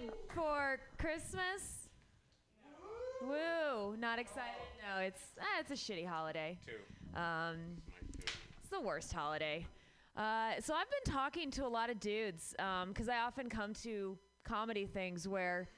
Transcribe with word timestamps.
Excited 0.00 0.18
for 0.34 0.78
Christmas? 0.98 1.88
Woo! 3.22 3.96
Not 3.98 4.18
excited. 4.18 4.54
No, 4.80 5.02
it's 5.02 5.20
ah, 5.38 5.60
it's 5.60 5.70
a 5.70 5.74
shitty 5.74 6.06
holiday. 6.06 6.58
Two. 6.64 7.20
Um, 7.20 7.56
it's 8.58 8.70
the 8.70 8.80
worst 8.80 9.12
holiday. 9.12 9.66
Uh, 10.16 10.52
so 10.60 10.72
I've 10.74 10.88
been 10.90 11.12
talking 11.12 11.50
to 11.52 11.66
a 11.66 11.68
lot 11.68 11.90
of 11.90 12.00
dudes 12.00 12.54
because 12.88 13.08
I 13.08 13.18
often 13.18 13.50
come 13.50 13.74
to 13.82 14.16
comedy 14.44 14.86
things 14.86 15.28
where 15.28 15.68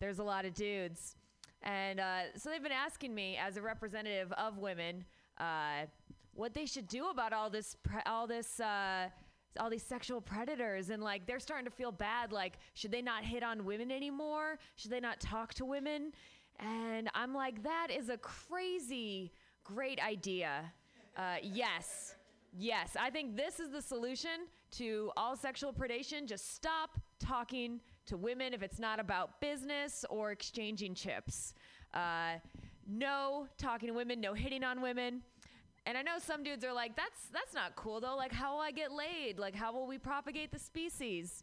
there's 0.00 0.20
a 0.20 0.24
lot 0.24 0.46
of 0.46 0.54
dudes, 0.54 1.16
and 1.62 2.00
uh, 2.00 2.20
so 2.36 2.48
they've 2.48 2.62
been 2.62 2.72
asking 2.72 3.14
me 3.14 3.36
as 3.36 3.58
a 3.58 3.62
representative 3.62 4.32
of 4.32 4.56
women 4.56 5.04
uh, 5.38 5.84
what 6.32 6.54
they 6.54 6.64
should 6.64 6.88
do 6.88 7.10
about 7.10 7.34
all 7.34 7.50
this, 7.50 7.76
pre- 7.82 8.02
all 8.06 8.26
this. 8.26 8.58
All 9.58 9.70
these 9.70 9.82
sexual 9.82 10.20
predators 10.20 10.90
and 10.90 11.02
like 11.02 11.26
they're 11.26 11.40
starting 11.40 11.64
to 11.64 11.70
feel 11.70 11.92
bad 11.92 12.32
like 12.32 12.58
should 12.74 12.92
they 12.92 13.02
not 13.02 13.24
hit 13.24 13.42
on 13.42 13.64
women 13.64 13.90
anymore? 13.90 14.58
Should 14.76 14.90
they 14.90 15.00
not 15.00 15.20
talk 15.20 15.54
to 15.54 15.64
women? 15.64 16.12
And 16.60 17.08
i'm 17.14 17.34
like 17.34 17.62
that 17.62 17.88
is 17.90 18.10
a 18.10 18.18
crazy 18.18 19.32
great 19.64 20.02
idea. 20.04 20.72
Uh, 21.16 21.36
yes 21.42 22.14
yes. 22.58 22.96
I 22.98 23.10
think 23.10 23.36
this 23.36 23.60
is 23.60 23.70
the 23.70 23.82
solution 23.82 24.46
to 24.72 25.10
all 25.16 25.36
sexual 25.36 25.72
predation. 25.72 26.26
Just 26.26 26.54
stop 26.54 26.98
talking 27.18 27.80
to 28.06 28.16
women 28.16 28.54
if 28.54 28.62
it's 28.62 28.78
not 28.78 28.98
about 28.98 29.40
business 29.40 30.04
or 30.10 30.32
exchanging 30.32 30.94
chips. 30.94 31.54
Uh, 31.94 32.34
no 32.88 33.46
talking 33.58 33.88
to 33.88 33.94
women 33.94 34.20
no 34.20 34.34
hitting 34.34 34.64
on 34.64 34.80
women 34.80 35.22
and 35.86 35.96
I 35.96 36.02
know 36.02 36.18
some 36.18 36.42
dudes 36.42 36.64
are 36.64 36.72
like, 36.72 36.96
that's 36.96 37.28
that's 37.32 37.54
not 37.54 37.76
cool 37.76 38.00
though. 38.00 38.16
Like, 38.16 38.32
how 38.32 38.54
will 38.54 38.60
I 38.60 38.70
get 38.70 38.92
laid? 38.92 39.38
Like, 39.38 39.54
how 39.54 39.72
will 39.72 39.86
we 39.86 39.98
propagate 39.98 40.52
the 40.52 40.58
species? 40.58 41.42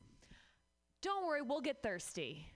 Don't 1.01 1.25
worry, 1.25 1.41
we'll 1.41 1.61
get 1.61 1.81
thirsty. 1.81 2.47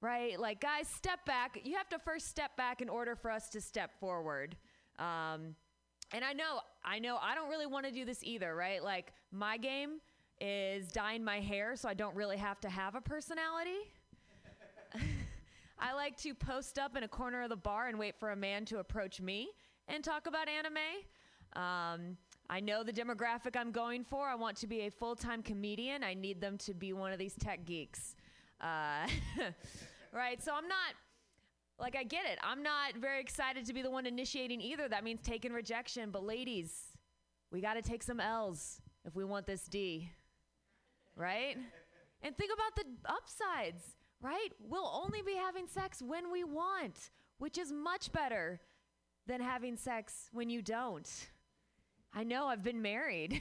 Right? 0.00 0.40
Like, 0.40 0.60
guys, 0.60 0.88
step 0.88 1.26
back. 1.26 1.60
You 1.62 1.76
have 1.76 1.88
to 1.90 1.98
first 1.98 2.28
step 2.28 2.56
back 2.56 2.80
in 2.80 2.88
order 2.88 3.14
for 3.14 3.30
us 3.30 3.50
to 3.50 3.60
step 3.60 3.98
forward. 4.00 4.56
Um, 4.98 5.54
and 6.12 6.24
I 6.24 6.32
know, 6.32 6.60
I 6.82 6.98
know, 6.98 7.18
I 7.20 7.34
don't 7.34 7.50
really 7.50 7.66
want 7.66 7.84
to 7.84 7.92
do 7.92 8.06
this 8.06 8.20
either, 8.22 8.54
right? 8.54 8.82
Like, 8.82 9.12
my 9.30 9.58
game 9.58 10.00
is 10.40 10.88
dyeing 10.88 11.22
my 11.22 11.40
hair, 11.40 11.76
so 11.76 11.88
I 11.88 11.94
don't 11.94 12.16
really 12.16 12.38
have 12.38 12.60
to 12.60 12.70
have 12.70 12.94
a 12.94 13.00
personality. 13.00 13.78
I 15.78 15.92
like 15.92 16.16
to 16.22 16.34
post 16.34 16.78
up 16.78 16.96
in 16.96 17.02
a 17.02 17.08
corner 17.08 17.42
of 17.42 17.50
the 17.50 17.56
bar 17.56 17.88
and 17.88 17.98
wait 17.98 18.18
for 18.18 18.30
a 18.30 18.36
man 18.36 18.64
to 18.66 18.78
approach 18.78 19.20
me 19.20 19.50
and 19.88 20.02
talk 20.04 20.26
about 20.26 20.48
anime. 20.48 20.76
Um, 21.54 22.16
I 22.48 22.60
know 22.60 22.82
the 22.82 22.92
demographic 22.92 23.56
I'm 23.56 23.70
going 23.70 24.04
for. 24.04 24.28
I 24.28 24.34
want 24.34 24.56
to 24.58 24.66
be 24.66 24.80
a 24.80 24.90
full 24.90 25.14
time 25.14 25.42
comedian. 25.42 26.02
I 26.02 26.14
need 26.14 26.40
them 26.40 26.58
to 26.58 26.74
be 26.74 26.92
one 26.92 27.12
of 27.12 27.18
these 27.18 27.34
tech 27.34 27.64
geeks. 27.64 28.16
Uh, 28.60 29.06
right? 30.12 30.42
So 30.42 30.52
I'm 30.54 30.68
not, 30.68 30.94
like, 31.78 31.96
I 31.96 32.02
get 32.02 32.26
it. 32.26 32.38
I'm 32.42 32.62
not 32.62 32.96
very 32.96 33.20
excited 33.20 33.66
to 33.66 33.72
be 33.72 33.82
the 33.82 33.90
one 33.90 34.06
initiating 34.06 34.60
either. 34.60 34.88
That 34.88 35.04
means 35.04 35.20
taking 35.22 35.52
rejection. 35.52 36.10
But, 36.10 36.24
ladies, 36.24 36.72
we 37.52 37.60
got 37.60 37.74
to 37.74 37.82
take 37.82 38.02
some 38.02 38.20
L's 38.20 38.80
if 39.04 39.14
we 39.14 39.24
want 39.24 39.46
this 39.46 39.64
D. 39.66 40.10
Right? 41.16 41.56
And 42.22 42.36
think 42.36 42.50
about 42.52 42.76
the 42.76 43.12
upsides, 43.12 43.82
right? 44.20 44.48
We'll 44.60 44.90
only 45.04 45.22
be 45.22 45.34
having 45.34 45.66
sex 45.66 46.02
when 46.02 46.30
we 46.30 46.44
want, 46.44 47.10
which 47.38 47.56
is 47.58 47.72
much 47.72 48.12
better 48.12 48.60
than 49.30 49.40
having 49.40 49.76
sex 49.76 50.28
when 50.32 50.50
you 50.50 50.60
don't. 50.60 51.08
I 52.12 52.24
know 52.24 52.46
I've 52.46 52.64
been 52.64 52.82
married, 52.82 53.40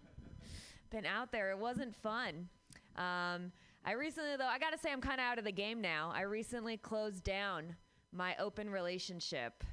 been 0.90 1.06
out 1.06 1.32
there. 1.32 1.50
It 1.50 1.58
wasn't 1.58 1.96
fun. 1.96 2.50
Um, 2.94 3.50
I 3.86 3.92
recently, 3.98 4.36
though, 4.36 4.44
I 4.44 4.58
gotta 4.58 4.76
say, 4.76 4.92
I'm 4.92 5.00
kind 5.00 5.18
of 5.18 5.24
out 5.24 5.38
of 5.38 5.46
the 5.46 5.52
game 5.52 5.80
now. 5.80 6.12
I 6.14 6.22
recently 6.22 6.76
closed 6.76 7.24
down 7.24 7.74
my 8.12 8.36
open 8.38 8.68
relationship. 8.68 9.64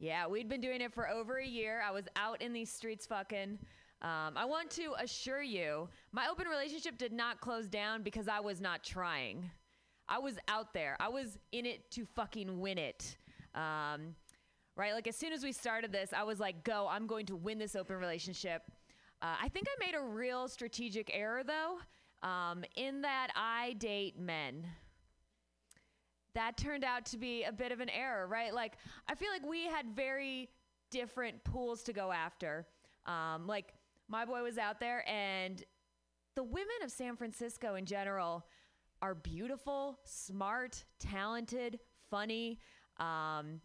Yeah, 0.00 0.26
we'd 0.26 0.48
been 0.48 0.60
doing 0.60 0.80
it 0.80 0.92
for 0.92 1.08
over 1.08 1.36
a 1.36 1.46
year. 1.46 1.80
I 1.86 1.92
was 1.92 2.06
out 2.16 2.42
in 2.42 2.52
these 2.52 2.72
streets 2.72 3.06
fucking. 3.06 3.60
Um, 4.02 4.32
I 4.34 4.44
want 4.44 4.70
to 4.70 4.94
assure 4.98 5.42
you, 5.42 5.88
my 6.10 6.26
open 6.28 6.48
relationship 6.48 6.98
did 6.98 7.12
not 7.12 7.40
close 7.40 7.68
down 7.68 8.02
because 8.02 8.26
I 8.26 8.40
was 8.40 8.60
not 8.60 8.82
trying. 8.82 9.48
I 10.08 10.18
was 10.18 10.36
out 10.48 10.74
there. 10.74 10.96
I 10.98 11.10
was 11.10 11.38
in 11.52 11.64
it 11.64 11.92
to 11.92 12.04
fucking 12.16 12.58
win 12.58 12.76
it. 12.76 13.16
Um, 13.54 14.14
right? 14.76 14.94
Like 14.94 15.06
as 15.06 15.16
soon 15.16 15.32
as 15.32 15.42
we 15.42 15.52
started 15.52 15.92
this, 15.92 16.12
I 16.12 16.22
was 16.22 16.40
like, 16.40 16.64
go, 16.64 16.88
I'm 16.90 17.06
going 17.06 17.26
to 17.26 17.36
win 17.36 17.58
this 17.58 17.76
open 17.76 17.96
relationship. 17.96 18.62
Uh, 19.22 19.34
I 19.42 19.48
think 19.48 19.66
I 19.68 19.84
made 19.84 19.94
a 19.94 20.02
real 20.02 20.48
strategic 20.48 21.10
error 21.12 21.42
though, 21.44 21.78
um, 22.26 22.64
in 22.76 23.02
that 23.02 23.28
I 23.36 23.74
date 23.78 24.18
men. 24.18 24.66
That 26.34 26.56
turned 26.56 26.84
out 26.84 27.04
to 27.06 27.18
be 27.18 27.42
a 27.42 27.52
bit 27.52 27.72
of 27.72 27.80
an 27.80 27.90
error, 27.90 28.26
right? 28.26 28.54
Like 28.54 28.74
I 29.08 29.14
feel 29.14 29.30
like 29.30 29.44
we 29.44 29.66
had 29.66 29.94
very 29.94 30.48
different 30.90 31.42
pools 31.44 31.82
to 31.84 31.92
go 31.92 32.12
after. 32.12 32.66
Um, 33.06 33.46
like 33.46 33.74
my 34.08 34.24
boy 34.24 34.42
was 34.42 34.58
out 34.58 34.80
there, 34.80 35.08
and 35.08 35.62
the 36.36 36.42
women 36.42 36.68
of 36.82 36.90
San 36.90 37.16
Francisco 37.16 37.74
in 37.74 37.84
general 37.84 38.46
are 39.02 39.14
beautiful, 39.14 39.98
smart, 40.04 40.84
talented, 40.98 41.80
funny. 42.10 42.60
Um, 43.00 43.60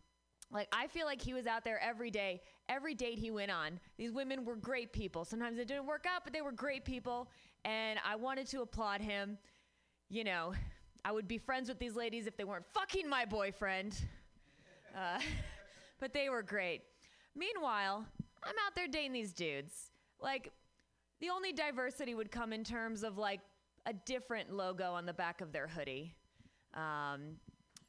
like 0.52 0.68
I 0.72 0.88
feel 0.88 1.06
like 1.06 1.22
he 1.22 1.34
was 1.34 1.48
out 1.48 1.64
there 1.64 1.80
every 1.82 2.10
day, 2.10 2.42
every 2.70 2.96
date 2.96 3.20
he 3.20 3.30
went 3.30 3.52
on. 3.52 3.80
These 3.98 4.12
women 4.12 4.46
were 4.46 4.56
great 4.56 4.94
people. 4.94 5.26
Sometimes 5.26 5.60
it 5.60 5.68
didn't 5.68 5.86
work 5.86 6.06
out, 6.08 6.24
but 6.24 6.34
they 6.34 6.42
were 6.42 6.52
great 6.52 6.86
people, 6.86 7.30
and 7.64 8.00
I 8.06 8.16
wanted 8.16 8.48
to 8.48 8.62
applaud 8.62 9.02
him. 9.02 9.38
You 10.10 10.24
know, 10.24 10.54
I 11.04 11.12
would 11.12 11.28
be 11.28 11.38
friends 11.38 11.68
with 11.68 11.78
these 11.78 11.96
ladies 11.96 12.26
if 12.26 12.38
they 12.38 12.44
weren't 12.44 12.66
fucking 12.74 13.08
my 13.10 13.26
boyfriend. 13.26 14.00
Uh, 14.96 15.20
but 16.00 16.14
they 16.14 16.30
were 16.30 16.42
great. 16.42 16.82
Meanwhile, 17.36 18.06
I'm 18.44 18.56
out 18.66 18.76
there 18.76 18.88
dating 18.88 19.14
these 19.14 19.34
dudes. 19.34 19.92
Like, 20.22 20.52
the 21.20 21.30
only 21.30 21.52
diversity 21.52 22.16
would 22.16 22.32
come 22.32 22.54
in 22.54 22.64
terms 22.64 23.04
of 23.04 23.18
like 23.18 23.42
a 23.86 23.94
different 23.94 24.54
logo 24.54 24.94
on 24.94 25.06
the 25.06 25.13
back 25.13 25.42
of 25.42 25.51
their 25.51 25.68
hoodie. 25.68 26.15
Um, 26.74 27.38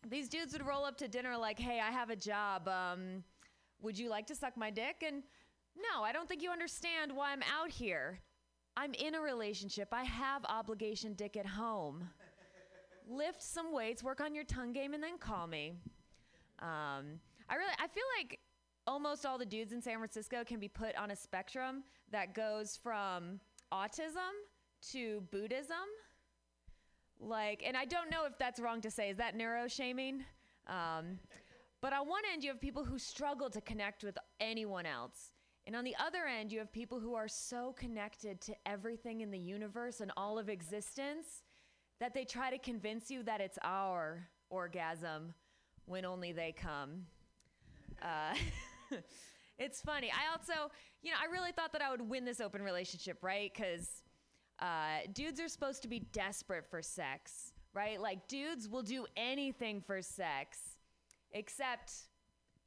these 0.09 0.29
dudes 0.29 0.53
would 0.53 0.67
roll 0.67 0.85
up 0.85 0.97
to 0.99 1.09
dinner 1.09 1.37
like, 1.37 1.59
"Hey, 1.59 1.81
I 1.81 1.91
have 1.91 2.11
a 2.11 2.17
job. 2.17 2.69
Um, 2.69 3.25
would 3.81 3.99
you 3.99 4.09
like 4.09 4.27
to 4.29 4.35
suck 4.35 4.57
my 4.57 4.71
dick?" 4.71 5.03
And 5.07 5.23
no, 5.77 6.03
I 6.03 6.13
don't 6.13 6.29
think 6.29 6.43
you 6.43 6.51
understand 6.51 7.15
why 7.15 7.33
I'm 7.33 7.43
out 7.43 7.71
here. 7.71 8.21
I'm 8.77 8.95
in 8.95 9.15
a 9.15 9.21
relationship. 9.21 9.89
I 9.93 10.05
have 10.05 10.45
obligation 10.45 11.15
dick 11.15 11.37
at 11.37 11.47
home. 11.47 12.09
Lift 13.09 13.43
some 13.43 13.73
weights, 13.73 14.03
work 14.03 14.21
on 14.21 14.35
your 14.35 14.45
tongue 14.45 14.73
game, 14.73 14.93
and 14.95 15.03
then 15.03 15.19
call 15.19 15.47
me. 15.47 15.75
Um, 16.59 17.21
I 17.49 17.55
really, 17.57 17.73
I 17.79 17.87
feel 17.89 18.05
like 18.19 18.41
almost 18.87 19.25
all 19.25 19.39
the 19.39 19.47
dudes 19.47 19.73
in 19.73 19.81
San 19.81 19.97
Francisco 19.99 20.45
can 20.45 20.59
be 20.59 20.69
put 20.69 20.97
on 20.97 21.11
a 21.11 21.17
spectrum 21.17 21.85
that 22.11 22.35
goes 22.35 22.77
from 22.77 23.41
autism 23.73 24.33
to 24.93 25.23
Buddhism. 25.31 25.77
Like, 27.21 27.63
and 27.67 27.77
I 27.77 27.85
don't 27.85 28.11
know 28.11 28.25
if 28.27 28.39
that's 28.39 28.61
wrong 28.61 28.81
to 28.83 28.91
say. 28.91 29.11
Is 29.11 29.17
that 29.17 29.37
neuro 29.37 29.69
shaming? 29.69 30.25
Um, 30.67 31.19
but 31.81 31.93
on 31.93 32.09
one 32.09 32.23
end, 32.33 32.43
you 32.43 32.51
have 32.51 32.61
people 32.61 32.85
who 32.85 32.99
struggle 32.99 33.51
to 33.51 33.61
connect 33.61 34.05
with 34.05 34.19
anyone 34.41 34.87
else. 34.87 35.31
And 35.67 35.75
on 35.75 35.85
the 35.85 35.97
other 35.99 36.27
end, 36.27 36.53
you 36.53 36.59
have 36.61 36.73
people 36.73 37.01
who 37.01 37.15
are 37.15 37.29
so 37.29 37.73
connected 37.73 38.41
to 38.43 38.55
everything 38.67 39.21
in 39.21 39.31
the 39.31 39.39
universe 39.39 40.01
and 40.01 40.13
all 40.17 40.39
of 40.39 40.49
existence 40.49 41.43
that 41.99 42.15
they 42.15 42.25
try 42.25 42.51
to 42.51 42.59
convince 42.59 43.11
you 43.11 43.23
that 43.25 43.41
it's 43.41 43.59
our 43.63 44.29
orgasm 44.49 45.35
when 45.87 46.05
only 46.05 46.33
they 46.33 46.53
come. 46.53 47.07
Uh, 48.01 48.35
it's 49.59 49.81
funny. 49.81 50.11
I 50.11 50.31
also, 50.31 50.71
you 51.03 51.11
know, 51.11 51.17
I 51.21 51.33
really 51.33 51.53
thought 51.53 51.73
that 51.73 51.83
I 51.83 51.91
would 51.91 52.03
win 52.03 52.25
this 52.25 52.41
open 52.41 52.63
relationship, 52.63 53.19
right? 53.23 53.51
Because 53.53 54.03
uh, 54.61 54.99
dudes 55.13 55.41
are 55.41 55.49
supposed 55.49 55.83
to 55.83 55.89
be 55.89 56.01
desperate 56.13 56.65
for 56.71 56.83
sex, 56.83 57.53
right? 57.75 58.01
Like, 58.01 58.27
dudes 58.29 58.69
will 58.69 58.83
do 58.83 59.07
anything 59.17 59.81
for 59.81 60.01
sex 60.03 60.59
except 61.33 61.93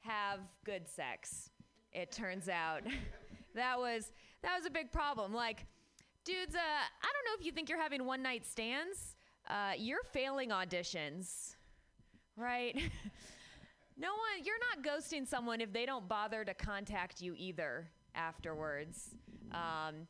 have 0.02 0.40
good 0.66 0.88
sex. 0.88 1.50
It 1.92 2.12
turns 2.12 2.48
out 2.48 2.84
that 3.56 3.80
was 3.80 4.12
that 4.42 4.56
was 4.56 4.66
a 4.66 4.70
big 4.70 4.92
problem. 4.92 5.34
Like, 5.34 5.66
dudes, 6.24 6.56
uh, 6.56 6.60
I 6.60 7.08
don't 7.14 7.26
know 7.26 7.40
if 7.40 7.46
you 7.46 7.52
think 7.52 7.70
you're 7.70 7.82
having 7.82 8.06
one 8.06 8.22
night 8.22 8.46
stands. 8.46 9.16
Uh, 9.48 9.72
you're 9.78 10.04
failing 10.14 10.50
auditions, 10.50 11.56
right? 12.38 12.76
no 13.98 14.10
one, 14.10 14.46
you're 14.46 14.56
not 14.76 14.86
ghosting 14.86 15.28
someone 15.28 15.60
if 15.60 15.74
they 15.74 15.86
don't 15.86 16.08
bother 16.08 16.46
to 16.46 16.54
contact 16.54 17.22
you 17.22 17.34
either 17.36 17.90
afterwards. 18.16 19.16
Um, 19.52 20.08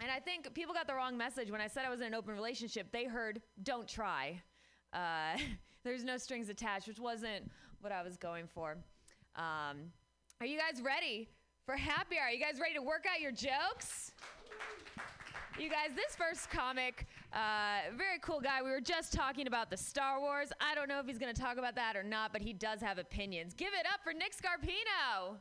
and 0.00 0.10
I 0.10 0.18
think 0.18 0.52
people 0.54 0.74
got 0.74 0.86
the 0.86 0.94
wrong 0.94 1.16
message 1.16 1.50
when 1.50 1.60
I 1.60 1.66
said 1.66 1.84
I 1.84 1.90
was 1.90 2.00
in 2.00 2.06
an 2.06 2.14
open 2.14 2.34
relationship. 2.34 2.90
They 2.92 3.04
heard, 3.04 3.40
"Don't 3.62 3.88
try." 3.88 4.40
Uh, 4.92 5.38
there's 5.84 6.04
no 6.04 6.16
strings 6.16 6.48
attached, 6.48 6.88
which 6.88 6.98
wasn't 6.98 7.50
what 7.80 7.92
I 7.92 8.02
was 8.02 8.16
going 8.16 8.46
for. 8.46 8.76
Um, 9.36 9.92
are 10.40 10.46
you 10.46 10.58
guys 10.58 10.82
ready 10.82 11.28
for 11.64 11.76
happy 11.76 12.16
hour? 12.18 12.28
Are 12.28 12.30
you 12.30 12.40
guys 12.40 12.58
ready 12.60 12.74
to 12.74 12.82
work 12.82 13.04
out 13.12 13.20
your 13.20 13.32
jokes? 13.32 14.12
You 15.58 15.68
guys, 15.68 15.90
this 15.94 16.16
first 16.16 16.50
comic, 16.50 17.06
uh, 17.34 17.92
very 17.96 18.18
cool 18.22 18.40
guy. 18.40 18.62
We 18.62 18.70
were 18.70 18.80
just 18.80 19.12
talking 19.12 19.46
about 19.46 19.68
the 19.68 19.76
Star 19.76 20.18
Wars. 20.18 20.48
I 20.60 20.74
don't 20.74 20.88
know 20.88 21.00
if 21.00 21.06
he's 21.06 21.18
going 21.18 21.34
to 21.34 21.38
talk 21.38 21.58
about 21.58 21.74
that 21.74 21.96
or 21.96 22.02
not, 22.02 22.32
but 22.32 22.40
he 22.40 22.54
does 22.54 22.80
have 22.80 22.96
opinions. 22.96 23.52
Give 23.52 23.68
it 23.78 23.86
up 23.92 24.00
for 24.02 24.14
Nick 24.14 24.32
Scarpino. 24.34 25.36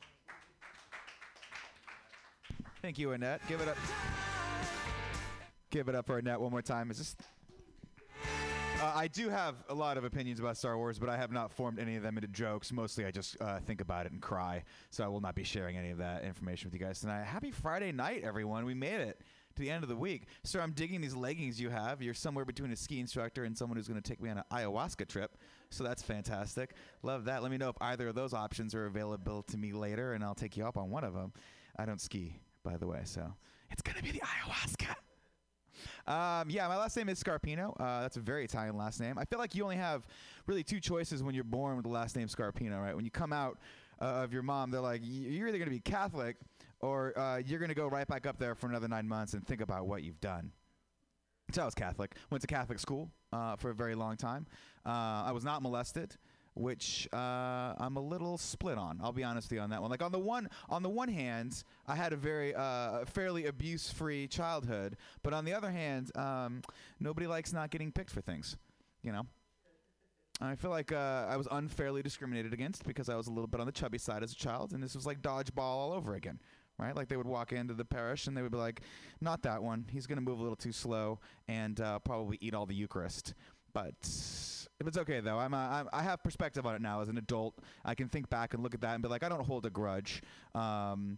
Thank 2.82 2.98
you, 2.98 3.12
Annette. 3.12 3.42
Give 3.48 3.60
it 3.62 3.68
up. 3.68 3.78
Give 5.70 5.90
it 5.90 5.96
up 5.96 6.06
for 6.06 6.18
Annette 6.18 6.40
one 6.40 6.52
more 6.52 6.62
time. 6.62 6.90
Is 6.92 6.98
this? 6.98 7.16
Uh, 8.82 8.94
I 8.96 9.10
do 9.10 9.28
have 9.28 9.56
a 9.68 9.74
lot 9.74 9.98
of 9.98 10.06
opinions 10.06 10.40
about 10.40 10.56
Star 10.56 10.78
Wars, 10.78 10.98
but 10.98 11.10
I 11.10 11.18
have 11.18 11.34
not 11.34 11.52
formed 11.52 11.80
any 11.80 11.98
of 11.98 12.04
them 12.04 12.16
into 12.16 12.30
jokes. 12.30 12.72
Mostly, 12.72 13.06
I 13.06 13.12
just 13.12 13.40
uh, 13.42 13.60
think 13.60 13.82
about 13.82 14.06
it 14.06 14.14
and 14.14 14.22
cry. 14.22 14.64
So 14.90 15.04
I 15.04 15.08
will 15.10 15.20
not 15.20 15.36
be 15.36 15.44
sharing 15.44 15.76
any 15.76 15.90
of 15.90 15.98
that 15.98 16.24
information 16.24 16.70
with 16.70 16.80
you 16.80 16.86
guys 16.86 17.02
tonight. 17.02 17.26
Happy 17.26 17.52
Friday 17.52 17.92
night, 17.92 18.24
everyone! 18.24 18.64
We 18.64 18.74
made 18.74 19.02
it 19.02 19.20
to 19.56 19.62
the 19.62 19.70
end 19.70 19.84
of 19.84 19.90
the 19.90 19.98
week. 19.98 20.28
Sir, 20.44 20.62
I'm 20.62 20.72
digging 20.72 21.02
these 21.02 21.14
leggings 21.14 21.60
you 21.60 21.70
have. 21.70 22.02
You're 22.02 22.14
somewhere 22.14 22.46
between 22.46 22.72
a 22.72 22.78
ski 22.78 23.02
instructor 23.02 23.44
and 23.44 23.58
someone 23.58 23.76
who's 23.76 23.90
going 23.90 24.02
to 24.02 24.10
take 24.10 24.22
me 24.22 24.30
on 24.30 24.38
an 24.38 24.44
ayahuasca 24.54 25.10
trip. 25.10 25.38
So 25.72 25.84
that's 25.84 26.02
fantastic. 26.02 26.76
Love 27.04 27.26
that. 27.26 27.42
Let 27.42 27.52
me 27.52 27.58
know 27.58 27.70
if 27.70 27.76
either 27.82 28.08
of 28.08 28.16
those 28.16 28.34
options 28.34 28.74
are 28.74 28.86
available 28.86 29.44
to 29.44 29.58
me 29.58 29.74
later, 29.74 30.14
and 30.14 30.24
I'll 30.24 30.36
take 30.36 30.56
you 30.56 30.66
up 30.66 30.78
on 30.78 30.90
one 30.90 31.04
of 31.04 31.14
them. 31.14 31.34
I 31.78 31.86
don't 31.86 32.00
ski, 32.00 32.40
by 32.70 32.78
the 32.78 32.86
way, 32.86 33.02
so 33.04 33.34
it's 33.72 33.82
going 33.82 33.98
to 33.98 34.04
be 34.04 34.12
the 34.12 34.22
ayahuasca. 34.22 34.96
Um, 36.06 36.50
yeah, 36.50 36.68
my 36.68 36.78
last 36.78 36.96
name 36.96 37.10
is 37.10 37.22
Scarpino. 37.22 37.74
Uh, 37.80 38.02
that's 38.02 38.18
a 38.18 38.20
very 38.20 38.44
Italian 38.44 38.78
last 38.78 39.00
name. 39.00 39.18
I 39.18 39.26
feel 39.26 39.40
like 39.40 39.56
you 39.56 39.64
only 39.64 39.78
have 39.78 40.06
really 40.46 40.64
two 40.64 40.80
choices 40.80 41.24
when 41.24 41.34
you're 41.34 41.44
born 41.44 41.78
with 41.78 41.86
the 41.86 41.92
last 41.92 42.16
name 42.16 42.28
Scarpino, 42.28 42.80
right? 42.80 42.96
When 42.96 43.06
you 43.06 43.12
come 43.12 43.34
out 43.34 43.58
uh, 44.02 44.06
of 44.06 44.34
your 44.34 44.44
mom, 44.44 44.70
they're 44.70 44.82
like, 44.82 45.02
you're 45.04 45.48
either 45.48 45.58
going 45.58 45.70
to 45.70 45.76
be 45.76 45.80
Catholic 45.80 46.38
or 46.82 47.18
uh, 47.18 47.38
you're 47.38 47.60
going 47.60 47.70
to 47.70 47.76
go 47.76 47.88
right 47.88 48.08
back 48.08 48.28
up 48.28 48.38
there 48.38 48.54
for 48.54 48.68
another 48.68 48.88
nine 48.88 49.08
months 49.08 49.34
and 49.34 49.46
think 49.48 49.62
about 49.62 49.88
what 49.88 50.04
you've 50.04 50.22
done. 50.22 50.52
So 51.52 51.64
I 51.64 51.66
was 51.66 51.74
Catholic. 51.74 52.16
Went 52.30 52.42
to 52.42 52.48
Catholic 52.48 52.78
school 52.78 53.10
uh, 53.34 53.56
for 53.56 53.72
a 53.72 53.76
very 53.76 53.96
long 53.96 54.16
time. 54.16 54.46
Uh, 54.86 55.24
I 55.26 55.32
was 55.32 55.44
not 55.44 55.64
molested, 55.64 56.16
which 56.60 57.08
uh, 57.14 57.74
I'm 57.78 57.96
a 57.96 58.02
little 58.02 58.38
split 58.38 58.78
on. 58.78 59.00
I'll 59.02 59.14
be 59.14 59.24
honest 59.24 59.50
with 59.50 59.58
you 59.58 59.62
on 59.62 59.70
that 59.70 59.82
one. 59.82 59.90
Like 59.90 60.04
on 60.04 60.12
the 60.12 60.20
one 60.20 60.50
on 60.68 60.84
the 60.84 60.90
one 60.90 61.10
hand, 61.10 61.64
I 61.88 61.96
had 61.96 62.12
a 62.14 62.18
very 62.18 62.54
uh, 62.54 63.06
fairly 63.06 63.46
abuse-free 63.46 64.28
childhood, 64.28 64.98
but 65.24 65.34
on 65.34 65.46
the 65.46 65.54
other 65.54 65.72
hand, 65.72 66.16
um, 66.18 66.62
nobody 67.00 67.28
likes 67.28 67.54
not 67.54 67.70
getting 67.70 67.92
picked 67.92 68.12
for 68.12 68.22
things. 68.22 68.58
You 69.02 69.14
know. 69.14 69.26
I 70.42 70.56
feel 70.56 70.72
like 70.72 70.94
uh, 70.94 71.28
I 71.30 71.36
was 71.36 71.50
unfairly 71.52 72.02
discriminated 72.02 72.54
against 72.54 72.86
because 72.86 73.10
I 73.10 73.16
was 73.16 73.28
a 73.28 73.30
little 73.30 73.48
bit 73.48 73.60
on 73.60 73.66
the 73.66 73.74
chubby 73.74 73.98
side 73.98 74.24
as 74.24 74.32
a 74.32 74.36
child, 74.36 74.72
and 74.72 74.82
this 74.82 74.96
was 74.96 75.06
like 75.06 75.22
dodgeball 75.22 75.60
all 75.60 75.92
over 75.92 76.16
again 76.16 76.40
right? 76.80 76.96
Like 76.96 77.10
they 77.10 77.18
would 77.18 77.28
walk 77.28 77.52
into 77.52 77.74
the 77.74 77.84
parish 77.84 78.28
and 78.28 78.36
they 78.36 78.42
would 78.42 78.54
be 78.54 78.58
like, 78.58 78.82
"Not 79.22 79.42
that 79.44 79.62
one. 79.62 79.86
He's 79.92 80.08
going 80.08 80.16
to 80.16 80.22
move 80.24 80.40
a 80.40 80.42
little 80.42 80.56
too 80.56 80.72
slow 80.72 81.20
and 81.48 81.80
uh, 81.82 82.00
probably 82.00 82.38
eat 82.40 82.56
all 82.56 82.66
the 82.66 82.74
Eucharist." 82.74 83.34
But 83.74 83.94
if 84.80 84.88
it's 84.88 84.98
okay 84.98 85.20
though, 85.20 85.38
I'm, 85.38 85.54
uh, 85.54 85.58
I'm 85.58 85.90
I 85.92 86.04
have 86.04 86.24
perspective 86.24 86.66
on 86.66 86.76
it 86.76 86.82
now 86.82 87.02
as 87.02 87.10
an 87.10 87.18
adult. 87.18 87.56
I 87.86 87.96
can 87.96 88.10
think 88.10 88.30
back 88.30 88.54
and 88.54 88.64
look 88.64 88.74
at 88.74 88.82
that 88.82 88.94
and 88.94 89.04
be 89.04 89.10
like, 89.10 89.24
I 89.24 89.30
don't 89.30 89.46
hold 89.46 89.66
a 89.66 89.70
grudge. 89.70 90.22
Um, 90.56 91.18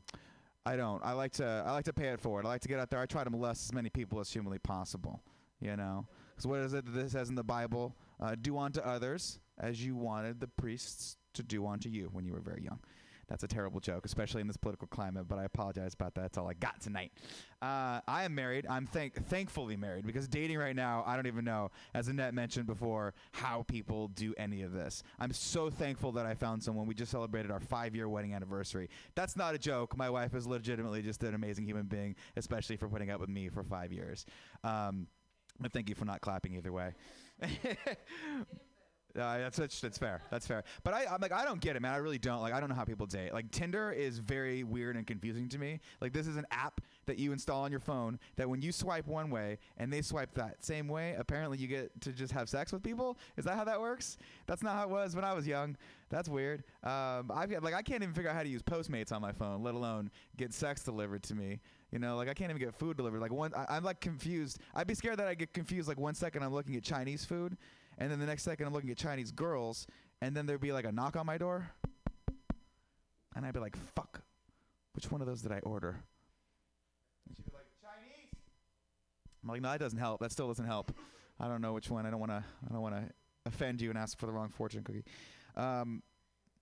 I 0.66 0.76
don't. 0.76 1.04
I 1.04 1.14
like 1.14 1.32
to 1.34 1.64
I 1.66 1.72
like 1.72 1.86
to 1.86 1.94
pay 1.94 2.08
it 2.10 2.20
forward. 2.20 2.46
I 2.46 2.50
like 2.50 2.62
to 2.62 2.68
get 2.68 2.80
out 2.80 2.90
there. 2.90 3.00
I 3.00 3.06
try 3.06 3.24
to 3.24 3.30
molest 3.30 3.70
as 3.70 3.74
many 3.74 3.90
people 3.90 4.20
as 4.20 4.32
humanly 4.32 4.60
possible. 4.60 5.22
You 5.60 5.76
know, 5.76 6.08
because 6.32 6.48
what 6.48 6.60
is 6.60 6.74
it 6.74 6.86
that 6.86 6.92
this 6.92 7.12
says 7.12 7.30
in 7.30 7.36
the 7.36 7.44
Bible? 7.44 7.96
Uh, 8.20 8.36
do 8.40 8.58
unto 8.58 8.80
others 8.82 9.40
as 9.60 9.84
you 9.84 9.96
wanted 9.96 10.40
the 10.40 10.48
priests 10.48 11.18
to 11.34 11.44
do 11.44 11.66
unto 11.66 11.90
you 11.90 12.10
when 12.12 12.26
you 12.26 12.34
were 12.34 12.40
very 12.42 12.64
young. 12.64 12.80
That's 13.32 13.46
a 13.46 13.48
terrible 13.48 13.80
joke, 13.80 14.06
especially 14.06 14.42
in 14.42 14.48
this 14.48 14.58
political 14.58 14.90
climate. 14.90 15.26
But 15.30 15.40
I 15.40 15.46
apologize 15.46 15.94
about 15.94 16.14
that. 16.16 16.22
That's 16.22 16.38
all 16.38 16.50
I 16.50 16.54
got 16.54 16.82
tonight. 16.82 17.14
Uh, 17.62 18.02
I 18.06 18.26
am 18.26 18.36
married. 18.36 18.66
I'm 18.70 18.86
thank- 18.86 19.26
thankfully 19.28 19.78
married 19.78 20.06
because 20.06 20.28
dating 20.28 20.58
right 20.58 20.76
now, 20.76 21.02
I 21.08 21.16
don't 21.16 21.28
even 21.28 21.46
know, 21.46 21.72
as 21.94 22.10
Annette 22.10 22.34
mentioned 22.34 22.68
before, 22.68 23.14
how 23.32 23.64
people 23.64 24.10
do 24.10 24.34
any 24.38 24.64
of 24.64 24.74
this. 24.74 25.02
I'm 25.18 25.32
so 25.32 25.70
thankful 25.70 26.12
that 26.14 26.26
I 26.26 26.34
found 26.34 26.62
someone. 26.62 26.88
We 26.88 26.94
just 26.94 27.10
celebrated 27.10 27.52
our 27.52 27.62
five-year 27.62 28.10
wedding 28.10 28.34
anniversary. 28.34 28.90
That's 29.16 29.38
not 29.38 29.56
a 29.56 29.58
joke. 29.58 29.96
My 29.96 30.10
wife 30.10 30.36
is 30.36 30.46
legitimately 30.46 31.02
just 31.02 31.24
an 31.24 31.34
amazing 31.34 31.64
human 31.64 31.86
being, 31.86 32.18
especially 32.36 32.76
for 32.76 32.90
putting 32.90 33.12
up 33.12 33.22
with 33.22 33.30
me 33.30 33.48
for 33.48 33.64
five 33.64 33.94
years. 33.94 34.26
Um, 34.66 35.08
thank 35.72 35.88
you 35.88 35.96
for 35.96 36.04
not 36.04 36.20
clapping 36.20 36.56
either 36.56 36.74
way. 36.74 36.96
Uh, 39.16 39.38
that's, 39.40 39.58
that's 39.58 39.82
that's 39.82 39.98
fair. 39.98 40.22
That's 40.30 40.48
fair. 40.48 40.64
But 40.84 40.94
I, 40.94 41.06
I'm 41.06 41.20
like, 41.22 41.32
I 41.32 41.44
don't 41.44 41.60
get 41.60 41.76
it, 41.76 41.82
man. 41.82 41.94
I 41.94 41.98
really 41.98 42.18
don't. 42.18 42.42
Like, 42.42 42.54
I 42.54 42.60
don't 42.60 42.70
know 42.70 42.76
how 42.76 42.86
people 42.86 43.06
date. 43.06 43.34
Like, 43.34 43.52
Tinder 43.52 43.92
is 43.92 44.20
very 44.20 44.64
weird 44.64 44.96
and 44.96 45.06
confusing 45.06 45.50
to 45.50 45.60
me. 45.60 45.80
Like, 46.00 46.14
this 46.14 46.28
is 46.28 46.38
an 46.38 46.46
app 46.52 46.82
that 47.06 47.20
you 47.20 47.32
install 47.32 47.64
on 47.64 47.72
your 47.72 47.80
phone 47.80 48.20
that 48.38 48.50
when 48.50 48.62
you 48.62 48.72
swipe 48.72 49.08
one 49.08 49.30
way 49.30 49.58
and 49.78 49.92
they 49.92 50.02
swipe 50.02 50.34
that 50.36 50.64
same 50.64 50.88
way, 50.88 51.16
apparently 51.18 51.58
you 51.58 51.68
get 51.68 52.00
to 52.02 52.12
just 52.12 52.32
have 52.32 52.48
sex 52.50 52.72
with 52.72 52.84
people. 52.84 53.18
Is 53.38 53.46
that 53.46 53.56
how 53.56 53.64
that 53.66 53.80
works? 53.80 54.18
That's 54.48 54.64
not 54.64 54.76
how 54.76 54.84
it 54.84 54.90
was 54.90 55.16
when 55.16 55.26
I 55.26 55.34
was 55.34 55.46
young. 55.46 55.76
That's 56.10 56.30
weird. 56.30 56.64
Um, 56.84 57.32
I've 57.34 57.50
got, 57.50 57.64
like, 57.64 57.74
I 57.74 57.82
can't 57.82 58.04
even 58.04 58.14
figure 58.14 58.30
out 58.30 58.36
how 58.36 58.44
to 58.44 58.50
use 58.50 58.62
Postmates 58.62 59.12
on 59.12 59.22
my 59.22 59.32
phone, 59.32 59.64
let 59.64 59.76
alone 59.76 60.12
get 60.38 60.54
sex 60.54 60.84
delivered 60.84 61.24
to 61.24 61.36
me. 61.36 61.60
You 61.92 62.00
know, 62.00 62.16
like 62.16 62.30
I 62.30 62.34
can't 62.34 62.50
even 62.50 62.62
get 62.62 62.74
food 62.74 62.96
delivered. 62.96 63.20
Like 63.20 63.34
one, 63.34 63.54
I, 63.54 63.66
I'm 63.76 63.84
like 63.84 64.00
confused. 64.00 64.60
I'd 64.74 64.88
be 64.88 64.94
scared 64.96 65.18
that 65.18 65.28
I 65.28 65.36
get 65.36 65.54
confused. 65.54 65.90
Like 65.90 66.00
one 66.00 66.14
second 66.14 66.42
I'm 66.42 66.54
looking 66.54 66.78
at 66.78 66.84
Chinese 66.84 67.26
food, 67.26 67.58
and 68.02 68.12
then 68.12 68.20
the 68.20 68.26
next 68.26 68.42
second 68.42 68.66
I'm 68.66 68.74
looking 68.74 68.90
at 68.90 68.98
Chinese 68.98 69.32
girls, 69.32 69.86
and 70.24 70.36
then 70.36 70.48
there'd 70.48 70.60
be 70.60 70.72
like 70.72 70.86
a 70.86 70.92
knock 70.92 71.16
on 71.16 71.28
my 71.28 71.38
door, 71.38 71.70
and 73.36 73.46
I'd 73.46 73.54
be 73.54 73.60
like, 73.60 73.78
"Fuck, 73.96 74.22
which 74.94 75.12
one 75.12 75.22
of 75.22 75.28
those 75.28 75.44
did 75.44 75.52
I 75.52 75.60
order?" 75.60 76.04
And 77.28 77.38
she'd 77.38 77.46
be 77.46 77.52
like, 77.54 77.68
"Chinese." 77.80 78.34
I'm 79.44 79.50
like, 79.50 79.62
"No, 79.62 79.70
that 79.70 79.80
doesn't 79.80 80.00
help. 80.00 80.20
That 80.20 80.32
still 80.32 80.48
doesn't 80.48 80.66
help. 80.66 80.92
I 81.40 81.48
don't 81.48 81.62
know 81.62 81.74
which 81.74 81.92
one. 81.92 82.08
I 82.08 82.10
don't 82.10 82.20
want 82.20 82.32
to. 82.32 82.44
I 82.68 82.74
don't 82.74 82.82
want 82.82 82.96
to 82.96 83.04
offend 83.46 83.82
you 83.82 83.90
and 83.90 84.00
ask 84.00 84.18
for 84.18 84.26
the 84.26 84.32
wrong 84.32 84.50
fortune 84.50 84.84
cookie." 84.84 85.06
Um, 85.56 86.02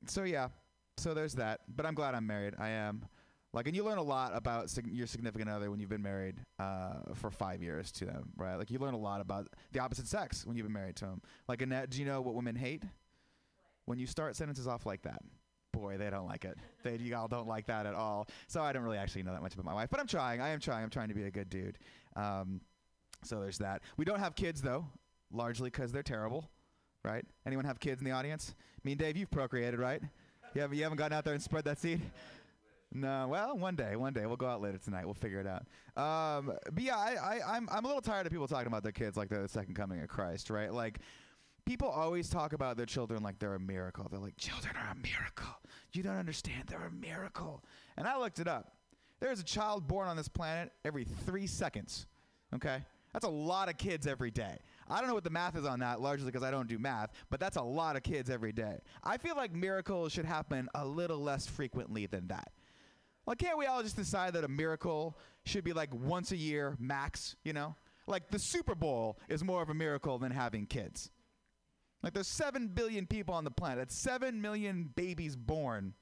so 0.08 0.24
yeah, 0.24 0.50
so 0.98 1.14
there's 1.14 1.36
that. 1.36 1.62
But 1.74 1.86
I'm 1.86 1.96
glad 1.96 2.16
I'm 2.16 2.28
married. 2.28 2.56
I 2.60 2.70
am. 2.70 3.06
Like, 3.52 3.66
and 3.66 3.76
you 3.76 3.84
learn 3.84 3.98
a 3.98 4.04
lot 4.04 4.36
about 4.36 4.70
sig- 4.70 4.92
your 4.92 5.08
significant 5.08 5.50
other 5.50 5.72
when 5.72 5.80
you've 5.80 5.90
been 5.90 6.04
married 6.04 6.36
uh, 6.60 7.14
for 7.16 7.32
five 7.32 7.64
years 7.64 7.92
to 7.94 8.06
them, 8.06 8.30
right? 8.38 8.56
Like, 8.56 8.70
you 8.70 8.78
learn 8.78 8.94
a 8.94 9.00
lot 9.00 9.22
about 9.22 9.48
the 9.72 9.80
opposite 9.80 10.08
sex 10.08 10.46
when 10.46 10.56
you've 10.56 10.68
been 10.68 10.74
married 10.74 10.96
to 10.98 11.06
them. 11.06 11.22
Like, 11.48 11.62
Annette, 11.62 11.90
do 11.90 12.00
you 12.00 12.06
know 12.06 12.22
what 12.22 12.36
women 12.36 12.56
hate? 12.56 12.84
When 13.86 13.98
you 13.98 14.06
start 14.06 14.36
sentences 14.36 14.68
off 14.68 14.86
like 14.86 15.02
that. 15.02 15.20
Boy, 15.74 15.98
they 15.98 16.10
don't 16.10 16.28
like 16.28 16.46
it. 16.46 16.58
They 16.84 16.98
y'all 16.98 17.28
don't 17.28 17.48
like 17.48 17.68
that 17.68 17.86
at 17.86 17.96
all. 17.96 18.28
So 18.48 18.62
I 18.62 18.72
don't 18.74 18.84
really 18.84 18.98
actually 18.98 19.24
know 19.24 19.34
that 19.34 19.42
much 19.42 19.54
about 19.54 19.66
my 19.66 19.74
wife, 19.74 19.90
but 19.90 20.00
I'm 20.00 20.08
trying. 20.08 20.42
I 20.42 20.50
am 20.50 20.60
trying. 20.60 20.84
I'm 20.84 20.90
trying 20.90 21.10
to 21.10 21.14
be 21.16 21.24
a 21.24 21.32
good 21.32 21.50
dude. 21.50 21.78
Um, 22.16 22.62
so 23.24 23.40
there's 23.40 23.60
that. 23.60 23.82
We 23.98 24.06
don't 24.06 24.20
have 24.20 24.36
kids 24.36 24.62
though, 24.62 24.86
largely 25.32 25.70
because 25.70 25.92
they're 25.92 26.04
terrible, 26.04 26.50
right? 27.04 27.24
Anyone 27.46 27.66
have 27.66 27.80
kids 27.80 28.02
in 28.02 28.06
the 28.06 28.12
audience? 28.12 28.56
Me 28.84 28.94
and 28.94 29.00
Dave, 29.00 29.16
you've 29.18 29.32
procreated, 29.32 29.80
right? 29.80 30.02
You 30.56 30.62
haven't, 30.62 30.78
you 30.78 30.84
haven't 30.84 30.98
gotten 30.98 31.16
out 31.16 31.24
there 31.24 31.34
and 31.34 31.44
spread 31.44 31.66
that 31.66 31.78
seed? 31.78 32.02
No, 32.92 33.28
well, 33.28 33.56
one 33.56 33.76
day, 33.76 33.96
one 33.96 34.14
day 34.14 34.26
we'll 34.26 34.36
go 34.36 34.48
out 34.48 34.62
later 34.62 34.80
tonight. 34.80 35.06
We'll 35.06 35.14
figure 35.14 35.40
it 35.40 35.48
out. 35.48 35.66
Um, 35.96 36.54
but 36.72 36.82
yeah, 36.84 36.98
I, 36.98 37.16
I, 37.16 37.56
I'm, 37.56 37.70
I'm 37.72 37.86
a 37.86 37.88
little 37.88 38.02
tired 38.02 38.26
of 38.26 38.32
people 38.32 38.48
talking 38.48 38.68
about 38.68 38.82
their 38.82 38.92
kids 38.92 39.16
like 39.16 39.30
they're 39.30 39.44
the 39.44 39.48
second 39.48 39.76
coming 39.76 40.02
of 40.02 40.08
Christ, 40.08 40.50
right? 40.50 40.74
Like, 40.74 41.00
people 41.66 41.88
always 41.88 42.30
talk 42.30 42.54
about 42.54 42.78
their 42.78 42.88
children 42.88 43.22
like 43.22 43.38
they're 43.38 43.54
a 43.54 43.60
miracle. 43.60 44.08
They're 44.10 44.20
like, 44.20 44.38
children 44.38 44.76
are 44.76 44.92
a 44.92 44.96
miracle. 44.96 45.54
You 45.94 46.02
don't 46.02 46.18
understand. 46.18 46.64
They're 46.68 46.88
a 46.88 46.92
miracle. 46.92 47.64
And 47.96 48.08
I 48.08 48.18
looked 48.18 48.40
it 48.40 48.48
up. 48.48 48.74
There's 49.20 49.40
a 49.40 49.44
child 49.44 49.88
born 49.88 50.08
on 50.08 50.18
this 50.18 50.28
planet 50.28 50.72
every 50.84 51.04
three 51.04 51.46
seconds. 51.46 52.08
Okay, 52.56 52.80
that's 53.14 53.26
a 53.26 53.30
lot 53.30 53.70
of 53.70 53.78
kids 53.78 54.08
every 54.08 54.32
day. 54.32 54.58
I 54.88 55.00
don't 55.00 55.08
know 55.08 55.14
what 55.14 55.24
the 55.24 55.30
math 55.30 55.56
is 55.56 55.66
on 55.66 55.80
that, 55.82 56.02
largely 56.02 56.26
because 56.26 56.42
I 56.42 56.50
don't 56.50 56.68
do 56.68 56.80
math, 56.80 57.12
but 57.30 57.40
that's 57.40 57.58
a 57.58 57.62
lot 57.62 57.96
of 57.96 58.02
kids 58.02 58.32
every 58.32 58.52
day. 58.52 58.80
I 59.04 59.18
feel 59.18 59.36
like 59.36 59.54
miracles 59.54 60.12
should 60.12 60.26
happen 60.26 60.68
a 60.74 60.84
little 60.84 61.20
less 61.20 61.46
frequently 61.46 62.08
than 62.08 62.28
that. 62.30 62.52
Like, 63.30 63.38
can't 63.38 63.60
we 63.60 63.68
all 63.68 63.84
just 63.84 63.96
decide 63.96 64.34
that 64.34 64.44
a 64.44 64.48
miracle 64.48 65.16
should 65.46 65.64
be 65.64 65.72
like 65.72 65.94
once 65.94 66.32
a 66.32 66.36
year 66.36 66.76
max, 66.80 67.36
you 67.44 67.54
know? 67.54 67.76
Like, 68.08 68.32
the 68.32 68.40
Super 68.40 68.74
Bowl 68.74 69.20
is 69.30 69.44
more 69.44 69.62
of 69.62 69.70
a 69.70 69.74
miracle 69.76 70.18
than 70.18 70.32
having 70.32 70.66
kids. 70.66 71.12
Like, 72.02 72.14
there's 72.14 72.28
7 72.28 72.70
billion 72.70 73.06
people 73.06 73.36
on 73.36 73.44
the 73.44 73.52
planet. 73.52 73.78
That's 73.78 74.02
7 74.02 74.42
million 74.42 74.90
babies 74.96 75.36
born. 75.36 75.94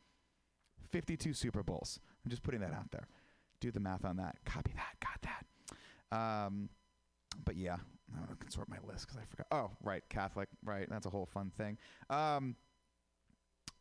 52 0.92 1.34
Super 1.34 1.64
Bowls. 1.64 2.00
I'm 2.24 2.32
just 2.32 2.44
putting 2.44 2.62
that 2.62 2.74
out 2.74 2.92
there. 2.92 3.10
Do 3.60 3.72
the 3.72 3.82
math 3.82 4.06
on 4.06 4.16
that. 4.18 4.38
Copy 4.46 4.72
that. 4.76 4.96
Got 5.02 5.22
that. 6.12 6.18
Um, 6.18 6.70
but 7.44 7.58
yeah, 7.58 7.76
I 8.16 8.36
can 8.40 8.52
sort 8.52 8.70
my 8.70 8.78
list 8.88 9.06
because 9.06 9.22
I 9.22 9.26
forgot. 9.26 9.48
Oh, 9.52 9.72
right. 9.84 10.04
Catholic. 10.08 10.48
Right. 10.64 10.88
That's 10.90 11.08
a 11.08 11.10
whole 11.10 11.26
fun 11.26 11.52
thing. 11.58 11.78
Um, 12.10 12.56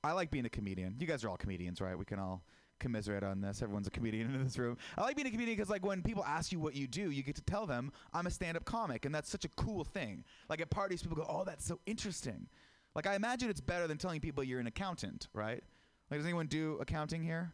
I 0.03 0.13
like 0.13 0.33
being 0.33 0.47
a 0.47 0.51
comedian. 0.51 0.97
You 0.99 1.07
guys 1.07 1.23
are 1.23 1.29
all 1.29 1.37
comedians, 1.37 1.81
right? 1.81 1.97
We 1.97 2.05
can 2.05 2.19
all 2.19 2.43
commiserate 2.79 3.23
on 3.23 3.41
this. 3.41 3.63
Everyone's 3.63 3.87
a 3.87 3.91
comedian 3.91 4.35
in 4.35 4.45
this 4.45 4.59
room. 4.59 4.77
I 4.97 5.03
like 5.03 5.17
being 5.17 5.29
a 5.29 5.31
comedian 5.31 5.57
because, 5.57 5.71
like, 5.71 5.85
when 5.85 6.03
people 6.03 6.25
ask 6.25 6.53
you 6.53 6.61
what 6.61 6.75
you 6.75 6.87
do, 6.87 7.11
you 7.11 7.23
get 7.23 7.37
to 7.37 7.43
tell 7.43 7.67
them 7.67 7.93
I'm 8.13 8.27
a 8.27 8.31
stand-up 8.31 8.65
comic, 8.65 9.05
and 9.05 9.15
that's 9.15 9.31
such 9.31 9.45
a 9.45 9.49
cool 9.51 9.85
thing. 9.85 10.25
Like 10.49 10.61
at 10.61 10.71
parties, 10.71 11.03
people 11.03 11.17
go, 11.17 11.27
"Oh, 11.29 11.45
that's 11.45 11.65
so 11.65 11.81
interesting." 11.87 12.49
Like 12.95 13.07
I 13.07 13.15
imagine 13.15 13.51
it's 13.51 13.61
better 13.61 13.87
than 13.87 13.99
telling 13.99 14.21
people 14.21 14.43
you're 14.43 14.61
an 14.61 14.67
accountant, 14.67 15.29
right? 15.35 15.63
Like, 16.11 16.19
does 16.19 16.27
anyone 16.27 16.47
do 16.47 16.79
accounting 16.81 17.23
here? 17.23 17.53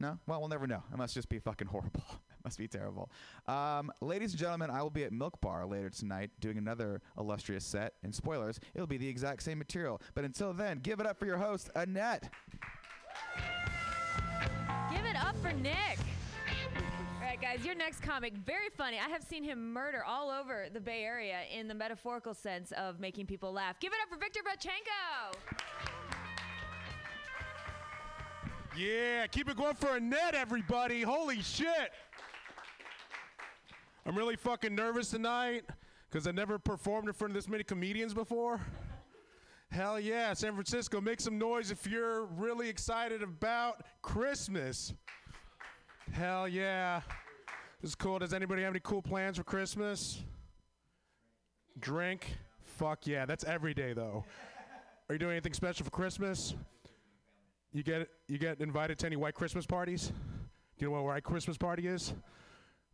No? 0.00 0.18
Well, 0.26 0.40
we'll 0.40 0.48
never 0.48 0.66
know. 0.66 0.82
It 0.92 0.96
must 0.96 1.14
just 1.14 1.28
be 1.28 1.38
fucking 1.38 1.68
horrible. 1.68 2.02
must 2.44 2.58
be 2.58 2.66
terrible. 2.66 3.10
Um, 3.46 3.92
ladies 4.00 4.32
and 4.32 4.40
gentlemen, 4.40 4.70
I 4.70 4.82
will 4.82 4.90
be 4.90 5.04
at 5.04 5.12
Milk 5.12 5.40
Bar 5.40 5.64
later 5.66 5.90
tonight 5.90 6.30
doing 6.40 6.58
another 6.58 7.00
illustrious 7.16 7.64
set. 7.64 7.94
And 8.02 8.12
spoilers, 8.12 8.58
it'll 8.74 8.88
be 8.88 8.96
the 8.96 9.08
exact 9.08 9.44
same 9.44 9.58
material. 9.58 10.00
But 10.14 10.24
until 10.24 10.52
then, 10.52 10.78
give 10.78 10.98
it 10.98 11.06
up 11.06 11.18
for 11.18 11.26
your 11.26 11.36
host, 11.36 11.70
Annette. 11.76 12.32
For 15.42 15.52
Nick. 15.54 15.98
All 16.76 17.28
right, 17.28 17.40
guys, 17.40 17.64
your 17.64 17.74
next 17.74 18.00
comic, 18.00 18.34
very 18.46 18.68
funny. 18.76 18.98
I 18.98 19.08
have 19.08 19.24
seen 19.24 19.42
him 19.42 19.72
murder 19.72 20.04
all 20.04 20.30
over 20.30 20.68
the 20.72 20.80
Bay 20.80 21.02
Area 21.02 21.40
in 21.52 21.66
the 21.66 21.74
metaphorical 21.74 22.32
sense 22.32 22.72
of 22.72 23.00
making 23.00 23.26
people 23.26 23.52
laugh. 23.52 23.80
Give 23.80 23.92
it 23.92 23.98
up 24.02 24.08
for 24.08 24.18
Victor 24.18 24.40
Bachenko. 24.40 25.34
Yeah, 28.76 29.26
keep 29.26 29.50
it 29.50 29.56
going 29.56 29.74
for 29.74 29.96
Annette, 29.96 30.36
everybody. 30.36 31.02
Holy 31.02 31.42
shit. 31.42 31.90
I'm 34.06 34.16
really 34.16 34.36
fucking 34.36 34.74
nervous 34.74 35.10
tonight 35.10 35.64
because 36.08 36.28
I 36.28 36.30
never 36.30 36.58
performed 36.58 37.08
in 37.08 37.14
front 37.14 37.32
of 37.32 37.34
this 37.34 37.48
many 37.48 37.64
comedians 37.64 38.14
before. 38.14 38.60
Hell 39.72 39.98
yeah, 39.98 40.34
San 40.34 40.52
Francisco, 40.52 41.00
make 41.00 41.20
some 41.20 41.38
noise 41.38 41.70
if 41.70 41.86
you're 41.86 42.26
really 42.26 42.68
excited 42.68 43.22
about 43.22 43.82
Christmas. 44.02 44.92
Hell 46.12 46.46
yeah. 46.46 47.00
This 47.80 47.92
is 47.92 47.94
cool. 47.94 48.18
Does 48.18 48.34
anybody 48.34 48.62
have 48.62 48.72
any 48.72 48.80
cool 48.80 49.00
plans 49.00 49.38
for 49.38 49.44
Christmas? 49.44 50.22
Drink? 51.80 52.36
Fuck 52.60 53.06
yeah, 53.06 53.24
that's 53.24 53.44
every 53.44 53.72
day 53.72 53.94
though. 53.94 54.22
Are 55.08 55.14
you 55.14 55.18
doing 55.18 55.32
anything 55.32 55.54
special 55.54 55.84
for 55.84 55.90
Christmas? 55.90 56.54
You 57.72 57.82
get 57.82 58.08
you 58.28 58.36
get 58.36 58.60
invited 58.60 58.98
to 58.98 59.06
any 59.06 59.16
white 59.16 59.34
Christmas 59.34 59.64
parties? 59.64 60.08
Do 60.08 60.84
you 60.84 60.88
know 60.88 60.92
what 60.92 60.98
a 60.98 61.02
white 61.04 61.24
Christmas 61.24 61.56
party 61.56 61.86
is? 61.86 62.12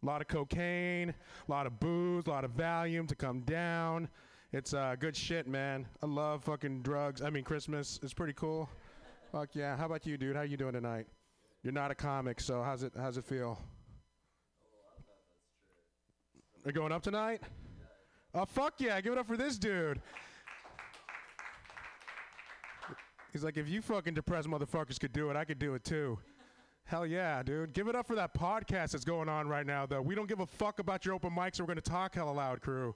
A 0.01 0.07
lot 0.07 0.21
of 0.21 0.29
cocaine, 0.29 1.11
a 1.11 1.51
lot 1.51 1.67
of 1.67 1.81
booze, 1.81 2.29
a 2.29 2.31
lot 2.31 2.45
of 2.45 2.53
Valium 2.53 3.09
to 3.09 3.17
come 3.17 3.41
down. 3.41 4.09
It's 4.53 4.73
uh, 4.75 4.95
good 4.97 5.17
shit, 5.17 5.49
man. 5.49 5.89
I 6.05 6.07
love 6.07 6.45
fucking 6.45 6.83
drugs. 6.83 7.21
I 7.21 7.31
mean, 7.31 7.43
Christmas 7.43 7.99
is 8.05 8.15
pretty 8.15 8.35
cool. 8.35 8.69
Fuck 9.33 9.57
yeah. 9.57 9.77
How 9.77 9.87
about 9.87 10.07
you, 10.07 10.17
dude? 10.17 10.37
How 10.37 10.43
you 10.43 10.57
doing 10.57 10.75
tonight? 10.75 11.09
You're 11.62 11.73
not 11.73 11.91
a 11.91 11.95
comic, 11.95 12.41
so 12.41 12.62
how's 12.62 12.83
it 12.83 12.93
how's 12.97 13.17
it 13.17 13.25
feel? 13.25 13.59
Are 16.65 16.73
going 16.73 16.93
up 16.93 17.03
tonight? 17.03 17.43
Oh 18.35 18.45
fuck 18.45 18.75
yeah! 18.79 19.00
Give 19.00 19.12
it 19.12 19.19
up 19.19 19.27
for 19.27 19.37
this 19.37 19.59
dude. 19.59 20.00
He's 23.33 23.45
like, 23.45 23.57
if 23.57 23.69
you 23.69 23.83
fucking 23.83 24.15
depressed 24.15 24.49
motherfuckers 24.49 24.99
could 24.99 25.12
do 25.12 25.31
it, 25.31 25.37
I 25.37 25.45
could 25.45 25.59
do 25.59 25.75
it 25.75 25.85
too. 25.85 26.19
Hell 26.85 27.07
yeah, 27.07 27.43
dude. 27.43 27.75
Give 27.75 27.87
it 27.88 27.95
up 27.95 28.07
for 28.07 28.15
that 28.15 28.33
podcast 28.33 28.93
that's 28.93 29.05
going 29.05 29.29
on 29.29 29.47
right 29.47 29.67
now, 29.67 29.85
though. 29.85 30.00
We 30.00 30.15
don't 30.15 30.29
give 30.29 30.41
a 30.41 30.47
fuck 30.47 30.79
about 30.79 31.05
your 31.05 31.15
open 31.15 31.31
mics. 31.31 31.61
We're 31.61 31.67
going 31.67 31.77
to 31.77 31.83
talk 31.83 32.15
hella 32.15 32.31
loud, 32.31 32.62
crew. 32.62 32.95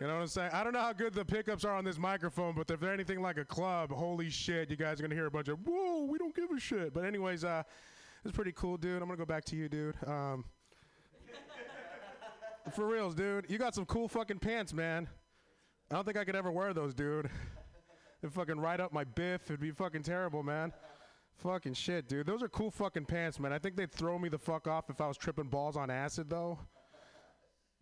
You 0.00 0.06
know 0.06 0.14
what 0.14 0.22
I'm 0.22 0.28
saying? 0.28 0.50
I 0.54 0.64
don't 0.64 0.72
know 0.72 0.80
how 0.80 0.94
good 0.94 1.12
the 1.12 1.26
pickups 1.26 1.62
are 1.66 1.76
on 1.76 1.84
this 1.84 1.98
microphone, 1.98 2.54
but 2.54 2.70
if 2.70 2.80
they're 2.80 2.92
anything 2.92 3.20
like 3.20 3.36
a 3.36 3.44
club, 3.44 3.90
holy 3.90 4.30
shit, 4.30 4.70
you 4.70 4.76
guys 4.76 4.98
are 4.98 5.02
to 5.06 5.14
hear 5.14 5.26
a 5.26 5.30
bunch 5.30 5.48
of, 5.48 5.58
whoa, 5.66 6.04
we 6.04 6.16
don't 6.16 6.34
give 6.34 6.50
a 6.50 6.58
shit. 6.58 6.94
But, 6.94 7.04
anyways, 7.04 7.44
uh, 7.44 7.62
it's 8.24 8.34
pretty 8.34 8.52
cool, 8.52 8.78
dude. 8.78 9.02
I'm 9.02 9.08
to 9.10 9.16
go 9.16 9.26
back 9.26 9.44
to 9.46 9.56
you, 9.56 9.68
dude. 9.68 9.94
Um, 10.06 10.46
for 12.74 12.86
reals, 12.86 13.14
dude. 13.14 13.44
You 13.50 13.58
got 13.58 13.74
some 13.74 13.84
cool 13.84 14.08
fucking 14.08 14.38
pants, 14.38 14.72
man. 14.72 15.06
I 15.90 15.96
don't 15.96 16.04
think 16.06 16.16
I 16.16 16.24
could 16.24 16.36
ever 16.36 16.50
wear 16.50 16.72
those, 16.72 16.94
dude. 16.94 17.28
It'd 18.22 18.32
fucking 18.32 18.58
ride 18.58 18.80
up 18.80 18.94
my 18.94 19.04
biff. 19.04 19.42
It'd 19.48 19.60
be 19.60 19.70
fucking 19.70 20.04
terrible, 20.04 20.42
man. 20.42 20.72
Fucking 21.36 21.74
shit, 21.74 22.08
dude. 22.08 22.26
Those 22.26 22.42
are 22.42 22.48
cool 22.48 22.70
fucking 22.70 23.04
pants, 23.04 23.38
man. 23.38 23.52
I 23.52 23.58
think 23.58 23.76
they'd 23.76 23.92
throw 23.92 24.18
me 24.18 24.30
the 24.30 24.38
fuck 24.38 24.66
off 24.66 24.88
if 24.88 24.98
I 25.02 25.08
was 25.08 25.18
tripping 25.18 25.48
balls 25.48 25.76
on 25.76 25.90
acid, 25.90 26.30
though. 26.30 26.58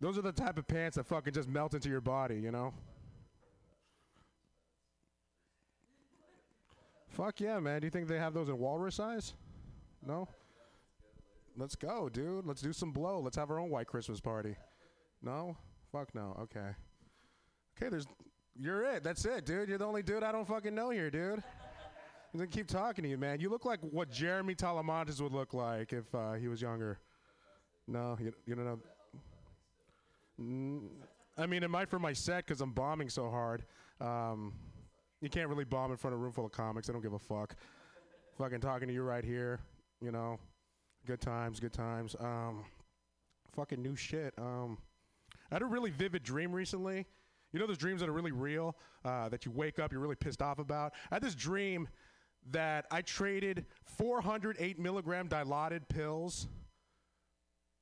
Those 0.01 0.17
are 0.17 0.21
the 0.21 0.31
type 0.31 0.57
of 0.57 0.67
pants 0.67 0.95
that 0.95 1.05
fucking 1.05 1.33
just 1.33 1.49
melt 1.49 1.73
into 1.73 1.89
your 1.89 2.01
body, 2.01 2.39
you 2.39 2.51
know? 2.51 2.73
Fuck 7.09 7.41
yeah, 7.41 7.59
man. 7.59 7.81
Do 7.81 7.87
you 7.87 7.91
think 7.91 8.07
they 8.07 8.17
have 8.17 8.33
those 8.33 8.47
in 8.47 8.57
walrus 8.57 8.95
size? 8.95 9.33
No? 10.05 10.27
Let's 11.57 11.75
go, 11.75 12.07
dude. 12.07 12.45
Let's 12.45 12.61
do 12.61 12.71
some 12.71 12.91
blow. 12.91 13.19
Let's 13.19 13.35
have 13.35 13.51
our 13.51 13.59
own 13.59 13.69
white 13.69 13.87
Christmas 13.87 14.21
party. 14.21 14.55
No? 15.21 15.57
Fuck 15.91 16.15
no. 16.15 16.37
Okay. 16.43 16.69
Okay, 17.75 17.89
there's. 17.89 18.05
You're 18.55 18.83
it. 18.83 19.03
That's 19.03 19.25
it, 19.25 19.45
dude. 19.45 19.67
You're 19.67 19.77
the 19.77 19.85
only 19.85 20.03
dude 20.03 20.23
I 20.23 20.31
don't 20.31 20.47
fucking 20.47 20.73
know 20.73 20.89
here, 20.91 21.09
dude. 21.09 21.43
I'm 22.33 22.39
gonna 22.39 22.47
keep 22.47 22.67
talking 22.67 23.03
to 23.03 23.09
you, 23.09 23.17
man. 23.17 23.39
You 23.39 23.49
look 23.49 23.65
like 23.65 23.79
what 23.81 24.11
Jeremy 24.11 24.53
Talamantes 24.53 25.19
would 25.19 25.33
look 25.33 25.53
like 25.53 25.93
if 25.93 26.13
uh, 26.13 26.33
he 26.33 26.47
was 26.47 26.61
younger. 26.61 26.99
No, 27.87 28.17
you, 28.21 28.31
you 28.45 28.55
don't 28.55 28.65
know. 28.65 28.79
I 30.39 31.45
mean, 31.47 31.63
it 31.63 31.69
might 31.69 31.89
for 31.89 31.99
my 31.99 32.13
set 32.13 32.45
because 32.45 32.61
I'm 32.61 32.71
bombing 32.71 33.09
so 33.09 33.29
hard. 33.29 33.63
Um, 33.99 34.53
you 35.21 35.29
can't 35.29 35.49
really 35.49 35.65
bomb 35.65 35.91
in 35.91 35.97
front 35.97 36.13
of 36.13 36.19
a 36.19 36.23
room 36.23 36.31
full 36.31 36.45
of 36.45 36.51
comics. 36.51 36.89
I 36.89 36.93
don't 36.93 37.01
give 37.01 37.13
a 37.13 37.19
fuck. 37.19 37.55
Fucking 38.37 38.61
talking 38.61 38.87
to 38.87 38.93
you 38.93 39.03
right 39.03 39.23
here, 39.23 39.59
you 40.01 40.11
know. 40.11 40.39
Good 41.05 41.21
times, 41.21 41.59
good 41.59 41.73
times. 41.73 42.15
Um, 42.19 42.63
fucking 43.53 43.81
new 43.81 43.95
shit. 43.95 44.33
Um, 44.37 44.77
I 45.51 45.55
had 45.55 45.61
a 45.61 45.65
really 45.65 45.89
vivid 45.89 46.23
dream 46.23 46.51
recently. 46.51 47.05
You 47.51 47.59
know 47.59 47.67
those 47.67 47.77
dreams 47.77 47.99
that 48.01 48.09
are 48.09 48.13
really 48.13 48.31
real, 48.31 48.77
uh, 49.03 49.27
that 49.29 49.45
you 49.45 49.51
wake 49.51 49.79
up, 49.79 49.91
you're 49.91 50.01
really 50.01 50.15
pissed 50.15 50.41
off 50.41 50.59
about? 50.59 50.93
I 51.11 51.15
had 51.15 51.23
this 51.23 51.35
dream 51.35 51.87
that 52.51 52.85
I 52.91 53.01
traded 53.01 53.65
408 53.83 54.79
milligram 54.79 55.27
dilaudid 55.27 55.87
pills 55.89 56.47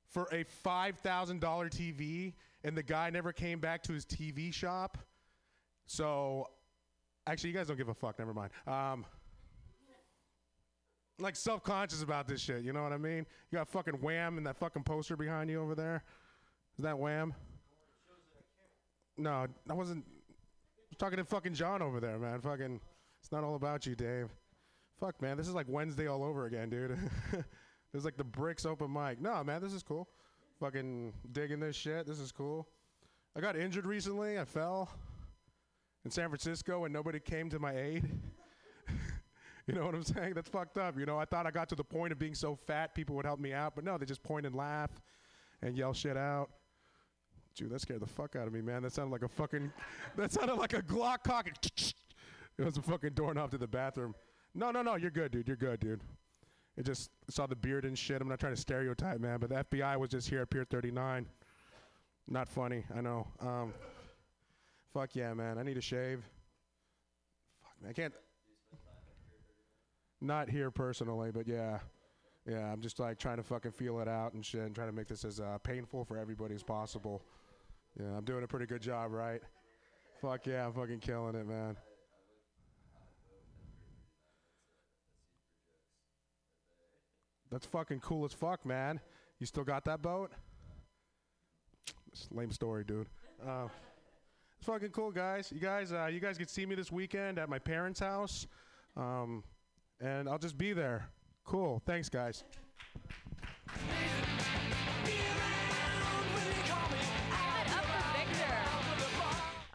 for 0.10 0.24
a 0.32 0.46
$5,000 0.66 1.40
TV, 1.40 2.34
and 2.64 2.78
the 2.78 2.84
guy 2.84 3.10
never 3.10 3.32
came 3.32 3.60
back 3.60 3.84
to 3.84 3.94
his 3.94 4.06
TV 4.06 4.54
shop. 4.54 4.98
So, 5.86 6.48
actually, 7.26 7.52
you 7.52 7.56
guys 7.56 7.68
don't 7.68 7.78
give 7.78 7.90
a 7.90 7.94
fuck. 7.94 8.20
Never 8.20 8.34
mind. 8.34 8.52
Um, 8.66 9.06
like 11.20 11.36
self 11.36 11.64
conscious 11.64 12.04
about 12.04 12.28
this 12.28 12.42
shit. 12.42 12.64
You 12.64 12.74
know 12.74 12.84
what 12.84 12.94
I 12.94 12.98
mean? 12.98 13.26
You 13.52 13.58
got 13.58 13.68
fucking 13.68 13.96
Wham 13.96 14.38
and 14.38 14.46
that 14.46 14.58
fucking 14.58 14.84
poster 14.84 15.16
behind 15.16 15.50
you 15.50 15.62
over 15.62 15.76
there. 15.76 16.04
Is 16.78 16.84
that 16.84 16.98
Wham? 16.98 17.34
No, 19.18 19.48
I 19.70 19.74
wasn't 19.74 20.06
talking 20.98 21.18
to 21.18 21.26
fucking 21.26 21.56
John 21.56 21.82
over 21.82 22.00
there, 22.00 22.20
man. 22.20 22.40
Fucking, 22.42 22.80
it's 23.20 23.32
not 23.32 23.44
all 23.44 23.56
about 23.56 23.86
you, 23.86 23.96
Dave. 23.96 24.30
Fuck, 25.00 25.22
man, 25.22 25.38
this 25.38 25.48
is 25.48 25.54
like 25.54 25.66
Wednesday 25.68 26.08
all 26.08 26.24
over 26.24 26.46
again, 26.46 26.70
dude. 26.70 26.98
this 27.32 27.44
is 27.96 28.06
like 28.06 28.18
the 28.18 28.24
bricks 28.24 28.66
open 28.66 28.92
mic. 28.92 29.20
No, 29.20 29.44
man, 29.44 29.62
this 29.62 29.74
is 29.74 29.84
cool. 29.84 30.08
Fucking 30.60 31.14
digging 31.32 31.60
this 31.60 31.76
shit. 31.76 32.08
This 32.08 32.20
is 32.20 32.32
cool. 32.32 32.68
I 33.36 33.42
got 33.42 33.56
injured 33.56 33.86
recently. 33.86 34.40
I 34.40 34.46
fell 34.46 34.90
in 36.04 36.12
San 36.12 36.30
Francisco 36.30 36.86
and 36.86 36.94
nobody 36.94 37.20
came 37.20 37.50
to 37.50 37.60
my 37.60 37.76
aid. 37.76 38.10
You 39.68 39.74
know 39.74 39.86
what 39.86 39.96
I'm 39.96 40.04
saying? 40.04 40.34
That's 40.34 40.48
fucked 40.48 40.78
up. 40.78 40.98
You 40.98 41.06
know, 41.06 41.18
I 41.18 41.26
thought 41.26 41.46
I 41.46 41.52
got 41.52 41.68
to 41.68 41.76
the 41.76 41.84
point 41.84 42.14
of 42.14 42.18
being 42.18 42.34
so 42.34 42.56
fat 42.56 42.96
people 42.96 43.18
would 43.18 43.26
help 43.26 43.38
me 43.38 43.52
out, 43.52 43.76
but 43.76 43.84
no, 43.84 43.98
they 43.98 44.06
just 44.06 44.24
point 44.24 44.46
and 44.46 44.56
laugh 44.56 44.90
and 45.62 45.78
yell 45.78 45.92
shit 45.92 46.16
out. 46.16 46.50
Dude, 47.54 47.72
that 47.72 47.82
scared 47.82 48.02
the 48.02 48.08
fuck 48.08 48.38
out 48.38 48.48
of 48.48 48.54
me, 48.54 48.62
man. 48.62 48.84
That 48.84 48.94
sounded 48.94 49.12
like 49.12 49.24
a 49.24 49.28
fucking. 49.28 49.70
That 50.16 50.32
sounded 50.32 50.56
like 50.56 50.72
a 50.72 50.82
Glock 50.82 51.24
cock. 51.24 51.50
It 51.50 51.94
was 52.64 52.78
a 52.78 52.82
fucking 52.82 53.12
doorknob 53.14 53.52
to 53.52 53.58
the 53.58 53.68
bathroom. 53.68 54.16
No, 54.56 54.72
no, 54.72 54.82
no. 54.82 54.96
You're 54.96 55.12
good, 55.12 55.32
dude. 55.32 55.48
You're 55.50 55.58
good, 55.58 55.82
dude. 55.82 56.02
It 56.78 56.86
just 56.86 57.10
saw 57.30 57.48
the 57.48 57.56
beard 57.56 57.86
and 57.86 57.98
shit. 57.98 58.22
I'm 58.22 58.30
not 58.30 58.40
trying 58.40 58.54
to 58.54 58.62
stereotype, 58.62 59.20
man, 59.20 59.40
but 59.40 59.50
the 59.50 59.64
FBI 59.64 59.98
was 59.98 60.10
just 60.10 60.30
here 60.30 60.42
at 60.42 60.50
Pier 60.50 60.64
39. 60.64 61.26
Not 62.28 62.48
funny, 62.48 62.84
I 62.96 63.02
know. 63.02 63.28
Um, 63.40 63.74
fuck 64.94 65.16
yeah, 65.16 65.34
man. 65.34 65.58
I 65.58 65.64
need 65.64 65.78
a 65.78 65.82
shave. 65.82 66.24
Fuck, 67.64 67.82
man. 67.82 67.90
I 67.90 67.94
can't. 67.94 68.14
Not 70.22 70.50
here 70.50 70.70
personally, 70.70 71.32
but 71.32 71.48
yeah. 71.48 71.80
Yeah, 72.48 72.72
I'm 72.72 72.82
just 72.82 73.00
like 73.00 73.18
trying 73.18 73.38
to 73.38 73.44
fucking 73.44 73.72
feel 73.72 74.00
it 74.00 74.08
out 74.08 74.34
and 74.34 74.46
shit 74.46 74.62
and 74.62 74.74
trying 74.74 74.88
to 74.88 74.96
make 74.96 75.08
this 75.08 75.26
as 75.26 75.40
uh, 75.40 75.58
painful 75.64 76.06
for 76.06 76.18
everybody 76.18 76.56
as 76.56 76.64
possible. 76.64 77.24
Yeah, 78.00 78.16
I'm 78.18 78.24
doing 78.24 78.44
a 78.44 78.48
pretty 78.48 78.68
good 78.68 78.82
job, 78.82 79.12
right? 79.12 79.42
Fuck 80.22 80.46
yeah, 80.46 80.66
I'm 80.66 80.74
fucking 80.74 81.00
killing 81.00 81.36
it, 81.36 81.46
man. 81.48 81.76
That's 87.52 87.66
fucking 87.66 88.02
cool 88.02 88.26
as 88.26 88.34
fuck, 88.34 88.66
man. 88.66 89.00
You 89.40 89.46
still 89.46 89.64
got 89.64 89.86
that 89.86 90.02
boat? 90.02 90.32
It's 92.12 92.28
lame 92.32 92.52
story, 92.52 92.84
dude. 92.84 93.08
Uh, 93.46 93.68
it's 94.58 94.66
fucking 94.66 94.90
cool, 94.90 95.12
guys. 95.12 95.52
You 95.52 95.60
guys, 95.60 95.94
uh, 95.94 96.08
you 96.08 96.20
guys 96.20 96.38
can 96.38 96.48
see 96.48 96.66
me 96.66 96.76
this 96.76 96.92
weekend 96.92 97.38
at 97.38 97.48
my 97.48 97.60
parents' 97.60 98.00
house, 98.00 98.48
um, 98.96 99.44
and 100.02 100.28
I'll 100.28 100.40
just 100.40 100.58
be 100.58 100.74
there. 100.74 101.10
Cool. 101.46 101.82
Thanks, 101.86 102.10
guys. 102.10 102.44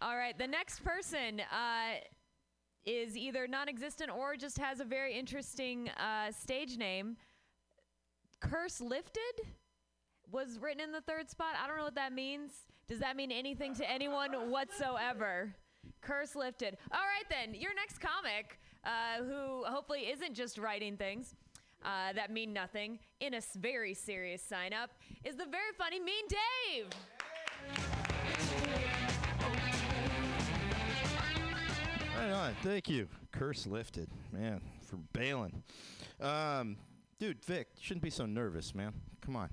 All 0.02 0.16
right, 0.16 0.36
the 0.36 0.46
next 0.46 0.80
person 0.80 1.40
uh, 1.40 2.00
is 2.84 3.16
either 3.16 3.46
non-existent 3.46 4.10
or 4.10 4.34
just 4.34 4.58
has 4.58 4.80
a 4.80 4.84
very 4.84 5.14
interesting 5.16 5.88
uh, 5.90 6.32
stage 6.32 6.76
name. 6.76 7.16
Curse 8.42 8.80
lifted 8.80 9.46
was 10.30 10.58
written 10.60 10.80
in 10.80 10.90
the 10.90 11.00
third 11.02 11.30
spot. 11.30 11.54
I 11.62 11.68
don't 11.68 11.76
know 11.76 11.84
what 11.84 11.94
that 11.94 12.12
means. 12.12 12.52
Does 12.88 12.98
that 12.98 13.16
mean 13.16 13.30
anything 13.30 13.72
to 13.76 13.88
anyone 13.88 14.50
whatsoever? 14.50 15.54
Curse 16.00 16.34
lifted. 16.34 16.76
All 16.90 16.98
right, 16.98 17.24
then 17.30 17.54
your 17.54 17.72
next 17.74 17.98
comic, 18.00 18.58
uh, 18.84 19.22
who 19.22 19.64
hopefully 19.64 20.10
isn't 20.10 20.34
just 20.34 20.58
writing 20.58 20.96
things. 20.96 21.36
Uh, 21.84 22.12
that 22.14 22.32
mean 22.32 22.52
nothing 22.52 22.98
in 23.20 23.34
a 23.34 23.40
very 23.56 23.94
serious 23.94 24.42
sign 24.42 24.72
up 24.72 24.90
is 25.24 25.36
the 25.36 25.46
very 25.46 25.72
funny 25.78 26.00
Mean 26.00 26.24
Dave. 26.28 26.88
Right 32.18 32.30
on. 32.30 32.54
Thank 32.62 32.88
you. 32.88 33.08
Curse 33.30 33.66
lifted, 33.66 34.08
man, 34.32 34.60
for 34.80 34.96
bailing. 35.12 35.62
Um, 36.20 36.76
dude, 37.22 37.44
Vic, 37.44 37.68
you 37.76 37.82
shouldn't 37.84 38.02
be 38.02 38.10
so 38.10 38.26
nervous, 38.26 38.74
man. 38.74 38.92
Come 39.20 39.36
on. 39.36 39.48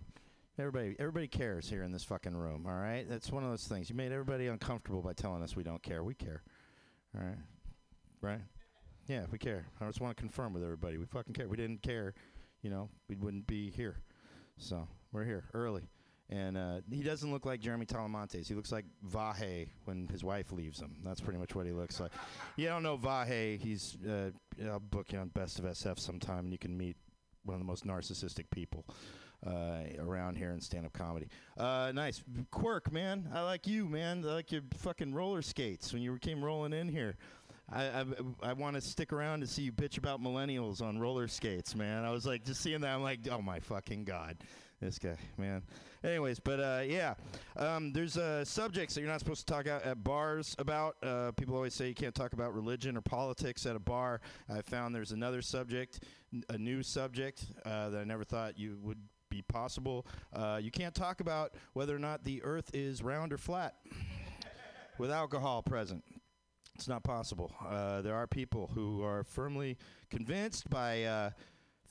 Everybody, 0.58 0.96
everybody 0.98 1.28
cares 1.28 1.70
here 1.70 1.84
in 1.84 1.92
this 1.92 2.04
fucking 2.04 2.36
room. 2.36 2.66
All 2.68 2.74
right, 2.74 3.08
that's 3.08 3.32
one 3.32 3.44
of 3.44 3.52
those 3.52 3.68
things. 3.68 3.92
You 3.92 3.96
made 3.96 4.12
everybody 4.12 4.48
uncomfortable 4.48 5.04
by 5.04 5.14
telling 5.14 5.44
us 5.44 5.56
we 5.56 5.62
don't 5.62 5.84
care. 5.84 6.04
We 6.04 6.16
care. 6.16 6.42
All 7.16 7.24
right, 7.24 7.38
right? 8.22 8.42
Yeah, 9.06 9.26
we 9.32 9.38
care. 9.38 9.68
I 9.80 9.86
just 9.86 10.02
want 10.02 10.18
to 10.18 10.20
confirm 10.20 10.52
with 10.52 10.64
everybody. 10.64 10.98
We 10.98 11.06
fucking 11.06 11.36
care. 11.36 11.48
We 11.48 11.58
didn't 11.58 11.84
care, 11.84 12.16
you 12.64 12.72
know, 12.72 12.90
we 13.08 13.16
wouldn't 13.16 13.46
be 13.46 13.70
here. 13.70 13.98
So 14.58 14.88
we're 15.12 15.26
here 15.26 15.44
early. 15.54 15.84
And 16.32 16.58
uh, 16.58 16.82
he 16.92 17.04
doesn't 17.04 17.32
look 17.32 17.46
like 17.46 17.60
Jeremy 17.60 17.86
Talamontes. 17.86 18.48
He 18.48 18.56
looks 18.56 18.72
like 18.72 18.86
Vahe 19.08 19.70
when 19.86 20.08
his 20.08 20.24
wife 20.24 20.52
leaves 20.52 20.80
him. 20.80 20.96
That's 21.04 21.22
pretty 21.22 21.38
much 21.38 21.54
what 21.54 21.68
he 21.68 21.72
looks 21.72 22.00
like. 22.00 22.14
You 22.56 22.66
don't 22.66 22.82
know 22.82 22.98
Vahe. 22.98 23.60
He's 23.60 23.96
uh, 24.08 24.32
I'll 24.66 24.80
book 24.80 25.14
you 25.14 25.20
on 25.20 25.28
Best 25.28 25.60
of 25.60 25.66
SF 25.66 26.00
sometime, 26.00 26.46
and 26.46 26.52
you 26.52 26.58
can 26.58 26.76
meet 26.76 26.98
one 27.50 27.56
of 27.56 27.62
the 27.62 27.66
most 27.66 27.86
narcissistic 27.86 28.50
people 28.52 28.86
uh, 29.46 29.82
around 30.00 30.38
here 30.38 30.52
in 30.52 30.62
stand-up 30.62 30.94
comedy. 30.94 31.28
Uh, 31.58 31.92
nice 31.94 32.24
quirk, 32.52 32.92
man. 32.92 33.28
I 33.34 33.42
like 33.42 33.68
you, 33.68 33.86
man. 33.86 34.24
I 34.26 34.34
like 34.34 34.52
your 34.52 34.62
fucking 34.78 35.14
roller 35.14 35.42
skates 35.42 35.94
when 35.94 36.02
you 36.02 36.18
came 36.20 36.44
rolling 36.44 36.74
in 36.74 36.88
here. 36.88 37.16
I 37.72 37.84
I, 37.86 38.06
I 38.44 38.54
want 38.54 38.76
to 38.76 38.82
stick 38.82 39.14
around 39.14 39.42
to 39.42 39.48
see 39.48 39.64
you 39.64 39.72
bitch 39.72 39.98
about 39.98 40.22
millennials 40.22 40.82
on 40.82 41.00
roller 41.00 41.28
skates, 41.28 41.76
man. 41.76 42.06
I 42.06 42.12
was 42.12 42.26
like, 42.26 42.44
just 42.44 42.62
seeing 42.62 42.82
that, 42.82 42.94
I'm 42.94 43.04
like, 43.04 43.20
oh 43.32 43.42
my 43.42 43.60
fucking 43.60 44.06
god, 44.06 44.38
this 44.82 44.98
guy, 44.98 45.18
man. 45.38 45.64
Anyways, 46.04 46.40
but 46.40 46.60
uh, 46.60 46.82
yeah, 46.86 47.16
um, 47.58 47.92
there's 47.92 48.18
uh, 48.18 48.46
subjects 48.46 48.96
that 48.96 49.02
you're 49.02 49.10
not 49.10 49.20
supposed 49.20 49.46
to 49.46 49.54
talk 49.54 49.68
out 49.68 49.84
at 49.84 50.04
bars 50.04 50.56
about. 50.58 50.96
Uh, 51.04 51.32
people 51.34 51.56
always 51.56 51.74
say 51.74 51.90
you 51.90 51.96
can't 51.96 52.16
talk 52.16 52.34
about 52.34 52.54
religion 52.54 52.96
or 52.96 53.02
politics 53.02 53.66
at 53.66 53.76
a 53.76 53.80
bar. 53.80 54.22
I 54.50 54.62
found 54.62 54.96
there's 54.96 55.12
another 55.12 55.42
subject, 55.42 56.04
a 56.50 56.58
new 56.58 56.82
subject 56.84 57.46
uh, 57.66 57.90
that 57.90 58.00
I 58.00 58.04
never 58.06 58.24
thought 58.24 58.58
you 58.58 58.78
would 58.82 59.00
be 59.30 59.42
possible. 59.42 60.08
Uh, 60.34 60.60
you 60.62 60.72
can't 60.72 60.96
talk 60.96 61.20
about 61.20 61.54
whether 61.74 61.96
or 61.96 62.00
not 62.00 62.24
the 62.24 62.42
Earth 62.44 62.72
is 62.74 63.04
round 63.04 63.34
or 63.34 63.38
flat 63.38 63.76
with 64.98 65.12
alcohol 65.12 65.62
present. 65.62 66.04
It's 66.80 66.88
not 66.88 67.04
possible. 67.04 67.52
Uh, 67.68 68.02
there 68.02 68.16
are 68.16 68.26
people 68.26 68.72
who 68.74 69.04
are 69.04 69.26
firmly 69.26 69.78
convinced 70.10 70.70
by 70.70 71.04
uh, 71.04 71.32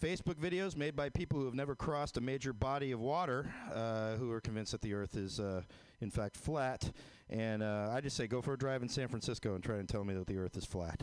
Facebook 0.01 0.37
videos 0.37 0.77
made 0.77 0.95
by 0.95 1.09
people 1.09 1.39
who 1.39 1.45
have 1.47 1.55
never 1.55 1.75
crossed 1.75 2.17
a 2.17 2.21
major 2.21 2.53
body 2.53 2.93
of 2.93 3.01
water, 3.01 3.53
uh, 3.75 4.15
who 4.17 4.31
are 4.31 4.41
convinced 4.41 4.73
that 4.73 4.81
the 4.81 4.95
Earth 4.95 5.17
is, 5.17 5.41
uh, 5.41 5.63
in 6.01 6.11
fact, 6.11 6.37
flat. 6.37 6.91
And 7.29 7.63
uh, 7.63 7.91
I 7.93 8.01
just 8.01 8.17
say, 8.17 8.27
go 8.27 8.41
for 8.41 8.53
a 8.53 8.59
drive 8.59 8.83
in 8.83 8.89
San 8.89 9.09
Francisco 9.09 9.55
and 9.55 9.65
try 9.65 9.77
and 9.77 9.89
tell 9.89 10.05
me 10.05 10.15
that 10.15 10.27
the 10.27 10.39
Earth 10.39 10.57
is 10.57 10.65
flat. 10.65 11.03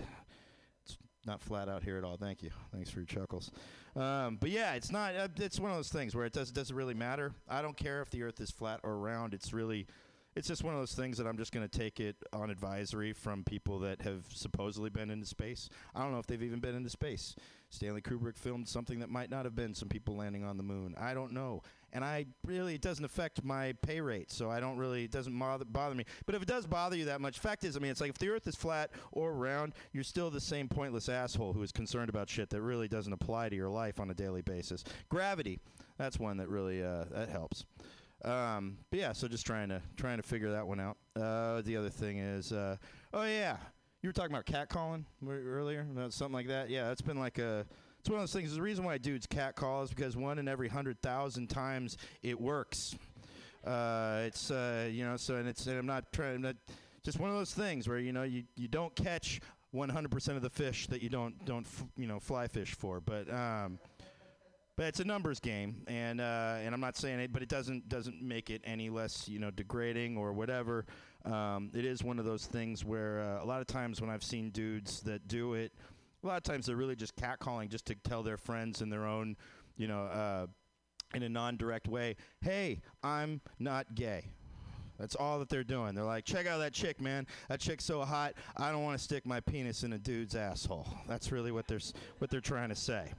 It's 0.86 0.98
not 1.26 1.42
flat 1.42 1.68
out 1.68 1.84
here 1.84 1.98
at 1.98 2.04
all. 2.04 2.16
Thank 2.16 2.42
you. 2.42 2.52
Thanks 2.74 2.90
for 2.90 3.00
your 3.00 3.06
chuckles. 3.06 3.52
Um, 3.96 4.38
but 4.40 4.50
yeah, 4.50 4.74
it's 4.76 4.92
not. 4.92 5.16
Uh, 5.16 5.28
it's 5.38 5.60
one 5.60 5.72
of 5.72 5.78
those 5.78 5.90
things 5.90 6.16
where 6.16 6.26
it 6.26 6.34
does, 6.34 6.52
doesn't 6.52 6.76
really 6.76 6.94
matter. 6.94 7.34
I 7.50 7.62
don't 7.62 7.78
care 7.78 8.02
if 8.02 8.10
the 8.10 8.24
Earth 8.24 8.40
is 8.40 8.50
flat 8.50 8.80
or 8.84 8.98
round. 8.98 9.34
It's 9.34 9.52
really 9.52 9.88
it's 10.36 10.48
just 10.48 10.64
one 10.64 10.74
of 10.74 10.80
those 10.80 10.94
things 10.94 11.18
that 11.18 11.26
I'm 11.26 11.38
just 11.38 11.54
going 11.54 11.68
to 11.68 11.80
take 11.80 12.00
it 12.00 12.18
on 12.34 12.50
advisory 12.50 13.14
from 13.14 13.44
people 13.44 13.80
that 13.80 14.02
have 14.02 14.26
supposedly 14.34 14.90
been 14.90 15.10
into 15.10 15.26
space. 15.26 15.70
I 15.96 16.02
don't 16.02 16.12
know 16.12 16.20
if 16.20 16.28
they've 16.28 16.44
even 16.44 16.60
been 16.60 16.76
into 16.76 16.90
space. 16.90 17.36
Stanley 17.70 18.02
Kubrick 18.02 18.38
filmed 18.38 18.68
something 18.68 19.00
that 19.00 19.10
might 19.10 19.30
not 19.30 19.46
have 19.46 19.56
been 19.56 19.74
some 19.74 19.88
people 19.88 20.16
landing 20.18 20.44
on 20.44 20.58
the 20.58 20.64
moon. 20.64 20.94
I 21.00 21.14
don't 21.14 21.32
know. 21.32 21.62
And 21.94 22.04
I 22.04 22.26
really, 22.46 22.76
it 22.76 22.82
doesn't 22.82 23.06
affect 23.06 23.46
my 23.46 23.74
pay 23.82 24.02
rate, 24.02 24.30
so 24.30 24.50
I 24.50 24.60
don't 24.60 24.78
really, 24.78 25.06
it 25.06 25.12
doesn't 25.12 25.38
bother, 25.38 25.64
bother 25.64 25.96
me. 25.96 26.04
But 26.26 26.36
if 26.36 26.42
it 26.42 26.48
does 26.48 26.66
bother 26.66 26.98
you 26.98 27.06
that 27.06 27.22
much, 27.22 27.40
fact 27.40 27.64
is, 27.64 27.78
I 27.78 27.80
mean, 27.80 27.92
it's 27.92 28.02
like 28.02 28.10
if 28.10 28.18
the 28.18 28.30
Earth 28.30 28.48
is 28.48 28.56
flat 28.56 28.92
or 29.14 29.34
round, 29.34 29.74
you're 29.94 30.04
still 30.04 30.30
the 30.30 30.42
same 30.42 30.68
pointless 30.68 31.08
asshole 31.08 31.54
who 31.54 31.64
is 31.64 31.72
concerned 31.72 32.10
about 32.10 32.30
shit 32.30 32.50
that 32.50 32.62
really 32.62 32.90
doesn't 32.90 33.14
apply 33.14 33.48
to 33.48 33.56
your 33.56 33.70
life 33.70 34.02
on 34.02 34.10
a 34.10 34.14
daily 34.14 34.42
basis. 34.42 34.84
Gravity, 35.08 35.60
that's 35.98 36.20
one 36.20 36.36
that 36.38 36.50
really, 36.50 36.84
uh, 36.84 37.06
that 37.12 37.30
helps. 37.30 37.66
Um, 38.26 38.78
but 38.90 39.00
yeah, 39.00 39.14
so 39.14 39.28
just 39.28 39.46
trying 39.46 39.70
to 39.70 39.82
trying 39.98 40.18
to 40.18 40.24
figure 40.24 40.52
that 40.52 40.66
one 40.66 40.80
out. 40.80 40.98
Uh, 41.16 41.62
the 41.62 41.78
other 41.78 41.90
thing 41.90 42.18
is, 42.18 42.52
uh, 42.52 42.76
oh 43.14 43.24
yeah, 43.24 43.58
you 44.02 44.10
were 44.10 44.14
talking 44.14 44.36
about 44.36 44.46
catcalling 44.46 45.06
earlier, 45.28 45.86
something 46.10 46.34
like 46.34 46.48
that. 46.48 46.70
Yeah, 46.70 46.92
it's 46.92 47.02
been 47.02 47.20
like 47.20 47.38
a. 47.38 47.66
It's 48.00 48.10
one 48.10 48.20
of 48.20 48.24
those 48.24 48.34
things. 48.34 48.54
The 48.56 48.62
reason 48.62 48.86
why 48.86 49.00
dudes 49.00 49.26
catcall 49.26 49.84
is 49.84 49.90
because 49.90 50.16
one 50.16 50.38
in 50.38 50.48
every 50.48 50.68
hundred 50.68 51.02
thousand 51.02 51.48
times 51.48 51.98
it 52.24 52.40
works. 52.40 52.96
Uh, 53.66 54.24
it's 54.26 54.50
uh, 54.52 54.90
you 54.92 55.06
know, 55.06 55.18
so 55.18 55.36
and 55.36 55.48
it's 55.48 55.66
and 55.68 55.78
I'm 55.78 55.86
not 55.86 56.12
trying. 56.12 56.46
I'm 56.46 56.58
just 57.04 57.20
one 57.20 57.30
of 57.30 57.36
those 57.36 57.54
things 57.54 57.88
where 57.88 58.00
you 58.00 58.12
know 58.12 58.24
you, 58.24 58.44
you 58.56 58.68
don't 58.68 58.96
catch 58.96 59.40
100% 59.74 60.30
of 60.36 60.42
the 60.42 60.50
fish 60.50 60.88
that 60.88 61.04
you 61.04 61.10
don't 61.10 61.46
don't 61.46 61.68
you 61.96 62.08
know 62.08 62.20
fly 62.20 62.48
fish 62.48 62.74
for, 62.74 63.00
but. 63.00 63.32
Um, 63.32 63.78
but 64.76 64.88
it's 64.88 65.00
a 65.00 65.06
numbers 65.06 65.40
game, 65.40 65.84
and 65.88 66.20
uh, 66.20 66.58
and 66.60 66.74
I'm 66.74 66.82
not 66.82 66.98
saying 66.98 67.20
it, 67.20 67.32
but 67.32 67.42
it 67.42 67.50
doesn't 67.50 67.88
doesn't 67.88 68.22
make 68.22 68.50
it 68.50 68.62
any 68.66 68.90
less 68.90 69.28
you 69.28 69.40
know 69.40 69.52
degrading 69.52 70.18
or 70.18 70.34
whatever. 70.34 70.86
Um, 71.24 71.72
it 71.74 71.86
is 71.86 72.04
one 72.04 72.20
of 72.20 72.26
those 72.26 72.46
things 72.46 72.86
where 72.86 73.22
uh, 73.22 73.44
a 73.44 73.46
lot 73.46 73.62
of 73.62 73.68
times 73.68 74.02
when 74.02 74.10
I've 74.10 74.24
seen 74.24 74.50
dudes 74.52 75.02
that 75.02 75.28
do 75.28 75.54
it, 75.54 75.72
a 76.24 76.28
lot 76.28 76.38
of 76.38 76.44
times 76.44 76.66
they're 76.66 76.76
really 76.76 76.96
just 76.96 77.16
catcalling 77.16 77.70
just 77.70 77.86
to 77.86 77.96
tell 77.96 78.22
their 78.22 78.38
friends 78.38 78.82
in 78.82 78.90
their 78.90 79.06
own, 79.06 79.36
you 79.78 79.88
know, 79.88 80.04
uh, 80.04 80.48
in 81.16 81.24
a 81.24 81.30
non-direct 81.30 81.88
way, 81.88 82.16
hey, 82.42 82.82
I'm 83.02 83.42
not 83.60 83.96
gay. 83.96 84.26
That's 85.00 85.16
all 85.16 85.40
that 85.40 85.50
they're 85.50 85.64
doing. 85.64 85.94
They're 85.94 86.06
like, 86.06 86.26
check 86.26 86.48
out 86.48 86.60
that 86.60 86.74
chick, 86.74 87.02
man. 87.02 87.28
That 87.50 87.60
chick's 87.60 87.84
so 87.84 88.02
hot. 88.02 88.34
I 88.56 88.72
don't 88.72 88.84
want 88.84 88.98
to 88.98 89.04
stick 89.04 89.26
my 89.26 89.40
penis 89.40 89.84
in 89.84 89.94
a 89.94 89.98
dude's 89.98 90.36
asshole. 90.36 90.88
That's 91.08 91.32
really 91.32 91.52
what 91.52 91.68
they're 91.68 91.82
what 92.20 92.30
they're 92.30 92.40
trying 92.40 92.70
to 92.70 92.76
say. 92.76 93.12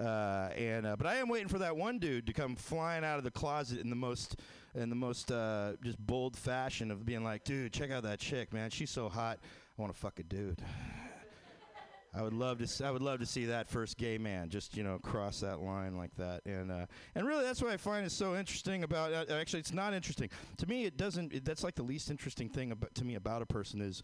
Uh, 0.00 0.48
and 0.56 0.86
uh, 0.86 0.96
but 0.96 1.06
I 1.06 1.16
am 1.16 1.28
waiting 1.28 1.48
for 1.48 1.58
that 1.58 1.76
one 1.76 1.98
dude 1.98 2.26
to 2.26 2.32
come 2.32 2.56
flying 2.56 3.04
out 3.04 3.18
of 3.18 3.24
the 3.24 3.30
closet 3.30 3.80
in 3.80 3.90
the 3.90 3.96
most 3.96 4.36
in 4.74 4.88
the 4.88 4.96
most 4.96 5.30
uh, 5.30 5.72
just 5.82 5.98
bold 5.98 6.36
fashion 6.36 6.90
of 6.90 7.04
being 7.04 7.22
like, 7.22 7.44
dude, 7.44 7.72
check 7.72 7.90
out 7.90 8.04
that 8.04 8.18
chick, 8.18 8.52
man. 8.52 8.70
She's 8.70 8.90
so 8.90 9.08
hot. 9.08 9.38
I 9.78 9.82
want 9.82 9.92
to 9.92 9.98
fuck 9.98 10.18
a 10.18 10.22
dude. 10.22 10.62
I 12.14 12.22
would 12.22 12.32
love 12.32 12.58
to. 12.58 12.86
I 12.86 12.90
would 12.90 13.02
love 13.02 13.20
to 13.20 13.26
see 13.26 13.44
that 13.46 13.68
first 13.68 13.96
gay 13.96 14.18
man 14.18 14.48
just 14.48 14.76
you 14.76 14.82
know 14.82 14.98
cross 14.98 15.40
that 15.40 15.60
line 15.60 15.96
like 15.96 16.14
that, 16.16 16.40
and 16.44 16.72
uh, 16.72 16.86
and 17.14 17.26
really 17.26 17.44
that's 17.44 17.62
what 17.62 17.70
I 17.70 17.76
find 17.76 18.04
is 18.04 18.12
so 18.12 18.36
interesting 18.36 18.82
about. 18.82 19.12
Uh, 19.12 19.34
actually, 19.34 19.60
it's 19.60 19.72
not 19.72 19.92
interesting 19.94 20.28
to 20.56 20.66
me. 20.66 20.86
It 20.86 20.96
doesn't. 20.96 21.32
It, 21.32 21.44
that's 21.44 21.62
like 21.62 21.76
the 21.76 21.84
least 21.84 22.10
interesting 22.10 22.48
thing 22.48 22.72
about, 22.72 22.94
to 22.96 23.04
me 23.04 23.14
about 23.14 23.42
a 23.42 23.46
person 23.46 23.80
is 23.80 24.02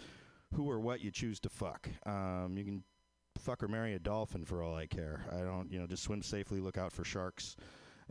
who 0.55 0.71
or 0.71 0.79
what 0.79 1.01
you 1.01 1.11
choose 1.11 1.41
to 1.41 1.49
fuck. 1.49 1.89
Um, 2.05 2.55
you 2.57 2.65
can 2.65 2.85
fuck 3.47 3.63
or 3.63 3.69
marry 3.69 3.95
a 3.95 3.99
dolphin 3.99 4.45
for 4.45 4.63
all 4.63 4.75
I 4.75 4.87
care. 4.87 5.25
I 5.33 5.41
don't. 5.41 5.71
You 5.71 5.79
know, 5.79 5.87
just 5.87 6.03
swim 6.03 6.23
safely. 6.23 6.61
Look 6.61 6.79
out 6.79 6.93
for 6.93 7.05
sharks. 7.05 7.57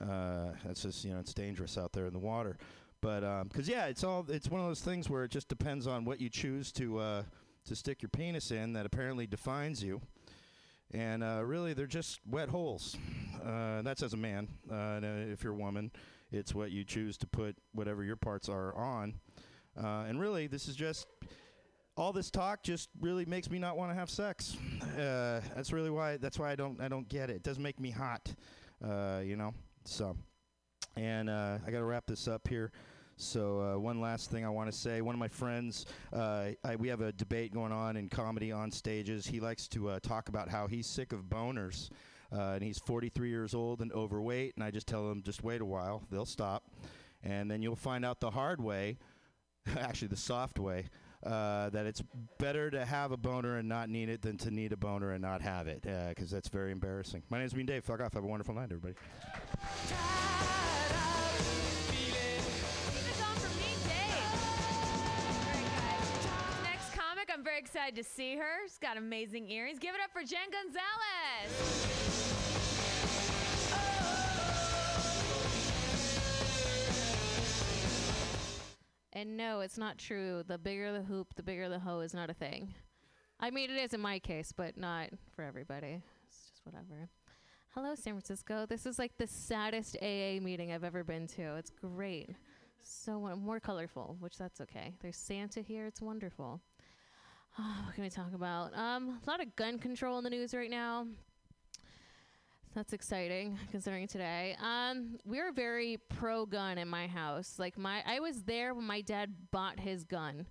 Uh, 0.01 0.47
that's 0.65 0.81
just 0.81 1.05
you 1.05 1.13
know 1.13 1.19
it's 1.19 1.33
dangerous 1.33 1.77
out 1.77 1.93
there 1.93 2.05
in 2.05 2.13
the 2.13 2.19
water. 2.19 2.57
But 3.01 3.43
because 3.43 3.67
yeah, 3.67 3.85
it's 3.85 4.03
all. 4.03 4.25
It's 4.29 4.49
one 4.49 4.61
of 4.61 4.67
those 4.67 4.81
things 4.81 5.09
where 5.09 5.23
it 5.23 5.31
just 5.31 5.47
depends 5.47 5.87
on 5.87 6.05
what 6.05 6.19
you 6.19 6.29
choose 6.29 6.71
to. 6.73 6.99
Uh, 6.99 7.23
to 7.65 7.75
stick 7.75 8.01
your 8.01 8.09
penis 8.09 8.51
in 8.51 8.73
that 8.73 8.85
apparently 8.85 9.27
defines 9.27 9.83
you. 9.83 10.01
And 10.91 11.23
uh, 11.23 11.41
really, 11.43 11.73
they're 11.73 11.87
just 11.87 12.19
wet 12.29 12.49
holes. 12.49 12.95
Uh, 13.43 13.81
that's 13.81 14.03
as 14.03 14.13
a 14.13 14.17
man. 14.17 14.47
Uh, 14.71 14.75
uh, 14.75 15.01
if 15.03 15.43
you're 15.43 15.53
a 15.53 15.57
woman, 15.57 15.91
it's 16.31 16.53
what 16.53 16.71
you 16.71 16.83
choose 16.83 17.17
to 17.17 17.27
put 17.27 17.57
whatever 17.73 18.03
your 18.03 18.15
parts 18.15 18.49
are 18.49 18.73
on. 18.75 19.15
Uh, 19.77 20.05
and 20.07 20.19
really, 20.19 20.47
this 20.47 20.67
is 20.67 20.75
just 20.75 21.07
all 21.97 22.11
this 22.11 22.29
talk 22.29 22.61
just 22.63 22.89
really 22.99 23.25
makes 23.25 23.49
me 23.49 23.57
not 23.57 23.77
want 23.77 23.91
to 23.91 23.95
have 23.95 24.09
sex. 24.09 24.57
Uh, 24.97 25.41
that's 25.55 25.71
really 25.71 25.89
why. 25.89 26.17
That's 26.17 26.37
why 26.37 26.51
I 26.51 26.55
don't. 26.55 26.79
I 26.81 26.87
don't 26.87 27.07
get 27.07 27.29
it. 27.29 27.37
It 27.37 27.43
doesn't 27.43 27.63
make 27.63 27.79
me 27.79 27.91
hot. 27.91 28.33
Uh, 28.83 29.21
you 29.23 29.35
know. 29.35 29.53
So, 29.85 30.17
and 30.97 31.29
uh, 31.29 31.59
I 31.65 31.71
got 31.71 31.79
to 31.79 31.85
wrap 31.85 32.05
this 32.07 32.27
up 32.27 32.47
here. 32.47 32.71
So 33.17 33.61
uh, 33.61 33.79
one 33.79 34.01
last 34.01 34.29
thing 34.29 34.45
I 34.45 34.49
want 34.49 34.69
to 34.69 34.77
say. 34.77 35.01
One 35.01 35.15
of 35.15 35.19
my 35.19 35.29
friends, 35.29 35.85
uh, 36.11 36.49
I, 36.65 36.75
we 36.75 36.89
have 36.89 36.99
a 36.99 37.13
debate 37.13 37.53
going 37.53 37.71
on 37.71 37.95
in 37.95 38.09
comedy 38.09 38.51
on 38.51 38.71
stages. 38.71 39.25
He 39.25 39.39
likes 39.39 39.69
to 39.69 39.89
uh, 39.89 39.99
talk 40.01 40.27
about 40.27 40.49
how 40.49 40.67
he's 40.67 40.85
sick 40.85 41.13
of 41.13 41.21
boners, 41.23 41.89
and 42.31 42.61
he's 42.61 42.77
43 42.79 43.29
years 43.29 43.53
old 43.53 43.81
and 43.81 43.91
overweight. 43.93 44.55
And 44.55 44.63
I 44.65 44.71
just 44.71 44.87
tell 44.87 45.09
him, 45.09 45.23
just 45.23 45.43
wait 45.43 45.61
a 45.61 45.65
while, 45.65 46.03
they'll 46.11 46.25
stop, 46.25 46.71
and 47.23 47.49
then 47.49 47.61
you'll 47.61 47.77
find 47.77 48.03
out 48.03 48.19
the 48.19 48.31
hard 48.31 48.61
way, 48.61 48.97
actually 49.79 50.09
the 50.09 50.17
soft 50.17 50.59
way. 50.59 50.85
Uh, 51.25 51.69
that 51.71 51.87
it's 51.87 52.03
better 52.37 52.69
to 52.69 52.85
have 52.85 53.11
a 53.11 53.17
boner 53.17 53.57
and 53.57 53.67
not 53.67 53.89
need 53.89 54.09
it 54.09 54.21
than 54.21 54.37
to 54.37 54.51
need 54.51 54.71
a 54.71 54.77
boner 54.77 55.13
and 55.13 55.21
not 55.23 55.41
have 55.41 55.67
it, 55.67 55.81
because 55.81 56.29
that's 56.29 56.49
very 56.49 56.71
embarrassing. 56.71 57.23
My 57.31 57.39
name's 57.39 57.55
Mean 57.55 57.65
Dave. 57.65 57.83
Fuck 57.83 57.99
off. 57.99 58.13
Have 58.13 58.23
a 58.23 58.27
wonderful 58.27 58.53
night, 58.53 58.65
everybody. 58.65 58.93
I'm 67.33 67.43
very 67.43 67.59
excited 67.59 67.95
to 67.95 68.03
see 68.03 68.35
her. 68.37 68.65
She's 68.65 68.77
got 68.77 68.95
amazing 68.95 69.49
earrings. 69.49 69.77
Give 69.77 69.93
it 69.93 69.99
up 70.01 70.11
for 70.13 70.23
Jen 70.23 70.47
Gonzalez. 70.51 72.14
And 79.15 79.37
no, 79.37 79.61
it's 79.61 79.77
not 79.77 79.97
true. 79.97 80.43
The 80.45 80.57
bigger 80.57 80.91
the 80.91 81.01
hoop, 81.01 81.35
the 81.35 81.41
bigger 81.41 81.69
the 81.69 81.79
hoe 81.79 82.01
is 82.01 82.13
not 82.13 82.29
a 82.29 82.33
thing. 82.33 82.73
I 83.39 83.49
mean, 83.49 83.71
it 83.71 83.77
is 83.77 83.93
in 83.93 84.01
my 84.01 84.19
case, 84.19 84.51
but 84.55 84.77
not 84.77 85.07
for 85.33 85.43
everybody. 85.43 86.01
It's 86.27 86.49
just 86.49 86.65
whatever. 86.65 87.07
Hello, 87.73 87.95
San 87.95 88.13
Francisco. 88.13 88.65
This 88.65 88.85
is 88.85 88.99
like 88.99 89.17
the 89.17 89.25
saddest 89.25 89.95
AA 90.01 90.41
meeting 90.41 90.73
I've 90.73 90.83
ever 90.83 91.05
been 91.05 91.27
to. 91.27 91.55
It's 91.55 91.71
great. 91.71 92.29
So 92.83 93.19
more 93.37 93.61
colorful, 93.61 94.17
which 94.19 94.37
that's 94.37 94.59
okay. 94.59 94.93
There's 95.01 95.17
Santa 95.17 95.61
here. 95.61 95.85
It's 95.85 96.01
wonderful. 96.01 96.59
Oh, 97.57 97.81
what 97.85 97.95
can 97.95 98.03
we 98.03 98.09
talk 98.09 98.33
about? 98.33 98.77
Um, 98.77 99.21
a 99.25 99.29
lot 99.29 99.41
of 99.41 99.55
gun 99.55 99.79
control 99.79 100.17
in 100.17 100.25
the 100.25 100.29
news 100.29 100.53
right 100.53 100.69
now. 100.69 101.07
That's 102.75 102.91
exciting 102.91 103.57
considering 103.71 104.05
today. 104.05 104.57
Um, 104.61 105.15
we're 105.23 105.53
very 105.53 105.97
pro 106.09 106.45
gun 106.45 106.77
in 106.77 106.89
my 106.89 107.07
house. 107.07 107.55
Like 107.57 107.77
my 107.77 108.03
I 108.05 108.19
was 108.19 108.43
there 108.43 108.73
when 108.73 108.83
my 108.83 108.99
dad 108.99 109.33
bought 109.51 109.79
his 109.79 110.03
gun. 110.03 110.45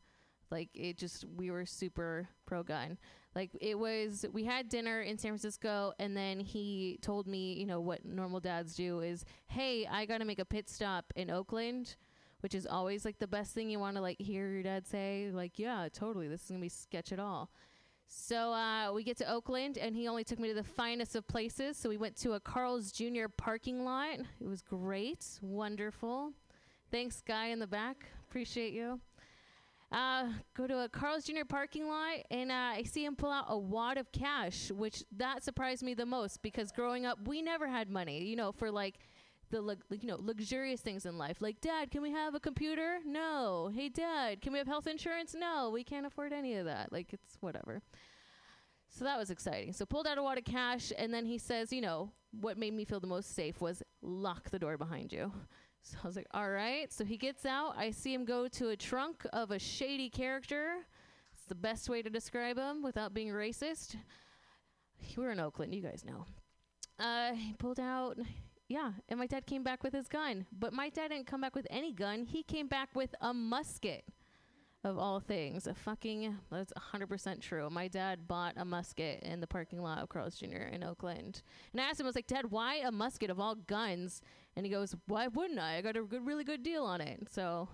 Like 0.51 0.71
it 0.73 0.97
just 0.97 1.27
we 1.37 1.51
were 1.51 1.67
super 1.67 2.27
pro 2.47 2.63
gun. 2.63 2.97
Like 3.35 3.51
it 3.61 3.79
was 3.79 4.25
we 4.33 4.43
had 4.43 4.71
dinner 4.71 5.03
in 5.03 5.19
San 5.19 5.33
Francisco 5.33 5.93
and 5.99 6.17
then 6.17 6.41
he 6.41 6.99
told 7.03 7.27
me, 7.27 7.53
you 7.53 7.67
know, 7.67 7.81
what 7.81 8.07
normal 8.07 8.41
dads 8.41 8.75
do 8.75 9.01
is, 9.01 9.27
"Hey, 9.47 9.87
I 9.87 10.07
got 10.07 10.19
to 10.19 10.25
make 10.25 10.39
a 10.39 10.47
pit 10.47 10.71
stop 10.71 11.13
in 11.17 11.31
Oakland." 11.31 11.97
Which 12.41 12.55
is 12.55 12.67
always 12.67 13.07
like 13.07 13.19
the 13.19 13.27
best 13.27 13.55
thing 13.55 13.71
you 13.71 13.79
want 13.79 13.97
to 13.97 14.03
like 14.03 14.21
hear 14.21 14.51
your 14.51 14.63
dad 14.63 14.87
say, 14.87 15.31
like, 15.33 15.59
"Yeah, 15.59 15.89
totally. 15.93 16.29
This 16.29 16.43
is 16.43 16.49
to 16.49 16.59
be 16.59 16.71
sketch 16.71 17.13
at 17.13 17.19
all." 17.19 17.51
So 18.07 18.53
uh, 18.53 18.93
we 18.93 19.03
get 19.03 19.17
to 19.19 19.31
Oakland, 19.31 19.79
and 19.79 19.95
he 19.95 20.09
only 20.09 20.25
took 20.25 20.39
me 20.39 20.49
to 20.49 20.55
the 20.55 20.63
finest 20.65 21.17
of 21.17 21.27
places. 21.27 21.77
So 21.77 21.89
we 21.89 21.97
went 21.97 22.17
to 22.17 22.33
a 22.33 22.41
Carl's 22.41 22.93
Jr. 22.93 23.27
parking 23.37 23.85
lot. 23.85 24.21
It 24.41 24.47
was 24.47 24.63
great, 24.63 25.27
wonderful. 25.43 26.33
Thanks, 26.91 27.23
guy 27.27 27.47
in 27.47 27.59
the 27.59 27.67
back. 27.67 28.07
Appreciate 28.29 28.73
you. 28.73 29.01
Uh, 29.93 30.29
go 30.57 30.67
to 30.67 30.81
a 30.81 30.89
Carl's 30.89 31.25
Jr. 31.25 31.45
parking 31.49 31.89
lot, 31.89 32.19
and 32.31 32.51
uh, 32.51 32.73
I 32.75 32.83
see 32.83 33.05
him 33.05 33.15
pull 33.15 33.31
out 33.31 33.47
a 33.49 33.57
wad 33.57 33.97
of 33.97 34.11
cash, 34.11 34.71
which 34.71 35.05
that 35.17 35.45
surprised 35.45 35.83
me 35.83 35.95
the 35.95 36.07
most 36.07 36.43
because 36.43 36.73
growing 36.73 37.07
up, 37.07 37.29
we 37.29 37.43
never 37.43 37.69
had 37.69 37.89
money. 37.89 38.25
You 38.25 38.37
know, 38.37 38.51
for 38.53 38.71
like 38.71 38.99
the 39.51 39.61
lux- 39.61 39.85
you 39.91 40.09
know 40.09 40.19
luxurious 40.21 40.81
things 40.81 41.07
in 41.07 41.19
life. 41.19 41.41
Like 41.41 41.61
dad 41.61 41.91
can 41.91 42.03
we 42.03 42.11
have 42.11 42.35
a 42.35 42.41
computer? 42.41 42.99
No. 43.05 43.71
Hey 43.75 43.89
dad 43.89 44.41
can 44.41 44.53
we 44.53 44.59
have 44.59 44.67
health 44.67 44.87
insurance? 44.87 45.35
No. 45.35 45.71
We 45.73 45.85
can't 45.85 46.07
afford 46.07 46.33
any 46.33 46.55
of 46.55 46.67
that. 46.67 46.93
Like 46.93 47.13
it's 47.13 47.37
whatever. 47.41 47.83
So 48.89 49.05
that 49.05 49.19
was 49.19 49.31
exciting. 49.31 49.73
So 49.73 49.87
pulled 49.87 50.07
out 50.07 50.19
a 50.19 50.23
wad 50.23 50.39
of 50.39 50.45
cash 50.45 50.93
and 50.97 51.13
then 51.13 51.27
he 51.27 51.39
says 51.39 51.73
you 51.73 51.81
know 51.81 52.11
what 52.41 52.59
made 52.59 52.75
me 52.75 52.85
feel 52.85 53.01
the 53.01 53.07
most 53.07 53.35
safe 53.35 53.61
was 53.61 53.83
lock 54.03 54.51
the 54.51 54.59
door 54.59 54.77
behind 54.77 55.13
you. 55.13 55.33
So 55.87 55.99
i 56.03 56.07
was 56.07 56.17
like 56.17 56.29
all 56.33 56.49
right. 56.49 56.91
So 56.91 57.05
he 57.05 57.19
gets 57.19 57.45
out. 57.45 57.75
I 57.77 57.91
see 57.91 58.15
him 58.15 58.25
go 58.25 58.49
to 58.49 58.71
a 58.71 58.77
trunk 58.77 59.27
of 59.35 59.51
a 59.51 59.59
shady 59.59 60.09
character. 60.09 60.77
It's 61.35 61.45
the 61.45 61.55
best 61.55 61.91
way 61.91 62.01
to 62.01 62.09
describe 62.09 62.57
him 62.57 62.83
without 62.83 63.13
being 63.13 63.29
racist. 63.29 63.97
We're 65.15 65.33
in 65.33 65.41
oakland. 65.41 65.75
You 65.75 65.83
guys 65.83 66.03
know. 66.03 66.25
Uh, 66.99 67.35
he 67.35 67.53
pulled 67.53 67.81
out 67.81 68.19
yeah, 68.69 68.93
and 69.09 69.19
my 69.19 69.27
dad 69.27 69.47
came 69.47 69.63
back 69.63 69.83
with 69.83 69.93
his 69.93 70.09
gun. 70.09 70.47
But 70.53 70.73
my 70.73 70.89
dad 70.89 71.09
didn't 71.09 71.27
come 71.27 71.41
back 71.41 71.55
with 71.55 71.67
any 71.71 71.93
gun. 71.93 72.25
He 72.25 72.43
came 72.43 72.67
back 72.67 72.91
with 72.95 73.15
a 73.21 73.35
musket, 73.35 74.05
of 74.85 74.99
all 74.99 75.19
things. 75.19 75.67
A 75.67 75.75
fucking, 75.75 76.37
that's 76.51 76.73
100% 76.93 77.41
true. 77.41 77.69
My 77.71 77.89
dad 77.89 78.29
bought 78.29 78.55
a 78.57 78.65
musket 78.65 79.23
in 79.23 79.41
the 79.41 79.47
parking 79.47 79.83
lot 79.83 80.03
of 80.03 80.09
Carl's 80.09 80.37
Jr. 80.37 80.69
in 80.71 80.85
Oakland. 80.85 81.43
And 81.73 81.81
I 81.81 81.85
asked 81.85 82.01
him, 82.01 82.07
I 82.07 82.09
was 82.09 82.15
like, 82.15 82.27
Dad, 82.27 82.51
why 82.51 82.77
a 82.77 82.93
musket 82.93 83.31
of 83.31 83.41
all 83.41 83.55
guns? 83.55 84.21
And 84.57 84.65
he 84.65 84.71
goes, 84.71 84.95
Why 85.07 85.29
wouldn't 85.29 85.59
I? 85.59 85.79
I 85.79 85.83
got 85.83 85.97
a 85.97 86.03
good, 86.03 86.27
really 86.27 86.45
good 86.45 86.63
deal 86.63 86.85
on 86.85 87.01
it. 87.01 87.29
So 87.31 87.69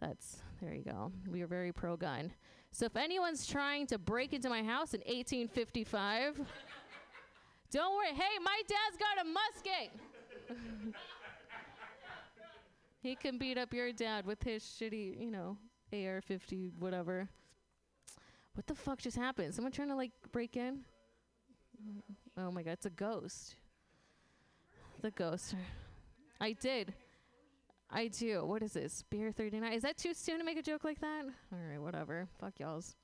that's, 0.00 0.38
there 0.60 0.74
you 0.74 0.84
go. 0.84 1.12
We 1.30 1.42
are 1.42 1.46
very 1.46 1.72
pro 1.72 1.96
gun. 1.96 2.32
So 2.70 2.86
if 2.86 2.96
anyone's 2.96 3.46
trying 3.46 3.86
to 3.88 3.98
break 3.98 4.32
into 4.32 4.48
my 4.48 4.62
house 4.62 4.94
in 4.94 5.00
1855, 5.00 6.36
don't 7.70 7.94
worry. 7.94 8.14
Hey, 8.14 8.38
my 8.42 8.62
dad's 8.66 8.96
got 8.98 9.24
a 9.24 9.28
musket. 9.28 10.07
he 13.02 13.14
can 13.14 13.38
beat 13.38 13.58
up 13.58 13.72
your 13.72 13.92
dad 13.92 14.26
with 14.26 14.42
his 14.42 14.62
shitty, 14.62 15.20
you 15.20 15.30
know, 15.30 15.56
AR 15.92 16.20
50, 16.20 16.72
whatever. 16.78 17.28
What 18.54 18.66
the 18.66 18.74
fuck 18.74 18.98
just 18.98 19.16
happened? 19.16 19.54
Someone 19.54 19.72
trying 19.72 19.88
to 19.88 19.94
like 19.94 20.12
break 20.32 20.56
in? 20.56 20.80
Oh 22.36 22.50
my 22.50 22.62
god, 22.62 22.72
it's 22.72 22.86
a 22.86 22.90
ghost. 22.90 23.54
The 25.00 25.10
ghost. 25.12 25.54
I 26.40 26.52
did. 26.52 26.92
I 27.90 28.08
do. 28.08 28.44
What 28.44 28.62
is 28.62 28.72
this? 28.72 29.04
Pier 29.10 29.32
39. 29.32 29.72
Is 29.72 29.82
that 29.82 29.96
too 29.96 30.12
soon 30.12 30.38
to 30.38 30.44
make 30.44 30.58
a 30.58 30.62
joke 30.62 30.84
like 30.84 31.00
that? 31.00 31.24
All 31.52 31.58
right, 31.70 31.80
whatever. 31.80 32.28
Fuck 32.38 32.58
y'all's. 32.58 32.96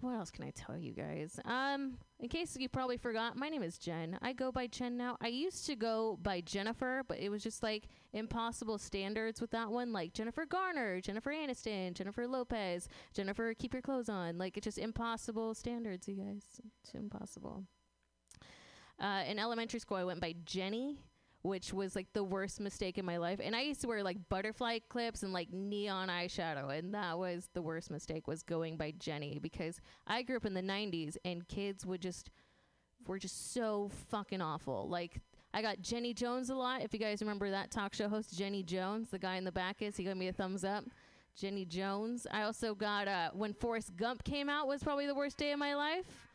What 0.00 0.14
else 0.14 0.30
can 0.30 0.44
I 0.44 0.50
tell 0.50 0.76
you 0.76 0.92
guys? 0.92 1.40
Um, 1.44 1.96
in 2.20 2.28
case 2.28 2.56
you 2.58 2.68
probably 2.68 2.98
forgot, 2.98 3.36
my 3.36 3.48
name 3.48 3.62
is 3.62 3.78
Jen. 3.78 4.18
I 4.20 4.34
go 4.34 4.52
by 4.52 4.66
Jen 4.66 4.96
now. 4.96 5.16
I 5.20 5.28
used 5.28 5.66
to 5.66 5.76
go 5.76 6.18
by 6.22 6.42
Jennifer, 6.42 7.02
but 7.08 7.18
it 7.18 7.30
was 7.30 7.42
just 7.42 7.62
like 7.62 7.88
impossible 8.12 8.78
standards 8.78 9.40
with 9.40 9.50
that 9.52 9.70
one, 9.70 9.92
like 9.92 10.12
Jennifer 10.12 10.44
Garner, 10.44 11.00
Jennifer 11.00 11.30
Aniston, 11.30 11.94
Jennifer 11.94 12.28
Lopez, 12.28 12.88
Jennifer 13.14 13.54
Keep 13.54 13.72
Your 13.72 13.82
Clothes 13.82 14.10
On. 14.10 14.36
Like 14.36 14.56
it's 14.56 14.64
just 14.64 14.78
impossible 14.78 15.54
standards, 15.54 16.06
you 16.06 16.16
guys. 16.16 16.44
It's 16.84 16.94
impossible. 16.94 17.64
Uh, 19.00 19.22
in 19.26 19.38
elementary 19.38 19.80
school, 19.80 19.96
I 19.96 20.04
went 20.04 20.20
by 20.20 20.34
Jenny, 20.44 20.98
which 21.46 21.72
was 21.72 21.94
like 21.94 22.12
the 22.12 22.24
worst 22.24 22.60
mistake 22.60 22.98
in 22.98 23.04
my 23.04 23.16
life. 23.16 23.40
And 23.42 23.54
I 23.54 23.62
used 23.62 23.80
to 23.82 23.88
wear 23.88 24.02
like 24.02 24.28
butterfly 24.28 24.80
clips 24.88 25.22
and 25.22 25.32
like 25.32 25.52
neon 25.52 26.08
eyeshadow, 26.08 26.76
and 26.76 26.92
that 26.94 27.18
was 27.18 27.48
the 27.54 27.62
worst 27.62 27.90
mistake 27.90 28.26
was 28.26 28.42
going 28.42 28.76
by 28.76 28.92
Jenny 28.98 29.38
because 29.40 29.80
I 30.06 30.22
grew 30.22 30.36
up 30.36 30.46
in 30.46 30.54
the 30.54 30.62
'90s 30.62 31.16
and 31.24 31.46
kids 31.48 31.86
would 31.86 32.02
just 32.02 32.30
were 33.06 33.18
just 33.18 33.54
so 33.54 33.90
fucking 34.10 34.42
awful. 34.42 34.88
Like 34.88 35.20
I 35.54 35.62
got 35.62 35.80
Jenny 35.80 36.12
Jones 36.12 36.50
a 36.50 36.54
lot. 36.54 36.82
If 36.82 36.92
you 36.92 36.98
guys 36.98 37.22
remember 37.22 37.50
that 37.50 37.70
talk 37.70 37.94
show 37.94 38.08
host, 38.08 38.36
Jenny 38.36 38.62
Jones, 38.62 39.10
the 39.10 39.18
guy 39.18 39.36
in 39.36 39.44
the 39.44 39.52
back 39.52 39.80
is, 39.80 39.96
he 39.96 40.04
gave 40.04 40.16
me 40.16 40.28
a 40.28 40.32
thumbs 40.32 40.64
up. 40.64 40.84
Jenny 41.36 41.66
Jones. 41.66 42.26
I 42.30 42.42
also 42.42 42.74
got 42.74 43.08
uh, 43.08 43.30
when 43.34 43.52
Forrest 43.52 43.94
Gump 43.96 44.24
came 44.24 44.48
out 44.48 44.66
was 44.66 44.82
probably 44.82 45.06
the 45.06 45.14
worst 45.14 45.36
day 45.36 45.52
of 45.52 45.58
my 45.58 45.74
life. 45.74 46.25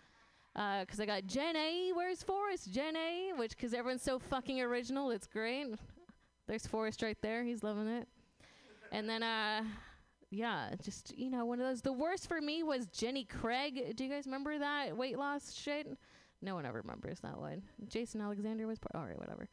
Because 0.53 0.99
I 0.99 1.05
got 1.05 1.25
Jen 1.25 1.55
A. 1.55 1.91
Where's 1.93 2.23
Forrest? 2.23 2.71
Jen 2.71 2.95
A. 2.95 3.31
Which, 3.37 3.51
because 3.51 3.73
everyone's 3.73 4.01
so 4.01 4.19
fucking 4.19 4.61
original, 4.61 5.11
it's 5.11 5.27
great. 5.27 5.67
There's 6.47 6.67
Forrest 6.67 7.01
right 7.01 7.17
there. 7.21 7.43
He's 7.43 7.63
loving 7.63 7.87
it. 7.87 8.07
And 8.91 9.07
then, 9.07 9.23
uh, 9.23 9.63
yeah, 10.29 10.71
just, 10.83 11.17
you 11.17 11.29
know, 11.29 11.45
one 11.45 11.59
of 11.61 11.67
those. 11.67 11.81
The 11.81 11.93
worst 11.93 12.27
for 12.27 12.41
me 12.41 12.63
was 12.63 12.87
Jenny 12.87 13.23
Craig. 13.23 13.95
Do 13.95 14.03
you 14.03 14.09
guys 14.09 14.25
remember 14.25 14.59
that 14.59 14.97
weight 14.97 15.17
loss 15.17 15.53
shit? 15.53 15.87
No 16.41 16.55
one 16.55 16.65
ever 16.65 16.81
remembers 16.81 17.19
that 17.19 17.37
one. 17.37 17.61
Jason 17.87 18.19
Alexander 18.19 18.67
was 18.67 18.79
part. 18.79 18.95
All 18.95 19.07
right, 19.07 19.19
whatever. 19.19 19.47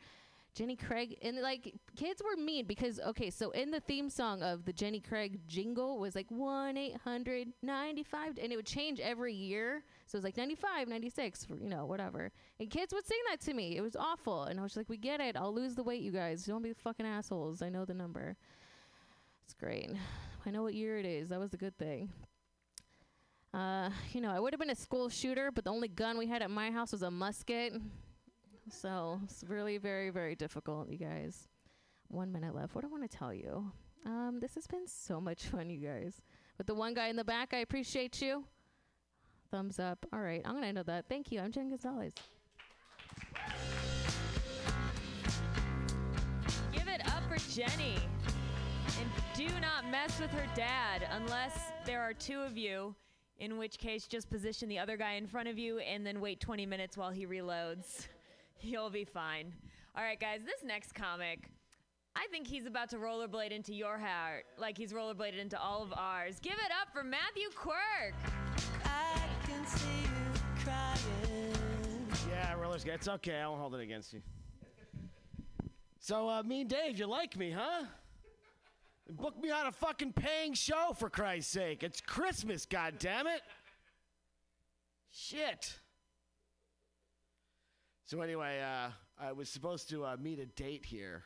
Jenny 0.55 0.75
Craig 0.75 1.17
and 1.23 1.41
like 1.41 1.75
kids 1.95 2.21
were 2.25 2.43
mean 2.43 2.67
because 2.67 2.99
okay, 2.99 3.31
so 3.31 3.51
in 3.51 3.71
the 3.71 3.79
theme 3.79 4.11
song 4.11 4.43
of 4.43 4.65
the 4.65 4.73
Jenny 4.73 4.99
Craig 4.99 5.39
jingle 5.47 5.99
was 5.99 6.17
like 6.17 6.27
one 6.31 6.77
eight 6.77 6.97
hundred 6.97 7.49
ninety 7.63 8.03
five, 8.03 8.39
and 8.43 8.53
it 8.53 8.57
would 8.57 8.67
change 8.67 8.99
every 8.99 9.35
year. 9.35 9.85
So 10.09 10.17
it 10.17 10.21
was 10.21 10.25
like 10.25 10.39
95, 10.39 10.89
96, 10.89 11.47
you 11.61 11.69
know, 11.69 11.85
whatever. 11.85 12.33
And 12.59 12.71
kids 12.71 12.95
would 12.95 13.07
sing 13.07 13.19
that 13.29 13.41
to 13.43 13.53
me. 13.53 13.77
It 13.77 13.83
was 13.83 13.95
awful, 13.95 14.45
and 14.45 14.59
I 14.59 14.63
was 14.63 14.75
like, 14.75 14.89
"We 14.89 14.97
get 14.97 15.21
it. 15.21 15.37
I'll 15.37 15.53
lose 15.53 15.75
the 15.75 15.83
weight, 15.83 16.01
you 16.01 16.11
guys. 16.11 16.45
Don't 16.47 16.63
be 16.63 16.73
fucking 16.73 17.05
assholes. 17.05 17.61
I 17.61 17.69
know 17.69 17.85
the 17.85 17.93
number. 17.93 18.35
It's 19.45 19.53
great. 19.53 19.91
I 20.47 20.51
know 20.51 20.63
what 20.63 20.73
year 20.73 20.99
it 20.99 21.05
is. 21.05 21.29
That 21.29 21.39
was 21.39 21.53
a 21.53 21.59
good 21.59 21.77
thing." 21.77 22.11
Uh, 23.53 23.91
you 24.13 24.23
know, 24.23 24.31
I 24.31 24.41
would 24.41 24.55
have 24.55 24.61
been 24.61 24.71
a 24.71 24.75
school 24.75 25.11
shooter, 25.11 25.51
but 25.51 25.65
the 25.65 25.71
only 25.71 25.89
gun 25.89 26.17
we 26.17 26.27
had 26.27 26.43
at 26.43 26.51
my 26.51 26.71
house 26.71 26.93
was 26.93 27.03
a 27.03 27.11
musket. 27.11 27.75
So 28.71 29.21
it's 29.25 29.45
really 29.47 29.79
very, 29.79 30.11
very 30.11 30.35
difficult, 30.35 30.89
you 30.89 30.99
guys. 30.99 31.49
One 32.09 32.33
minute 32.33 32.55
left. 32.55 32.75
What 32.75 32.83
do 32.83 32.89
I 32.89 32.91
want 32.91 33.11
to 33.11 33.15
tell 33.15 33.33
you? 33.33 33.71
Um, 34.07 34.39
this 34.41 34.55
has 34.55 34.67
been 34.67 34.87
so 34.87 35.21
much 35.21 35.45
fun, 35.45 35.69
you 35.71 35.79
guys. 35.79 36.21
With 36.57 36.67
the 36.67 36.75
one 36.75 36.95
guy 36.95 37.09
in 37.09 37.17
the 37.17 37.25
back, 37.25 37.53
I 37.53 37.59
appreciate 37.59 38.23
you. 38.23 38.45
Thumbs 39.51 39.79
up. 39.79 40.05
All 40.13 40.21
right, 40.21 40.43
I'm 40.45 40.55
gonna 40.55 40.67
end 40.67 40.79
with 40.79 40.87
that. 40.89 41.07
Thank 41.09 41.33
you. 41.33 41.41
I'm 41.41 41.51
Jen 41.51 41.71
Gonzalez. 41.71 42.13
Give 46.73 46.87
it 46.87 47.01
up 47.07 47.23
for 47.29 47.39
Jenny. 47.51 47.97
And 49.01 49.09
do 49.35 49.49
not 49.61 49.91
mess 49.91 50.21
with 50.21 50.31
her 50.33 50.47
dad 50.55 51.09
unless 51.13 51.73
there 51.87 52.03
are 52.03 52.13
two 52.13 52.41
of 52.41 52.59
you, 52.59 52.95
in 53.39 53.57
which 53.57 53.79
case 53.79 54.07
just 54.07 54.29
position 54.29 54.69
the 54.69 54.79
other 54.79 54.97
guy 54.97 55.13
in 55.13 55.27
front 55.27 55.49
of 55.49 55.59
you 55.59 55.79
and 55.79 56.07
then 56.07 56.21
wait 56.21 56.41
20 56.41 56.67
minutes 56.67 56.97
while 56.97 57.11
he 57.11 57.27
reloads. 57.27 58.07
You'll 58.61 58.91
be 58.91 59.05
fine. 59.05 59.55
All 59.97 60.03
right, 60.03 60.21
guys, 60.21 60.41
this 60.45 60.63
next 60.65 60.95
comic, 60.95 61.49
I 62.17 62.27
think 62.31 62.47
he's 62.47 62.67
about 62.67 62.91
to 62.91 62.97
rollerblade 62.97 63.53
into 63.53 63.73
your 63.73 63.99
heart 63.99 64.45
like 64.59 64.77
he's 64.77 64.93
rollerbladed 64.93 65.39
into 65.39 65.59
all 65.59 65.83
of 65.83 65.93
ours. 65.97 66.39
Give 66.43 66.53
it 66.53 66.73
up 66.83 66.93
for 66.93 67.03
Matthew 67.03 67.49
Quirk. 67.57 68.15
Yeah, 72.29 72.55
roller 72.61 72.79
skate. 72.79 72.95
It's 72.95 73.09
okay. 73.09 73.37
I 73.37 73.49
won't 73.49 73.61
hold 73.61 73.75
it 73.75 73.81
against 73.81 74.13
you. 74.13 74.23
So, 76.01 76.29
uh, 76.29 76.43
me 76.43 76.63
and 76.63 76.71
Dave, 76.71 76.99
you 76.99 77.07
like 77.07 77.37
me, 77.37 77.51
huh? 77.51 77.85
Book 79.11 79.41
me 79.43 79.51
on 79.51 79.67
a 79.67 79.73
fucking 79.73 80.13
paying 80.13 80.55
show, 80.55 80.95
for 80.99 81.11
Christ's 81.11 81.53
sake. 81.53 81.83
It's 81.83 82.01
Christmas, 82.01 82.67
goddammit. 82.67 83.41
Shit. 85.11 85.79
So, 88.05 88.21
anyway, 88.21 88.63
uh, 88.63 88.91
I 89.21 89.33
was 89.33 89.49
supposed 89.49 89.91
to 89.91 90.05
uh, 90.05 90.17
meet 90.21 90.39
a 90.39 90.47
date 90.47 90.87
here. 90.87 91.25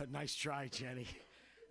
nice 0.10 0.34
try, 0.34 0.68
Jenny. 0.68 1.06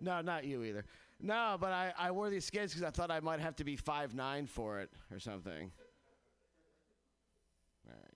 No, 0.00 0.20
not 0.20 0.44
you 0.44 0.62
either. 0.64 0.84
No, 1.20 1.56
but 1.60 1.72
I, 1.72 1.92
I 1.98 2.10
wore 2.10 2.30
these 2.30 2.44
skates 2.44 2.74
because 2.74 2.86
I 2.86 2.90
thought 2.90 3.10
I 3.10 3.20
might 3.20 3.40
have 3.40 3.56
to 3.56 3.64
be 3.64 3.76
five 3.76 4.14
nine 4.14 4.46
for 4.46 4.80
it 4.80 4.90
or 5.10 5.18
something. 5.18 5.70
All 7.86 7.94
right. 7.94 8.14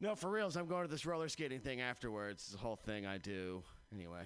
No, 0.00 0.14
for 0.14 0.30
reals, 0.30 0.56
I'm 0.56 0.66
going 0.66 0.84
to 0.84 0.90
this 0.90 1.06
roller 1.06 1.28
skating 1.28 1.60
thing 1.60 1.80
afterwards. 1.80 2.44
It's 2.46 2.54
a 2.54 2.58
whole 2.58 2.76
thing 2.76 3.06
I 3.06 3.18
do. 3.18 3.62
Anyway. 3.94 4.24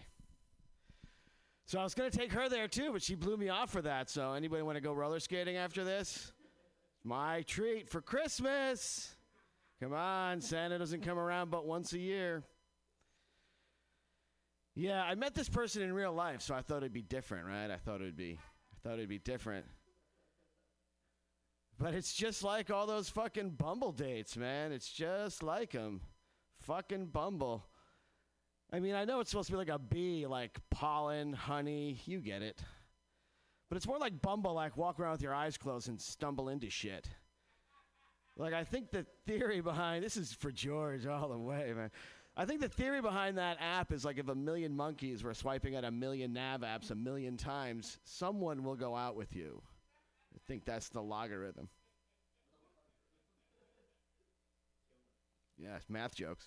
So 1.67 1.79
I 1.79 1.85
was 1.85 1.95
going 1.95 2.11
to 2.11 2.17
take 2.17 2.33
her 2.33 2.49
there 2.49 2.67
too, 2.67 2.93
but 2.93 3.03
she 3.03 3.15
blew 3.15 3.37
me 3.37 3.51
off 3.51 3.71
for 3.71 3.83
that. 3.83 4.09
So 4.09 4.33
anybody 4.33 4.63
want 4.63 4.77
to 4.77 4.81
go 4.81 4.93
roller 4.93 5.21
skating 5.21 5.57
after 5.57 5.85
this? 5.85 6.33
My 7.05 7.43
treat 7.43 7.91
for 7.91 8.01
Christmas. 8.01 9.15
Come 9.81 9.93
on, 9.93 10.41
Santa 10.41 10.79
doesn't 10.79 11.03
come 11.03 11.19
around 11.19 11.51
but 11.51 11.67
once 11.67 11.93
a 11.93 11.99
year. 11.99 12.43
Yeah, 14.79 15.03
I 15.03 15.17
met 15.17 15.35
this 15.35 15.49
person 15.49 15.83
in 15.83 15.93
real 15.93 16.13
life, 16.13 16.41
so 16.41 16.55
I 16.55 16.63
thought 16.63 16.79
it'd 16.79 16.93
be 16.93 17.03
different, 17.03 17.47
right? 17.47 17.69
I 17.69 17.79
thought 17.79 18.01
it'd 18.01 18.17
be 18.17 18.39
I 18.39 18.77
thought 18.81 18.95
it'd 18.95 19.09
be 19.09 19.19
different. 19.19 19.67
But 21.81 21.95
it's 21.95 22.13
just 22.13 22.45
like 22.45 22.71
all 22.71 22.87
those 22.87 23.09
fucking 23.09 23.51
Bumble 23.51 23.91
dates, 23.91 24.37
man. 24.37 24.71
It's 24.71 24.89
just 24.89 25.43
like 25.43 25.73
them. 25.73 26.03
Fucking 26.61 27.07
Bumble. 27.07 27.67
I 28.73 28.79
mean, 28.79 28.95
I 28.95 29.05
know 29.05 29.19
it's 29.19 29.31
supposed 29.31 29.49
to 29.49 29.55
be 29.55 29.59
like 29.59 29.69
a 29.69 29.81
bee, 29.81 30.27
like 30.27 30.61
pollen, 30.71 31.33
honey, 31.33 32.01
you 32.05 32.21
get 32.21 32.43
it. 32.43 32.63
But 33.69 33.79
it's 33.79 33.87
more 33.87 33.99
like 33.99 34.23
Bumble, 34.23 34.55
like 34.55 34.77
walk 34.77 35.01
around 35.01 35.13
with 35.13 35.23
your 35.23 35.35
eyes 35.35 35.59
closed 35.59 35.89
and 35.89 36.01
stumble 36.01 36.49
into 36.51 36.71
shit. 36.71 37.09
Like, 38.37 38.55
I 38.55 38.63
think 38.63 38.93
the 38.93 39.05
theory 39.27 39.61
behind 39.61 40.05
this 40.05 40.17
is 40.17 40.33
for 40.33 40.53
George 40.53 41.05
all 41.07 41.31
the 41.31 41.39
way, 41.39 41.73
man. 41.75 41.91
I 42.41 42.45
think 42.45 42.61
the 42.61 42.69
theory 42.69 43.03
behind 43.03 43.37
that 43.37 43.57
app 43.61 43.91
is 43.91 44.05
like 44.05 44.17
if 44.17 44.29
a 44.29 44.35
million 44.35 44.75
monkeys 44.75 45.25
were 45.25 45.35
swiping 45.35 45.75
at 45.75 45.83
a 45.83 45.91
million 45.91 46.33
nav 46.33 46.61
apps 46.61 46.93
a 46.93 46.95
million 46.95 47.37
times, 47.37 47.99
someone 48.05 48.63
will 48.63 48.77
go 48.77 48.95
out 48.95 49.17
with 49.17 49.35
you. 49.35 49.61
I 50.33 50.39
think 50.47 50.65
that's 50.65 50.89
the 50.89 51.03
logarithm. 51.03 51.69
Yeah, 55.59 55.79
math 55.89 56.15
jokes. 56.15 56.47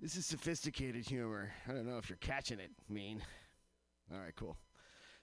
This 0.00 0.16
is 0.16 0.24
sophisticated 0.24 1.06
humor. 1.06 1.52
I 1.68 1.72
don't 1.72 1.86
know 1.86 1.98
if 1.98 2.08
you're 2.08 2.16
catching 2.16 2.60
it, 2.60 2.70
mean. 2.88 3.20
All 4.10 4.20
right, 4.20 4.34
cool. 4.36 4.56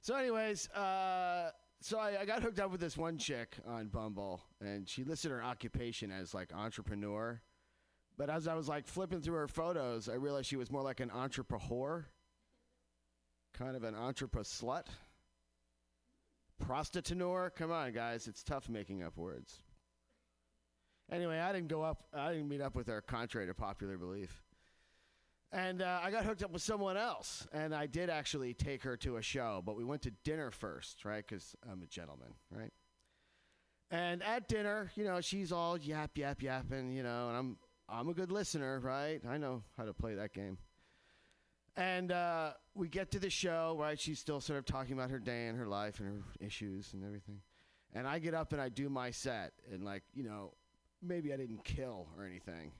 So, 0.01 0.13
anyways, 0.13 0.69
uh, 0.69 1.49
so 1.81 1.97
I, 1.97 2.21
I 2.21 2.25
got 2.25 2.43
hooked 2.43 2.59
up 2.59 2.69
with 2.69 2.81
this 2.81 2.97
one 2.97 3.17
chick 3.17 3.57
on 3.65 3.87
Bumble, 3.87 4.41
and 4.61 4.87
she 4.87 5.03
listed 5.03 5.31
her 5.31 5.43
occupation 5.43 6.11
as 6.11 6.35
like 6.35 6.53
entrepreneur. 6.53 7.41
But 8.17 8.29
as 8.29 8.47
I 8.47 8.55
was 8.55 8.69
like 8.69 8.87
flipping 8.87 9.21
through 9.21 9.35
her 9.35 9.47
photos, 9.47 10.07
I 10.07 10.13
realized 10.13 10.47
she 10.47 10.55
was 10.55 10.71
more 10.71 10.81
like 10.81 10.99
an 10.99 11.11
entrepreneur, 11.11 12.05
kind 13.53 13.75
of 13.75 13.83
an 13.83 13.95
entrepreneur 13.95 14.43
slut. 14.43 14.85
Prostituteur? 16.63 17.53
Come 17.55 17.71
on, 17.71 17.91
guys. 17.91 18.27
It's 18.27 18.43
tough 18.43 18.69
making 18.69 19.03
up 19.03 19.17
words. 19.17 19.59
Anyway, 21.11 21.39
I 21.39 21.53
didn't 21.53 21.67
go 21.67 21.83
up, 21.83 22.05
I 22.13 22.31
didn't 22.31 22.49
meet 22.49 22.61
up 22.61 22.75
with 22.75 22.87
her, 22.87 23.01
contrary 23.01 23.45
to 23.47 23.53
popular 23.53 23.97
belief. 23.97 24.41
And 25.51 25.81
uh, 25.81 25.99
I 26.03 26.09
got 26.09 26.25
hooked 26.25 26.43
up 26.43 26.51
with 26.51 26.63
someone 26.63 26.97
else, 26.97 27.47
and 27.53 27.75
I 27.75 27.85
did 27.85 28.09
actually 28.09 28.53
take 28.53 28.81
her 28.83 28.97
to 28.97 29.17
a 29.17 29.21
show, 29.21 29.61
but 29.63 29.75
we 29.77 29.83
went 29.83 30.01
to 30.01 30.11
dinner 30.23 30.49
first, 30.49 31.05
right? 31.05 31.23
Because 31.25 31.55
I'm 31.71 31.81
a 31.83 31.85
gentleman, 31.85 32.33
right? 32.51 32.73
And 33.91 34.23
at 34.23 34.47
dinner, 34.47 34.91
you 34.95 35.03
know, 35.03 35.21
she's 35.21 35.51
all 35.51 35.77
yap, 35.77 36.17
yap, 36.17 36.41
yapping, 36.41 36.91
you 36.91 37.03
know, 37.03 37.29
and 37.29 37.37
I'm, 37.37 37.57
I'm 37.87 38.09
a 38.09 38.13
good 38.13 38.31
listener, 38.31 38.79
right? 38.79 39.21
I 39.27 39.37
know 39.37 39.63
how 39.77 39.85
to 39.85 39.93
play 39.93 40.15
that 40.15 40.33
game. 40.33 40.57
And 41.77 42.11
uh, 42.11 42.51
we 42.73 42.87
get 42.87 43.11
to 43.11 43.19
the 43.19 43.29
show, 43.29 43.75
right? 43.79 43.99
She's 43.99 44.19
still 44.19 44.39
sort 44.39 44.59
of 44.59 44.65
talking 44.65 44.93
about 44.93 45.09
her 45.09 45.19
day 45.19 45.47
and 45.47 45.57
her 45.57 45.67
life 45.67 45.99
and 45.99 46.07
her 46.07 46.45
issues 46.45 46.93
and 46.93 47.03
everything. 47.03 47.41
And 47.93 48.07
I 48.07 48.19
get 48.19 48.33
up 48.33 48.53
and 48.53 48.61
I 48.61 48.69
do 48.69 48.89
my 48.89 49.11
set, 49.11 49.53
and 49.71 49.83
like, 49.83 50.03
you 50.13 50.23
know, 50.23 50.53
maybe 51.01 51.33
I 51.33 51.37
didn't 51.37 51.63
kill 51.63 52.07
or 52.17 52.25
anything, 52.25 52.71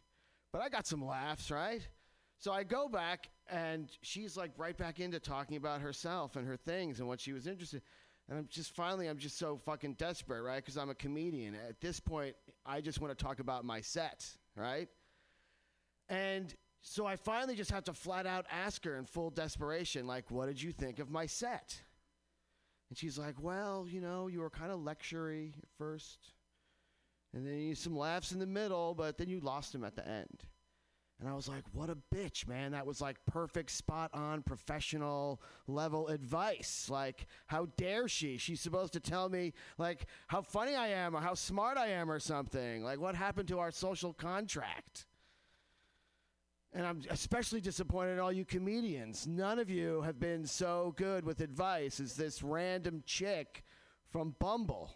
but 0.51 0.61
I 0.61 0.69
got 0.69 0.87
some 0.87 1.05
laughs, 1.05 1.51
right? 1.51 1.87
So 2.37 2.51
I 2.51 2.63
go 2.63 2.89
back, 2.89 3.29
and 3.49 3.89
she's 4.01 4.35
like 4.35 4.51
right 4.57 4.75
back 4.75 4.99
into 4.99 5.19
talking 5.19 5.55
about 5.55 5.81
herself 5.81 6.35
and 6.35 6.45
her 6.45 6.57
things 6.57 6.99
and 6.99 7.07
what 7.07 7.21
she 7.21 7.31
was 7.31 7.47
interested. 7.47 7.81
And 8.27 8.39
I'm 8.39 8.47
just 8.49 8.75
finally, 8.75 9.07
I'm 9.07 9.17
just 9.17 9.37
so 9.37 9.57
fucking 9.65 9.93
desperate, 9.93 10.41
right? 10.41 10.57
Because 10.57 10.77
I'm 10.77 10.89
a 10.89 10.95
comedian. 10.95 11.55
At 11.55 11.79
this 11.79 11.99
point, 11.99 12.35
I 12.65 12.81
just 12.81 12.99
want 12.99 13.17
to 13.17 13.23
talk 13.23 13.39
about 13.39 13.63
my 13.63 13.81
set, 13.81 14.25
right? 14.55 14.89
And 16.09 16.53
so 16.81 17.05
I 17.05 17.15
finally 17.15 17.55
just 17.55 17.71
had 17.71 17.85
to 17.85 17.93
flat 17.93 18.25
out 18.25 18.45
ask 18.51 18.83
her 18.85 18.97
in 18.97 19.05
full 19.05 19.31
desperation, 19.31 20.05
like, 20.05 20.29
what 20.29 20.47
did 20.47 20.61
you 20.61 20.71
think 20.71 20.99
of 20.99 21.09
my 21.09 21.25
set? 21.25 21.81
And 22.89 22.97
she's 22.97 23.17
like, 23.17 23.41
well, 23.41 23.87
you 23.89 24.01
know, 24.01 24.27
you 24.27 24.39
were 24.39 24.49
kind 24.49 24.71
of 24.71 24.79
lectury 24.79 25.57
at 25.57 25.69
first. 25.77 26.31
And 27.33 27.45
then 27.45 27.59
you 27.59 27.75
some 27.75 27.97
laughs 27.97 28.31
in 28.31 28.39
the 28.39 28.45
middle, 28.45 28.93
but 28.93 29.17
then 29.17 29.27
you 29.27 29.39
lost 29.39 29.73
him 29.73 29.83
at 29.83 29.95
the 29.95 30.07
end. 30.07 30.45
And 31.19 31.29
I 31.29 31.33
was 31.33 31.47
like, 31.47 31.63
what 31.71 31.89
a 31.89 31.97
bitch, 32.13 32.45
man. 32.45 32.73
That 32.73 32.85
was 32.85 32.99
like 32.99 33.17
perfect, 33.25 33.71
spot 33.71 34.11
on, 34.13 34.41
professional 34.41 35.41
level 35.65 36.09
advice. 36.09 36.89
Like, 36.89 37.27
how 37.47 37.67
dare 37.77 38.09
she? 38.09 38.37
She's 38.37 38.59
supposed 38.59 38.93
to 38.93 38.99
tell 38.99 39.29
me, 39.29 39.53
like, 39.77 40.07
how 40.27 40.41
funny 40.41 40.75
I 40.75 40.89
am 40.89 41.15
or 41.15 41.21
how 41.21 41.33
smart 41.33 41.77
I 41.77 41.87
am 41.87 42.11
or 42.11 42.19
something. 42.19 42.83
Like, 42.83 42.99
what 42.99 43.15
happened 43.15 43.47
to 43.47 43.59
our 43.59 43.71
social 43.71 44.11
contract? 44.11 45.05
And 46.73 46.85
I'm 46.85 47.01
especially 47.09 47.61
disappointed 47.61 48.13
in 48.13 48.19
all 48.19 48.33
you 48.33 48.43
comedians. 48.43 49.25
None 49.25 49.59
of 49.59 49.69
you 49.69 50.01
have 50.01 50.19
been 50.19 50.45
so 50.45 50.93
good 50.97 51.25
with 51.25 51.39
advice 51.39 52.01
as 52.01 52.17
this 52.17 52.43
random 52.43 53.01
chick 53.05 53.63
from 54.11 54.35
Bumble. 54.39 54.91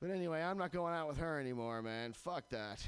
But 0.00 0.10
anyway, 0.10 0.42
I'm 0.42 0.58
not 0.58 0.72
going 0.72 0.94
out 0.94 1.06
with 1.06 1.18
her 1.18 1.38
anymore, 1.38 1.80
man. 1.82 2.12
Fuck 2.12 2.50
that. 2.50 2.84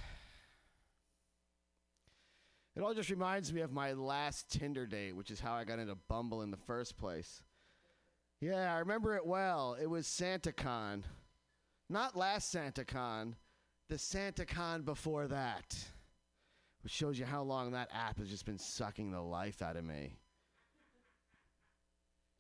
It 2.75 2.83
all 2.83 2.95
just 2.95 3.11
reminds 3.11 3.53
me 3.53 3.61
of 3.61 3.71
my 3.71 3.93
last 3.93 4.51
Tinder 4.51 4.87
date, 4.87 5.15
which 5.15 5.31
is 5.31 5.41
how 5.41 5.53
I 5.53 5.65
got 5.65 5.79
into 5.79 5.95
Bumble 6.09 6.43
in 6.43 6.51
the 6.51 6.57
first 6.57 6.97
place. 6.97 7.43
Yeah, 8.41 8.75
I 8.75 8.79
remember 8.79 9.15
it 9.17 9.27
well. 9.27 9.77
It 9.81 9.87
was 9.87 10.07
SantaCon. 10.07 11.03
Not 11.91 12.17
last 12.17 12.55
SantaCon, 12.55 13.35
the 13.91 13.97
SantaCon 13.97 14.85
before 14.85 15.29
that. 15.29 15.77
Which 16.83 16.93
shows 16.93 17.19
you 17.19 17.27
how 17.27 17.43
long 17.43 17.73
that 17.73 17.91
app 17.93 18.19
has 18.19 18.31
just 18.31 18.47
been 18.47 18.59
sucking 18.59 19.13
the 19.13 19.21
life 19.21 19.61
out 19.61 19.77
of 19.77 19.85
me. 19.85 20.17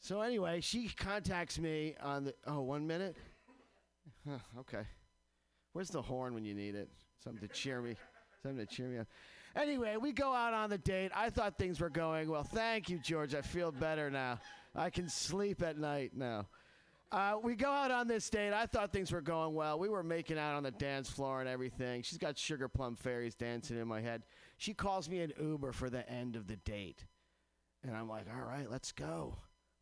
So 0.01 0.23
anyway, 0.23 0.61
she 0.61 0.89
contacts 0.89 1.59
me 1.59 1.95
on 2.03 2.25
the 2.25 2.35
oh, 2.47 2.63
one 2.63 2.87
minute? 2.87 3.17
Huh, 4.27 4.39
okay. 4.61 4.83
Where's 5.75 5.91
the 5.91 6.03
horn 6.03 6.35
when 6.35 6.45
you 6.45 6.55
need 6.55 6.75
it? 6.75 6.89
Something 7.23 7.47
to 7.47 7.55
cheer 7.55 7.81
me. 7.81 7.95
Something 8.43 8.67
to 8.67 8.75
cheer 8.75 8.89
me 8.89 8.99
up. 8.99 9.07
Anyway, 9.55 9.97
we 10.01 10.13
go 10.13 10.33
out 10.33 10.55
on 10.55 10.71
the 10.71 10.79
date. 10.79 11.11
I 11.15 11.31
thought 11.31 11.59
things 11.59 11.81
were 11.81 11.91
going 11.91 12.31
well. 12.31 12.45
Thank 12.45 12.89
you, 12.89 12.99
George. 12.99 13.35
I 13.35 13.43
feel 13.43 13.71
better 13.71 14.11
now. 14.11 14.39
I 14.75 14.91
can 14.91 15.09
sleep 15.09 15.63
at 15.63 15.77
night 15.79 16.13
now. 16.15 16.47
Uh, 17.11 17.37
we 17.43 17.55
go 17.55 17.71
out 17.71 17.91
on 17.91 18.09
this 18.09 18.31
date. 18.31 18.55
I 18.55 18.65
thought 18.65 18.91
things 18.91 19.13
were 19.13 19.21
going 19.21 19.55
well. 19.55 19.79
We 19.79 19.91
were 19.91 20.03
making 20.03 20.39
out 20.39 20.55
on 20.55 20.63
the 20.63 20.71
dance 20.71 21.11
floor 21.11 21.41
and 21.41 21.49
everything. 21.49 22.03
She's 22.03 22.17
got 22.17 22.39
sugar 22.39 22.69
plum 22.69 22.97
fairies 22.97 23.35
dancing 23.35 23.79
in 23.79 23.87
my 23.87 24.01
head. 24.01 24.23
She 24.57 24.73
calls 24.73 25.11
me 25.11 25.21
an 25.21 25.33
Uber 25.39 25.73
for 25.73 25.91
the 25.91 26.09
end 26.11 26.37
of 26.37 26.47
the 26.47 26.57
date. 26.57 27.05
And 27.85 27.95
I'm 27.95 28.09
like, 28.09 28.25
all 28.35 28.47
right, 28.47 28.71
let's 28.71 28.93
go. 28.93 29.37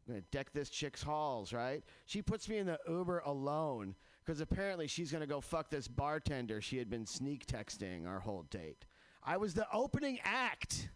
I'm 0.08 0.14
going 0.14 0.22
to 0.22 0.36
deck 0.36 0.52
this 0.52 0.70
chick's 0.70 1.04
halls, 1.04 1.52
right? 1.52 1.84
She 2.06 2.20
puts 2.20 2.48
me 2.48 2.58
in 2.58 2.66
the 2.66 2.80
Uber 2.88 3.20
alone 3.24 3.94
because 4.24 4.40
apparently 4.40 4.88
she's 4.88 5.12
going 5.12 5.20
to 5.20 5.26
go 5.28 5.40
fuck 5.40 5.70
this 5.70 5.86
bartender 5.86 6.60
she 6.60 6.78
had 6.78 6.90
been 6.90 7.06
sneak 7.06 7.46
texting 7.46 8.08
our 8.08 8.18
whole 8.18 8.44
date. 8.50 8.86
I 9.22 9.36
was 9.36 9.54
the 9.54 9.66
opening 9.72 10.18
act. 10.24 10.88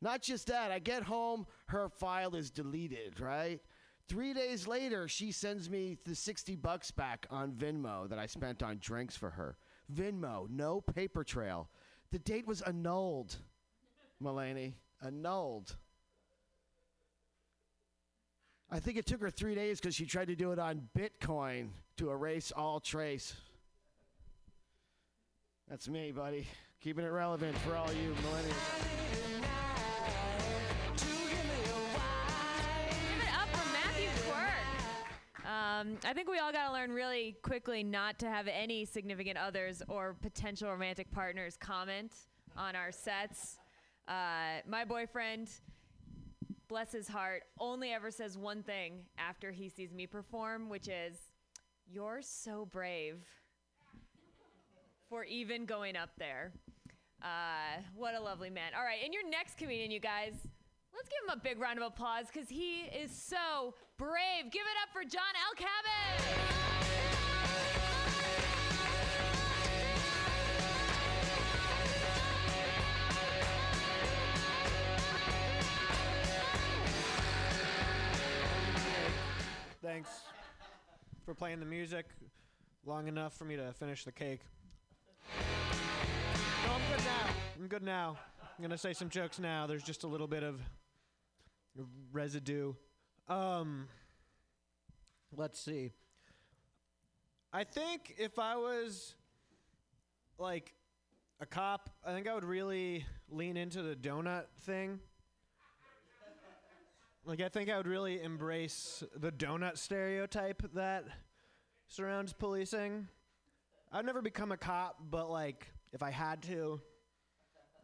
Not 0.00 0.22
just 0.22 0.48
that, 0.48 0.70
I 0.70 0.78
get 0.78 1.02
home, 1.02 1.46
her 1.66 1.88
file 1.88 2.34
is 2.34 2.50
deleted, 2.50 3.20
right? 3.20 3.60
Three 4.06 4.34
days 4.34 4.66
later, 4.66 5.08
she 5.08 5.32
sends 5.32 5.70
me 5.70 5.96
the 6.04 6.14
60 6.14 6.56
bucks 6.56 6.90
back 6.90 7.26
on 7.30 7.52
Venmo 7.52 8.08
that 8.10 8.18
I 8.18 8.26
spent 8.26 8.62
on 8.62 8.78
drinks 8.78 9.16
for 9.16 9.30
her. 9.30 9.56
Venmo, 9.92 10.48
no 10.50 10.80
paper 10.82 11.24
trail. 11.24 11.70
The 12.10 12.18
date 12.18 12.46
was 12.46 12.60
annulled, 12.60 13.36
Mulaney. 14.22 14.74
Annulled. 15.02 15.76
I 18.70 18.80
think 18.80 18.98
it 18.98 19.06
took 19.06 19.20
her 19.20 19.30
three 19.30 19.54
days 19.54 19.80
because 19.80 19.94
she 19.94 20.06
tried 20.06 20.28
to 20.28 20.36
do 20.36 20.52
it 20.52 20.58
on 20.58 20.88
Bitcoin 20.96 21.68
to 21.96 22.10
erase 22.10 22.52
all 22.54 22.80
trace. 22.80 23.34
That's 25.68 25.88
me, 25.88 26.12
buddy. 26.12 26.46
Keeping 26.84 27.06
it 27.06 27.12
relevant 27.12 27.56
for 27.60 27.76
all 27.76 27.90
you 27.94 28.10
millennials. 28.10 28.54
Give 30.98 31.08
it 33.22 33.40
up 33.40 33.48
for 33.48 33.72
Matthew 33.72 34.10
Quirk. 34.28 35.48
Um, 35.50 35.96
I 36.04 36.12
think 36.12 36.28
we 36.28 36.38
all 36.40 36.52
got 36.52 36.66
to 36.66 36.72
learn 36.74 36.92
really 36.92 37.36
quickly 37.40 37.82
not 37.82 38.18
to 38.18 38.28
have 38.28 38.48
any 38.48 38.84
significant 38.84 39.38
others 39.38 39.82
or 39.88 40.14
potential 40.20 40.68
romantic 40.68 41.10
partners 41.10 41.56
comment 41.58 42.12
on 42.54 42.76
our 42.76 42.92
sets. 42.92 43.56
Uh, 44.06 44.60
my 44.68 44.84
boyfriend, 44.84 45.48
bless 46.68 46.92
his 46.92 47.08
heart, 47.08 47.44
only 47.58 47.92
ever 47.92 48.10
says 48.10 48.36
one 48.36 48.62
thing 48.62 49.06
after 49.16 49.52
he 49.52 49.70
sees 49.70 49.94
me 49.94 50.06
perform, 50.06 50.68
which 50.68 50.88
is, 50.88 51.16
You're 51.90 52.20
so 52.20 52.66
brave 52.70 53.24
for 55.08 55.24
even 55.24 55.64
going 55.64 55.96
up 55.96 56.10
there. 56.18 56.52
Uh, 57.24 57.80
what 57.96 58.14
a 58.14 58.20
lovely 58.20 58.50
man. 58.50 58.72
All 58.76 58.84
right, 58.84 58.98
and 59.02 59.14
your 59.14 59.26
next 59.26 59.56
comedian, 59.56 59.90
you 59.90 59.98
guys, 59.98 60.34
let's 60.94 61.08
give 61.08 61.24
him 61.26 61.38
a 61.38 61.42
big 61.42 61.58
round 61.58 61.78
of 61.78 61.86
applause 61.86 62.26
because 62.30 62.50
he 62.50 62.82
is 62.82 63.10
so 63.10 63.72
brave. 63.96 64.50
Give 64.50 64.60
it 64.60 64.76
up 64.82 64.92
for 64.92 65.04
John 65.08 65.22
Elkabin. 65.48 65.70
Thanks 79.82 80.10
for 81.24 81.34
playing 81.34 81.60
the 81.60 81.66
music 81.66 82.06
long 82.84 83.08
enough 83.08 83.34
for 83.34 83.44
me 83.46 83.56
to 83.56 83.72
finish 83.72 84.04
the 84.04 84.12
cake. 84.12 84.40
I'm 86.74 86.80
good 86.90 87.04
now. 87.04 87.26
I'm 87.60 87.68
good 87.68 87.82
now. 87.84 88.16
I'm 88.42 88.62
gonna 88.62 88.76
say 88.76 88.94
some 88.94 89.08
jokes 89.08 89.38
now. 89.38 89.68
There's 89.68 89.84
just 89.84 90.02
a 90.02 90.08
little 90.08 90.26
bit 90.26 90.42
of 90.42 90.60
residue. 92.12 92.74
Um, 93.28 93.86
let's 95.36 95.60
see. 95.60 95.92
I 97.52 97.62
think 97.62 98.16
if 98.18 98.40
I 98.40 98.56
was 98.56 99.14
like 100.36 100.74
a 101.38 101.46
cop, 101.46 101.90
I 102.04 102.12
think 102.12 102.26
I 102.26 102.34
would 102.34 102.44
really 102.44 103.06
lean 103.28 103.56
into 103.56 103.82
the 103.82 103.94
donut 103.94 104.46
thing. 104.62 104.98
Like, 107.24 107.40
I 107.40 107.48
think 107.48 107.70
I 107.70 107.76
would 107.76 107.86
really 107.86 108.20
embrace 108.20 109.04
the 109.14 109.30
donut 109.30 109.78
stereotype 109.78 110.62
that 110.74 111.04
surrounds 111.86 112.32
policing. 112.32 113.06
I'd 113.92 114.04
never 114.04 114.20
become 114.20 114.50
a 114.50 114.56
cop, 114.56 114.96
but 115.08 115.30
like, 115.30 115.68
if 115.94 116.02
I 116.02 116.10
had 116.10 116.42
to, 116.44 116.80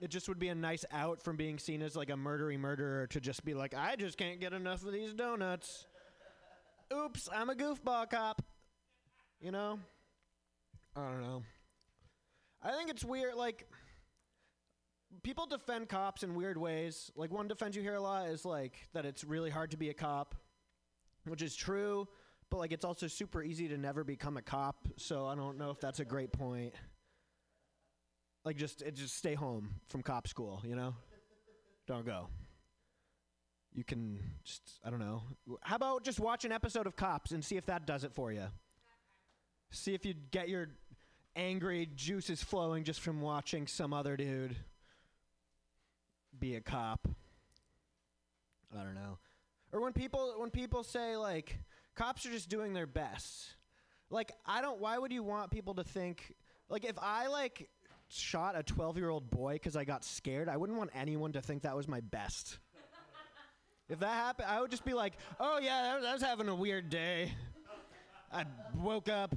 it 0.01 0.09
just 0.09 0.29
would 0.29 0.39
be 0.39 0.49
a 0.49 0.55
nice 0.55 0.85
out 0.93 1.23
from 1.23 1.37
being 1.37 1.59
seen 1.59 1.83
as 1.83 1.97
like 1.97 2.11
a 2.11 2.15
murdery 2.15 2.59
murderer 2.59 3.07
to 3.09 3.21
just 3.21 3.45
be 3.45 3.55
like, 3.55 3.75
I 3.75 3.97
just 3.97 4.19
can't 4.19 4.41
get 4.41 4.53
enough 4.53 4.85
of 4.85 4.93
these 4.93 5.15
donuts. 5.15 5.87
Oops, 6.93 7.29
I'm 7.33 7.51
a 7.51 7.55
goofball 7.55 8.11
cop. 8.11 8.43
You 9.41 9.53
know? 9.53 9.79
I 10.97 11.01
don't 11.03 11.23
know. 11.23 11.43
I 12.63 12.73
think 12.73 12.91
it's 12.91 13.05
weird, 13.05 13.37
like, 13.37 13.67
people 15.23 15.47
defend 15.47 15.89
cops 15.89 16.23
in 16.23 16.35
weird 16.35 16.57
ways. 16.57 17.11
Like 17.17 17.33
one 17.33 17.49
defense 17.49 17.77
you 17.77 17.83
hear 17.83 17.95
a 17.95 18.01
lot 18.01 18.29
is 18.29 18.45
like 18.45 18.89
that 18.93 19.05
it's 19.05 19.25
really 19.25 19.51
hard 19.51 19.71
to 19.73 19.77
be 19.77 19.91
a 19.91 19.95
cop, 19.95 20.35
which 21.27 21.43
is 21.43 21.55
true, 21.55 22.09
but 22.51 22.59
like 22.59 22.73
it's 22.73 22.85
also 22.85 23.07
super 23.07 23.43
easy 23.43 23.69
to 23.69 23.77
never 23.77 24.05
become 24.05 24.37
a 24.37 24.43
cop. 24.43 24.89
So 24.97 25.27
I 25.27 25.35
don't 25.35 25.59
know 25.59 25.71
if 25.71 25.81
that's 25.81 26.01
a 26.01 26.05
great 26.05 26.33
point. 26.33 26.75
Like 28.45 28.57
just 28.57 28.83
just 28.95 29.17
stay 29.17 29.35
home 29.35 29.75
from 29.89 30.03
cop 30.03 30.27
school, 30.27 30.63
you 30.65 30.75
know? 30.75 30.95
Don't 31.87 32.07
go. 32.07 32.29
You 33.73 33.85
can 33.85 34.19
just 34.45 34.63
I 34.85 34.91
don't 34.91 34.99
know. 34.99 35.23
How 35.63 35.77
about 35.77 36.05
just 36.05 36.21
watch 36.21 36.45
an 36.45 36.53
episode 36.53 36.87
of 36.87 36.97
Cops 36.97 37.31
and 37.31 37.45
see 37.45 37.57
if 37.57 37.67
that 37.67 37.87
does 37.87 38.05
it 38.05 38.13
for 38.13 38.33
you? 38.33 38.47
See 39.71 39.95
if 39.95 40.05
you 40.05 40.15
get 40.31 40.49
your 40.49 40.71
angry 41.37 41.89
juices 41.95 42.43
flowing 42.43 42.83
just 42.85 43.01
from 43.01 43.21
watching 43.21 43.67
some 43.67 43.93
other 43.93 44.17
dude 44.17 44.57
be 46.39 46.57
a 46.57 46.61
cop. 46.61 47.09
I 48.79 48.83
don't 48.83 48.95
know. 48.95 49.19
Or 49.73 49.81
when 49.81 49.93
people 49.93 50.35
when 50.39 50.51
people 50.51 50.83
say 50.83 51.17
like 51.17 51.59
cops 51.95 52.25
are 52.27 52.31
just 52.31 52.49
doing 52.49 52.73
their 52.73 52.87
best. 52.87 53.55
Like 54.11 54.33
I 54.47 54.61
don't 54.63 54.81
why 54.81 54.99
would 54.99 55.13
you 55.13 55.23
want 55.23 55.51
people 55.51 55.75
to 55.75 55.85
think 55.85 56.35
like 56.69 56.85
if 56.85 56.97
I 57.01 57.29
like 57.29 57.69
shot 58.11 58.59
a 58.59 58.63
12-year-old 58.63 59.31
boy 59.31 59.59
cuz 59.59 59.77
I 59.77 59.85
got 59.85 60.05
scared, 60.05 60.49
I 60.49 60.57
wouldn't 60.57 60.79
want 60.79 60.91
anyone 60.95 61.33
to 61.33 61.41
think 61.41 61.63
that 61.63 61.77
was 61.77 61.89
my 61.89 62.01
best. 62.01 62.59
if 63.89 63.99
that 64.01 64.13
happened, 64.13 64.49
I 64.49 64.61
would 64.61 64.71
just 64.71 64.85
be 64.85 64.95
like, 64.95 65.15
"Oh 65.39 65.59
yeah, 65.59 66.01
I 66.03 66.13
was 66.13 66.23
having 66.23 66.49
a 66.49 66.55
weird 66.55 66.91
day. 66.91 67.33
I 68.33 68.45
woke 68.77 69.09
up 69.09 69.35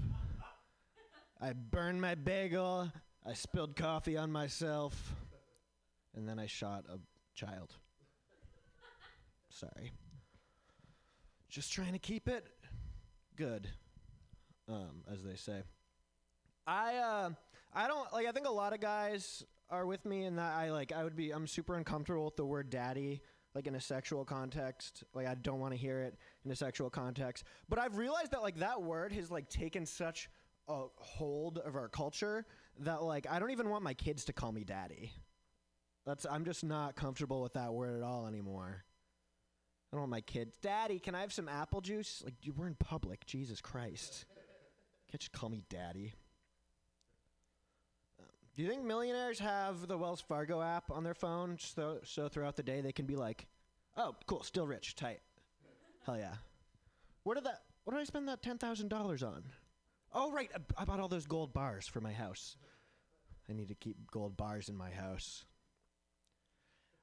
I 1.42 1.52
burned 1.52 2.00
my 2.00 2.16
bagel, 2.16 2.92
I 3.26 3.34
spilled 3.34 3.76
coffee 3.76 4.18
on 4.18 4.32
myself." 4.32 5.16
and 6.16 6.28
then 6.28 6.40
I 6.40 6.46
shot 6.46 6.86
a 6.90 7.00
child. 7.34 7.76
Sorry. 9.50 9.92
Just 11.50 11.72
trying 11.72 11.94
to 11.94 12.00
keep 12.00 12.28
it 12.28 12.46
good, 13.36 13.68
um, 14.68 15.04
as 15.12 15.24
they 15.24 15.36
say. 15.36 15.64
I 16.66 16.96
uh, 16.96 17.30
I 17.74 17.88
don't 17.88 18.12
like. 18.14 18.28
I 18.28 18.32
think 18.32 18.48
a 18.48 18.52
lot 18.52 18.74
of 18.74 18.80
guys 18.80 19.44
are 19.70 19.86
with 19.86 20.06
me 20.06 20.26
in 20.26 20.36
that 20.36 20.56
I 20.56 20.72
like. 20.72 20.92
I 20.92 21.04
would 21.04 21.16
be. 21.16 21.32
I'm 21.32 21.48
super 21.48 21.76
uncomfortable 21.76 22.26
with 22.26 22.36
the 22.36 22.46
word 22.46 22.70
daddy, 22.70 23.22
like 23.56 23.68
in 23.68 23.76
a 23.76 23.82
sexual 23.82 24.26
context. 24.26 25.04
Like 25.14 25.28
I 25.28 25.36
don't 25.36 25.60
want 25.60 25.74
to 25.74 25.78
hear 25.78 26.02
it 26.02 26.16
in 26.46 26.52
a 26.52 26.56
sexual 26.56 26.90
context. 26.90 27.46
But 27.70 27.80
I've 27.80 27.98
realized 27.98 28.32
that 28.32 28.42
like 28.42 28.58
that 28.58 28.82
word 28.82 29.12
has 29.14 29.32
like 29.32 29.50
taken 29.50 29.86
such 29.86 30.30
a 30.68 30.86
hold 30.96 31.58
of 31.60 31.76
our 31.76 31.90
culture 31.90 32.46
that 32.80 33.04
like 33.04 33.28
I 33.30 33.40
don't 33.40 33.52
even 33.52 33.70
want 33.70 33.84
my 33.84 33.94
kids 33.94 34.26
to 34.26 34.34
call 34.34 34.52
me 34.52 34.64
daddy. 34.64 35.12
That's 36.06 36.26
I'm 36.30 36.46
just 36.46 36.64
not 36.64 36.96
comfortable 36.96 37.42
with 37.42 37.54
that 37.54 37.74
word 37.74 37.98
at 37.98 38.04
all 38.04 38.28
anymore. 38.28 38.84
I 39.92 39.96
don't 39.96 40.02
want 40.02 40.12
my 40.12 40.22
kids, 40.22 40.58
Daddy, 40.58 40.98
can 40.98 41.14
I 41.14 41.22
have 41.22 41.32
some 41.32 41.48
apple 41.48 41.80
juice? 41.80 42.24
Like 42.26 42.34
you 42.42 42.52
we're 42.52 42.66
in 42.66 42.74
public, 42.74 43.28
Jesus 43.28 43.62
Christ. 43.62 44.26
Can't 45.12 45.22
just 45.22 45.32
call 45.32 45.50
me 45.50 45.62
daddy. 45.70 46.14
Do 48.56 48.62
you 48.62 48.70
think 48.70 48.84
millionaires 48.84 49.40
have 49.40 49.88
the 49.88 49.98
Wells 49.98 50.22
Fargo 50.22 50.62
app 50.62 50.92
on 50.92 51.04
their 51.04 51.16
phone 51.16 51.58
so 51.60 52.00
so 52.04 52.28
throughout 52.28 52.56
the 52.56 52.64
day 52.64 52.82
they 52.82 52.92
can 52.92 53.06
be 53.06 53.16
like, 53.16 53.48
"Oh, 53.98 54.16
cool, 54.28 54.44
still 54.44 54.68
rich, 54.68 54.96
tight." 54.96 55.22
Hell 56.06 56.18
yeah. 56.18 56.36
What 57.24 57.36
did 57.36 57.46
that 57.46 57.64
what 57.84 57.94
did 57.94 58.02
I 58.02 58.06
spend 58.06 58.28
that 58.30 58.42
$10,000 58.42 59.24
on? 59.24 59.44
Oh, 60.14 60.32
right, 60.32 60.50
I 60.78 60.86
bought 60.86 61.00
all 61.00 61.08
those 61.08 61.26
gold 61.26 61.54
bars 61.54 61.88
for 61.88 62.00
my 62.00 62.14
house. 62.14 62.56
I 63.50 63.54
need 63.54 63.68
to 63.68 63.76
keep 63.76 63.98
gold 64.12 64.38
bars 64.38 64.70
in 64.70 64.78
my 64.78 64.90
house. 64.90 65.44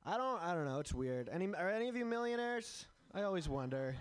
I 0.06 0.16
don't. 0.16 0.42
I 0.42 0.54
don't 0.54 0.64
know. 0.64 0.78
It's 0.78 0.94
weird. 0.94 1.28
Any 1.30 1.48
are 1.54 1.70
any 1.70 1.88
of 1.88 1.96
you 1.96 2.06
millionaires? 2.06 2.86
I 3.12 3.22
always 3.22 3.48
wonder. 3.48 3.96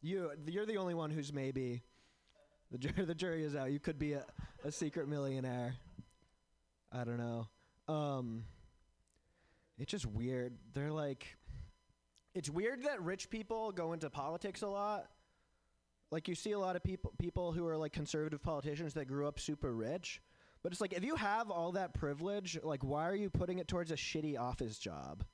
You, 0.00 0.30
you're 0.46 0.64
the 0.64 0.78
only 0.78 0.94
one 0.94 1.10
who's 1.10 1.32
maybe. 1.32 1.82
The 2.72 2.78
jury, 2.78 3.04
the 3.06 3.14
jury 3.14 3.44
is 3.44 3.54
out. 3.54 3.70
You 3.70 3.78
could 3.78 3.98
be 3.98 4.14
a, 4.14 4.24
a 4.64 4.72
secret 4.72 5.08
millionaire. 5.08 5.74
I 6.90 7.04
don't 7.04 7.18
know. 7.18 7.46
Um. 7.88 8.44
It's 9.78 9.90
just 9.90 10.06
weird. 10.06 10.54
They're 10.74 10.92
like. 10.92 11.36
It's 12.34 12.48
weird 12.48 12.84
that 12.84 13.02
rich 13.02 13.28
people 13.28 13.72
go 13.72 13.92
into 13.92 14.08
politics 14.08 14.62
a 14.62 14.68
lot. 14.68 15.06
Like 16.10 16.28
you 16.28 16.34
see 16.34 16.52
a 16.52 16.58
lot 16.58 16.76
of 16.76 16.82
people 16.82 17.12
people 17.18 17.52
who 17.52 17.66
are 17.66 17.76
like 17.76 17.92
conservative 17.92 18.42
politicians 18.42 18.94
that 18.94 19.06
grew 19.06 19.26
up 19.26 19.38
super 19.38 19.74
rich. 19.74 20.20
But 20.62 20.72
it's 20.72 20.80
like 20.80 20.92
if 20.92 21.04
you 21.04 21.16
have 21.16 21.50
all 21.50 21.72
that 21.72 21.94
privilege, 21.94 22.58
like 22.62 22.84
why 22.84 23.08
are 23.08 23.14
you 23.14 23.28
putting 23.28 23.58
it 23.58 23.68
towards 23.68 23.90
a 23.90 23.96
shitty 23.96 24.38
office 24.38 24.78
job? 24.78 25.24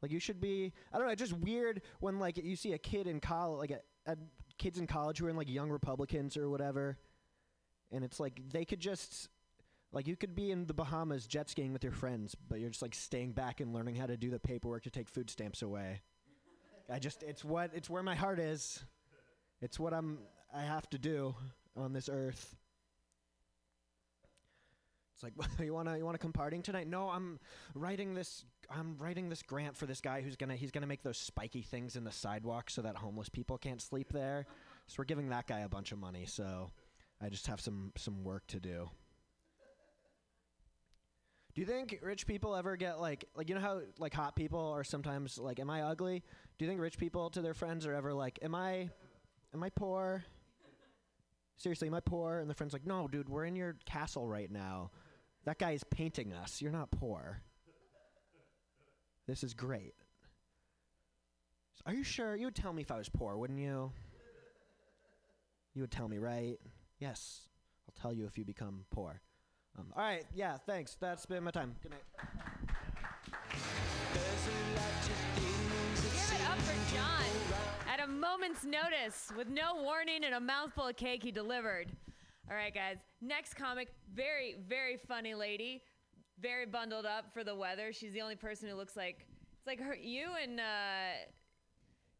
Like 0.00 0.12
you 0.12 0.20
should 0.20 0.40
be 0.40 0.72
I 0.92 0.96
don't 0.96 1.06
know, 1.06 1.12
it's 1.12 1.20
just 1.20 1.32
weird 1.32 1.82
when 2.00 2.18
like 2.18 2.38
you 2.38 2.56
see 2.56 2.72
a 2.72 2.78
kid 2.78 3.06
in 3.06 3.20
college 3.20 3.58
like 3.58 3.82
a, 4.06 4.12
a 4.12 4.16
kids 4.60 4.78
in 4.78 4.86
college 4.86 5.18
who 5.18 5.26
are 5.26 5.30
in 5.30 5.36
like 5.36 5.50
young 5.50 5.70
Republicans 5.70 6.36
or 6.36 6.48
whatever. 6.48 6.98
And 7.90 8.04
it's 8.04 8.20
like 8.20 8.40
they 8.52 8.64
could 8.64 8.78
just 8.78 9.28
like 9.92 10.06
you 10.06 10.16
could 10.16 10.36
be 10.36 10.52
in 10.52 10.66
the 10.66 10.74
Bahamas 10.74 11.26
jet 11.26 11.50
skiing 11.50 11.72
with 11.72 11.82
your 11.82 11.92
friends, 11.92 12.36
but 12.48 12.60
you're 12.60 12.70
just 12.70 12.82
like 12.82 12.94
staying 12.94 13.32
back 13.32 13.60
and 13.60 13.72
learning 13.74 13.96
how 13.96 14.06
to 14.06 14.16
do 14.16 14.30
the 14.30 14.38
paperwork 14.38 14.84
to 14.84 14.90
take 14.90 15.08
food 15.08 15.28
stamps 15.30 15.62
away. 15.62 16.02
I 16.92 16.98
just 16.98 17.22
it's 17.22 17.44
what 17.44 17.70
it's 17.74 17.90
where 17.90 18.02
my 18.02 18.14
heart 18.14 18.38
is. 18.38 18.84
It's 19.60 19.80
what 19.80 19.92
I'm 19.92 20.18
I 20.54 20.62
have 20.62 20.88
to 20.90 20.98
do 20.98 21.34
on 21.76 21.92
this 21.92 22.08
earth. 22.12 22.54
It's 25.14 25.22
like 25.22 25.32
you 25.64 25.74
wanna 25.74 25.96
you 25.96 26.04
wanna 26.04 26.18
come 26.18 26.32
partying 26.32 26.62
tonight? 26.62 26.86
No, 26.86 27.08
I'm 27.08 27.40
writing 27.74 28.14
this 28.14 28.44
I'm 28.70 28.96
writing 28.98 29.28
this 29.28 29.42
grant 29.42 29.76
for 29.76 29.86
this 29.86 30.00
guy 30.00 30.20
who's 30.22 30.36
gonna 30.36 30.54
he's 30.54 30.70
gonna 30.70 30.86
make 30.86 31.02
those 31.02 31.18
spiky 31.18 31.62
things 31.62 31.96
in 31.96 32.04
the 32.04 32.12
sidewalk 32.12 32.70
so 32.70 32.82
that 32.82 32.96
homeless 32.96 33.28
people 33.28 33.58
can't 33.58 33.82
sleep 33.82 34.12
there. 34.12 34.46
So 34.86 34.96
we're 34.98 35.04
giving 35.04 35.30
that 35.30 35.46
guy 35.46 35.60
a 35.60 35.68
bunch 35.68 35.92
of 35.92 35.98
money. 35.98 36.24
So 36.26 36.70
I 37.20 37.28
just 37.28 37.46
have 37.48 37.60
some 37.60 37.92
some 37.96 38.22
work 38.22 38.46
to 38.48 38.60
do. 38.60 38.90
Do 41.54 41.60
you 41.60 41.66
think 41.66 41.98
rich 42.00 42.26
people 42.26 42.54
ever 42.54 42.76
get 42.76 43.00
like 43.00 43.24
like 43.34 43.48
you 43.48 43.56
know 43.56 43.60
how 43.60 43.80
like 43.98 44.14
hot 44.14 44.36
people 44.36 44.72
are 44.72 44.84
sometimes 44.84 45.36
like 45.36 45.58
am 45.58 45.68
I 45.68 45.82
ugly? 45.82 46.22
Do 46.58 46.64
you 46.64 46.70
think 46.70 46.80
rich 46.80 46.96
people 46.96 47.30
to 47.30 47.42
their 47.42 47.54
friends 47.54 47.86
are 47.86 47.94
ever 47.94 48.14
like 48.14 48.38
am 48.40 48.54
I 48.54 48.88
am 49.52 49.62
I 49.62 49.70
poor? 49.70 50.24
Seriously, 51.56 51.88
am 51.88 51.94
I 51.94 52.00
poor? 52.00 52.38
And 52.38 52.48
the 52.48 52.54
friend's 52.54 52.72
like, 52.72 52.86
"No, 52.86 53.06
dude, 53.06 53.28
we're 53.28 53.44
in 53.44 53.54
your 53.54 53.76
castle 53.84 54.26
right 54.26 54.50
now. 54.50 54.92
That 55.44 55.58
guy 55.58 55.72
is 55.72 55.84
painting 55.84 56.32
us. 56.32 56.62
You're 56.62 56.72
not 56.72 56.90
poor. 56.90 57.42
This 59.30 59.44
is 59.44 59.54
great." 59.54 59.94
Are 61.86 61.94
you 61.94 62.02
sure? 62.04 62.36
You 62.36 62.46
would 62.46 62.56
tell 62.56 62.72
me 62.72 62.82
if 62.82 62.90
I 62.90 62.98
was 62.98 63.08
poor, 63.08 63.36
wouldn't 63.36 63.60
you? 63.60 63.92
You 65.74 65.82
would 65.82 65.90
tell 65.90 66.08
me, 66.08 66.18
right? 66.18 66.58
Yes. 66.98 67.48
I'll 67.88 67.94
tell 68.00 68.12
you 68.12 68.26
if 68.26 68.36
you 68.36 68.44
become 68.44 68.84
poor. 68.90 69.20
Um, 69.78 69.86
all 69.96 70.02
right, 70.02 70.24
yeah, 70.34 70.56
thanks. 70.58 70.96
That's 71.00 71.26
been 71.26 71.44
my 71.44 71.52
time. 71.52 71.76
Good 71.82 71.92
night. 71.92 72.02
Give 75.94 76.40
it 76.40 76.50
up 76.50 76.58
for 76.58 76.94
John. 76.94 77.24
At 77.88 78.00
a 78.00 78.06
moment's 78.06 78.64
notice, 78.64 79.32
with 79.36 79.48
no 79.48 79.76
warning 79.82 80.24
and 80.24 80.34
a 80.34 80.40
mouthful 80.40 80.88
of 80.88 80.96
cake, 80.96 81.22
he 81.22 81.30
delivered. 81.30 81.92
All 82.50 82.56
right, 82.56 82.74
guys. 82.74 82.96
Next 83.20 83.54
comic, 83.54 83.88
very, 84.12 84.56
very 84.68 84.96
funny 84.96 85.34
lady, 85.34 85.82
very 86.40 86.66
bundled 86.66 87.06
up 87.06 87.32
for 87.32 87.44
the 87.44 87.54
weather. 87.54 87.92
She's 87.92 88.12
the 88.12 88.20
only 88.20 88.36
person 88.36 88.68
who 88.68 88.74
looks 88.74 88.96
like 88.96 89.26
it's 89.58 89.66
like 89.66 89.80
her. 89.80 89.94
You 89.94 90.28
and 90.42 90.58
uh, 90.58 90.62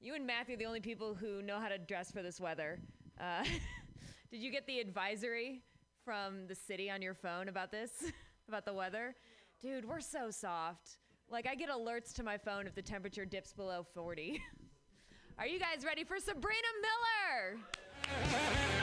you 0.00 0.14
and 0.14 0.26
Matthew, 0.26 0.56
the 0.56 0.66
only 0.66 0.80
people 0.80 1.14
who 1.14 1.42
know 1.42 1.58
how 1.58 1.68
to 1.68 1.78
dress 1.78 2.10
for 2.10 2.22
this 2.22 2.40
weather. 2.40 2.78
Uh, 3.20 3.44
did 4.30 4.40
you 4.40 4.50
get 4.50 4.66
the 4.66 4.78
advisory 4.78 5.62
from 6.04 6.46
the 6.46 6.54
city 6.54 6.90
on 6.90 7.02
your 7.02 7.14
phone 7.14 7.48
about 7.48 7.70
this, 7.70 7.90
about 8.48 8.64
the 8.64 8.74
weather? 8.74 9.14
Dude, 9.62 9.86
we're 9.86 10.00
so 10.00 10.30
soft. 10.30 10.98
Like 11.30 11.46
I 11.46 11.54
get 11.54 11.70
alerts 11.70 12.12
to 12.14 12.22
my 12.22 12.36
phone 12.36 12.66
if 12.66 12.74
the 12.74 12.82
temperature 12.82 13.24
dips 13.24 13.52
below 13.52 13.86
40. 13.94 14.42
Are 15.38 15.46
you 15.46 15.58
guys 15.58 15.84
ready 15.84 16.04
for 16.04 16.18
Sabrina 16.18 16.68
Miller? 16.82 18.79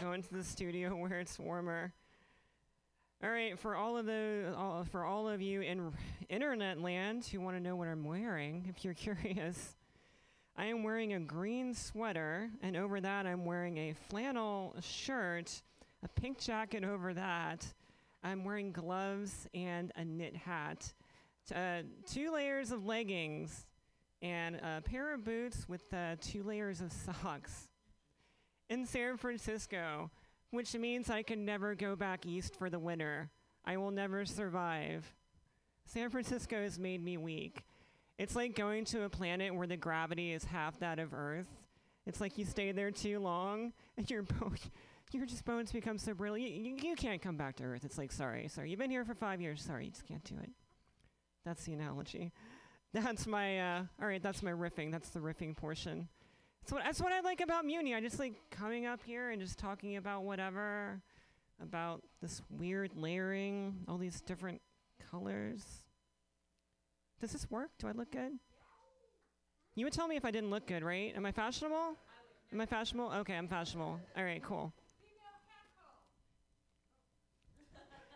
Go 0.00 0.12
into 0.12 0.32
the 0.32 0.42
studio 0.42 0.96
where 0.96 1.20
it's 1.20 1.38
warmer. 1.38 1.92
All 3.22 3.28
right, 3.28 3.58
for 3.58 3.76
all 3.76 3.98
of 3.98 4.06
the 4.06 4.54
all, 4.56 4.84
for 4.84 5.04
all 5.04 5.28
of 5.28 5.42
you 5.42 5.60
in 5.60 5.92
internet 6.30 6.80
land 6.80 7.26
who 7.26 7.40
want 7.40 7.56
to 7.56 7.62
know 7.62 7.76
what 7.76 7.86
I'm 7.86 8.04
wearing, 8.04 8.64
if 8.66 8.82
you're 8.82 8.94
curious, 9.16 9.76
I 10.56 10.66
am 10.66 10.82
wearing 10.82 11.12
a 11.12 11.20
green 11.20 11.74
sweater, 11.74 12.48
and 12.62 12.78
over 12.78 12.98
that 12.98 13.26
I'm 13.26 13.44
wearing 13.44 13.76
a 13.76 13.94
flannel 14.08 14.74
shirt, 14.80 15.60
a 16.02 16.08
pink 16.08 16.38
jacket 16.38 16.82
over 16.82 17.12
that. 17.12 17.66
I'm 18.24 18.44
wearing 18.44 18.72
gloves 18.72 19.46
and 19.52 19.92
a 19.96 20.04
knit 20.04 20.34
hat, 20.34 20.92
t- 21.46 21.54
uh, 21.54 21.82
two 22.10 22.32
layers 22.32 22.70
of 22.70 22.86
leggings, 22.86 23.66
and 24.22 24.56
a 24.56 24.82
pair 24.82 25.12
of 25.12 25.24
boots 25.24 25.68
with 25.68 25.92
uh, 25.92 26.16
two 26.22 26.42
layers 26.42 26.80
of 26.80 26.90
socks 27.22 27.69
in 28.70 28.86
San 28.86 29.16
Francisco, 29.18 30.10
which 30.52 30.74
means 30.74 31.10
I 31.10 31.22
can 31.22 31.44
never 31.44 31.74
go 31.74 31.96
back 31.96 32.24
east 32.24 32.56
for 32.56 32.70
the 32.70 32.78
winter. 32.78 33.28
I 33.64 33.76
will 33.76 33.90
never 33.90 34.24
survive. 34.24 35.12
San 35.84 36.08
Francisco 36.08 36.62
has 36.62 36.78
made 36.78 37.04
me 37.04 37.18
weak. 37.18 37.64
It's 38.16 38.36
like 38.36 38.54
going 38.54 38.84
to 38.86 39.02
a 39.02 39.08
planet 39.08 39.54
where 39.54 39.66
the 39.66 39.76
gravity 39.76 40.32
is 40.32 40.44
half 40.44 40.78
that 40.80 40.98
of 40.98 41.12
Earth. 41.12 41.48
It's 42.06 42.20
like 42.20 42.38
you 42.38 42.44
stay 42.44 42.72
there 42.72 42.90
too 42.90 43.18
long 43.18 43.72
and 43.98 44.08
your 44.08 44.22
bone, 44.22 44.56
your 45.12 45.26
just 45.26 45.44
bones 45.44 45.72
become 45.72 45.98
so 45.98 46.14
brittle. 46.14 46.38
You, 46.38 46.48
you, 46.48 46.76
you 46.80 46.96
can't 46.96 47.20
come 47.20 47.36
back 47.36 47.56
to 47.56 47.64
Earth. 47.64 47.84
It's 47.84 47.98
like, 47.98 48.12
sorry, 48.12 48.46
sorry. 48.48 48.70
You've 48.70 48.78
been 48.78 48.90
here 48.90 49.04
for 49.04 49.14
five 49.14 49.40
years. 49.40 49.62
Sorry, 49.62 49.86
you 49.86 49.90
just 49.90 50.06
can't 50.06 50.24
do 50.24 50.36
it. 50.42 50.50
That's 51.44 51.64
the 51.64 51.72
analogy. 51.72 52.32
That's 52.92 53.26
my, 53.26 53.60
uh, 53.60 53.82
all 54.02 54.08
right, 54.08 54.20
that's 54.20 54.42
my 54.42 54.50
riffing. 54.50 54.90
That's 54.90 55.10
the 55.10 55.20
riffing 55.20 55.56
portion. 55.56 56.08
What, 56.68 56.82
that's 56.84 57.00
what 57.00 57.12
I 57.12 57.20
like 57.20 57.40
about 57.40 57.64
Mutiny. 57.64 57.94
I 57.94 58.00
just 58.00 58.18
like 58.18 58.34
coming 58.50 58.86
up 58.86 59.00
here 59.02 59.30
and 59.30 59.40
just 59.40 59.58
talking 59.58 59.96
about 59.96 60.22
whatever, 60.22 61.00
about 61.60 62.02
this 62.22 62.42
weird 62.48 62.92
layering, 62.94 63.74
all 63.88 63.98
these 63.98 64.20
different 64.20 64.60
colors. 65.10 65.64
Does 67.20 67.32
this 67.32 67.50
work? 67.50 67.70
Do 67.78 67.88
I 67.88 67.92
look 67.92 68.12
good? 68.12 68.32
You 69.74 69.84
would 69.86 69.92
tell 69.92 70.06
me 70.06 70.16
if 70.16 70.24
I 70.24 70.30
didn't 70.30 70.50
look 70.50 70.66
good, 70.66 70.84
right? 70.84 71.12
Am 71.16 71.26
I 71.26 71.32
fashionable? 71.32 71.96
Am 72.52 72.60
I 72.60 72.66
fashionable? 72.66 73.12
Okay, 73.18 73.34
I'm 73.34 73.48
fashionable. 73.48 73.98
All 74.16 74.24
right, 74.24 74.42
cool. 74.42 74.72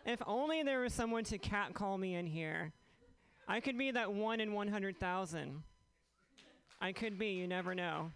If 0.06 0.20
only 0.26 0.62
there 0.62 0.80
was 0.80 0.92
someone 0.92 1.24
to 1.24 1.38
catcall 1.38 1.96
me 1.96 2.14
in 2.14 2.26
here. 2.26 2.72
I 3.48 3.60
could 3.60 3.78
be 3.78 3.90
that 3.90 4.12
one 4.12 4.40
in 4.40 4.52
100,000. 4.52 5.62
I 6.84 6.92
could 6.92 7.18
be, 7.18 7.28
you 7.28 7.48
never 7.48 7.74
know. 7.74 8.10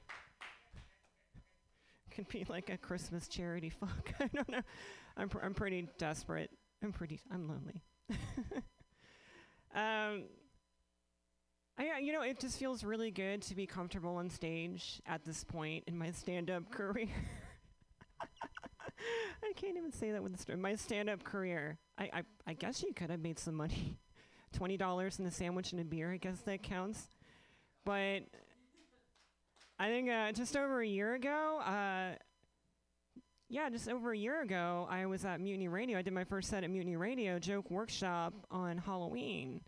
Could 2.14 2.28
be 2.28 2.44
like 2.50 2.68
a 2.68 2.76
Christmas 2.76 3.26
charity 3.26 3.70
fuck. 3.70 4.12
I 4.20 4.26
don't 4.26 4.48
know. 4.50 4.60
I'm, 5.16 5.30
pr- 5.30 5.40
I'm 5.42 5.54
pretty 5.54 5.88
desperate. 5.96 6.50
I'm 6.82 6.92
pretty, 6.92 7.18
I'm 7.32 7.48
lonely. 7.48 7.82
um, 9.74 10.24
I, 11.78 11.98
you 12.02 12.12
know, 12.12 12.20
it 12.20 12.40
just 12.40 12.58
feels 12.58 12.84
really 12.84 13.10
good 13.10 13.40
to 13.44 13.54
be 13.54 13.64
comfortable 13.64 14.16
on 14.16 14.28
stage 14.28 15.00
at 15.06 15.24
this 15.24 15.44
point 15.44 15.84
in 15.86 15.96
my 15.96 16.10
stand-up 16.10 16.70
career. 16.70 17.08
I 18.20 19.52
can't 19.56 19.78
even 19.78 19.92
say 19.92 20.10
that 20.12 20.22
with 20.22 20.36
the. 20.36 20.56
My 20.58 20.74
stand-up 20.74 21.24
career. 21.24 21.78
I, 21.96 22.10
I, 22.12 22.22
I 22.48 22.52
guess 22.52 22.82
you 22.82 22.92
could 22.92 23.08
have 23.08 23.20
made 23.20 23.38
some 23.38 23.54
money. 23.54 23.98
Twenty 24.52 24.76
dollars 24.76 25.18
in 25.18 25.24
a 25.24 25.30
sandwich 25.30 25.72
and 25.72 25.80
a 25.80 25.84
beer. 25.84 26.12
I 26.12 26.18
guess 26.18 26.40
that 26.40 26.62
counts. 26.62 27.08
But 27.84 28.24
I 29.80 29.90
think 29.90 30.10
uh, 30.10 30.32
just 30.32 30.56
over 30.56 30.80
a 30.80 30.86
year 30.86 31.14
ago, 31.14 31.60
uh, 31.64 32.16
yeah, 33.48 33.70
just 33.70 33.88
over 33.88 34.10
a 34.10 34.16
year 34.18 34.42
ago, 34.42 34.88
I 34.90 35.06
was 35.06 35.24
at 35.24 35.40
Mutiny 35.40 35.68
Radio. 35.68 35.98
I 35.98 36.02
did 36.02 36.12
my 36.12 36.24
first 36.24 36.50
set 36.50 36.64
at 36.64 36.70
Mutiny 36.70 36.96
Radio, 36.96 37.38
Joke 37.38 37.70
Workshop 37.70 38.34
on 38.50 38.78
Halloween. 38.78 39.60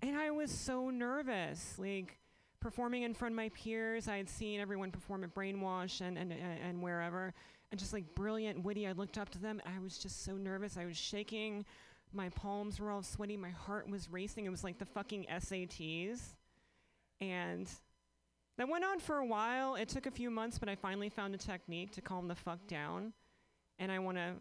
And 0.00 0.16
I 0.16 0.30
was 0.30 0.50
so 0.50 0.88
nervous, 0.88 1.74
like 1.78 2.18
performing 2.60 3.02
in 3.02 3.12
front 3.12 3.32
of 3.32 3.36
my 3.36 3.50
peers. 3.50 4.08
I 4.08 4.16
had 4.16 4.30
seen 4.30 4.58
everyone 4.58 4.90
perform 4.90 5.22
at 5.22 5.34
Brainwash 5.34 6.00
and, 6.00 6.16
and, 6.16 6.32
and, 6.32 6.58
and 6.66 6.82
wherever, 6.82 7.34
and 7.70 7.78
just 7.78 7.92
like 7.92 8.14
brilliant, 8.14 8.64
witty. 8.64 8.88
I 8.88 8.92
looked 8.92 9.18
up 9.18 9.28
to 9.30 9.38
them. 9.38 9.60
I 9.66 9.78
was 9.80 9.98
just 9.98 10.24
so 10.24 10.32
nervous. 10.32 10.78
I 10.78 10.86
was 10.86 10.96
shaking. 10.96 11.66
My 12.14 12.30
palms 12.30 12.80
were 12.80 12.90
all 12.90 13.02
sweaty. 13.02 13.36
My 13.36 13.50
heart 13.50 13.88
was 13.90 14.08
racing. 14.10 14.46
It 14.46 14.50
was 14.50 14.64
like 14.64 14.78
the 14.78 14.86
fucking 14.86 15.26
SATs. 15.30 16.20
And 17.20 17.68
that 18.58 18.68
went 18.68 18.84
on 18.84 18.98
for 18.98 19.18
a 19.18 19.26
while. 19.26 19.74
It 19.74 19.88
took 19.88 20.06
a 20.06 20.10
few 20.10 20.30
months, 20.30 20.58
but 20.58 20.68
I 20.68 20.74
finally 20.74 21.08
found 21.08 21.34
a 21.34 21.38
technique 21.38 21.92
to 21.92 22.00
calm 22.00 22.28
the 22.28 22.34
fuck 22.34 22.66
down. 22.66 23.12
And 23.78 23.90
I 23.90 23.98
want 23.98 24.18
to, 24.18 24.34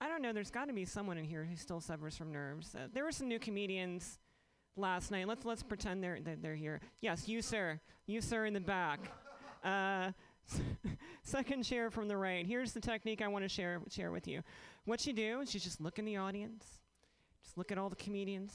I 0.00 0.08
don't 0.08 0.22
know, 0.22 0.32
there's 0.32 0.50
got 0.50 0.66
to 0.66 0.74
be 0.74 0.84
someone 0.84 1.18
in 1.18 1.24
here 1.24 1.44
who 1.44 1.56
still 1.56 1.80
suffers 1.80 2.16
from 2.16 2.32
nerves. 2.32 2.74
Uh, 2.74 2.88
there 2.92 3.04
were 3.04 3.12
some 3.12 3.28
new 3.28 3.38
comedians 3.38 4.18
last 4.76 5.10
night. 5.10 5.26
Let's 5.26 5.44
let's 5.44 5.62
pretend 5.62 6.02
they're 6.02 6.20
they're, 6.20 6.36
they're 6.36 6.54
here. 6.54 6.80
Yes, 7.00 7.28
you 7.28 7.42
sir, 7.42 7.80
you 8.06 8.20
sir 8.20 8.46
in 8.46 8.54
the 8.54 8.60
back. 8.60 9.00
Uh, 9.64 10.12
second 11.22 11.62
chair 11.64 11.90
from 11.90 12.08
the 12.08 12.16
right. 12.16 12.46
Here's 12.46 12.72
the 12.72 12.80
technique 12.80 13.22
I 13.22 13.28
want 13.28 13.44
to 13.44 13.48
share 13.48 13.80
share 13.90 14.12
with 14.12 14.28
you. 14.28 14.42
What 14.84 15.06
you 15.06 15.12
do 15.12 15.40
is 15.40 15.54
you 15.54 15.60
just 15.60 15.80
look 15.80 15.98
in 15.98 16.04
the 16.04 16.16
audience, 16.16 16.64
just 17.42 17.58
look 17.58 17.72
at 17.72 17.78
all 17.78 17.88
the 17.88 17.96
comedians, 17.96 18.52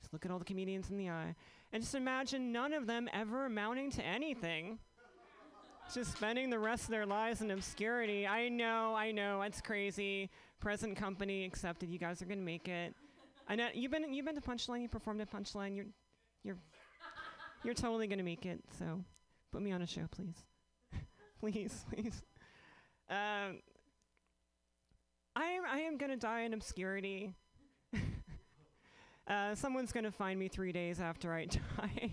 just 0.00 0.12
look 0.12 0.24
at 0.24 0.30
all 0.30 0.38
the 0.38 0.44
comedians 0.44 0.90
in 0.90 0.98
the 0.98 1.08
eye, 1.08 1.34
and 1.72 1.82
just 1.82 1.94
imagine 1.94 2.52
none 2.52 2.72
of 2.72 2.86
them 2.86 3.08
ever 3.12 3.46
amounting 3.46 3.90
to 3.92 4.04
anything. 4.04 4.78
Just 5.94 6.12
spending 6.12 6.50
the 6.50 6.58
rest 6.58 6.84
of 6.84 6.90
their 6.90 7.06
lives 7.06 7.40
in 7.40 7.50
obscurity. 7.50 8.26
I 8.26 8.48
know, 8.48 8.94
I 8.94 9.10
know, 9.10 9.42
it's 9.42 9.60
crazy. 9.60 10.30
Present 10.60 10.96
company 10.96 11.44
accepted. 11.44 11.90
You 11.90 11.98
guys 11.98 12.22
are 12.22 12.26
gonna 12.26 12.40
make 12.40 12.68
it. 12.68 12.94
I 13.48 13.56
know 13.56 13.68
you've 13.74 13.90
been 13.90 14.12
you've 14.12 14.26
been 14.26 14.36
to 14.36 14.40
Punchline. 14.40 14.82
You 14.82 14.88
performed 14.88 15.20
at 15.20 15.32
Punchline. 15.32 15.74
You're 15.74 15.86
you're 16.44 16.58
you're 17.64 17.74
totally 17.74 18.06
gonna 18.06 18.22
make 18.22 18.46
it. 18.46 18.62
So 18.78 19.02
put 19.50 19.62
me 19.62 19.72
on 19.72 19.82
a 19.82 19.86
show, 19.86 20.06
please, 20.10 20.44
please, 21.40 21.84
please. 21.92 22.22
Um, 23.08 23.60
I 25.34 25.46
am 25.46 25.64
I 25.68 25.80
am 25.80 25.96
gonna 25.96 26.16
die 26.16 26.42
in 26.42 26.54
obscurity. 26.54 27.34
Uh, 29.30 29.54
someone's 29.54 29.92
gonna 29.92 30.10
find 30.10 30.38
me 30.38 30.48
three 30.48 30.72
days 30.72 31.00
after 31.00 31.32
I 31.32 31.44
die. 31.78 32.12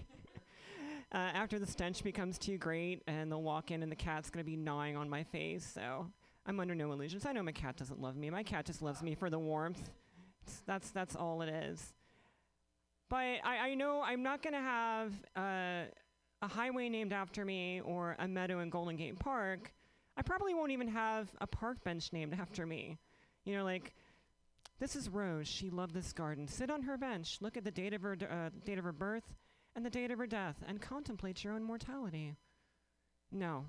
uh, 1.12 1.18
after 1.18 1.60
the 1.60 1.68
stench 1.68 2.04
becomes 2.04 2.38
too 2.38 2.58
great, 2.58 3.02
and 3.08 3.32
they'll 3.32 3.42
walk 3.42 3.72
in, 3.72 3.84
and 3.84 3.92
the 3.92 3.96
cat's 3.96 4.30
gonna 4.30 4.44
be 4.44 4.56
gnawing 4.56 4.96
on 4.96 5.10
my 5.10 5.24
face. 5.24 5.66
So 5.74 6.08
I'm 6.46 6.60
under 6.60 6.76
no 6.76 6.92
illusions. 6.92 7.26
I 7.26 7.32
know 7.34 7.44
my 7.44 7.52
cat 7.52 7.76
doesn't 7.78 8.00
love 8.02 8.16
me. 8.16 8.30
My 8.30 8.44
cat 8.44 8.66
just 8.66 8.82
loves 8.82 9.02
me 9.02 9.16
for 9.16 9.30
the 9.30 9.40
warmth. 9.40 9.80
It's- 10.44 10.62
that's 10.66 10.92
that's 10.92 11.16
all 11.16 11.42
it 11.42 11.50
is. 11.50 11.94
But 13.10 13.40
I, 13.44 13.70
I 13.70 13.74
know 13.76 14.02
I'm 14.02 14.22
not 14.22 14.42
gonna 14.44 14.62
have 14.62 15.14
uh, 15.36 15.84
a 16.42 16.48
highway 16.48 16.90
named 16.90 17.14
after 17.14 17.46
me 17.46 17.82
or 17.84 18.16
a 18.20 18.28
meadow 18.28 18.60
in 18.60 18.70
Golden 18.70 18.96
Gate 18.98 19.18
Park. 19.20 19.74
I 20.18 20.22
probably 20.24 20.54
won't 20.54 20.72
even 20.72 20.88
have 20.90 21.30
a 21.42 21.48
park 21.48 21.84
bench 21.84 22.12
named 22.12 22.34
after 22.40 22.66
me. 22.66 22.98
You 23.46 23.56
know, 23.56 23.64
like 23.64 23.94
this 24.80 24.96
is 24.96 25.10
Rose. 25.10 25.48
She 25.48 25.70
loved 25.70 25.94
this 25.94 26.14
garden. 26.14 26.48
Sit 26.48 26.70
on 26.70 26.84
her 26.84 26.98
bench. 26.98 27.38
Look 27.42 27.58
at 27.58 27.64
the 27.64 27.72
date 27.72 27.94
of 27.94 28.02
her 28.02 28.18
uh, 28.22 28.50
date 28.66 28.78
of 28.78 28.84
her 28.84 28.92
birth 28.92 29.24
and 29.76 29.86
the 29.86 29.90
date 29.92 30.10
of 30.10 30.18
her 30.18 30.26
death, 30.26 30.56
and 30.68 30.82
contemplate 30.82 31.44
your 31.44 31.54
own 31.54 31.64
mortality. 31.64 32.34
No. 33.32 33.66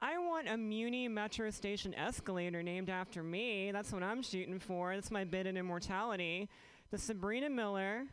I 0.00 0.16
want 0.16 0.48
a 0.48 0.56
Muni 0.56 1.06
Metro 1.06 1.50
Station 1.50 1.92
escalator 1.94 2.62
named 2.62 2.88
after 2.88 3.22
me. 3.22 3.70
That's 3.70 3.92
what 3.92 4.02
I'm 4.02 4.22
shooting 4.22 4.58
for. 4.58 4.94
That's 4.94 5.10
my 5.10 5.24
bid 5.24 5.46
in 5.46 5.58
immortality. 5.58 6.48
The 6.90 6.98
Sabrina 6.98 7.50
Miller 7.50 8.04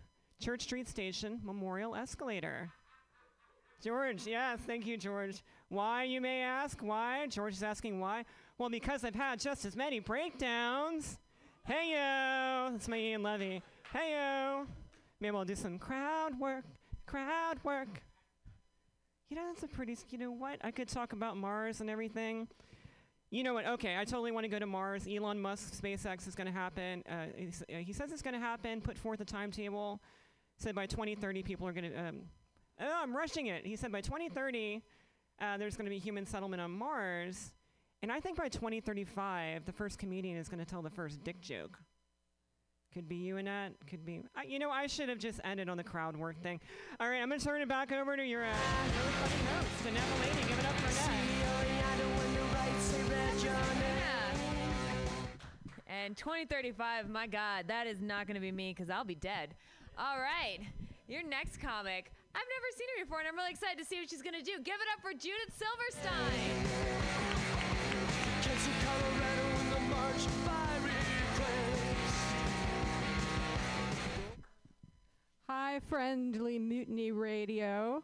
Church 0.42 0.64
Street 0.64 0.90
Station 0.90 1.40
Memorial 1.44 1.96
Escalator. 1.96 2.70
George, 3.82 4.28
yes, 4.28 4.60
thank 4.66 4.86
you, 4.86 4.98
George. 4.98 5.42
Why, 5.70 6.04
you 6.04 6.20
may 6.20 6.42
ask? 6.42 6.82
Why? 6.82 7.28
George 7.28 7.54
is 7.54 7.64
asking 7.64 8.00
why. 8.00 8.26
Well, 8.58 8.70
because 8.70 9.06
I've 9.06 9.16
had 9.16 9.40
just 9.40 9.64
as 9.64 9.76
many 9.76 10.00
breakdowns. 10.00 11.18
Hey 11.68 11.94
yo, 11.94 12.70
that's 12.74 12.88
my 12.88 13.00
Ian 13.00 13.24
Levy. 13.24 13.60
Hey 13.92 14.12
yo, 14.12 14.68
maybe 15.20 15.36
I'll 15.36 15.46
do 15.46 15.56
some 15.56 15.80
crowd 15.80 16.40
work. 16.40 16.64
Crowd 17.08 17.58
work. 17.64 18.04
You 19.32 19.36
know, 19.36 19.48
that's 19.48 19.64
a 19.64 19.68
pretty. 19.68 19.98
You 20.12 20.20
know 20.20 20.30
what? 20.30 20.60
I 20.64 20.70
could 20.70 20.88
talk 20.88 21.14
about 21.14 21.38
Mars 21.38 21.82
and 21.82 21.90
everything. 21.90 22.48
You 23.32 23.42
know 23.42 23.56
what? 23.56 23.66
Okay, 23.66 23.98
I 23.98 24.06
totally 24.06 24.32
want 24.32 24.44
to 24.44 24.48
go 24.48 24.60
to 24.60 24.68
Mars. 24.68 25.08
Elon 25.12 25.42
Musk, 25.42 25.74
SpaceX 25.74 26.28
is 26.28 26.36
going 26.36 26.46
to 26.46 26.54
happen. 26.54 27.04
Uh, 27.10 27.14
uh, 27.14 27.78
he 27.80 27.94
says 27.94 28.12
it's 28.12 28.22
going 28.22 28.36
to 28.36 28.40
happen. 28.40 28.80
Put 28.80 28.96
forth 28.96 29.20
a 29.22 29.26
timetable. 29.26 30.00
Said 30.60 30.76
by 30.76 30.86
2030, 30.86 31.42
people 31.42 31.68
are 31.68 31.74
going 31.74 31.92
to. 31.92 31.98
Um, 32.00 32.20
oh, 32.80 33.00
I'm 33.02 33.18
rushing 33.18 33.48
it. 33.48 33.66
He 33.66 33.76
said 33.76 33.92
by 33.92 34.02
2030, 34.02 34.84
uh, 35.42 35.58
there's 35.58 35.76
going 35.76 35.86
to 35.86 35.90
be 35.90 35.98
human 35.98 36.28
settlement 36.28 36.62
on 36.62 36.70
Mars. 36.70 37.54
And 38.06 38.12
I 38.12 38.20
think 38.20 38.38
by 38.38 38.50
2035, 38.50 39.66
the 39.66 39.72
first 39.72 39.98
comedian 39.98 40.38
is 40.38 40.48
going 40.48 40.64
to 40.64 40.66
tell 40.66 40.84
the 40.84 40.92
first 40.92 41.24
dick 41.24 41.42
joke. 41.42 41.80
Could 42.94 43.10
be 43.10 43.16
you, 43.16 43.38
Annette. 43.38 43.72
Could 43.90 44.06
be. 44.06 44.22
I, 44.36 44.44
you 44.44 44.60
know, 44.60 44.70
I 44.70 44.86
should 44.86 45.10
have 45.10 45.18
just 45.18 45.40
ended 45.44 45.70
on 45.70 45.78
the 45.78 45.84
crowd 45.84 46.16
work 46.16 46.40
thing. 46.44 46.60
All 47.00 47.10
right, 47.10 47.20
I'm 47.20 47.30
going 47.30 47.40
to 47.40 47.44
turn 47.44 47.64
it 47.64 47.68
back 47.68 47.92
over 47.92 48.16
to 48.16 48.24
your 48.24 48.46
uh, 48.46 48.54
host, 48.54 49.88
Annette 49.88 50.04
Mulaney. 50.04 50.48
Give 50.48 50.60
it 50.60 50.66
up 50.66 50.76
for 50.76 51.10
Annette. 51.10 51.26
And 55.88 56.16
2035, 56.16 57.10
my 57.10 57.26
God, 57.26 57.66
that 57.70 57.88
is 57.88 58.04
not 58.04 58.28
going 58.28 58.36
to 58.36 58.40
be 58.40 58.52
me 58.52 58.76
because 58.78 58.92
I'll 58.92 59.04
be 59.04 59.16
dead. 59.16 59.56
All 59.98 60.20
right, 60.20 60.60
your 61.08 61.24
next 61.24 61.60
comic. 61.60 62.12
I've 62.36 62.46
never 62.54 62.68
seen 62.78 62.88
her 63.00 63.04
before, 63.04 63.18
and 63.18 63.28
I'm 63.28 63.36
really 63.36 63.50
excited 63.50 63.80
to 63.80 63.86
see 63.86 64.00
what 64.00 64.12
she's 64.12 64.22
going 64.22 64.36
to 64.36 64.44
do. 64.44 64.60
Give 64.64 64.76
it 64.76 64.88
up 64.94 65.02
for 65.02 65.10
Judith 65.12 65.58
Silverstein. 65.58 67.05
Hi, 75.48 75.80
friendly 75.90 76.58
Mutiny 76.58 77.12
Radio. 77.12 78.02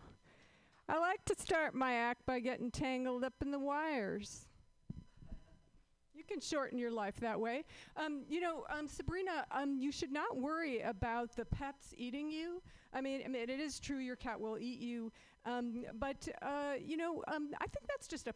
I 0.89 0.99
like 0.99 1.23
to 1.25 1.36
start 1.36 1.73
my 1.73 1.93
act 1.93 2.25
by 2.25 2.39
getting 2.39 2.69
tangled 2.69 3.23
up 3.23 3.34
in 3.41 3.49
the 3.49 3.59
wires. 3.59 4.45
You 6.13 6.23
can 6.25 6.41
shorten 6.41 6.77
your 6.77 6.91
life 6.91 7.17
that 7.21 7.39
way. 7.39 7.63
Um, 7.95 8.23
you 8.29 8.41
know, 8.41 8.65
um, 8.69 8.88
Sabrina, 8.88 9.45
um, 9.51 9.77
you 9.77 9.91
should 9.91 10.11
not 10.11 10.38
worry 10.38 10.82
about 10.82 11.36
the 11.36 11.45
pets 11.45 11.93
eating 11.97 12.29
you. 12.29 12.61
I 12.93 12.99
mean, 12.99 13.21
I 13.23 13.29
mean, 13.29 13.49
it 13.49 13.59
is 13.59 13.79
true 13.79 13.99
your 13.99 14.17
cat 14.17 14.39
will 14.39 14.57
eat 14.59 14.79
you, 14.79 15.11
um, 15.45 15.86
but 15.97 16.27
uh, 16.41 16.73
you 16.77 16.97
know, 16.97 17.23
um, 17.27 17.51
I 17.61 17.67
think 17.67 17.88
that's 17.88 18.07
just 18.07 18.27
a 18.27 18.34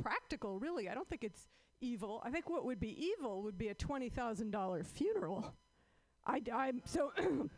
practical. 0.00 0.58
Really, 0.58 0.88
I 0.88 0.94
don't 0.94 1.08
think 1.08 1.24
it's 1.24 1.48
evil. 1.80 2.22
I 2.24 2.30
think 2.30 2.48
what 2.48 2.64
would 2.64 2.80
be 2.80 2.96
evil 3.04 3.42
would 3.42 3.58
be 3.58 3.68
a 3.68 3.74
twenty 3.74 4.08
thousand 4.08 4.50
dollar 4.50 4.84
funeral. 4.84 5.54
I, 6.26 6.40
I'm 6.52 6.82
so. 6.84 7.12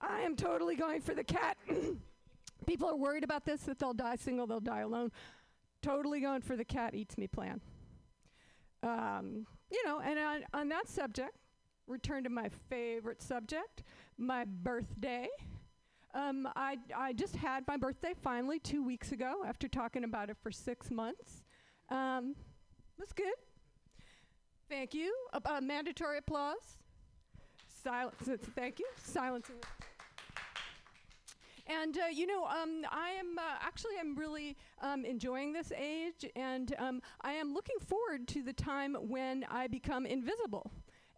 I 0.00 0.20
am 0.20 0.36
totally 0.36 0.76
going 0.76 1.00
for 1.00 1.14
the 1.14 1.24
cat. 1.24 1.56
People 2.66 2.88
are 2.88 2.96
worried 2.96 3.24
about 3.24 3.44
this 3.44 3.62
that 3.62 3.78
they'll 3.78 3.94
die 3.94 4.16
single, 4.16 4.46
they'll 4.46 4.60
die 4.60 4.80
alone. 4.80 5.10
Totally 5.82 6.20
going 6.20 6.42
for 6.42 6.56
the 6.56 6.64
cat 6.64 6.94
eats 6.94 7.16
me 7.16 7.26
plan. 7.26 7.60
Um, 8.82 9.46
you 9.70 9.84
know, 9.86 10.00
and 10.00 10.18
on, 10.18 10.44
on 10.52 10.68
that 10.68 10.88
subject, 10.88 11.36
return 11.86 12.24
to 12.24 12.30
my 12.30 12.50
favorite 12.68 13.22
subject, 13.22 13.82
my 14.18 14.44
birthday. 14.44 15.28
Um, 16.14 16.48
I, 16.56 16.78
I 16.96 17.12
just 17.12 17.36
had 17.36 17.66
my 17.68 17.76
birthday 17.76 18.14
finally 18.20 18.58
two 18.58 18.82
weeks 18.82 19.12
ago 19.12 19.42
after 19.46 19.68
talking 19.68 20.04
about 20.04 20.30
it 20.30 20.36
for 20.42 20.50
six 20.50 20.90
months. 20.90 21.44
Um, 21.88 22.34
was 22.98 23.12
good. 23.12 23.34
Thank 24.68 24.94
you. 24.94 25.14
Uh, 25.32 25.60
mandatory 25.60 26.18
applause. 26.18 26.78
Silence. 27.82 28.28
Thank 28.56 28.78
you. 28.80 28.86
Silence. 29.02 29.50
And 31.68 31.98
uh, 31.98 32.06
you 32.12 32.26
know, 32.26 32.44
um, 32.44 32.82
I 32.90 33.10
am 33.10 33.38
uh, 33.38 33.58
actually 33.60 33.94
I'm 34.00 34.16
really 34.16 34.56
um, 34.80 35.04
enjoying 35.04 35.52
this 35.52 35.72
age, 35.72 36.24
and 36.36 36.74
um, 36.78 37.00
I 37.22 37.32
am 37.32 37.52
looking 37.54 37.78
forward 37.80 38.28
to 38.28 38.42
the 38.42 38.52
time 38.52 38.94
when 38.94 39.44
I 39.50 39.66
become 39.66 40.06
invisible, 40.06 40.70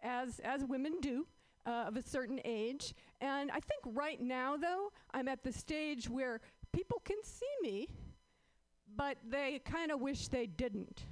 as 0.03 0.41
as 0.41 0.64
women 0.64 1.01
do. 1.01 1.27
Uh, 1.66 1.85
of 1.89 1.97
a 1.97 2.03
certain 2.03 2.41
age. 2.47 2.95
And 3.21 3.51
I 3.51 3.61
think 3.61 3.83
right 3.85 4.19
now, 4.19 4.57
though, 4.57 4.91
I'm 5.12 5.29
at 5.29 5.45
the 5.45 5.53
stage 5.53 6.09
where 6.09 6.41
people 6.73 7.03
can 7.05 7.19
see 7.23 7.47
me, 7.61 7.89
but 8.99 9.17
they 9.27 9.61
kind 9.65 9.91
of 9.91 10.01
wish 10.01 10.29
they 10.29 10.47
didn't. 10.47 11.05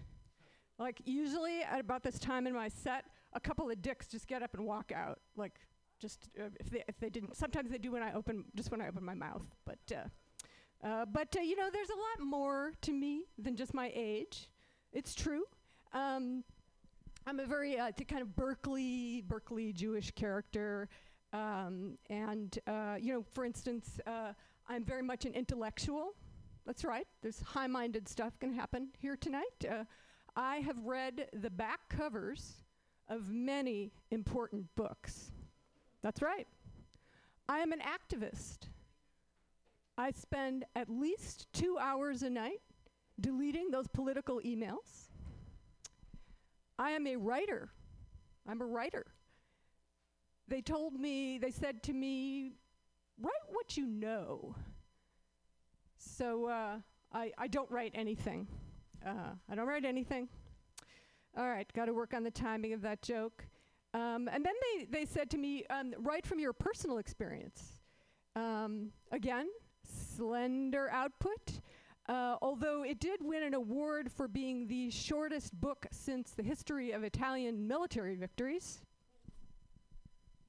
Like, 0.79 1.01
usually 1.07 1.63
at 1.63 1.81
about 1.81 2.03
this 2.03 2.19
time 2.19 2.47
in 2.47 2.53
my 2.53 2.69
set, 2.69 3.05
a 3.33 3.41
couple 3.41 3.71
of 3.71 3.81
dicks 3.81 4.09
just 4.09 4.27
get 4.27 4.43
up 4.43 4.53
and 4.55 4.67
walk 4.67 4.93
out. 4.93 5.21
Like, 5.37 5.55
just 5.99 6.29
uh, 6.39 6.51
if 6.61 6.69
they 6.69 6.85
if 6.87 6.99
they 7.01 7.09
didn't. 7.09 7.35
Sometimes 7.37 7.71
they 7.71 7.79
do 7.79 7.93
when 7.93 8.03
I 8.03 8.13
open 8.13 8.45
just 8.55 8.71
when 8.71 8.83
I 8.83 8.89
open 8.89 9.03
my 9.03 9.15
mouth. 9.15 9.47
But 9.65 9.79
uh, 9.91 10.09
Uh, 10.85 11.05
but 11.07 11.35
uh, 11.37 11.41
you 11.41 11.57
know, 11.57 11.69
there's 11.73 11.91
a 11.91 11.95
lot 11.95 12.27
more 12.27 12.73
to 12.83 12.93
me 12.93 13.25
than 13.39 13.57
just 13.57 13.73
my 13.75 13.91
age. 13.95 14.49
It's 14.93 15.15
true. 15.15 15.45
Um, 15.93 16.45
I'm 17.27 17.41
a 17.41 17.47
very 17.47 17.79
uh, 17.79 17.91
kind 18.09 18.23
of 18.23 18.37
Berkeley, 18.37 19.23
Berkeley 19.27 19.73
Jewish 19.73 20.11
character, 20.13 20.89
um, 21.33 21.99
and 22.11 22.59
uh, 22.67 22.97
you 23.01 23.13
know, 23.15 23.25
for 23.33 23.45
instance, 23.45 23.99
uh, 24.07 24.33
I'm 24.69 24.85
very 24.85 25.03
much 25.03 25.25
an 25.25 25.33
intellectual. 25.33 26.15
That's 26.67 26.85
right. 26.85 27.07
There's 27.23 27.41
high-minded 27.41 28.09
stuff 28.09 28.39
can 28.41 28.53
happen 28.53 28.89
here 28.99 29.17
tonight. 29.17 29.65
Uh, 29.69 29.85
I 30.35 30.57
have 30.57 30.85
read 30.85 31.29
the 31.33 31.49
back 31.51 31.89
covers 31.89 32.65
of 33.09 33.31
many 33.31 33.93
important 34.11 34.67
books. 34.75 35.31
That's 36.03 36.21
right. 36.21 36.47
I 37.49 37.61
am 37.61 37.73
an 37.73 37.81
activist. 37.81 38.69
I 39.97 40.11
spend 40.11 40.65
at 40.75 40.91
least 40.91 41.47
two 41.53 41.79
hours 41.81 42.23
a 42.23 42.31
night 42.31 42.61
deleting 43.21 43.71
those 43.71 43.87
political 43.87 44.41
emails. 44.41 45.09
I 46.79 46.91
am 46.91 47.07
a 47.07 47.17
writer. 47.17 47.71
I'm 48.47 48.61
a 48.61 48.67
writer. 48.67 49.07
They 50.49 50.61
told 50.61 50.95
me, 50.95 51.39
they 51.39 51.51
said 51.51 51.83
to 51.85 51.93
me, 51.93 52.53
write 53.21 53.33
what 53.49 53.77
you 53.77 53.87
know. 53.87 54.55
So 56.07 56.47
uh, 56.47 56.77
I, 57.13 57.33
I 57.37 57.49
don't 57.49 57.71
write 57.71 57.93
anything. 57.95 58.47
Uh, 59.05 59.35
I 59.51 59.55
don't 59.55 59.67
write 59.67 59.85
anything. 59.85 60.29
All 61.37 61.49
right, 61.49 61.71
got 61.75 61.87
to 61.87 61.93
work 61.93 62.15
on 62.15 62.23
the 62.23 62.31
timing 62.31 62.73
of 62.73 62.81
that 62.83 63.03
joke. 63.03 63.47
Um, 63.93 64.29
and 64.33 64.45
then 64.45 64.55
they, 64.63 64.85
they 64.85 65.05
said 65.05 65.31
to 65.31 65.39
me, 65.39 65.65
um, 65.71 65.95
write 65.99 66.27
from 66.27 66.39
your 66.39 66.53
personal 66.53 66.99
experience. 66.99 67.81
Um, 68.35 68.91
again, 69.13 69.49
slender 69.85 70.91
output. 70.91 71.61
Uh, 72.09 72.37
although 72.41 72.85
it 72.85 73.01
did 73.01 73.21
win 73.21 73.43
an 73.43 73.55
award 73.55 74.11
for 74.13 74.29
being 74.29 74.67
the 74.67 74.91
shortest 74.91 75.59
book 75.61 75.87
since 75.91 76.33
the 76.33 76.43
history 76.43 76.93
of 76.93 77.03
Italian 77.03 77.67
military 77.67 78.15
victories, 78.15 78.83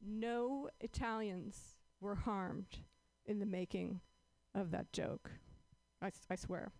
no 0.05 0.70
Italians 0.82 1.76
were 1.99 2.16
harmed 2.16 2.78
in 3.26 3.39
the 3.39 3.45
making 3.45 3.99
of 4.53 4.72
that 4.72 4.91
joke. 4.93 5.32
I, 6.02 6.08
s- 6.08 6.26
I 6.30 6.36
swear. 6.36 6.72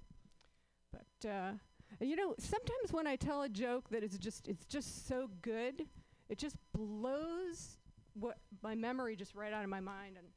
But 0.92 1.30
uh, 1.30 1.52
you 2.00 2.16
know, 2.16 2.36
sometimes 2.38 2.92
when 2.92 3.08
I 3.08 3.16
tell 3.16 3.42
a 3.42 3.50
joke 3.50 3.90
that 3.90 4.04
is 4.04 4.18
just 4.18 4.48
it's 4.48 4.66
just 4.66 5.08
so 5.08 5.30
good, 5.42 5.86
it 6.30 6.38
just 6.38 6.56
blows 6.74 7.78
what 8.14 8.38
my 8.64 8.76
memory 8.76 9.16
just 9.16 9.36
right 9.36 9.54
out 9.54 9.64
of 9.64 9.70
my 9.70 9.80
mind 9.80 10.16
and 10.18 10.28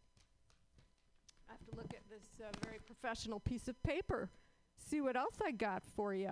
I 1.49 1.53
have 1.53 1.64
to 1.70 1.76
look 1.76 1.93
at 1.95 2.09
this 2.09 2.22
uh, 2.41 2.51
very 2.64 2.78
professional 2.87 3.41
piece 3.41 3.66
of 3.66 3.83
paper. 3.83 4.31
See 4.78 5.01
what 5.01 5.16
else 5.16 5.35
I 5.45 5.51
got 5.51 5.83
for 5.97 6.14
you. 6.14 6.31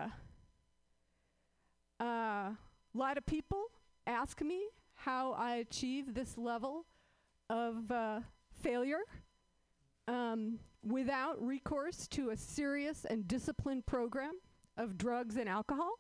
A 2.01 2.05
uh, 2.05 2.51
lot 2.95 3.19
of 3.19 3.27
people 3.27 3.65
ask 4.07 4.41
me 4.41 4.69
how 4.95 5.33
I 5.33 5.57
achieve 5.57 6.15
this 6.15 6.39
level 6.39 6.87
of 7.51 7.91
uh, 7.91 8.21
failure 8.63 9.01
um, 10.09 10.59
without 10.83 11.41
recourse 11.41 12.09
to 12.09 12.31
a 12.31 12.37
serious 12.37 13.05
and 13.05 13.29
disciplined 13.29 13.87
program 13.87 14.33
of 14.77 14.97
drugs 14.97 15.37
and 15.37 15.49
alcohol. 15.49 15.93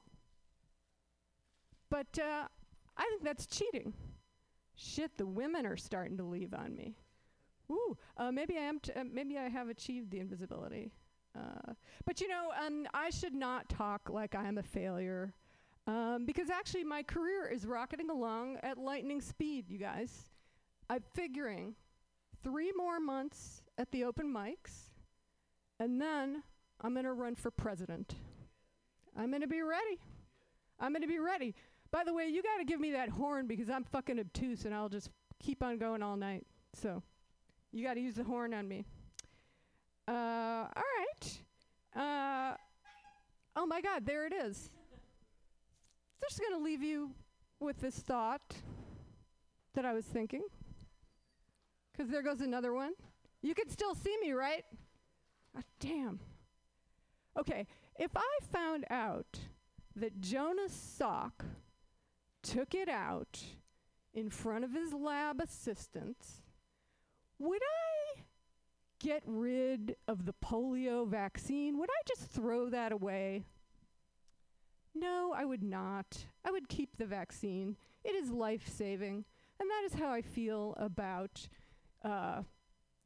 But 1.90 2.18
uh, 2.18 2.48
I 2.96 3.04
think 3.04 3.22
that's 3.22 3.46
cheating. 3.46 3.92
Shit, 4.74 5.16
the 5.16 5.26
women 5.26 5.66
are 5.66 5.76
starting 5.76 6.16
to 6.16 6.24
leave 6.24 6.54
on 6.54 6.74
me. 6.74 6.96
Ooh, 7.70 7.96
uh, 8.16 8.32
maybe 8.32 8.56
I 8.56 8.62
am. 8.62 8.80
T- 8.80 8.92
uh, 8.92 9.04
maybe 9.04 9.36
I 9.36 9.48
have 9.48 9.68
achieved 9.68 10.10
the 10.10 10.20
invisibility. 10.20 10.92
Uh, 11.36 11.74
but 12.06 12.20
you 12.20 12.28
know, 12.28 12.50
um, 12.64 12.86
I 12.94 13.10
should 13.10 13.34
not 13.34 13.68
talk 13.68 14.08
like 14.08 14.34
I 14.34 14.48
am 14.48 14.56
a 14.56 14.62
failure, 14.62 15.34
um, 15.86 16.24
because 16.24 16.48
actually 16.48 16.84
my 16.84 17.02
career 17.02 17.46
is 17.46 17.66
rocketing 17.66 18.08
along 18.08 18.56
at 18.62 18.78
lightning 18.78 19.20
speed. 19.20 19.68
You 19.68 19.78
guys, 19.78 20.30
I'm 20.88 21.02
figuring 21.14 21.74
three 22.42 22.72
more 22.76 23.00
months 23.00 23.62
at 23.78 23.90
the 23.92 24.04
open 24.04 24.32
mics, 24.32 24.90
and 25.80 26.00
then 26.00 26.42
I'm 26.82 26.94
gonna 26.94 27.14
run 27.14 27.34
for 27.34 27.50
president. 27.50 28.16
I'm 29.16 29.30
gonna 29.30 29.46
be 29.46 29.62
ready. 29.62 30.00
I'm 30.78 30.92
gonna 30.92 31.06
be 31.06 31.18
ready. 31.18 31.54
By 31.90 32.04
the 32.04 32.12
way, 32.12 32.26
you 32.26 32.42
got 32.42 32.58
to 32.58 32.64
give 32.64 32.80
me 32.80 32.90
that 32.92 33.08
horn 33.08 33.46
because 33.46 33.70
I'm 33.70 33.82
fucking 33.82 34.20
obtuse, 34.20 34.66
and 34.66 34.74
I'll 34.74 34.90
just 34.90 35.08
keep 35.42 35.62
on 35.62 35.78
going 35.78 36.02
all 36.02 36.16
night. 36.16 36.44
So. 36.74 37.02
You 37.72 37.84
got 37.84 37.94
to 37.94 38.00
use 38.00 38.14
the 38.14 38.24
horn 38.24 38.54
on 38.54 38.66
me. 38.66 38.84
Uh, 40.06 40.66
all 40.74 40.82
right. 40.98 41.38
Uh, 41.94 42.56
oh 43.56 43.66
my 43.66 43.80
God, 43.80 44.06
there 44.06 44.26
it 44.26 44.32
is. 44.32 44.70
Just 46.22 46.40
going 46.40 46.58
to 46.58 46.64
leave 46.64 46.82
you 46.82 47.10
with 47.60 47.80
this 47.80 47.96
thought 47.96 48.54
that 49.74 49.84
I 49.84 49.92
was 49.92 50.06
thinking. 50.06 50.42
Because 51.92 52.10
there 52.10 52.22
goes 52.22 52.40
another 52.40 52.72
one. 52.72 52.92
You 53.42 53.54
can 53.54 53.68
still 53.68 53.94
see 53.94 54.16
me, 54.20 54.32
right? 54.32 54.64
Ah, 55.56 55.62
damn. 55.80 56.20
Okay, 57.38 57.66
if 57.98 58.10
I 58.16 58.38
found 58.52 58.84
out 58.90 59.38
that 59.94 60.20
Jonas 60.20 60.72
Salk 60.98 61.44
took 62.42 62.74
it 62.74 62.88
out 62.88 63.42
in 64.12 64.30
front 64.30 64.64
of 64.64 64.72
his 64.72 64.92
lab 64.92 65.40
assistants, 65.40 66.42
would 67.38 67.62
I 67.62 68.22
get 68.98 69.22
rid 69.24 69.96
of 70.08 70.26
the 70.26 70.34
polio 70.44 71.06
vaccine? 71.06 71.78
Would 71.78 71.90
I 71.90 72.02
just 72.08 72.30
throw 72.30 72.68
that 72.70 72.90
away? 72.90 73.44
No, 74.94 75.32
I 75.36 75.44
would 75.44 75.62
not. 75.62 76.26
I 76.44 76.50
would 76.50 76.68
keep 76.68 76.96
the 76.96 77.06
vaccine. 77.06 77.76
It 78.04 78.16
is 78.16 78.30
life 78.30 78.68
saving. 78.68 79.24
And 79.60 79.70
that 79.70 79.82
is 79.84 79.94
how 79.94 80.10
I 80.10 80.22
feel 80.22 80.74
about 80.76 81.46
uh, 82.04 82.42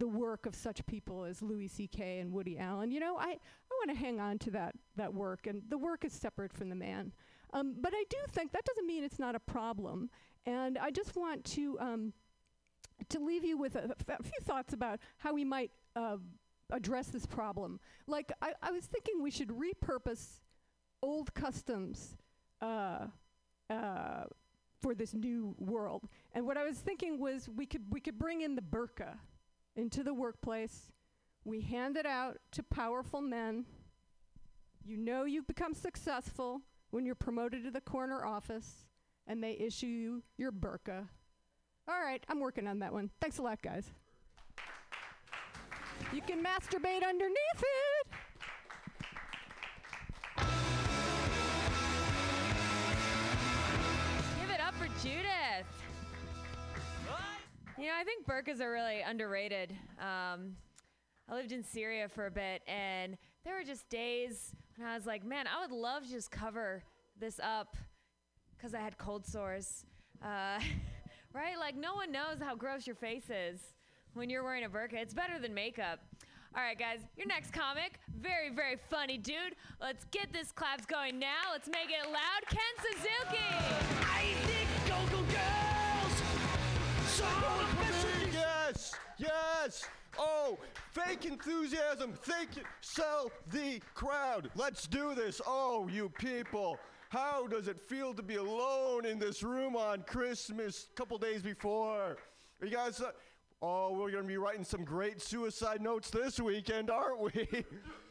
the 0.03 0.09
work 0.09 0.47
of 0.47 0.55
such 0.57 0.85
people 0.87 1.23
as 1.23 1.43
Louis 1.43 1.69
C.K. 1.69 2.19
and 2.19 2.33
Woody 2.33 2.59
Allen. 2.59 2.91
You 2.91 2.99
know, 2.99 3.19
I, 3.19 3.29
I 3.29 3.75
want 3.87 3.91
to 3.91 3.95
hang 3.95 4.19
on 4.19 4.37
to 4.41 4.51
that, 4.51 4.75
that 4.97 5.15
work, 5.15 5.47
and 5.47 5.63
the 5.69 5.79
work 5.79 6.05
is 6.05 6.13
separate 6.13 6.53
from 6.53 6.71
the 6.71 6.75
man. 6.75 7.13
Um, 7.53 7.77
but 7.81 7.93
I 7.95 8.03
do 8.11 8.17
think 8.31 8.51
that 8.51 8.65
doesn't 8.65 8.85
mean 8.85 9.05
it's 9.05 9.21
not 9.21 9.37
a 9.37 9.39
problem. 9.39 10.11
And 10.45 10.77
I 10.77 10.91
just 10.91 11.15
want 11.15 11.45
to. 11.45 11.79
Um, 11.79 12.13
to 13.09 13.19
leave 13.19 13.45
you 13.45 13.59
with 13.59 13.75
a, 13.75 13.95
few 14.07 14.41
thoughts 14.45 14.75
about 14.75 15.01
how 15.17 15.35
we 15.35 15.45
might 15.45 15.73
uh, 15.97 16.19
address 16.71 17.09
this 17.09 17.27
problem. 17.27 17.81
Like, 18.07 18.31
I, 18.41 18.53
I 18.63 18.71
was 18.71 18.85
thinking 18.85 19.21
we 19.21 19.31
should 19.31 19.49
repurpose 19.49 20.41
old 21.03 21.35
customs 21.35 22.17
uh, 22.61 23.07
uh, 23.69 24.25
for 24.81 24.95
this 24.95 25.15
new 25.15 25.57
world. 25.59 26.09
And 26.33 26.47
what 26.47 26.57
I 26.57 26.65
was 26.65 26.79
thinking 26.79 27.19
was 27.19 27.49
we 27.49 27.67
could 27.67 27.83
we 27.91 28.01
could 28.01 28.19
bring 28.21 28.43
in 28.43 28.55
the 28.55 28.63
burqa 28.63 29.17
into 29.77 30.03
the 30.03 30.15
workplace. 30.15 30.93
We 31.45 31.61
hand 31.61 31.97
it 31.97 32.07
out 32.07 32.39
to 32.53 32.63
powerful 32.63 33.21
men. 33.21 33.65
You 34.85 34.97
know 34.97 35.25
you've 35.25 35.47
become 35.47 35.75
successful 35.75 36.63
when 36.91 37.07
you're 37.07 37.15
promoted 37.15 37.65
to 37.65 37.71
the 37.71 37.81
corner 37.81 38.25
office, 38.25 38.87
and 39.27 39.43
they 39.43 39.53
issue 39.53 39.87
you 39.87 40.23
your 40.37 40.53
burqa. 40.53 41.09
All 41.89 42.01
right, 42.01 42.25
I'm 42.29 42.41
working 42.41 42.69
on 42.69 42.79
that 42.81 42.93
one. 42.93 43.11
Thanks 43.21 43.39
a 43.39 43.43
lot, 43.43 43.61
guys. 43.63 43.91
You 46.13 46.21
can 46.21 46.43
masturbate 46.43 47.03
underneath 47.09 47.37
it. 47.57 48.07
Give 54.41 54.51
it 54.51 54.61
up 54.61 54.75
for 54.75 54.87
Judith. 55.03 55.42
You 57.79 57.87
know, 57.87 57.95
I 57.99 58.05
think 58.05 58.27
burkas 58.27 58.61
are 58.61 58.71
really 58.71 59.01
underrated. 59.01 59.73
Um, 59.99 60.57
I 61.29 61.35
lived 61.35 61.53
in 61.53 61.65
Syria 61.65 62.09
for 62.09 62.27
a 62.27 62.31
bit, 62.31 62.63
and 62.67 63.17
there 63.45 63.55
were 63.55 63.65
just 63.65 63.89
days 63.89 64.55
when 64.77 64.87
I 64.87 64.95
was 64.95 65.07
like, 65.07 65.25
man, 65.25 65.47
I 65.47 65.61
would 65.61 65.75
love 65.75 66.05
to 66.05 66.11
just 66.11 66.31
cover 66.31 66.83
this 67.19 67.41
up 67.43 67.77
because 68.57 68.75
I 68.75 68.81
had 68.81 68.99
cold 68.99 69.27
sores. 69.27 69.87
Uh, 70.23 70.61
right? 71.33 71.59
Like, 71.59 71.75
no 71.75 71.95
one 71.95 72.13
knows 72.13 72.39
how 72.41 72.55
gross 72.55 72.87
your 72.87 72.97
face 72.97 73.31
is 73.31 73.61
when 74.13 74.29
you're 74.29 74.45
wearing 74.45 74.65
a 74.65 74.69
burqa. 74.69 74.95
It's 74.95 75.15
better 75.15 75.39
than 75.39 75.55
makeup. 75.55 76.01
All 76.55 76.63
right, 76.63 76.79
guys, 76.79 76.99
your 77.17 77.27
next 77.27 77.55
comic, 77.55 77.99
very, 78.21 78.51
very 78.51 78.77
funny 78.91 79.17
dude. 79.17 79.57
Let's 79.81 80.05
get 80.11 80.31
this 80.31 80.53
claps 80.53 80.85
going 80.85 81.19
now. 81.19 81.51
Let's 81.51 81.69
make 81.69 81.89
it 81.89 82.07
loud. 82.07 82.43
Ken 82.49 82.61
Suzuki. 82.83 83.43
I 84.03 84.35
think 84.45 84.69
go-go 84.87 85.23
girls. 85.33 85.62
Yes, 88.33 88.95
yes. 89.19 89.85
Oh, 90.19 90.59
fake 90.93 91.25
enthusiasm. 91.25 92.13
Think. 92.13 92.51
Sell 92.81 93.31
the 93.51 93.81
crowd. 93.95 94.51
Let's 94.55 94.87
do 94.87 95.15
this. 95.15 95.41
Oh, 95.47 95.89
you 95.91 96.09
people. 96.09 96.79
How 97.09 97.47
does 97.47 97.69
it 97.69 97.79
feel 97.79 98.15
to 98.15 98.23
be 98.23 98.37
alone 98.37 99.05
in 99.05 99.19
this 99.19 99.43
room 99.43 99.77
on 99.77 100.03
Christmas, 100.03 100.89
a 100.91 100.95
couple 100.95 101.19
days 101.19 101.43
before? 101.43 102.17
Are 102.61 102.67
you 102.67 102.71
guys, 102.71 103.01
uh, 103.01 103.11
Oh, 103.65 103.93
we're 103.93 104.11
going 104.11 104.25
to 104.25 104.29
be 104.29 104.39
writing 104.39 104.65
some 104.65 104.83
great 104.83 105.23
suicide 105.23 105.81
notes 105.81 106.11
this 106.11 106.41
weekend, 106.41 106.91
aren't 106.91 107.21
we? 107.21 107.33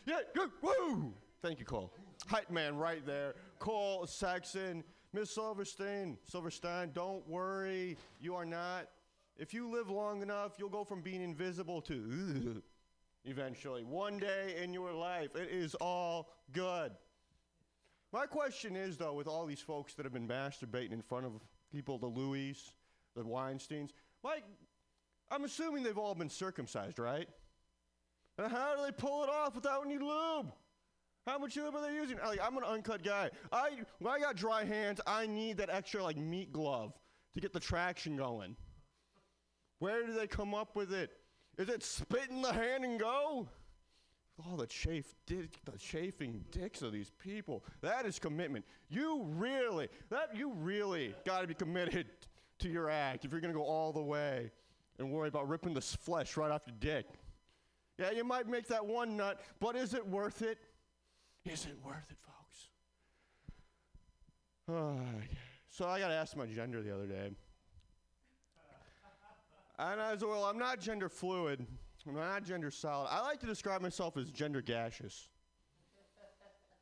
yeah, 0.06 0.20
good. 0.34 0.50
woo! 0.62 1.14
Thank 1.42 1.60
you, 1.60 1.66
Cole. 1.66 1.92
Hype 2.28 2.50
man 2.50 2.78
right 2.78 3.06
there. 3.06 3.34
Cole 3.60 4.08
Saxon, 4.08 4.82
Miss 5.12 5.30
Silverstein. 5.30 6.18
Silverstein, 6.24 6.92
don't 6.94 7.28
worry. 7.28 7.98
You 8.22 8.34
are 8.36 8.46
not. 8.46 8.88
If 9.38 9.54
you 9.54 9.70
live 9.70 9.90
long 9.90 10.22
enough, 10.22 10.54
you'll 10.58 10.70
go 10.70 10.84
from 10.84 11.02
being 11.02 11.22
invisible 11.22 11.82
to 11.84 12.62
eventually. 13.26 13.84
One 13.84 14.18
day 14.18 14.56
in 14.62 14.74
your 14.74 14.94
life, 14.94 15.36
it 15.36 15.50
is 15.50 15.76
all 15.76 16.34
good. 16.52 16.92
My 18.14 18.26
question 18.26 18.76
is, 18.76 18.98
though, 18.98 19.14
with 19.14 19.28
all 19.28 19.46
these 19.46 19.62
folks 19.62 19.94
that 19.94 20.06
have 20.06 20.14
been 20.14 20.28
masturbating 20.28 20.92
in 20.92 21.02
front 21.02 21.26
of 21.26 21.32
people, 21.72 21.98
the 21.98 22.08
Louis, 22.08 22.58
the 23.16 23.24
Weinsteins, 23.24 23.92
Mike, 24.24 24.44
I'm 25.30 25.46
assuming 25.46 25.84
they've 25.84 25.98
all 25.98 26.14
been 26.14 26.30
circumcised, 26.30 27.00
right? 27.00 27.28
And 28.38 28.52
how 28.52 28.76
do 28.76 28.84
they 28.84 28.92
pull 28.92 29.24
it 29.24 29.30
off 29.30 29.56
without 29.56 29.86
any 29.86 29.98
lube? 29.98 30.52
How 31.26 31.38
much 31.38 31.56
lube 31.56 31.76
are 31.76 31.88
they 31.88 31.96
using? 31.96 32.18
Like, 32.18 32.40
I'm 32.44 32.58
an 32.58 32.64
uncut 32.64 33.04
guy. 33.04 33.30
I 33.52 33.72
when 34.00 34.14
I 34.14 34.20
got 34.20 34.36
dry 34.36 34.66
hands, 34.66 35.00
I 35.06 35.28
need 35.28 35.58
that 35.58 35.70
extra 35.70 36.04
like 36.04 36.18
meat 36.18 36.52
glove 36.52 36.94
to 37.34 37.40
get 37.40 37.54
the 37.54 37.60
traction 37.60 38.18
going. 38.18 38.56
Where 39.82 40.06
do 40.06 40.14
they 40.14 40.28
come 40.28 40.54
up 40.54 40.76
with 40.76 40.94
it? 40.94 41.10
Is 41.58 41.68
it 41.68 41.82
spit 41.82 42.30
in 42.30 42.44
the 42.44 42.54
hand 42.54 42.86
and 42.86 43.00
go? 43.00 43.48
All 44.46 44.56
the 44.56 44.68
chafe, 44.68 45.16
the 45.26 45.48
chafing 45.80 46.46
dicks 46.52 46.84
of 46.84 46.92
these 46.94 47.10
people. 47.10 47.66
That 47.82 48.06
is 48.06 48.20
commitment. 48.20 48.64
You 48.90 49.24
really, 49.24 49.90
that 50.12 50.36
you 50.36 50.54
really 50.54 51.16
got 51.26 51.42
to 51.42 51.48
be 51.48 51.56
committed 51.56 52.06
to 52.60 52.70
your 52.70 52.92
act 52.92 53.26
if 53.26 53.32
you're 53.32 53.42
gonna 53.42 53.56
go 53.56 53.64
all 53.64 53.92
the 53.92 54.04
way 54.04 54.52
and 55.00 55.12
worry 55.12 55.30
about 55.30 55.50
ripping 55.50 55.74
the 55.74 55.82
flesh 55.82 56.38
right 56.38 56.52
off 56.52 56.62
your 56.68 56.76
dick. 56.80 57.08
Yeah, 57.98 58.12
you 58.12 58.24
might 58.24 58.48
make 58.48 58.68
that 58.68 58.86
one 58.86 59.18
nut, 59.18 59.42
but 59.60 59.76
is 59.76 59.96
it 59.96 60.08
worth 60.08 60.44
it? 60.44 60.60
Is 61.44 61.66
it 61.66 61.76
worth 61.84 62.06
it, 62.12 62.18
folks? 62.22 62.70
Ah, 64.70 65.26
so 65.70 65.88
I 65.88 66.00
got 66.00 66.12
asked 66.12 66.38
my 66.38 66.46
gender 66.46 66.84
the 66.84 66.94
other 66.94 67.08
day. 67.08 67.32
And 69.82 70.00
I 70.00 70.14
was, 70.14 70.24
well, 70.24 70.44
I'm 70.44 70.60
not 70.60 70.80
gender 70.80 71.10
fluid. 71.10 71.66
I'm 72.08 72.14
not 72.14 72.44
gender 72.44 72.70
solid. 72.70 73.08
I 73.10 73.22
like 73.22 73.40
to 73.40 73.48
describe 73.48 73.82
myself 73.82 74.16
as 74.16 74.30
gender 74.30 74.62
gaseous. 74.62 75.28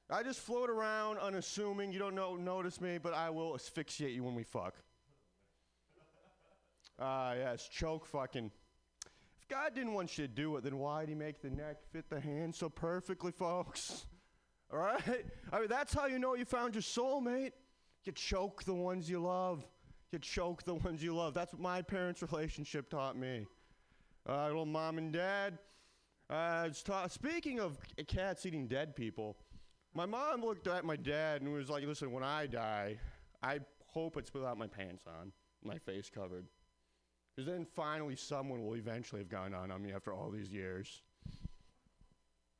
I 0.10 0.22
just 0.22 0.39
float 0.39 0.70
around 0.70 1.18
unassuming. 1.20 1.93
You 1.93 2.00
don't 2.00 2.14
know, 2.14 2.36
notice 2.36 2.82
me, 2.82 2.97
but 2.97 3.14
I 3.14 3.30
will 3.30 3.56
asphyxiate 3.56 4.12
you 4.12 4.24
when 4.26 4.36
we 4.36 4.43
fuck. 4.43 4.76
Ah, 7.00 7.36
yes, 7.36 7.70
choke 7.70 8.06
fucking. 8.06 8.52
If 9.41 9.47
God 9.47 9.74
didn't 9.74 9.93
want 9.93 10.18
you 10.18 10.28
to 10.28 10.34
do 10.34 10.58
it, 10.58 10.66
then 10.66 10.78
why'd 10.78 11.08
He 11.08 11.16
make 11.16 11.41
the 11.41 11.52
neck 11.52 11.78
fit 11.93 12.10
the 12.10 12.20
hand 12.20 12.54
so 12.54 12.68
perfectly, 12.68 13.32
folks? 13.32 14.08
All 14.74 14.80
right? 14.80 15.26
I 15.54 15.60
mean, 15.60 15.70
that's 15.70 15.93
how 15.93 16.08
you 16.08 16.20
know 16.20 16.36
you 16.36 16.43
found 16.43 16.76
your 16.76 16.82
soulmate. 16.82 17.54
You 18.04 18.12
choke 18.12 18.64
the 18.64 18.74
ones 18.74 19.10
you 19.10 19.20
love. 19.20 19.66
You 20.12 20.20
choke 20.20 20.64
the 20.64 20.74
ones 20.86 21.03
you 21.03 21.16
love. 21.16 21.34
That's 21.34 21.53
what 21.53 21.62
my 21.62 21.82
parents' 21.82 22.22
relationship 22.22 22.89
taught 22.89 23.18
me. 23.18 23.45
Uh, 24.28 24.47
little 24.47 24.66
mom 24.66 24.97
and 24.97 25.12
dad. 25.14 25.60
Uh, 26.30 26.70
ta- 26.84 27.07
speaking 27.07 27.60
of 27.60 27.78
cats 28.07 28.45
eating 28.45 28.68
dead 28.68 28.95
people, 28.95 29.38
my 29.95 30.05
mom 30.05 30.41
looked 30.41 30.68
at 30.68 30.86
my 30.86 30.95
dad 30.95 31.41
and 31.41 31.51
was 31.51 31.70
like, 31.70 31.84
listen, 31.86 32.12
when 32.12 32.24
I 32.24 32.45
die, 32.45 32.97
I 33.41 33.60
hope 33.88 34.18
it's 34.18 34.34
without 34.34 34.57
my 34.57 34.68
pants 34.68 35.05
on, 35.07 35.32
my 35.64 35.78
face 35.80 36.12
covered. 36.14 36.45
Because 37.36 37.51
then 37.51 37.66
finally 37.66 38.16
someone 38.16 38.64
will 38.64 38.76
eventually 38.76 39.22
have 39.22 39.30
gone 39.30 39.53
on 39.53 39.72
on 39.72 39.82
me 39.82 39.91
after 39.91 40.14
all 40.14 40.30
these 40.30 40.49
years. 40.49 41.01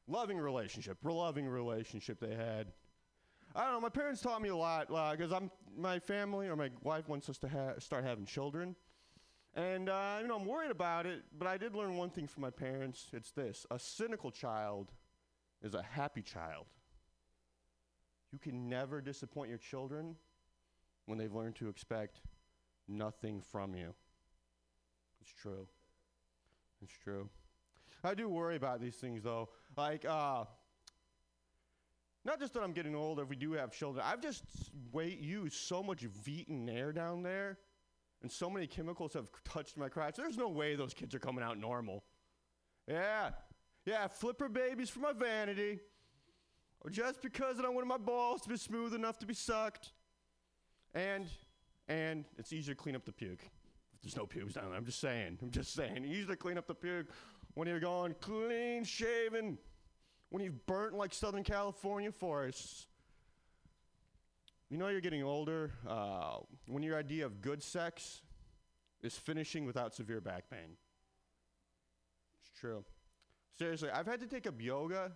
Loving 0.08 0.40
relationship, 0.40 0.98
loving 1.04 1.48
relationship 1.48 2.20
they 2.20 2.34
had. 2.34 2.72
I 3.60 3.64
don't 3.66 3.74
know. 3.74 3.82
My 3.82 3.90
parents 3.90 4.22
taught 4.22 4.42
me 4.42 4.48
a 4.48 4.56
lot 4.56 4.88
because 4.88 5.34
I'm 5.34 5.52
my 5.78 6.00
family 6.00 6.48
or 6.48 6.56
my 6.56 6.70
wife 6.82 7.10
wants 7.10 7.28
us 7.28 7.38
to 7.40 7.50
ha- 7.50 7.74
start 7.78 8.06
having 8.06 8.26
children, 8.26 8.74
and 9.54 9.90
uh, 9.90 10.20
you 10.22 10.30
know 10.30 10.38
I'm 10.38 10.46
worried 10.46 10.72
about 10.72 11.06
it. 11.06 11.24
But 11.38 11.50
I 11.50 11.58
did 11.58 11.76
learn 11.76 11.98
one 11.98 12.10
thing 12.10 12.26
from 12.26 12.42
my 12.44 12.52
parents. 12.52 13.08
It's 13.12 13.32
this: 13.32 13.66
a 13.70 13.78
cynical 13.78 14.32
child 14.32 14.94
is 15.62 15.74
a 15.74 15.82
happy 15.82 16.22
child. 16.22 16.68
You 18.32 18.40
can 18.40 18.70
never 18.70 19.02
disappoint 19.02 19.50
your 19.50 19.58
children 19.58 20.16
when 21.06 21.18
they've 21.18 21.34
learned 21.34 21.56
to 21.56 21.68
expect 21.68 22.22
nothing 22.88 23.42
from 23.42 23.76
you. 23.76 23.94
It's 25.20 25.34
true. 25.34 25.68
It's 26.82 26.94
true. 27.04 27.28
I 28.06 28.14
do 28.14 28.30
worry 28.30 28.56
about 28.56 28.80
these 28.80 28.96
things 28.96 29.22
though. 29.22 29.50
Like, 29.76 30.06
uh, 30.06 30.46
not 32.30 32.40
just 32.40 32.54
that 32.54 32.62
I'm 32.62 32.74
getting 32.74 32.96
older, 32.96 33.24
if 33.24 33.30
we 33.30 33.36
do 33.36 33.54
have 33.54 33.72
children, 33.72 34.06
I've 34.08 34.22
just 34.22 34.44
used 34.94 35.56
so 35.56 35.82
much 35.82 36.04
Veet 36.04 36.48
and 36.48 36.64
Nair 36.64 36.94
down 36.94 37.24
there, 37.24 37.58
and 38.22 38.32
so 38.32 38.50
many 38.50 38.68
chemicals 38.68 39.14
have 39.14 39.30
touched 39.44 39.78
my 39.78 39.90
crotch. 39.90 40.16
There's 40.16 40.38
no 40.38 40.48
way 40.48 40.76
those 40.76 40.94
kids 40.94 41.16
are 41.16 41.20
coming 41.20 41.44
out 41.44 41.58
normal. 41.58 42.04
Yeah. 42.88 43.32
Yeah, 43.86 44.08
flipper 44.08 44.48
babies 44.48 44.90
for 44.90 45.00
my 45.00 45.14
vanity. 45.14 45.80
Or 46.82 46.92
just 46.92 47.22
because 47.22 47.60
I 47.60 47.68
want 47.70 47.88
my 47.88 47.98
balls 47.98 48.42
to 48.44 48.50
be 48.50 48.58
smooth 48.58 48.94
enough 48.94 49.18
to 49.20 49.26
be 49.26 49.34
sucked. 49.34 49.94
And, 50.94 51.26
and 51.88 52.26
it's 52.38 52.54
easier 52.54 52.76
to 52.76 52.80
clean 52.80 52.96
up 52.96 53.06
the 53.06 53.12
puke. 53.12 53.42
There's 54.04 54.16
no 54.16 54.28
pubes 54.28 54.54
down 54.54 54.66
there, 54.70 54.78
I'm 54.78 54.86
just 54.86 55.00
saying. 55.00 55.40
I'm 55.42 55.50
just 55.50 55.74
saying. 55.74 56.06
Easier 56.06 56.28
to 56.28 56.36
clean 56.36 56.58
up 56.60 56.68
the 56.68 56.76
puke 56.76 57.08
when 57.56 57.68
you're 57.68 57.80
going 57.80 58.16
clean 58.22 58.84
shaven 58.84 59.58
when 60.30 60.44
you've 60.44 60.66
burnt 60.66 60.94
like 60.94 61.14
Southern 61.14 61.44
California 61.44 62.12
forests. 62.12 62.88
You 64.70 64.78
know 64.78 64.88
you're 64.88 65.02
getting 65.02 65.24
older 65.24 65.72
uh, 65.88 66.38
when 66.68 66.84
your 66.84 66.98
idea 66.98 67.26
of 67.26 67.42
good 67.42 67.64
sex 67.64 68.22
is 69.02 69.16
finishing 69.18 69.66
without 69.66 69.96
severe 69.96 70.22
back 70.22 70.50
pain. 70.50 70.78
It's 72.42 72.60
true. 72.60 72.84
Seriously, 73.58 73.90
I've 73.90 74.06
had 74.06 74.20
to 74.20 74.28
take 74.28 74.46
up 74.46 74.62
yoga 74.62 75.12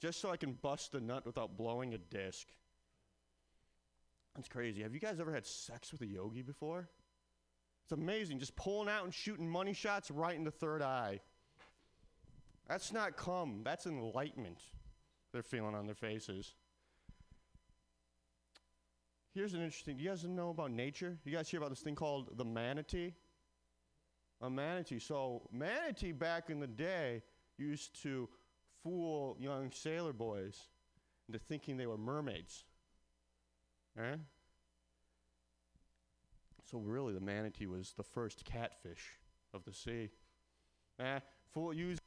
just 0.00 0.20
so 0.20 0.30
I 0.30 0.36
can 0.36 0.52
bust 0.52 0.94
a 0.94 1.00
nut 1.00 1.24
without 1.24 1.56
blowing 1.56 1.94
a 1.94 1.98
disc. 1.98 2.48
That's 4.34 4.48
crazy. 4.48 4.82
Have 4.82 4.92
you 4.92 5.00
guys 5.00 5.18
ever 5.20 5.32
had 5.32 5.46
sex 5.46 5.92
with 5.92 6.02
a 6.02 6.06
yogi 6.06 6.42
before? 6.42 6.88
It's 7.84 7.92
amazing, 7.92 8.40
just 8.40 8.56
pulling 8.56 8.88
out 8.88 9.04
and 9.04 9.14
shooting 9.14 9.48
money 9.48 9.72
shots 9.72 10.10
right 10.10 10.36
in 10.36 10.44
the 10.44 10.50
third 10.50 10.82
eye. 10.82 11.20
That's 12.68 12.92
not 12.92 13.16
cum, 13.16 13.60
that's 13.64 13.86
enlightenment 13.86 14.58
they're 15.32 15.42
feeling 15.42 15.74
on 15.74 15.86
their 15.86 15.94
faces. 15.94 16.54
Here's 19.34 19.52
an 19.52 19.60
interesting. 19.60 19.98
You 19.98 20.08
guys 20.08 20.24
know 20.24 20.48
about 20.48 20.70
nature? 20.70 21.18
You 21.24 21.32
guys 21.32 21.48
hear 21.48 21.58
about 21.58 21.68
this 21.68 21.80
thing 21.80 21.94
called 21.94 22.38
the 22.38 22.44
manatee? 22.44 23.12
A 24.40 24.48
manatee. 24.48 24.98
So, 24.98 25.42
manatee 25.52 26.12
back 26.12 26.48
in 26.48 26.58
the 26.58 26.66
day 26.66 27.22
used 27.58 28.02
to 28.02 28.30
fool 28.82 29.36
young 29.38 29.70
sailor 29.72 30.14
boys 30.14 30.68
into 31.28 31.38
thinking 31.38 31.76
they 31.76 31.86
were 31.86 31.98
mermaids. 31.98 32.64
Eh? 33.98 34.16
So, 36.70 36.78
really, 36.78 37.12
the 37.12 37.20
manatee 37.20 37.66
was 37.66 37.92
the 37.94 38.02
first 38.02 38.42
catfish 38.46 39.18
of 39.52 39.64
the 39.64 39.72
sea. 39.74 40.08
Eh? 40.98 41.18
Fool, 41.52 41.74
use 41.74 41.98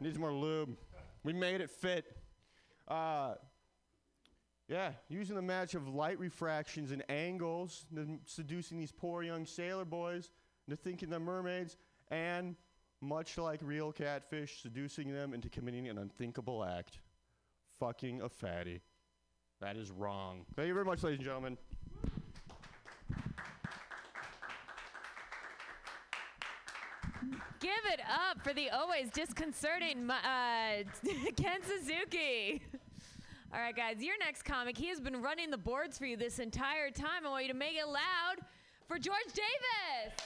Needs 0.00 0.18
more 0.18 0.32
lube. 0.32 0.76
We 1.24 1.32
made 1.32 1.60
it 1.60 1.70
fit. 1.70 2.16
Uh, 2.88 3.34
yeah, 4.68 4.92
using 5.08 5.36
the 5.36 5.42
match 5.42 5.74
of 5.74 5.88
light 5.88 6.18
refractions 6.18 6.92
and 6.92 7.04
angles, 7.10 7.86
then 7.90 8.20
seducing 8.24 8.78
these 8.78 8.92
poor 8.92 9.22
young 9.22 9.44
sailor 9.44 9.84
boys 9.84 10.30
into 10.66 10.80
thinking 10.80 11.10
they're 11.10 11.20
mermaids, 11.20 11.76
and 12.10 12.56
much 13.00 13.36
like 13.36 13.60
real 13.62 13.92
catfish, 13.92 14.62
seducing 14.62 15.12
them 15.12 15.34
into 15.34 15.48
committing 15.48 15.88
an 15.88 15.98
unthinkable 15.98 16.64
act 16.64 17.00
fucking 17.80 18.20
a 18.22 18.28
fatty. 18.28 18.80
That 19.60 19.76
is 19.76 19.90
wrong. 19.90 20.44
Thank 20.54 20.68
you 20.68 20.74
very 20.74 20.86
much, 20.86 21.02
ladies 21.02 21.18
and 21.18 21.24
gentlemen. 21.24 21.58
Give 27.60 27.70
it 27.92 28.00
up 28.08 28.42
for 28.42 28.54
the 28.54 28.70
always 28.70 29.10
disconcerting 29.10 30.08
uh, 30.08 30.82
Ken 31.36 31.60
Suzuki. 31.62 32.62
All 33.52 33.60
right, 33.60 33.76
guys, 33.76 33.96
your 34.02 34.16
next 34.18 34.44
comic. 34.44 34.78
He 34.78 34.88
has 34.88 34.98
been 34.98 35.20
running 35.20 35.50
the 35.50 35.58
boards 35.58 35.98
for 35.98 36.06
you 36.06 36.16
this 36.16 36.38
entire 36.38 36.90
time. 36.90 37.26
I 37.26 37.28
want 37.28 37.44
you 37.44 37.52
to 37.52 37.58
make 37.58 37.76
it 37.76 37.86
loud 37.86 38.46
for 38.88 38.98
George 38.98 39.18
Davis. 39.26 40.16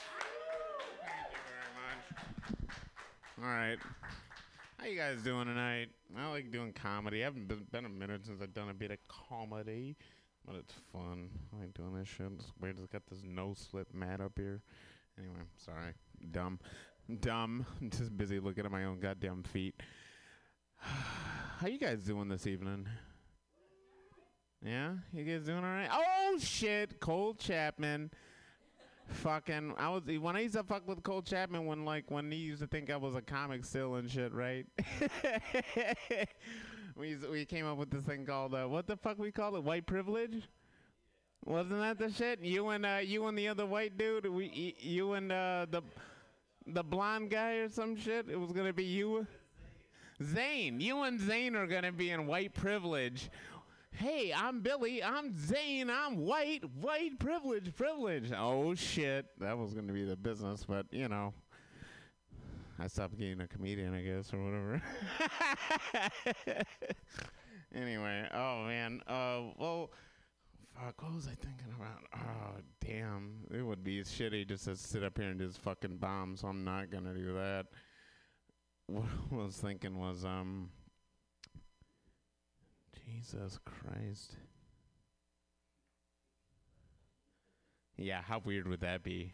Thank 1.01 1.31
you 1.33 1.39
very 1.49 2.69
much. 2.69 3.43
All 3.43 3.49
right. 3.49 3.77
How 4.77 4.85
you 4.85 4.97
guys 4.97 5.21
doing 5.21 5.47
tonight? 5.47 5.89
I 6.17 6.29
like 6.29 6.51
doing 6.51 6.71
comedy. 6.71 7.21
I 7.21 7.25
haven't 7.25 7.49
been, 7.49 7.65
been 7.69 7.85
a 7.85 7.89
minute 7.89 8.25
since 8.25 8.41
I've 8.41 8.53
done 8.53 8.69
a 8.69 8.73
bit 8.73 8.91
of 8.91 8.97
comedy, 9.09 9.97
but 10.45 10.55
it's 10.55 10.73
fun. 10.93 11.29
I 11.53 11.61
like 11.63 11.73
doing 11.73 11.95
this 11.95 12.07
shit. 12.07 12.27
It's 12.33 12.53
weird. 12.61 12.77
It's 12.79 12.87
got 12.87 13.05
this 13.07 13.23
no 13.25 13.53
slip 13.55 13.93
mat 13.93 14.21
up 14.21 14.33
here. 14.37 14.61
Anyway, 15.17 15.43
sorry. 15.57 15.93
Dumb. 16.31 16.59
Dumb. 17.19 17.65
I'm 17.81 17.89
just 17.97 18.15
busy 18.17 18.39
looking 18.39 18.65
at 18.65 18.71
my 18.71 18.85
own 18.85 18.99
goddamn 18.99 19.43
feet. 19.43 19.75
How 20.79 21.67
you 21.67 21.77
guys 21.77 22.03
doing 22.03 22.27
this 22.29 22.47
evening? 22.47 22.87
Yeah? 24.63 24.93
You 25.13 25.23
guys 25.23 25.45
doing 25.45 25.59
all 25.59 25.63
right? 25.63 25.89
Oh, 25.91 26.37
shit. 26.39 26.99
Cole 26.99 27.35
Chapman. 27.35 28.09
Fucking, 29.07 29.75
I 29.77 29.89
was 29.89 30.01
when 30.19 30.35
I 30.35 30.39
used 30.39 30.55
to 30.55 30.63
fuck 30.63 30.87
with 30.87 31.03
Cole 31.03 31.21
Chapman 31.21 31.67
when 31.67 31.85
like 31.85 32.09
when 32.09 32.31
he 32.31 32.39
used 32.39 32.61
to 32.61 32.67
think 32.67 32.89
I 32.89 32.97
was 32.97 33.15
a 33.15 33.21
comic 33.21 33.63
still 33.63 33.95
and 33.95 34.09
shit, 34.09 34.33
right? 34.33 34.65
we 36.97 37.15
we 37.31 37.45
came 37.45 37.67
up 37.67 37.77
with 37.77 37.91
this 37.91 38.03
thing 38.03 38.25
called 38.25 38.55
uh, 38.55 38.65
what 38.65 38.87
the 38.87 38.97
fuck 38.97 39.19
we 39.19 39.31
call 39.31 39.57
it, 39.57 39.63
white 39.63 39.85
privilege. 39.85 40.49
Wasn't 41.45 41.79
that 41.79 41.99
the 41.99 42.11
shit? 42.11 42.41
You 42.41 42.69
and 42.69 42.83
uh, 42.83 42.99
you 43.03 43.27
and 43.27 43.37
the 43.37 43.47
other 43.47 43.67
white 43.67 43.95
dude, 43.95 44.25
we 44.25 44.75
you 44.79 45.13
and 45.13 45.31
uh, 45.31 45.67
the 45.69 45.83
the 46.67 46.83
blonde 46.83 47.29
guy 47.29 47.53
or 47.55 47.69
some 47.69 47.95
shit. 47.95 48.29
It 48.29 48.39
was 48.39 48.51
gonna 48.51 48.73
be 48.73 48.83
you, 48.83 49.27
Zane. 50.23 50.79
You 50.79 51.03
and 51.03 51.19
Zane 51.19 51.55
are 51.55 51.67
gonna 51.67 51.91
be 51.91 52.11
in 52.11 52.27
white 52.27 52.53
privilege. 52.53 53.29
Hey, 53.91 54.33
I'm 54.35 54.61
Billy. 54.61 55.01
I'm 55.01 55.33
Zane. 55.37 55.89
I'm 55.89 56.17
white. 56.17 56.63
White 56.81 57.17
privilege, 57.19 57.73
privilege. 57.75 58.31
Oh 58.37 58.75
shit, 58.75 59.25
that 59.39 59.57
was 59.57 59.73
gonna 59.73 59.93
be 59.93 60.03
the 60.03 60.17
business, 60.17 60.65
but 60.67 60.85
you 60.91 61.07
know, 61.07 61.33
I 62.79 62.87
stopped 62.87 63.17
being 63.17 63.39
a 63.41 63.47
comedian, 63.47 63.93
I 63.93 64.01
guess, 64.01 64.33
or 64.33 64.43
whatever. 64.43 64.81
anyway, 67.75 68.27
oh 68.33 68.65
man. 68.65 69.01
Uh, 69.07 69.41
well, 69.57 69.91
fuck. 70.75 71.01
What 71.01 71.13
was 71.15 71.27
I 71.27 71.35
thinking 71.35 71.73
about? 71.77 72.03
Oh 72.13 72.61
damn, 72.81 73.45
it 73.51 73.61
would 73.61 73.83
be 73.83 74.01
shitty 74.01 74.47
just 74.47 74.65
to 74.65 74.75
sit 74.75 75.03
up 75.03 75.17
here 75.17 75.29
and 75.29 75.39
just 75.39 75.59
fucking 75.59 75.97
bomb. 75.97 76.35
So 76.37 76.47
I'm 76.47 76.63
not 76.63 76.91
gonna 76.91 77.13
do 77.13 77.33
that. 77.33 77.67
What 78.87 79.05
I 79.31 79.35
was 79.35 79.57
thinking 79.57 79.97
was 79.99 80.23
um. 80.23 80.69
Jesus 82.93 83.59
Christ. 83.65 84.35
Yeah, 87.97 88.21
how 88.21 88.41
weird 88.43 88.67
would 88.67 88.81
that 88.81 89.03
be? 89.03 89.33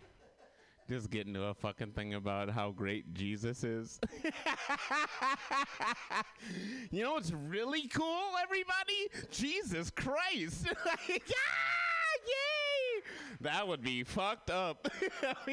Just 0.92 1.10
get 1.10 1.26
into 1.26 1.42
a 1.44 1.54
fucking 1.54 1.94
thing 1.94 2.16
about 2.16 2.50
how 2.50 2.72
great 2.72 3.14
Jesus 3.14 3.64
is. 3.64 3.98
you 6.92 7.02
know 7.02 7.14
what's 7.14 7.32
really 7.32 7.88
cool, 7.88 8.32
everybody? 8.44 9.08
Jesus 9.32 9.90
Christ. 9.90 10.68
Like, 10.86 11.24
ah, 11.30 12.18
yay! 12.28 13.02
That 13.40 13.66
would 13.70 13.82
be 13.82 14.04
fucked 14.04 14.50
up. 14.50 14.90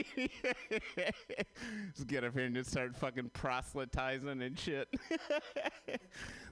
just 1.95 2.09
get 2.09 2.25
up 2.25 2.35
here 2.35 2.47
and 2.47 2.57
just 2.57 2.73
start 2.73 2.97
fucking 2.97 3.31
proselytizing 3.33 4.43
and 4.43 4.59
shit. 4.59 4.89
Let 5.87 6.01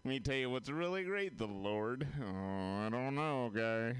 me 0.04 0.20
tell 0.20 0.36
you 0.36 0.48
what's 0.48 0.70
really 0.70 1.02
great, 1.02 1.38
the 1.38 1.48
Lord. 1.48 2.06
Oh, 2.22 2.86
I 2.86 2.88
don't 2.88 3.16
know, 3.16 3.50
guy. 3.52 3.96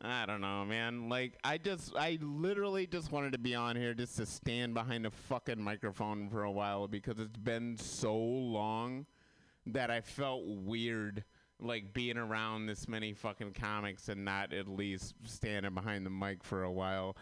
I 0.00 0.26
don't 0.26 0.40
know, 0.40 0.64
man. 0.64 1.08
Like, 1.08 1.38
I 1.42 1.58
just, 1.58 1.94
I 1.96 2.18
literally 2.20 2.86
just 2.86 3.10
wanted 3.10 3.32
to 3.32 3.38
be 3.38 3.54
on 3.54 3.74
here 3.74 3.94
just 3.94 4.16
to 4.18 4.26
stand 4.26 4.74
behind 4.74 5.06
a 5.06 5.10
fucking 5.10 5.60
microphone 5.60 6.28
for 6.28 6.44
a 6.44 6.50
while 6.52 6.86
because 6.86 7.18
it's 7.18 7.36
been 7.36 7.76
so 7.76 8.16
long 8.16 9.06
that 9.66 9.90
I 9.90 10.00
felt 10.00 10.44
weird, 10.46 11.24
like 11.60 11.92
being 11.92 12.16
around 12.16 12.66
this 12.66 12.86
many 12.86 13.12
fucking 13.12 13.54
comics 13.54 14.08
and 14.08 14.24
not 14.24 14.52
at 14.52 14.68
least 14.68 15.14
standing 15.24 15.74
behind 15.74 16.06
the 16.06 16.10
mic 16.10 16.44
for 16.44 16.62
a 16.62 16.70
while. 16.70 17.16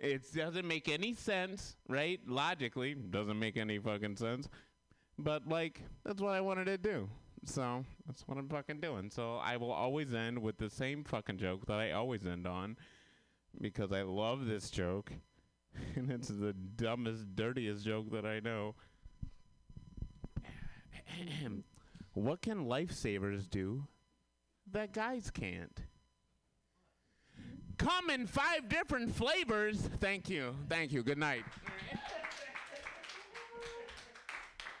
It 0.00 0.32
doesn't 0.32 0.66
make 0.66 0.88
any 0.88 1.12
sense, 1.12 1.76
right? 1.88 2.20
Logically, 2.26 2.94
doesn't 2.94 3.38
make 3.38 3.58
any 3.58 3.78
fucking 3.78 4.16
sense. 4.16 4.48
But 5.18 5.46
like, 5.46 5.82
that's 6.04 6.22
what 6.22 6.34
I 6.34 6.40
wanted 6.40 6.66
to 6.66 6.78
do. 6.78 7.08
So 7.44 7.84
that's 8.06 8.22
what 8.26 8.38
I'm 8.38 8.48
fucking 8.48 8.80
doing. 8.80 9.10
So 9.10 9.36
I 9.36 9.56
will 9.56 9.72
always 9.72 10.12
end 10.12 10.38
with 10.40 10.58
the 10.58 10.70
same 10.70 11.04
fucking 11.04 11.38
joke 11.38 11.66
that 11.66 11.78
I 11.78 11.92
always 11.92 12.26
end 12.26 12.46
on 12.46 12.76
because 13.60 13.92
I 13.92 14.02
love 14.02 14.46
this 14.46 14.70
joke. 14.70 15.12
and 15.96 16.10
it's 16.10 16.28
the 16.28 16.52
dumbest, 16.52 17.34
dirtiest 17.34 17.84
joke 17.84 18.10
that 18.12 18.24
I 18.24 18.40
know. 18.40 18.74
what 22.14 22.42
can 22.42 22.66
lifesavers 22.66 23.48
do 23.48 23.84
that 24.70 24.92
guys 24.92 25.30
can't? 25.30 25.82
Come 27.78 28.10
in 28.10 28.26
five 28.26 28.68
different 28.68 29.14
flavors. 29.14 29.78
Thank 30.00 30.28
you. 30.28 30.54
Thank 30.68 30.92
you. 30.92 31.04
Good 31.04 31.18
night. 31.18 31.44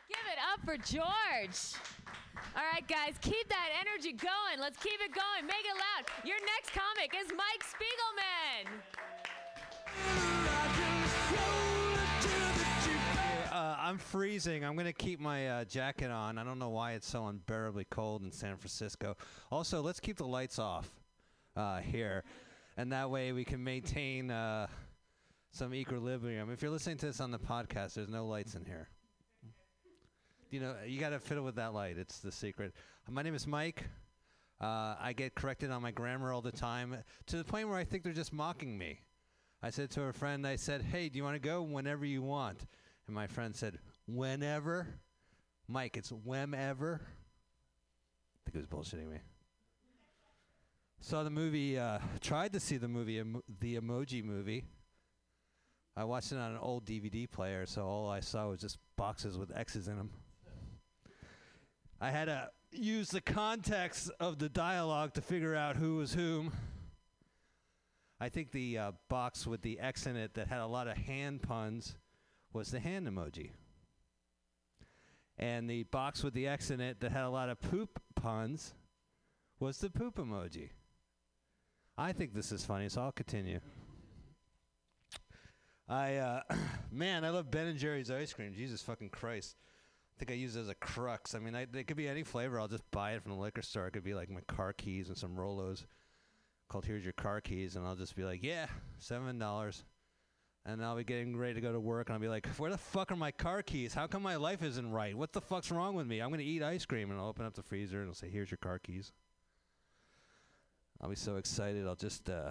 Give 0.08 0.18
it 0.26 0.38
up 0.52 0.64
for 0.64 0.76
George. 0.76 1.78
All 2.58 2.64
right, 2.72 2.88
guys, 2.88 3.14
keep 3.20 3.48
that 3.50 3.68
energy 3.78 4.12
going. 4.12 4.58
Let's 4.58 4.82
keep 4.82 5.00
it 5.00 5.14
going. 5.14 5.46
Make 5.46 5.64
it 5.64 5.76
loud. 5.76 6.06
Your 6.26 6.38
next 6.44 6.72
comic 6.72 7.14
is 7.16 7.28
Mike 7.36 7.62
Spiegelman. 7.62 8.66
Uh, 13.52 13.76
I'm 13.78 13.96
freezing. 13.96 14.64
I'm 14.64 14.74
going 14.74 14.86
to 14.86 14.92
keep 14.92 15.20
my 15.20 15.48
uh, 15.48 15.64
jacket 15.66 16.10
on. 16.10 16.36
I 16.36 16.42
don't 16.42 16.58
know 16.58 16.70
why 16.70 16.94
it's 16.94 17.08
so 17.08 17.28
unbearably 17.28 17.86
cold 17.90 18.22
in 18.22 18.32
San 18.32 18.56
Francisco. 18.56 19.16
Also, 19.52 19.80
let's 19.80 20.00
keep 20.00 20.16
the 20.16 20.26
lights 20.26 20.58
off 20.58 20.90
uh, 21.54 21.78
here, 21.78 22.24
and 22.76 22.90
that 22.90 23.08
way 23.08 23.30
we 23.30 23.44
can 23.44 23.62
maintain 23.62 24.32
uh, 24.32 24.66
some 25.52 25.72
equilibrium. 25.72 26.50
If 26.50 26.62
you're 26.62 26.72
listening 26.72 26.96
to 26.98 27.06
this 27.06 27.20
on 27.20 27.30
the 27.30 27.38
podcast, 27.38 27.94
there's 27.94 28.08
no 28.08 28.26
lights 28.26 28.56
in 28.56 28.64
here. 28.64 28.88
You 30.50 30.60
know, 30.60 30.74
you 30.86 30.98
got 30.98 31.10
to 31.10 31.18
fiddle 31.18 31.44
with 31.44 31.56
that 31.56 31.74
light. 31.74 31.98
It's 31.98 32.20
the 32.20 32.32
secret. 32.32 32.72
My 33.10 33.20
name 33.20 33.34
is 33.34 33.46
Mike. 33.46 33.84
Uh, 34.60 34.94
I 34.98 35.12
get 35.14 35.34
corrected 35.34 35.70
on 35.70 35.82
my 35.82 35.90
grammar 35.90 36.32
all 36.32 36.40
the 36.40 36.52
time 36.52 36.96
to 37.26 37.36
the 37.36 37.44
point 37.44 37.68
where 37.68 37.76
I 37.76 37.84
think 37.84 38.02
they're 38.02 38.14
just 38.14 38.32
mocking 38.32 38.78
me. 38.78 39.00
I 39.62 39.68
said 39.68 39.90
to 39.90 40.04
a 40.04 40.12
friend, 40.12 40.46
I 40.46 40.56
said, 40.56 40.80
"Hey, 40.80 41.10
do 41.10 41.18
you 41.18 41.24
want 41.24 41.34
to 41.34 41.40
go 41.40 41.62
whenever 41.62 42.06
you 42.06 42.22
want?" 42.22 42.66
And 43.06 43.14
my 43.14 43.26
friend 43.26 43.54
said, 43.54 43.78
"Whenever." 44.06 44.86
Mike, 45.68 45.98
it's 45.98 46.10
whenever. 46.10 47.02
I 47.04 48.50
think 48.50 48.56
it 48.56 48.70
was 48.70 48.86
bullshitting 48.86 49.10
me. 49.10 49.18
Saw 51.00 51.24
the 51.24 51.30
movie. 51.30 51.78
Uh, 51.78 51.98
tried 52.22 52.54
to 52.54 52.60
see 52.60 52.78
the 52.78 52.88
movie, 52.88 53.22
the 53.60 53.76
Emoji 53.76 54.24
Movie. 54.24 54.64
I 55.94 56.04
watched 56.04 56.32
it 56.32 56.38
on 56.38 56.52
an 56.52 56.58
old 56.58 56.86
DVD 56.86 57.30
player, 57.30 57.66
so 57.66 57.84
all 57.84 58.08
I 58.08 58.20
saw 58.20 58.48
was 58.48 58.60
just 58.60 58.78
boxes 58.96 59.36
with 59.36 59.54
X's 59.54 59.88
in 59.88 59.98
them. 59.98 60.10
I 62.00 62.10
had 62.10 62.26
to 62.26 62.50
use 62.70 63.08
the 63.10 63.20
context 63.20 64.10
of 64.20 64.38
the 64.38 64.48
dialogue 64.48 65.14
to 65.14 65.20
figure 65.20 65.56
out 65.56 65.76
who 65.76 65.96
was 65.96 66.14
whom. 66.14 66.52
I 68.20 68.28
think 68.28 68.52
the 68.52 68.78
uh, 68.78 68.92
box 69.08 69.46
with 69.46 69.62
the 69.62 69.80
X 69.80 70.06
in 70.06 70.16
it 70.16 70.34
that 70.34 70.48
had 70.48 70.60
a 70.60 70.66
lot 70.66 70.88
of 70.88 70.96
hand 70.96 71.42
puns 71.42 71.96
was 72.52 72.70
the 72.70 72.80
hand 72.80 73.08
emoji. 73.08 73.50
And 75.38 75.68
the 75.68 75.84
box 75.84 76.22
with 76.22 76.34
the 76.34 76.48
X 76.48 76.70
in 76.70 76.80
it 76.80 77.00
that 77.00 77.12
had 77.12 77.24
a 77.24 77.30
lot 77.30 77.48
of 77.48 77.60
poop 77.60 78.00
puns 78.14 78.74
was 79.60 79.78
the 79.78 79.90
poop 79.90 80.16
emoji. 80.16 80.70
I 81.96 82.12
think 82.12 82.32
this 82.32 82.52
is 82.52 82.64
funny, 82.64 82.88
so 82.88 83.02
I'll 83.02 83.12
continue. 83.12 83.60
I, 85.88 86.16
uh, 86.16 86.42
man, 86.92 87.24
I 87.24 87.30
love 87.30 87.50
Ben 87.50 87.66
and 87.66 87.78
Jerry's 87.78 88.10
ice 88.10 88.32
cream. 88.32 88.52
Jesus 88.54 88.82
fucking 88.82 89.10
Christ. 89.10 89.56
I 90.18 90.24
think 90.24 90.32
I 90.32 90.34
use 90.34 90.56
it 90.56 90.62
as 90.62 90.68
a 90.68 90.74
crux. 90.74 91.36
I 91.36 91.38
mean, 91.38 91.54
I, 91.54 91.68
it 91.72 91.86
could 91.86 91.96
be 91.96 92.08
any 92.08 92.24
flavor. 92.24 92.58
I'll 92.58 92.66
just 92.66 92.90
buy 92.90 93.12
it 93.12 93.22
from 93.22 93.30
the 93.30 93.38
liquor 93.38 93.62
store. 93.62 93.86
It 93.86 93.92
could 93.92 94.02
be 94.02 94.14
like 94.14 94.28
my 94.28 94.40
car 94.48 94.72
keys 94.72 95.06
and 95.06 95.16
some 95.16 95.36
Rolos 95.36 95.84
called 96.68 96.84
Here's 96.84 97.04
Your 97.04 97.12
Car 97.12 97.40
Keys. 97.40 97.76
And 97.76 97.86
I'll 97.86 97.94
just 97.94 98.16
be 98.16 98.24
like, 98.24 98.42
yeah, 98.42 98.66
$7. 99.00 99.82
And 100.66 100.84
I'll 100.84 100.96
be 100.96 101.04
getting 101.04 101.36
ready 101.36 101.54
to 101.54 101.60
go 101.60 101.70
to 101.70 101.78
work. 101.78 102.08
And 102.08 102.14
I'll 102.14 102.20
be 102.20 102.26
like, 102.26 102.48
where 102.56 102.68
the 102.68 102.76
fuck 102.76 103.12
are 103.12 103.16
my 103.16 103.30
car 103.30 103.62
keys? 103.62 103.94
How 103.94 104.08
come 104.08 104.24
my 104.24 104.34
life 104.34 104.60
isn't 104.60 104.90
right? 104.90 105.16
What 105.16 105.32
the 105.32 105.40
fuck's 105.40 105.70
wrong 105.70 105.94
with 105.94 106.08
me? 106.08 106.18
I'm 106.18 106.30
going 106.30 106.40
to 106.40 106.44
eat 106.44 106.64
ice 106.64 106.84
cream. 106.84 107.12
And 107.12 107.20
I'll 107.20 107.28
open 107.28 107.46
up 107.46 107.54
the 107.54 107.62
freezer 107.62 108.00
and 108.00 108.08
I'll 108.08 108.14
say, 108.14 108.28
here's 108.28 108.50
your 108.50 108.58
car 108.58 108.80
keys. 108.80 109.12
I'll 111.00 111.10
be 111.10 111.14
so 111.14 111.36
excited. 111.36 111.86
I'll 111.86 111.94
just 111.94 112.28
uh, 112.28 112.50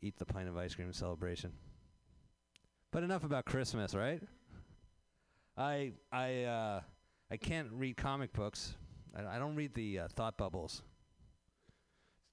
eat 0.00 0.16
the 0.16 0.26
pint 0.26 0.48
of 0.48 0.56
ice 0.56 0.76
cream 0.76 0.86
in 0.86 0.94
celebration. 0.94 1.54
But 2.92 3.02
enough 3.02 3.24
about 3.24 3.46
Christmas, 3.46 3.96
right? 3.96 4.22
I 5.58 5.92
I 6.12 6.44
uh, 6.44 6.80
I 7.30 7.36
can't 7.36 7.68
read 7.72 7.96
comic 7.96 8.32
books. 8.32 8.76
I, 9.16 9.36
I 9.36 9.38
don't 9.40 9.56
read 9.56 9.74
the 9.74 10.00
uh, 10.00 10.08
thought 10.14 10.38
bubbles. 10.38 10.82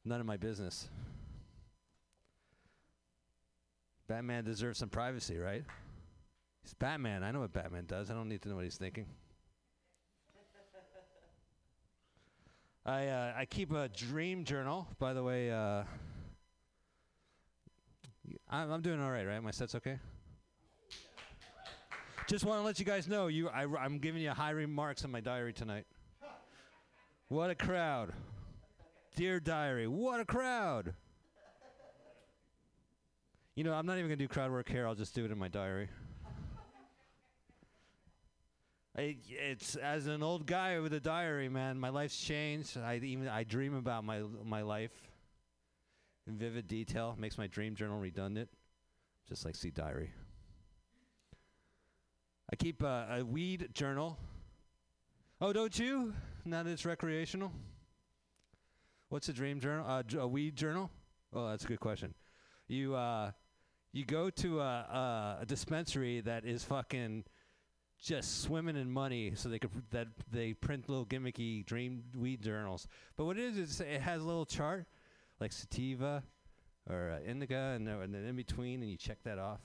None 0.06 0.20
of 0.20 0.28
my 0.28 0.38
business. 0.38 0.90
Batman 4.08 4.44
deserves 4.44 4.78
some 4.78 4.90
privacy, 4.90 5.40
right? 5.40 5.64
He's 6.64 6.76
Batman. 6.76 7.24
I 7.24 7.32
know 7.32 7.40
what 7.40 7.52
Batman 7.52 7.86
does. 7.88 8.12
I 8.12 8.14
don't 8.14 8.30
need 8.30 8.44
to 8.44 8.50
know 8.50 8.56
what 8.56 8.66
he's 8.66 8.78
thinking. 8.78 9.08
I 12.86 13.08
uh, 13.08 13.34
I 13.36 13.46
keep 13.46 13.72
a 13.72 13.90
dream 13.90 14.44
journal. 14.44 14.88
By 15.00 15.14
the 15.14 15.24
way, 15.24 15.52
uh, 15.52 15.82
I'm, 18.52 18.72
I'm 18.72 18.82
doing 18.84 19.02
all 19.02 19.10
right, 19.10 19.26
right? 19.26 19.42
My 19.42 19.50
set's 19.50 19.74
okay. 19.74 19.98
Just 22.28 22.44
want 22.44 22.60
to 22.60 22.66
let 22.66 22.80
you 22.80 22.86
guys 22.86 23.08
know 23.08 23.28
you 23.28 23.50
I, 23.50 23.64
am 23.86 24.00
giving 24.00 24.22
you 24.22 24.32
high 24.32 24.50
remarks 24.50 25.06
on 25.06 25.12
my 25.12 25.20
diary 25.20 25.54
tonight. 25.54 25.86
What 27.28 27.52
a 27.52 27.56
crowd. 27.56 28.14
Dear 29.16 29.40
diary, 29.40 29.88
what 29.88 30.20
a 30.20 30.26
crowd. 30.26 30.94
You 33.56 33.64
know, 33.64 33.74
I'm 33.74 33.86
not 33.86 33.94
even 33.94 34.08
going 34.08 34.18
to 34.18 34.24
do 34.24 34.28
crowd 34.28 34.52
work 34.52 34.68
here. 34.68 34.86
I'll 34.86 34.96
just 34.96 35.16
do 35.16 35.24
it 35.24 35.32
in 35.32 35.38
my 35.38 35.48
diary. 35.48 35.88
I, 38.98 39.18
it's 39.30 39.76
as 39.76 40.08
an 40.08 40.24
old 40.24 40.46
guy 40.46 40.80
with 40.80 40.94
a 40.94 41.00
diary, 41.00 41.48
man. 41.48 41.80
My 41.80 41.90
life's 41.90 42.18
changed. 42.18 42.78
I 42.78 42.96
even 42.98 43.28
I 43.28 43.44
dream 43.44 43.76
about 43.76 44.04
my 44.04 44.22
my 44.44 44.62
life 44.62 44.94
in 46.28 46.38
vivid 46.38 46.68
detail. 46.68 47.16
Makes 47.20 47.38
my 47.38 47.48
dream 47.48 47.76
journal 47.76 48.00
redundant, 48.00 48.50
just 49.28 49.46
like 49.46 49.56
see 49.56 49.70
diary. 49.70 50.12
I 52.52 52.56
keep 52.56 52.84
uh, 52.84 53.06
a 53.10 53.24
weed 53.24 53.70
journal. 53.74 54.18
Oh, 55.42 55.52
don't 55.52 55.78
you? 55.78 56.14
Now 56.46 56.62
that 56.62 56.70
it's 56.70 56.86
recreational. 56.86 57.52
What's 59.10 59.30
a 59.30 59.34
dream 59.34 59.60
journal? 59.60 59.86
Uh, 59.88 60.04
a 60.20 60.28
weed 60.28 60.56
journal? 60.56 60.92
Oh, 61.34 61.50
that's 61.50 61.66
a 61.66 61.68
good 61.68 61.80
question. 61.80 62.14
You 62.68 62.96
uh, 62.96 63.32
you 63.94 64.06
go 64.06 64.30
to 64.30 64.60
a, 64.60 65.38
a, 65.42 65.46
dispensary 65.46 66.22
that 66.22 66.46
is 66.46 66.64
fucking 66.64 67.24
just 68.02 68.42
swimming 68.42 68.76
in 68.76 68.92
money, 68.92 69.34
so 69.36 69.50
they 69.50 69.58
could 69.58 69.72
pr- 69.72 69.80
that 69.92 70.08
they 70.32 70.54
print 70.54 70.88
little 70.88 71.06
gimmicky 71.06 71.66
dream 71.66 72.04
weed 72.16 72.42
journals. 72.42 72.88
But 73.18 73.26
what 73.26 73.38
it 73.38 73.44
is, 73.44 73.58
is 73.58 73.82
it 73.82 74.02
has 74.02 74.22
a 74.22 74.26
little 74.26 74.46
chart 74.46 74.86
like 75.40 75.52
sativa 75.52 76.24
or 76.90 77.12
uh, 77.12 77.28
indica, 77.28 77.74
and, 77.76 77.90
uh, 77.90 78.00
and 78.00 78.14
then 78.14 78.26
in 78.26 78.36
between, 78.36 78.82
and 78.82 78.92
you 78.92 78.98
check 78.98 79.18
that 79.24 79.40
off. 79.40 79.62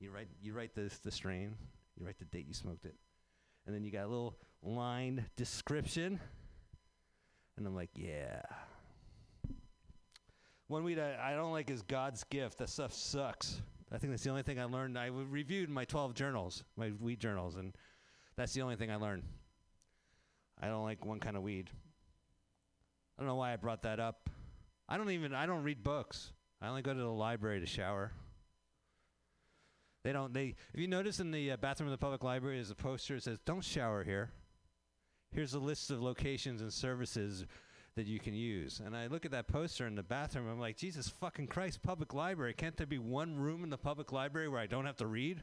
You 0.00 0.10
write 0.10 0.28
you 0.42 0.52
write 0.52 0.74
the 0.74 0.90
the 1.02 1.10
strain, 1.10 1.54
you 2.00 2.06
write 2.06 2.18
the 2.18 2.24
date 2.24 2.46
you 2.48 2.54
smoked 2.54 2.86
it, 2.86 2.96
and 3.66 3.74
then 3.74 3.84
you 3.84 3.90
got 3.90 4.06
a 4.06 4.08
little 4.08 4.36
line 4.62 5.26
description. 5.36 6.18
And 7.56 7.66
I'm 7.66 7.74
like, 7.74 7.90
yeah. 7.94 8.40
One 10.68 10.82
weed 10.82 10.98
I, 10.98 11.32
I 11.32 11.34
don't 11.34 11.52
like 11.52 11.68
is 11.68 11.82
God's 11.82 12.24
gift. 12.24 12.58
That 12.58 12.70
stuff 12.70 12.92
sucks. 12.92 13.60
I 13.92 13.98
think 13.98 14.12
that's 14.12 14.22
the 14.22 14.30
only 14.30 14.42
thing 14.42 14.58
I 14.58 14.64
learned. 14.64 14.96
I 14.96 15.06
reviewed 15.06 15.68
my 15.68 15.84
12 15.84 16.14
journals, 16.14 16.64
my 16.76 16.92
weed 17.00 17.20
journals, 17.20 17.56
and 17.56 17.74
that's 18.36 18.54
the 18.54 18.62
only 18.62 18.76
thing 18.76 18.90
I 18.90 18.96
learned. 18.96 19.24
I 20.62 20.68
don't 20.68 20.84
like 20.84 21.04
one 21.04 21.18
kind 21.18 21.36
of 21.36 21.42
weed. 21.42 21.70
I 23.18 23.22
don't 23.22 23.28
know 23.28 23.34
why 23.34 23.52
I 23.52 23.56
brought 23.56 23.82
that 23.82 24.00
up. 24.00 24.30
I 24.88 24.96
don't 24.96 25.10
even 25.10 25.34
I 25.34 25.46
don't 25.46 25.62
read 25.62 25.82
books. 25.82 26.32
I 26.62 26.68
only 26.68 26.82
go 26.82 26.94
to 26.94 26.98
the 26.98 27.06
library 27.06 27.60
to 27.60 27.66
shower. 27.66 28.12
They 30.02 30.12
don't 30.12 30.32
they 30.32 30.54
if 30.72 30.80
you 30.80 30.88
notice 30.88 31.20
in 31.20 31.30
the 31.30 31.52
uh, 31.52 31.56
bathroom 31.56 31.88
of 31.88 31.92
the 31.92 32.02
public 32.02 32.24
library 32.24 32.56
there's 32.56 32.70
a 32.70 32.74
poster 32.74 33.16
that 33.16 33.24
says 33.24 33.38
don't 33.44 33.64
shower 33.64 34.02
here. 34.04 34.30
Here's 35.32 35.54
a 35.54 35.58
list 35.58 35.90
of 35.90 36.02
locations 36.02 36.60
and 36.60 36.72
services 36.72 37.44
that 37.96 38.06
you 38.06 38.18
can 38.18 38.34
use. 38.34 38.80
And 38.84 38.96
I 38.96 39.08
look 39.08 39.24
at 39.24 39.30
that 39.32 39.46
poster 39.46 39.86
in 39.86 39.94
the 39.94 40.02
bathroom 40.02 40.48
I'm 40.48 40.58
like 40.58 40.76
Jesus 40.76 41.08
fucking 41.08 41.48
Christ 41.48 41.82
public 41.82 42.14
library 42.14 42.54
can't 42.54 42.76
there 42.76 42.86
be 42.86 42.98
one 42.98 43.36
room 43.36 43.62
in 43.62 43.70
the 43.70 43.78
public 43.78 44.10
library 44.12 44.48
where 44.48 44.60
I 44.60 44.66
don't 44.66 44.86
have 44.86 44.96
to 44.96 45.06
read? 45.06 45.42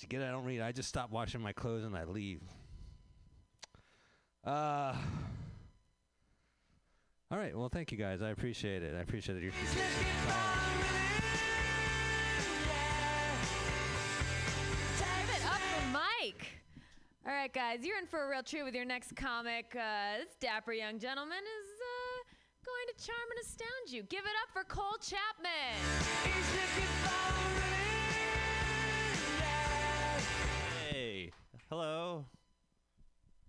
You 0.00 0.08
get 0.08 0.20
it? 0.20 0.28
I 0.28 0.32
don't 0.32 0.44
read. 0.44 0.60
I 0.60 0.70
just 0.70 0.90
stop 0.90 1.10
washing 1.10 1.40
my 1.40 1.52
clothes 1.52 1.84
and 1.84 1.96
I 1.96 2.04
leave. 2.04 2.42
Uh, 4.44 4.94
all 7.30 7.38
right. 7.38 7.56
Well, 7.56 7.70
thank 7.70 7.90
you 7.90 7.96
guys. 7.96 8.20
I 8.20 8.28
appreciate 8.28 8.82
it. 8.82 8.94
I 8.94 9.00
appreciate 9.00 9.42
it. 9.42 10.60
All 17.26 17.32
right, 17.32 17.50
guys, 17.50 17.78
you're 17.82 17.96
in 17.96 18.04
for 18.06 18.22
a 18.26 18.28
real 18.28 18.42
treat 18.42 18.64
with 18.64 18.74
your 18.74 18.84
next 18.84 19.16
comic. 19.16 19.74
Uh, 19.74 20.18
this 20.18 20.36
dapper 20.40 20.74
young 20.74 20.98
gentleman 20.98 21.38
is 21.38 21.70
uh, 21.80 22.66
going 22.66 22.86
to 22.94 23.06
charm 23.06 23.26
and 23.30 23.40
astound 23.42 23.86
you. 23.88 24.02
Give 24.02 24.26
it 24.26 24.32
up 24.42 24.52
for 24.52 24.62
Cole 24.64 24.98
Chapman. 25.00 25.80
Hey, 30.90 31.32
hello. 31.70 32.26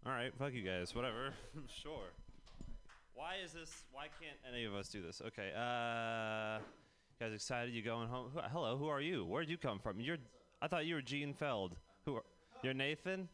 All 0.05 0.11
right, 0.13 0.31
fuck 0.39 0.53
you 0.53 0.61
guys. 0.61 0.95
Whatever. 0.95 1.33
sure. 1.67 2.13
Why 3.13 3.35
is 3.43 3.51
this? 3.51 3.83
Why 3.91 4.03
can't 4.21 4.37
any 4.49 4.63
of 4.63 4.73
us 4.73 4.87
do 4.87 5.01
this? 5.01 5.21
Okay. 5.21 5.51
Uh, 5.53 6.59
you 6.59 7.27
guys 7.27 7.33
excited? 7.33 7.73
You 7.73 7.81
going 7.81 8.07
home? 8.07 8.31
Hello. 8.53 8.77
Who 8.77 8.87
are 8.87 9.01
you? 9.01 9.25
Where'd 9.25 9.49
you 9.49 9.57
come 9.57 9.79
from? 9.79 9.99
You're. 9.99 10.19
I 10.61 10.69
thought 10.69 10.85
you 10.85 10.95
were 10.95 11.01
Gene 11.01 11.33
Feld. 11.33 11.75
Who? 12.05 12.15
Are, 12.15 12.23
you're 12.63 12.73
Nathan. 12.73 13.27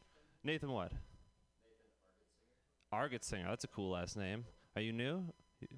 Nathan 0.44 0.72
what? 0.72 0.92
Argetsinger. 2.94 3.48
That's 3.48 3.64
a 3.64 3.68
cool 3.68 3.92
last 3.92 4.18
name. 4.18 4.46
Are 4.76 4.82
you 4.82 4.92
new 4.92 5.24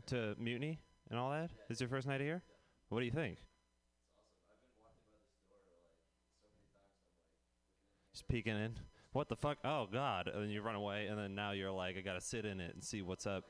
to 0.07 0.35
Mutiny 0.39 0.79
and 1.09 1.19
all 1.19 1.31
that? 1.31 1.51
Is 1.69 1.81
your 1.81 1.89
first 1.89 2.07
night 2.07 2.21
here? 2.21 2.41
What 2.89 2.99
do 2.99 3.05
you 3.05 3.11
think? 3.11 3.37
Just 8.13 8.27
peeking 8.27 8.55
in. 8.55 8.75
What 9.11 9.27
the 9.27 9.35
fuck? 9.35 9.57
Oh 9.63 9.87
God! 9.91 10.27
And 10.27 10.43
then 10.43 10.49
you 10.49 10.61
run 10.61 10.75
away, 10.75 11.07
and 11.07 11.19
then 11.19 11.35
now 11.35 11.51
you're 11.51 11.71
like, 11.71 11.97
I 11.97 12.01
gotta 12.01 12.21
sit 12.21 12.45
in 12.45 12.59
it 12.59 12.73
and 12.73 12.83
see 12.83 13.01
what's 13.01 13.27
up. 13.27 13.43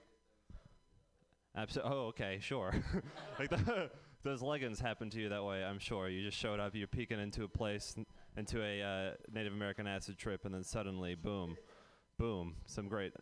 Abso- 1.57 1.81
oh, 1.83 2.07
okay, 2.07 2.39
sure. 2.41 2.73
like 3.39 3.49
the, 3.49 3.89
those 4.23 4.41
leggings 4.41 4.79
happened 4.79 5.11
to 5.11 5.21
you 5.21 5.29
that 5.29 5.43
way, 5.43 5.63
I'm 5.63 5.79
sure. 5.79 6.09
You 6.09 6.23
just 6.23 6.37
showed 6.37 6.59
up, 6.59 6.73
you're 6.73 6.87
peeking 6.87 7.19
into 7.19 7.43
a 7.43 7.47
place, 7.47 7.95
into 8.37 8.63
a 8.63 8.81
uh, 8.81 9.11
Native 9.33 9.53
American 9.53 9.87
acid 9.87 10.17
trip, 10.17 10.45
and 10.45 10.53
then 10.53 10.63
suddenly, 10.63 11.15
boom, 11.15 11.57
boom, 12.17 12.55
some 12.65 12.87
great. 12.87 13.13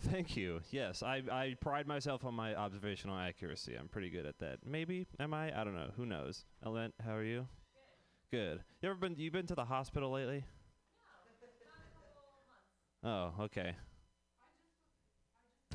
Thank 0.00 0.36
you. 0.36 0.60
Yes, 0.70 1.02
I, 1.02 1.22
I 1.30 1.56
pride 1.60 1.86
myself 1.86 2.24
on 2.24 2.34
my 2.34 2.54
observational 2.54 3.16
accuracy. 3.16 3.74
I'm 3.74 3.88
pretty 3.88 4.10
good 4.10 4.26
at 4.26 4.38
that. 4.40 4.58
Maybe 4.64 5.06
am 5.18 5.32
I? 5.32 5.58
I 5.58 5.64
don't 5.64 5.74
know. 5.74 5.90
Who 5.96 6.06
knows? 6.06 6.44
Element, 6.64 6.94
how 7.04 7.14
are 7.14 7.24
you? 7.24 7.46
Good. 8.30 8.60
You 8.82 8.90
ever 8.90 8.98
been? 8.98 9.16
You 9.16 9.30
been 9.30 9.46
to 9.46 9.54
the 9.54 9.64
hospital 9.64 10.10
lately? 10.10 10.44
Oh, 13.02 13.32
okay. 13.40 13.74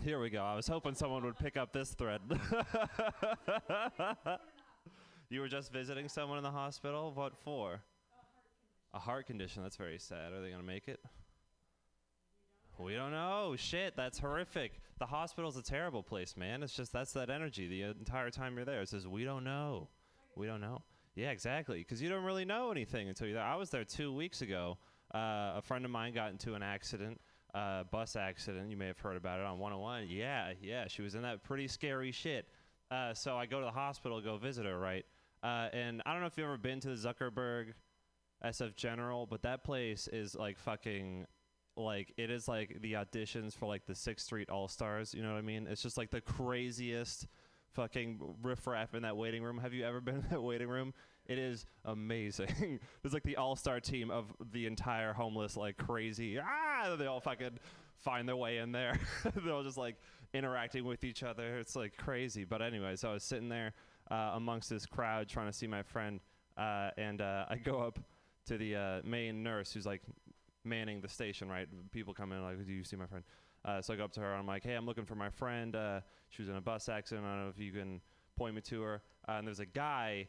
Here 0.04 0.20
we 0.20 0.30
go. 0.30 0.44
I 0.44 0.56
was 0.56 0.68
hoping 0.68 0.94
someone 0.94 1.24
would 1.24 1.40
pick 1.40 1.58
up 1.58 1.72
this 1.72 1.94
thread. 1.94 2.22
you 5.30 5.40
were 5.40 5.48
just 5.48 5.72
visiting 5.72 6.10
someone 6.10 6.38
in 6.38 6.44
the 6.44 6.52
hospital? 6.52 7.12
What 7.16 7.34
for? 7.44 7.82
A 8.94 9.00
heart 9.00 9.26
condition. 9.26 9.64
That's 9.64 9.76
very 9.76 9.98
sad. 9.98 10.34
Are 10.34 10.42
they 10.42 10.50
going 10.50 10.62
to 10.62 10.68
make 10.68 10.88
it? 10.88 11.00
We 12.80 12.96
don't 12.96 13.12
know. 13.12 13.56
Shit, 13.58 13.96
that's 13.96 14.20
horrific. 14.20 14.80
The 15.00 15.06
hospital's 15.06 15.58
a 15.58 15.62
terrible 15.62 16.04
place, 16.04 16.36
man. 16.36 16.64
It's 16.64 16.74
just 16.74 16.92
that's 16.92 17.14
that 17.14 17.30
energy 17.30 17.68
the 17.68 17.84
entire 17.84 18.30
time 18.30 18.56
you're 18.56 18.66
there. 18.66 18.82
It 18.82 18.90
says, 18.90 19.08
we 19.08 19.24
don't 19.24 19.44
know. 19.44 19.90
We 20.36 20.48
don't 20.48 20.62
know. 20.62 20.84
Yeah, 21.16 21.30
exactly. 21.30 21.80
Because 21.80 22.02
you 22.02 22.10
don't 22.10 22.24
really 22.24 22.46
know 22.46 22.72
anything 22.72 23.10
until 23.10 23.28
you're 23.28 23.36
there. 23.36 23.44
I 23.44 23.56
was 23.56 23.70
there 23.70 23.84
two 23.84 24.12
weeks 24.14 24.42
ago. 24.42 24.78
Uh, 25.14 25.54
a 25.56 25.62
friend 25.62 25.86
of 25.86 25.92
mine 25.92 26.14
got 26.14 26.32
into 26.32 26.56
an 26.56 26.64
accident, 26.64 27.22
uh, 27.54 27.84
bus 27.84 28.16
accident. 28.16 28.72
You 28.72 28.78
may 28.78 28.88
have 28.88 29.00
heard 29.00 29.18
about 29.18 29.40
it 29.40 29.46
on 29.46 29.60
101. 29.60 30.08
Yeah, 30.10 30.54
yeah. 30.62 30.88
She 30.88 31.04
was 31.04 31.14
in 31.14 31.22
that 31.22 31.44
pretty 31.44 31.68
scary 31.68 32.12
shit. 32.12 32.48
Uh, 32.90 33.14
so 33.14 33.38
I 33.38 33.46
go 33.46 33.60
to 33.60 33.66
the 33.66 33.72
hospital 33.72 34.20
go 34.22 34.38
visit 34.38 34.66
her, 34.66 34.78
right? 34.78 35.06
Uh, 35.44 35.68
and 35.74 36.02
I 36.06 36.14
don't 36.14 36.22
know 36.22 36.28
if 36.28 36.38
you've 36.38 36.46
ever 36.46 36.58
been 36.58 36.80
to 36.80 36.96
the 36.96 36.96
Zuckerberg 36.96 37.74
SF 38.44 38.76
General, 38.76 39.26
but 39.26 39.42
that 39.44 39.64
place 39.64 40.08
is 40.08 40.36
like 40.36 40.58
fucking 40.58 41.26
like 41.76 42.14
it 42.18 42.30
is 42.30 42.48
like 42.48 42.78
the 42.82 42.94
auditions 42.94 43.58
for 43.58 43.66
like 43.66 43.86
the 43.86 43.96
Sixth 43.96 44.26
Street 44.26 44.50
All 44.50 44.68
Stars. 44.68 45.14
You 45.14 45.24
know 45.24 45.32
what 45.32 45.40
I 45.40 45.42
mean? 45.42 45.68
It's 45.70 45.82
just 45.82 45.98
like 45.98 46.12
the 46.12 46.22
craziest 46.22 47.28
fucking 47.74 48.20
riffraff 48.42 48.94
in 48.94 49.04
that 49.04 49.18
waiting 49.18 49.44
room. 49.44 49.58
Have 49.58 49.74
you 49.74 49.86
ever 49.86 50.02
been 50.02 50.16
in 50.16 50.26
that 50.30 50.42
waiting 50.42 50.68
room? 50.68 50.94
It 51.26 51.40
is 51.40 51.66
amazing. 51.86 52.80
it's 53.04 53.14
like 53.14 53.24
the 53.24 53.38
all 53.38 53.56
star 53.56 53.80
team 53.80 54.12
of 54.12 54.34
the 54.52 54.66
entire 54.68 55.14
homeless, 55.14 55.58
like 55.58 55.78
crazy. 55.78 56.40
Ah, 56.40 56.96
they 56.98 57.06
all 57.06 57.22
fucking 57.22 57.60
find 57.98 58.28
their 58.28 58.36
way 58.36 58.58
in 58.58 58.72
there. 58.72 59.00
They're 59.36 59.54
all 59.54 59.64
just 59.64 59.78
like 59.78 59.96
interacting 60.34 60.84
with 60.84 61.04
each 61.04 61.24
other. 61.24 61.58
It's 61.58 61.76
like 61.76 61.96
crazy. 61.98 62.44
But 62.44 62.62
anyway, 62.62 62.96
so 62.98 63.10
I 63.10 63.14
was 63.14 63.24
sitting 63.24 63.50
there 63.50 63.74
uh, 64.12 64.32
amongst 64.36 64.70
this 64.70 64.86
crowd 64.86 65.30
trying 65.30 65.48
to 65.48 65.54
see 65.54 65.68
my 65.68 65.82
friend, 65.82 66.20
uh, 66.58 66.90
and 66.98 67.22
uh, 67.22 67.46
I 67.50 67.56
go 67.56 67.80
up 67.80 68.00
to 68.48 68.58
the 68.58 68.76
uh, 68.76 69.02
main 69.04 69.44
nurse 69.44 69.74
who's 69.74 69.86
like 69.86 70.02
manning 70.64 71.02
the 71.02 71.08
station, 71.08 71.50
right? 71.50 71.68
People 71.92 72.14
come 72.14 72.32
in 72.32 72.42
like, 72.44 72.66
"Do 72.66 72.72
you 72.72 72.84
see 72.84 72.96
my 72.96 73.08
friend?" 73.08 73.24
Uh, 73.66 73.82
so 73.82 73.94
I 73.94 73.98
go 73.98 74.06
up 74.06 74.12
to 74.14 74.22
her. 74.22 74.32
And 74.32 74.40
I'm 74.40 74.48
like, 74.48 74.64
"Hey, 74.64 74.74
I'm 74.74 74.86
looking 74.86 75.06
for 75.06 75.16
my 75.16 75.30
friend. 75.30 75.76
Uh, 75.76 76.02
she 76.30 76.42
was 76.42 76.50
in 76.50 76.56
a 76.56 76.62
bus 76.62 76.90
accident. 76.90 77.26
I 77.26 77.36
don't 77.36 77.44
know 77.44 77.50
if 77.50 77.60
you 77.60 77.72
can 77.72 78.02
point 78.36 78.56
me 78.56 78.62
to 78.62 78.82
her, 78.82 79.02
uh, 79.28 79.34
and 79.34 79.48
there's 79.48 79.60
a 79.60 79.66
guy. 79.66 80.28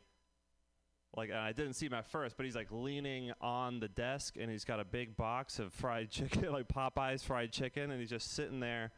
Like 1.17 1.31
and 1.31 1.39
I 1.39 1.53
didn't 1.53 1.75
see 1.75 1.87
him 1.87 1.95
at 1.95 2.07
first, 2.07 2.37
but 2.37 2.45
he's 2.45 2.57
like 2.57 2.73
leaning 2.73 3.33
on 3.41 3.79
the 3.79 3.89
desk, 3.89 4.37
and 4.39 4.51
he's 4.51 4.65
got 4.65 4.81
a 4.81 4.85
big 4.85 5.17
box 5.17 5.61
of 5.61 5.73
fried 5.73 6.11
chicken, 6.11 6.53
like 6.53 6.67
Popeyes 6.67 7.23
fried 7.23 7.53
chicken, 7.53 7.91
and 7.93 8.01
he's 8.01 8.11
just 8.11 8.33
sitting 8.33 8.59
there, 8.59 8.91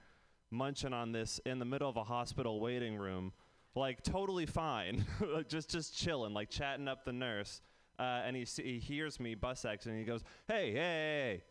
munching 0.51 0.94
on 0.94 1.12
this 1.12 1.40
in 1.44 1.59
the 1.59 1.66
middle 1.66 1.90
of 1.90 1.97
a 1.97 2.05
hospital 2.05 2.59
waiting 2.59 2.97
room, 2.97 3.32
like 3.74 4.02
totally 4.02 4.47
fine, 4.47 5.05
just 5.48 5.68
just 5.68 5.94
chilling, 5.94 6.32
like 6.32 6.48
chatting 6.48 6.88
up 6.88 7.05
the 7.05 7.12
nurse. 7.12 7.60
Uh, 7.98 8.23
and 8.24 8.36
he 8.36 8.44
he 8.62 8.78
hears 8.78 9.18
me 9.18 9.35
bus 9.35 9.64
accident. 9.64 9.98
He 9.98 10.05
goes, 10.05 10.23
"Hey, 10.47 10.73
hey, 10.73 10.73
hey, 10.73 11.43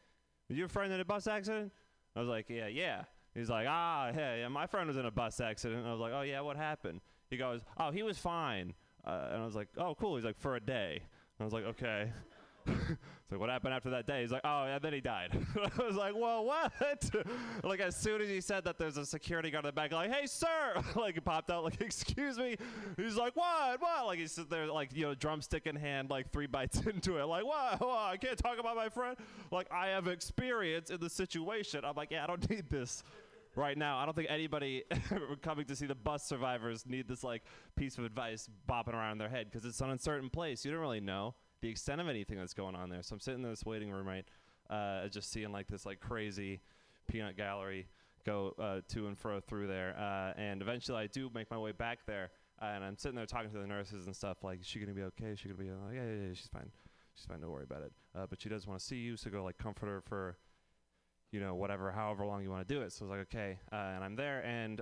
hey, 0.49 0.55
you 0.55 0.67
friend 0.67 0.93
in 0.93 0.99
a 0.99 1.05
bus 1.05 1.27
accident?" 1.27 1.71
I 2.15 2.19
was 2.19 2.29
like, 2.29 2.49
"Yeah, 2.49 2.67
yeah." 2.67 3.03
He's 3.33 3.49
like, 3.49 3.67
"Ah, 3.67 4.11
hey, 4.13 4.45
my 4.49 4.67
friend 4.67 4.87
was 4.87 4.97
in 4.97 5.05
a 5.05 5.11
bus 5.11 5.39
accident." 5.39 5.81
And 5.81 5.89
I 5.89 5.91
was 5.91 5.99
like, 5.99 6.13
"Oh 6.13 6.21
yeah, 6.21 6.41
what 6.41 6.55
happened?" 6.55 7.01
He 7.29 7.37
goes, 7.37 7.61
"Oh, 7.77 7.91
he 7.91 8.03
was 8.03 8.17
fine." 8.17 8.73
Uh, 9.05 9.29
and 9.31 9.41
I 9.41 9.45
was 9.45 9.55
like, 9.55 9.69
"Oh, 9.77 9.95
cool." 9.95 10.15
He's 10.15 10.25
like, 10.25 10.37
"For 10.37 10.55
a 10.55 10.59
day." 10.59 11.01
And 11.01 11.41
I 11.41 11.43
was 11.43 11.53
like, 11.53 11.65
"Okay." 11.65 12.11
so 13.29 13.39
what 13.39 13.49
happened 13.49 13.73
after 13.73 13.89
that 13.89 14.05
day? 14.05 14.21
He's 14.21 14.31
like, 14.31 14.43
"Oh, 14.43 14.65
and 14.65 14.79
then 14.83 14.93
he 14.93 15.01
died." 15.01 15.35
I 15.79 15.83
was 15.83 15.95
like, 15.95 16.13
"Whoa, 16.13 16.41
what?" 16.41 16.71
like 17.63 17.79
as 17.79 17.95
soon 17.95 18.21
as 18.21 18.29
he 18.29 18.39
said 18.39 18.65
that, 18.65 18.77
there's 18.77 18.97
a 18.97 19.05
security 19.05 19.49
guard 19.49 19.65
in 19.65 19.69
the 19.69 19.73
back, 19.73 19.91
like, 19.91 20.13
"Hey, 20.13 20.27
sir!" 20.27 20.73
like 20.95 21.15
he 21.15 21.19
popped 21.19 21.49
out, 21.49 21.63
like, 21.63 21.81
"Excuse 21.81 22.37
me." 22.37 22.55
He's 22.97 23.15
like, 23.15 23.35
"What? 23.35 23.81
What?" 23.81 24.05
Like 24.05 24.19
he's 24.19 24.35
there, 24.35 24.67
like 24.67 24.95
you 24.95 25.05
know, 25.05 25.15
drumstick 25.15 25.65
in 25.65 25.75
hand, 25.75 26.11
like 26.11 26.31
three 26.31 26.45
bites 26.45 26.79
into 26.85 27.17
it, 27.17 27.25
like, 27.25 27.45
"What? 27.45 27.81
what? 27.81 27.97
I 27.97 28.17
can't 28.17 28.37
talk 28.37 28.59
about 28.59 28.75
my 28.75 28.89
friend." 28.89 29.17
Like 29.51 29.71
I 29.71 29.87
have 29.87 30.07
experience 30.07 30.91
in 30.91 30.99
the 30.99 31.09
situation. 31.09 31.83
I'm 31.83 31.95
like, 31.95 32.11
"Yeah, 32.11 32.25
I 32.25 32.27
don't 32.27 32.47
need 32.49 32.69
this." 32.69 33.03
Right 33.55 33.77
now, 33.77 33.97
I 33.97 34.05
don't 34.05 34.13
think 34.13 34.29
anybody 34.29 34.83
coming 35.41 35.65
to 35.67 35.77
see 35.77 35.85
the 35.85 35.95
bus 35.95 36.27
survivors 36.27 36.85
need 36.85 37.07
this 37.07 37.23
like 37.23 37.41
piece 37.77 37.97
of 37.97 38.03
advice 38.03 38.49
bopping 38.69 38.93
around 38.93 39.13
in 39.13 39.17
their 39.17 39.29
head 39.29 39.47
because 39.49 39.65
it's 39.65 39.79
an 39.79 39.89
uncertain 39.89 40.29
place. 40.29 40.65
You 40.65 40.71
don't 40.71 40.81
really 40.81 40.99
know 40.99 41.35
the 41.65 41.71
extent 41.71 41.99
of 41.99 42.07
anything 42.07 42.37
that's 42.37 42.53
going 42.53 42.75
on 42.75 42.89
there. 42.89 43.01
So 43.01 43.15
I'm 43.15 43.19
sitting 43.19 43.43
in 43.43 43.49
this 43.49 43.65
waiting 43.65 43.89
room, 43.89 44.07
right, 44.07 44.25
uh, 44.69 45.07
just 45.07 45.31
seeing 45.31 45.51
like 45.51 45.67
this 45.67 45.83
like 45.83 45.99
crazy 45.99 46.61
peanut 47.07 47.37
gallery 47.37 47.87
go 48.23 48.53
uh, 48.59 48.81
to 48.89 49.07
and 49.07 49.17
fro 49.17 49.39
through 49.39 49.65
there. 49.65 49.95
Uh, 49.97 50.39
and 50.39 50.61
eventually, 50.61 50.99
I 50.99 51.07
do 51.07 51.31
make 51.33 51.49
my 51.49 51.57
way 51.57 51.71
back 51.71 52.05
there, 52.05 52.29
uh, 52.61 52.65
and 52.65 52.83
I'm 52.83 52.95
sitting 52.99 53.15
there 53.15 53.25
talking 53.25 53.49
to 53.49 53.57
the 53.57 53.65
nurses 53.65 54.05
and 54.05 54.15
stuff. 54.15 54.43
Like, 54.43 54.61
is 54.61 54.67
she 54.67 54.79
gonna 54.79 54.93
be 54.93 55.01
okay? 55.03 55.29
Is 55.29 55.39
she 55.39 55.49
gonna 55.49 55.57
be 55.57 55.71
like, 55.71 55.95
yeah, 55.95 56.03
yeah, 56.03 56.27
yeah, 56.27 56.33
she's 56.35 56.49
fine. 56.53 56.69
She's 57.15 57.25
fine. 57.25 57.41
Don't 57.41 57.49
worry 57.49 57.63
about 57.63 57.81
it. 57.81 57.93
Uh, 58.15 58.27
but 58.29 58.39
she 58.39 58.47
does 58.47 58.67
want 58.67 58.79
to 58.79 58.85
see 58.85 58.97
you, 58.97 59.17
so 59.17 59.31
go 59.31 59.43
like 59.43 59.57
comfort 59.57 59.87
her 59.87 60.01
for, 60.01 60.37
you 61.31 61.39
know, 61.39 61.55
whatever, 61.55 61.91
however 61.91 62.27
long 62.27 62.43
you 62.43 62.51
want 62.51 62.67
to 62.67 62.71
do 62.71 62.83
it. 62.83 62.91
So 62.91 63.05
I 63.05 63.09
was 63.09 63.17
like, 63.17 63.27
okay, 63.33 63.57
uh, 63.71 63.95
and 63.95 64.03
I'm 64.03 64.15
there, 64.15 64.45
and 64.45 64.81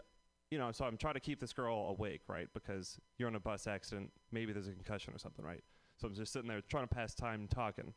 you 0.51 0.57
know, 0.57 0.73
so 0.73 0.83
I'm 0.83 0.97
trying 0.97 1.13
to 1.13 1.21
keep 1.21 1.39
this 1.39 1.53
girl 1.53 1.95
awake, 1.97 2.23
right? 2.27 2.49
Because 2.53 2.99
you're 3.17 3.29
in 3.29 3.35
a 3.35 3.39
bus 3.39 3.67
accident, 3.67 4.11
maybe 4.33 4.51
there's 4.51 4.67
a 4.67 4.73
concussion 4.73 5.13
or 5.13 5.17
something, 5.17 5.45
right? 5.45 5.63
So 5.97 6.07
I'm 6.07 6.15
just 6.15 6.33
sitting 6.33 6.47
there 6.47 6.61
trying 6.61 6.87
to 6.87 6.93
pass 6.93 7.13
time 7.13 7.47
talking. 7.47 7.93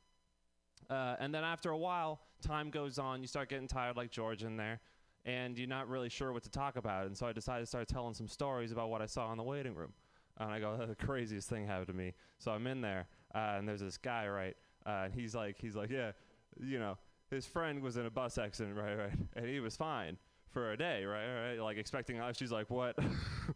Uh, 0.88 1.16
and 1.18 1.34
then 1.34 1.44
after 1.44 1.70
a 1.70 1.78
while, 1.78 2.20
time 2.42 2.70
goes 2.70 2.98
on. 2.98 3.20
You 3.22 3.26
start 3.26 3.48
getting 3.48 3.68
tired, 3.68 3.96
like 3.96 4.10
George 4.10 4.42
in 4.44 4.56
there, 4.56 4.80
and 5.24 5.58
you're 5.58 5.68
not 5.68 5.88
really 5.88 6.08
sure 6.08 6.32
what 6.32 6.42
to 6.44 6.50
talk 6.50 6.76
about. 6.76 7.06
And 7.06 7.16
so 7.16 7.26
I 7.26 7.32
decided 7.32 7.62
to 7.62 7.66
start 7.66 7.88
telling 7.88 8.14
some 8.14 8.28
stories 8.28 8.72
about 8.72 8.90
what 8.90 9.02
I 9.02 9.06
saw 9.06 9.30
in 9.32 9.38
the 9.38 9.44
waiting 9.44 9.74
room. 9.74 9.92
And 10.38 10.50
I 10.50 10.60
go, 10.60 10.76
the 10.86 10.94
craziest 10.94 11.48
thing 11.48 11.66
happened 11.66 11.88
to 11.88 11.94
me. 11.94 12.12
So 12.38 12.52
I'm 12.52 12.66
in 12.66 12.80
there, 12.80 13.08
uh, 13.34 13.54
and 13.56 13.68
there's 13.68 13.80
this 13.80 13.96
guy, 13.96 14.28
right? 14.28 14.56
Uh, 14.84 15.04
and 15.06 15.14
he's 15.14 15.34
like, 15.34 15.56
he's 15.58 15.74
like, 15.74 15.90
yeah, 15.90 16.12
you 16.60 16.78
know, 16.78 16.98
his 17.30 17.46
friend 17.46 17.82
was 17.82 17.96
in 17.96 18.06
a 18.06 18.10
bus 18.10 18.38
accident, 18.38 18.76
right, 18.78 18.94
right, 18.94 19.12
and 19.34 19.46
he 19.46 19.60
was 19.60 19.76
fine 19.76 20.18
for 20.50 20.72
a 20.72 20.76
day, 20.76 21.04
right, 21.04 21.48
right, 21.48 21.60
like 21.60 21.76
expecting. 21.76 22.20
Uh, 22.20 22.32
she's 22.32 22.52
like, 22.52 22.70
what? 22.70 22.96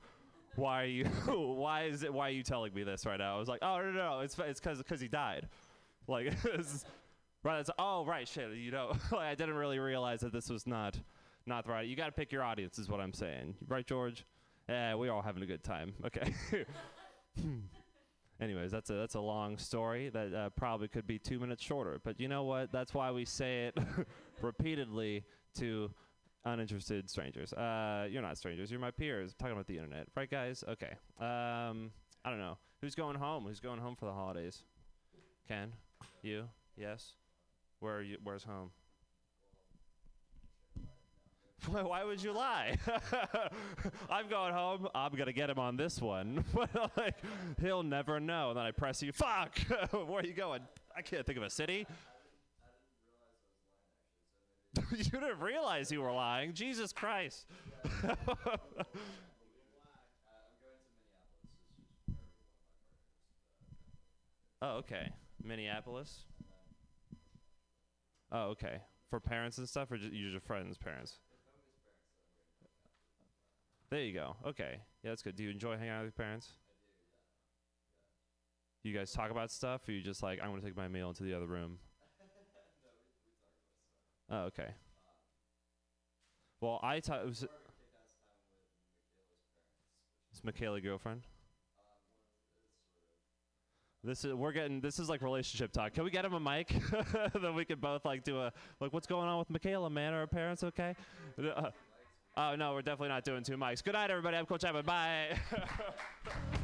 why 0.61 0.83
are 0.83 0.87
you? 0.87 1.05
why 1.27 1.85
is 1.85 2.03
it? 2.03 2.13
Why 2.13 2.29
are 2.29 2.33
you 2.33 2.43
telling 2.43 2.73
me 2.75 2.85
this 2.85 3.07
right 3.07 3.19
now? 3.19 3.35
I 3.35 3.39
was 3.39 3.49
like, 3.49 3.61
oh 3.63 3.79
no, 3.79 3.91
no, 3.91 3.93
no 3.93 4.21
it's 4.21 4.39
it's 4.39 4.61
because 4.61 4.79
because 4.79 5.01
he 5.01 5.09
died. 5.09 5.49
Like, 6.09 6.27
it's- 6.45 6.85
right? 7.45 7.61
It's, 7.61 7.71
oh 7.79 8.05
right, 8.05 8.27
shit. 8.27 8.53
You 8.55 8.73
know, 8.73 8.93
like, 9.13 9.21
I 9.21 9.35
didn't 9.37 9.55
really 9.55 9.79
realize 9.79 10.21
that 10.21 10.33
this 10.33 10.49
was 10.49 10.67
not 10.67 10.99
not 11.47 11.65
the 11.67 11.71
right. 11.71 11.87
You 11.87 11.95
got 11.95 12.07
to 12.07 12.13
pick 12.13 12.33
your 12.33 12.43
audience, 12.43 12.79
is 12.79 12.89
what 12.89 13.01
I'm 13.01 13.13
saying, 13.13 13.55
right, 13.69 13.87
George? 13.87 14.25
Yeah, 14.69 14.95
we're 14.95 15.13
all 15.13 15.23
having 15.23 15.43
a 15.43 15.47
good 15.47 15.63
time. 15.63 15.93
Okay. 16.05 16.33
Anyways, 18.41 18.73
that's 18.73 18.89
a 18.91 18.95
that's 18.95 19.15
a 19.15 19.21
long 19.21 19.59
story 19.59 20.09
that 20.09 20.35
uh, 20.35 20.51
probably 20.51 20.89
could 20.89 21.07
be 21.07 21.19
two 21.19 21.39
minutes 21.39 21.63
shorter. 21.63 22.01
But 22.03 22.19
you 22.19 22.27
know 22.27 22.43
what? 22.45 22.73
That's 22.73 22.95
why 22.95 23.11
we 23.11 23.25
say 23.27 23.67
it 23.67 23.79
repeatedly 24.41 25.25
to 25.59 25.91
uninterested 26.45 27.09
strangers. 27.11 27.53
Uh, 27.53 28.07
you're 28.11 28.23
not 28.23 28.39
strangers. 28.39 28.71
You're 28.71 28.81
my 28.81 28.91
peers. 28.91 29.35
talking 29.39 29.53
about 29.53 29.67
the 29.67 29.77
internet, 29.77 30.09
right, 30.17 30.31
guys? 30.31 30.65
Okay. 30.69 30.93
Um, 31.19 31.91
I 32.25 32.31
don't 32.31 32.39
know. 32.39 32.59
Who's 32.81 32.95
going 32.95 33.17
home? 33.17 33.45
Who's 33.45 33.61
going 33.61 33.79
home 33.79 33.97
for 33.97 34.07
the 34.07 34.13
holidays? 34.13 34.63
Ken, 35.47 35.73
you? 36.23 36.45
Yes. 36.77 37.13
Where 37.81 37.97
are 37.97 38.03
you? 38.03 38.17
Where's 38.23 38.45
home? 38.45 38.71
Why, 41.67 42.05
would 42.05 42.23
you 42.23 42.33
lie? 42.33 42.77
I'm 44.11 44.29
going 44.29 44.55
home. 44.55 44.89
I'm 44.95 45.13
gonna 45.15 45.33
get 45.33 45.51
him 45.51 45.59
on 45.59 45.77
this 45.77 46.01
one. 46.01 46.45
But, 46.55 46.71
like, 46.97 47.17
he'll 47.61 47.83
never 47.83 48.19
know. 48.19 48.51
And 48.51 48.59
then 48.59 48.65
I 48.65 48.71
press 48.71 49.03
you. 49.03 49.13
Fuck. 49.13 49.59
Where 49.91 50.21
are 50.21 50.27
you 50.27 50.33
going? 50.33 50.63
I 50.97 51.03
can't 51.03 51.25
think 51.25 51.39
of 51.39 51.45
a 51.45 51.51
city. 51.51 51.87
you 54.97 55.05
didn't 55.05 55.41
realize 55.41 55.91
you 55.91 56.03
were 56.03 56.13
lying. 56.13 56.55
Jesus 56.55 56.93
Christ. 56.93 57.47
oh, 64.63 64.77
okay. 64.79 65.11
Minneapolis. 65.43 66.25
Oh, 68.31 68.49
okay. 68.51 68.83
For 69.09 69.19
parents 69.19 69.59
and 69.59 69.69
stuff, 69.69 69.91
or 69.91 69.97
just 69.97 70.13
you 70.13 70.31
just 70.31 70.47
friends' 70.47 70.79
parents? 70.79 71.19
There 73.91 74.01
you 74.01 74.15
go. 74.15 74.37
Okay. 74.47 74.77
Yeah, 75.03 75.11
that's 75.11 75.23
good. 75.23 75.35
Do 75.35 75.43
you 75.43 75.51
enjoy 75.51 75.77
hanging 75.77 75.91
out 75.91 76.05
with 76.05 76.15
your 76.17 76.25
parents? 76.25 76.51
You 78.85 78.95
guys 78.95 79.11
talk 79.11 79.33
about 79.33 79.51
stuff, 79.51 79.89
or 79.89 79.93
you 79.93 80.01
just 80.01 80.23
like, 80.23 80.39
I'm 80.41 80.51
going 80.51 80.61
to 80.61 80.67
take 80.67 80.77
my 80.77 80.89
meal 80.89 81.09
into 81.09 81.25
the 81.25 81.35
other 81.35 81.47
room? 81.47 81.79
Oh, 84.31 84.43
okay. 84.43 84.69
Well, 86.61 86.79
I 86.83 87.01
thought 87.01 87.23
it 87.23 87.27
was. 87.27 87.47
It's 90.33 90.45
Michaela 90.45 90.81
girlfriend? 90.81 91.23
This 94.03 94.25
is 94.25 94.33
we're 94.33 94.53
getting 94.53 94.81
this 94.81 94.99
is 94.99 95.09
like 95.09 95.21
relationship 95.21 95.73
talk. 95.73 95.93
Can 95.93 96.05
we 96.05 96.11
get 96.11 96.25
him 96.25 96.33
a 96.33 96.41
mic? 96.41 96.73
then 97.43 97.55
we 97.55 97.65
could 97.65 97.81
both 97.81 98.05
like 98.05 98.25
do 98.25 98.41
a 98.41 98.53
like 98.81 98.93
what's 98.93 99.07
going 99.07 99.29
on 99.29 99.39
with 99.39 99.51
Michaela, 99.51 99.91
man? 99.91 100.15
Are 100.15 100.21
her 100.21 100.27
parents 100.27 100.63
okay? 100.65 100.95
Uh, 101.39 101.71
oh 102.37 102.57
no, 102.57 102.73
we're 102.73 102.83
definitely 102.83 103.09
not 103.09 103.25
doing 103.25 103.43
two 103.43 103.57
mics. 103.57 103.83
Good 103.83 103.95
night, 103.95 104.11
everybody. 104.11 104.37
I'm 104.37 104.47
Coach 104.47 104.63
Chapman. 104.63 104.87
Bye. 104.87 105.37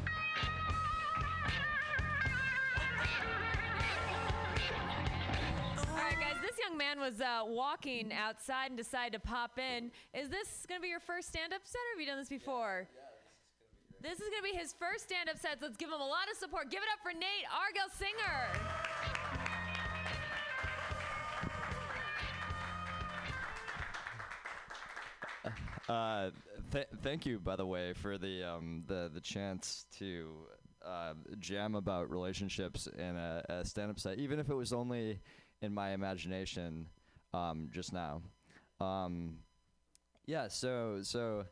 young 6.67 6.77
man 6.77 6.99
was 6.99 7.21
uh, 7.21 7.43
walking 7.45 8.11
outside 8.13 8.67
and 8.67 8.77
decided 8.77 9.13
to 9.13 9.19
pop 9.19 9.57
in. 9.57 9.91
Is 10.13 10.29
this 10.29 10.65
going 10.67 10.79
to 10.79 10.81
be 10.81 10.89
your 10.89 10.99
first 10.99 11.29
stand 11.29 11.53
up 11.53 11.61
set, 11.63 11.77
or 11.77 11.95
have 11.95 12.01
you 12.01 12.07
done 12.07 12.17
this 12.17 12.29
before? 12.29 12.87
This 14.01 14.19
is 14.19 14.29
going 14.29 14.43
to 14.45 14.51
be 14.51 14.57
his 14.57 14.73
first 14.73 15.05
stand 15.05 15.29
up 15.29 15.37
set, 15.37 15.59
so 15.59 15.65
let's 15.65 15.77
give 15.77 15.89
him 15.89 16.01
a 16.01 16.05
lot 16.05 16.29
of 16.31 16.37
support. 16.37 16.69
Give 16.69 16.81
it 16.81 16.89
up 16.91 16.99
for 17.01 17.13
Nate 17.13 17.47
Argetsinger. 17.47 18.59
Uh, 25.89 26.31
th- 26.71 26.87
thank 27.01 27.25
you, 27.25 27.39
by 27.39 27.55
the 27.55 27.65
way, 27.65 27.93
for 27.93 28.17
the 28.17 28.43
um, 28.43 28.83
the 28.87 29.09
the 29.13 29.21
chance 29.21 29.85
to 29.97 30.33
uh, 30.85 31.13
jam 31.39 31.75
about 31.75 32.11
relationships 32.11 32.87
in 32.87 33.15
a, 33.15 33.41
a 33.47 33.63
stand-up 33.63 33.97
set, 33.97 34.19
even 34.19 34.37
if 34.37 34.49
it 34.49 34.53
was 34.53 34.73
only 34.73 35.21
in 35.61 35.73
my 35.73 35.91
imagination 35.91 36.87
um, 37.33 37.69
just 37.71 37.93
now. 37.93 38.21
Um, 38.79 39.37
yeah, 40.25 40.47
so 40.49 40.99
so 41.01 41.45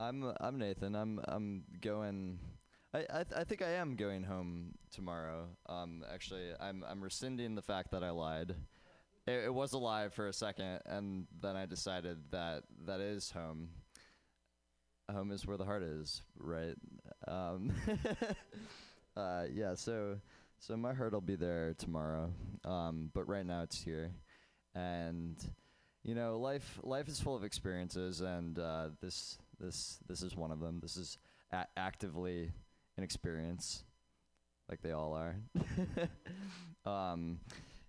I'm 0.00 0.32
I'm 0.40 0.58
Nathan. 0.58 0.94
I'm 0.94 1.20
I'm 1.26 1.64
going. 1.80 2.38
I 2.94 2.98
I, 2.98 3.24
th- 3.24 3.36
I 3.36 3.44
think 3.44 3.62
I 3.62 3.72
am 3.72 3.96
going 3.96 4.24
home 4.24 4.74
tomorrow. 4.90 5.48
Um, 5.68 6.04
actually, 6.12 6.50
I'm 6.60 6.84
I'm 6.88 7.02
rescinding 7.02 7.54
the 7.54 7.62
fact 7.62 7.90
that 7.92 8.02
I 8.02 8.10
lied. 8.10 8.54
It, 9.26 9.44
it 9.46 9.54
was 9.54 9.72
a 9.72 9.78
lie 9.78 10.08
for 10.08 10.28
a 10.28 10.32
second, 10.32 10.80
and 10.86 11.26
then 11.40 11.56
I 11.56 11.66
decided 11.66 12.18
that 12.30 12.64
that 12.86 13.00
is 13.00 13.30
home. 13.30 13.68
Home 15.10 15.30
is 15.30 15.46
where 15.46 15.56
the 15.56 15.64
heart 15.64 15.84
is, 15.84 16.22
right? 16.36 16.74
Um, 17.28 17.72
uh, 19.16 19.44
yeah. 19.52 19.74
So 19.74 20.18
so 20.58 20.76
my 20.76 20.94
heart 20.94 21.12
will 21.12 21.20
be 21.20 21.36
there 21.36 21.74
tomorrow, 21.78 22.32
um, 22.64 23.10
but 23.14 23.28
right 23.28 23.46
now 23.46 23.62
it's 23.62 23.80
here, 23.82 24.10
and 24.74 25.36
you 26.02 26.14
know 26.14 26.38
life 26.38 26.78
life 26.82 27.08
is 27.08 27.20
full 27.20 27.36
of 27.36 27.44
experiences, 27.44 28.20
and 28.20 28.58
uh, 28.58 28.88
this 29.00 29.38
this 29.60 29.98
this 30.08 30.22
is 30.22 30.36
one 30.36 30.50
of 30.50 30.60
them. 30.60 30.80
This 30.80 30.96
is 30.96 31.18
a- 31.52 31.66
actively 31.76 32.52
inexperienced, 32.96 33.84
like 34.68 34.82
they 34.82 34.92
all 34.92 35.14
are. 35.14 35.36
um, 36.90 37.40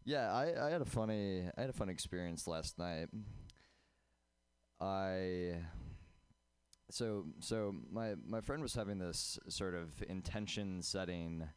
yeah, 0.05 0.31
I, 0.31 0.67
I 0.67 0.69
had 0.69 0.81
a 0.81 0.85
funny 0.85 1.49
I 1.57 1.61
had 1.61 1.69
a 1.69 1.73
funny 1.73 1.91
experience 1.91 2.47
last 2.47 2.79
night. 2.79 3.09
I 4.79 5.63
so 6.89 7.25
so 7.39 7.75
my 7.91 8.15
my 8.25 8.41
friend 8.41 8.61
was 8.61 8.73
having 8.73 8.99
this 8.99 9.37
sort 9.49 9.75
of 9.75 10.01
intention 10.07 10.81
setting 10.81 11.47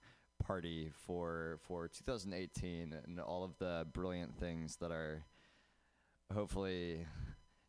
party 0.40 0.90
for 1.06 1.58
for 1.62 1.88
2018 1.88 2.94
and 3.04 3.20
all 3.20 3.44
of 3.44 3.58
the 3.58 3.86
brilliant 3.92 4.38
things 4.38 4.76
that 4.76 4.90
are 4.90 5.24
hopefully 6.34 7.06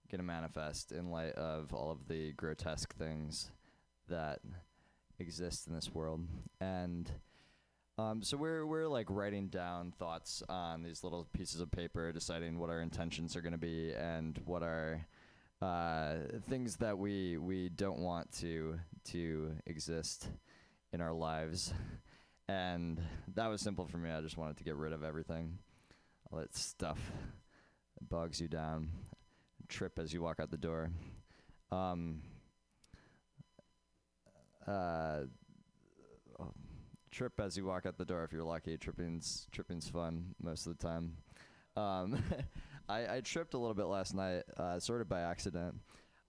going 0.09 0.19
to 0.19 0.25
manifest 0.25 0.91
in 0.91 1.11
light 1.11 1.33
of 1.33 1.73
all 1.73 1.91
of 1.91 2.07
the 2.07 2.31
grotesque 2.33 2.95
things 2.95 3.51
that 4.07 4.39
exist 5.19 5.67
in 5.67 5.73
this 5.73 5.93
world 5.93 6.21
and 6.59 7.11
um, 7.97 8.23
so 8.23 8.37
we're 8.37 8.65
we're 8.65 8.87
like 8.87 9.07
writing 9.09 9.47
down 9.47 9.91
thoughts 9.91 10.41
on 10.49 10.81
these 10.81 11.03
little 11.03 11.27
pieces 11.33 11.61
of 11.61 11.69
paper, 11.69 12.11
deciding 12.11 12.57
what 12.57 12.69
our 12.69 12.81
intentions 12.81 13.35
are 13.35 13.41
going 13.41 13.51
to 13.51 13.59
be 13.59 13.93
and 13.93 14.39
what 14.45 14.63
are 14.63 15.05
uh, 15.61 16.15
things 16.49 16.77
that 16.77 16.97
we 16.97 17.37
we 17.37 17.69
don't 17.69 17.99
want 17.99 18.31
to 18.39 18.79
to 19.11 19.51
exist 19.67 20.29
in 20.93 21.01
our 21.01 21.13
lives. 21.13 21.73
And 22.51 23.01
that 23.35 23.47
was 23.47 23.61
simple 23.61 23.87
for 23.87 23.97
me. 23.97 24.11
I 24.11 24.19
just 24.19 24.35
wanted 24.35 24.57
to 24.57 24.65
get 24.65 24.75
rid 24.75 24.91
of 24.91 25.05
everything, 25.05 25.59
all 26.29 26.39
that 26.39 26.53
stuff 26.53 26.99
that 27.97 28.09
bogs 28.09 28.41
you 28.41 28.49
down, 28.49 28.89
trip 29.69 29.97
as 29.97 30.11
you 30.11 30.21
walk 30.21 30.41
out 30.41 30.51
the 30.51 30.57
door. 30.57 30.91
Um, 31.71 32.23
uh, 34.67 35.21
trip 37.09 37.39
as 37.39 37.55
you 37.55 37.63
walk 37.63 37.85
out 37.85 37.97
the 37.97 38.03
door 38.03 38.25
if 38.25 38.33
you're 38.33 38.43
lucky. 38.43 38.77
Tripping's 38.77 39.47
tripping's 39.53 39.87
fun 39.87 40.35
most 40.43 40.67
of 40.67 40.77
the 40.77 40.83
time. 40.85 41.15
Um, 41.77 42.21
I, 42.89 43.15
I 43.15 43.21
tripped 43.21 43.53
a 43.53 43.57
little 43.57 43.75
bit 43.75 43.85
last 43.85 44.13
night, 44.13 44.43
uh, 44.57 44.77
sort 44.81 44.99
of 44.99 45.07
by 45.07 45.21
accident. 45.21 45.75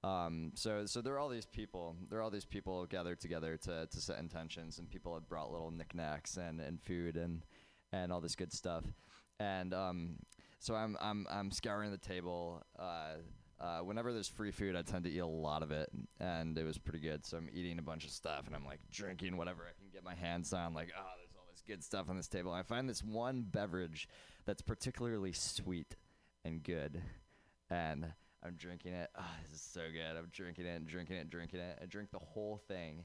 Um, 0.04 0.52
so 0.54 0.84
so 0.86 1.00
there 1.00 1.14
are 1.14 1.18
all 1.18 1.28
these 1.28 1.46
people. 1.46 1.96
There 2.10 2.18
are 2.18 2.22
all 2.22 2.30
these 2.30 2.44
people 2.44 2.86
gathered 2.86 3.20
together 3.20 3.56
to, 3.58 3.86
to 3.86 4.00
set 4.00 4.18
intentions, 4.18 4.78
and 4.78 4.90
people 4.90 5.14
had 5.14 5.28
brought 5.28 5.52
little 5.52 5.70
knickknacks 5.70 6.36
and, 6.36 6.60
and 6.60 6.80
food 6.80 7.16
and 7.16 7.42
and 7.92 8.12
all 8.12 8.20
this 8.20 8.34
good 8.34 8.52
stuff. 8.52 8.84
And 9.38 9.72
um, 9.72 10.16
so 10.58 10.74
I'm 10.74 10.96
I'm 11.00 11.26
I'm 11.30 11.50
scouring 11.50 11.90
the 11.90 11.98
table. 11.98 12.62
Uh, 12.78 13.18
uh, 13.60 13.78
whenever 13.78 14.12
there's 14.12 14.28
free 14.28 14.50
food, 14.50 14.74
I 14.74 14.82
tend 14.82 15.04
to 15.04 15.10
eat 15.10 15.18
a 15.18 15.26
lot 15.26 15.62
of 15.62 15.70
it, 15.70 15.88
and 16.18 16.58
it 16.58 16.64
was 16.64 16.78
pretty 16.78 16.98
good. 16.98 17.24
So 17.24 17.36
I'm 17.36 17.48
eating 17.52 17.78
a 17.78 17.82
bunch 17.82 18.04
of 18.04 18.10
stuff, 18.10 18.46
and 18.46 18.56
I'm 18.56 18.64
like 18.64 18.80
drinking 18.90 19.36
whatever 19.36 19.62
I 19.62 19.78
can 19.78 19.88
get 19.92 20.02
my 20.02 20.16
hands 20.16 20.52
on. 20.52 20.74
Like, 20.74 20.92
oh, 20.98 21.10
there's 21.16 21.36
all 21.36 21.46
this 21.48 21.62
good 21.64 21.84
stuff 21.84 22.08
on 22.08 22.16
this 22.16 22.26
table. 22.26 22.52
I 22.52 22.62
find 22.62 22.88
this 22.88 23.04
one 23.04 23.42
beverage 23.48 24.08
that's 24.46 24.62
particularly 24.62 25.32
sweet 25.32 25.94
and 26.44 26.60
good, 26.60 27.00
and 27.70 28.12
I'm 28.44 28.54
drinking 28.54 28.94
it. 28.94 29.10
Oh, 29.16 29.24
this 29.42 29.60
is 29.60 29.62
so 29.62 29.82
good. 29.92 30.16
I'm 30.18 30.28
drinking 30.32 30.66
it 30.66 30.76
and 30.76 30.86
drinking 30.86 31.16
it 31.16 31.20
and 31.20 31.30
drinking 31.30 31.60
it. 31.60 31.78
I 31.80 31.86
drink 31.86 32.10
the 32.10 32.18
whole 32.18 32.60
thing, 32.68 33.04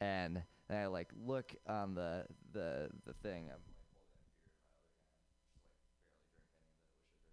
and 0.00 0.42
then 0.68 0.78
I 0.78 0.86
like 0.86 1.08
look 1.26 1.54
on 1.66 1.94
the 1.94 2.24
the 2.52 2.88
the 3.04 3.12
thing. 3.14 3.48
I'm 3.52 3.60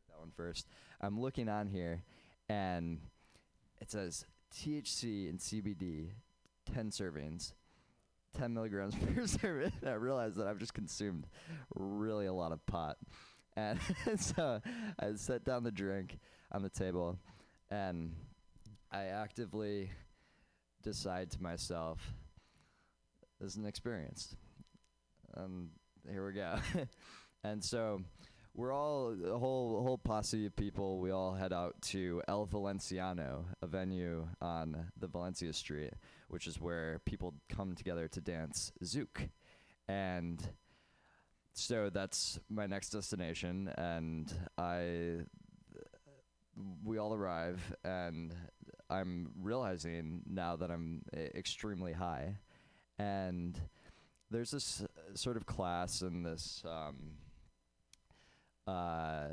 that 0.10 0.20
one 0.20 0.32
first. 0.36 0.68
I'm 1.02 1.20
looking 1.20 1.50
on 1.50 1.68
here, 1.68 2.04
and 2.50 3.00
it 3.80 3.92
says 3.92 4.26
THC 4.54 5.30
and 5.30 5.40
CBD, 5.40 6.12
10 6.74 6.90
servings, 6.90 7.54
10 8.38 8.54
milligrams 8.54 8.96
per 9.16 9.28
serving. 9.28 9.74
I 9.86 9.92
realized 9.92 10.38
that 10.38 10.48
I've 10.48 10.60
just 10.60 10.74
consumed 10.74 11.28
really 11.76 12.26
a 12.26 12.34
lot 12.34 12.52
of 12.52 12.66
pot. 12.66 12.98
And 13.56 13.80
so 14.18 14.62
I 15.00 15.14
set 15.16 15.44
down 15.46 15.64
the 15.64 15.72
drink 15.72 16.20
on 16.52 16.62
the 16.62 16.70
table, 16.70 17.18
and 17.70 18.12
I 18.92 19.06
actively 19.06 19.92
decide 20.84 21.32
to 21.32 21.42
myself, 21.42 22.00
this 23.40 23.52
is 23.52 23.58
an 23.58 23.66
experience. 23.66 24.36
Um, 25.36 25.70
here 26.10 26.26
we 26.26 26.34
go. 26.34 26.56
and 27.44 27.64
so 27.64 28.02
we're 28.54 28.74
all 28.74 29.14
a 29.26 29.38
whole 29.38 29.84
whole 29.84 29.98
posse 29.98 30.46
of 30.46 30.56
people. 30.56 31.00
We 31.00 31.12
all 31.12 31.34
head 31.34 31.52
out 31.52 31.82
to 31.90 32.22
El 32.28 32.48
Valenciano, 32.48 33.46
a 33.62 33.68
venue 33.68 34.28
on 34.42 34.92
the 34.98 35.08
Valencia 35.08 35.52
Street, 35.52 35.94
which 36.30 36.48
is 36.48 36.62
where 36.62 37.00
people 37.06 37.34
come 37.50 37.76
together 37.76 38.08
to 38.08 38.22
dance 38.22 38.72
zouk, 38.84 39.30
and 39.88 40.42
so 41.54 41.90
that's 41.90 42.40
my 42.50 42.68
next 42.68 42.90
destination. 42.90 43.70
And 43.78 44.32
I, 44.58 45.20
we 46.84 46.98
all 46.98 47.14
arrive, 47.14 47.62
and 47.84 48.34
I'm 48.90 49.32
realizing 49.42 50.22
now 50.28 50.56
that 50.56 50.72
I'm 50.72 51.04
e- 51.16 51.38
extremely 51.38 51.94
high, 51.94 52.38
and 52.98 53.60
there's 54.32 54.52
this 54.52 54.82
uh, 54.82 55.16
sort 55.16 55.38
of 55.38 55.46
class 55.46 56.02
and 56.02 56.26
this. 56.26 56.64
Um, 56.66 57.12
uh, 58.68 59.28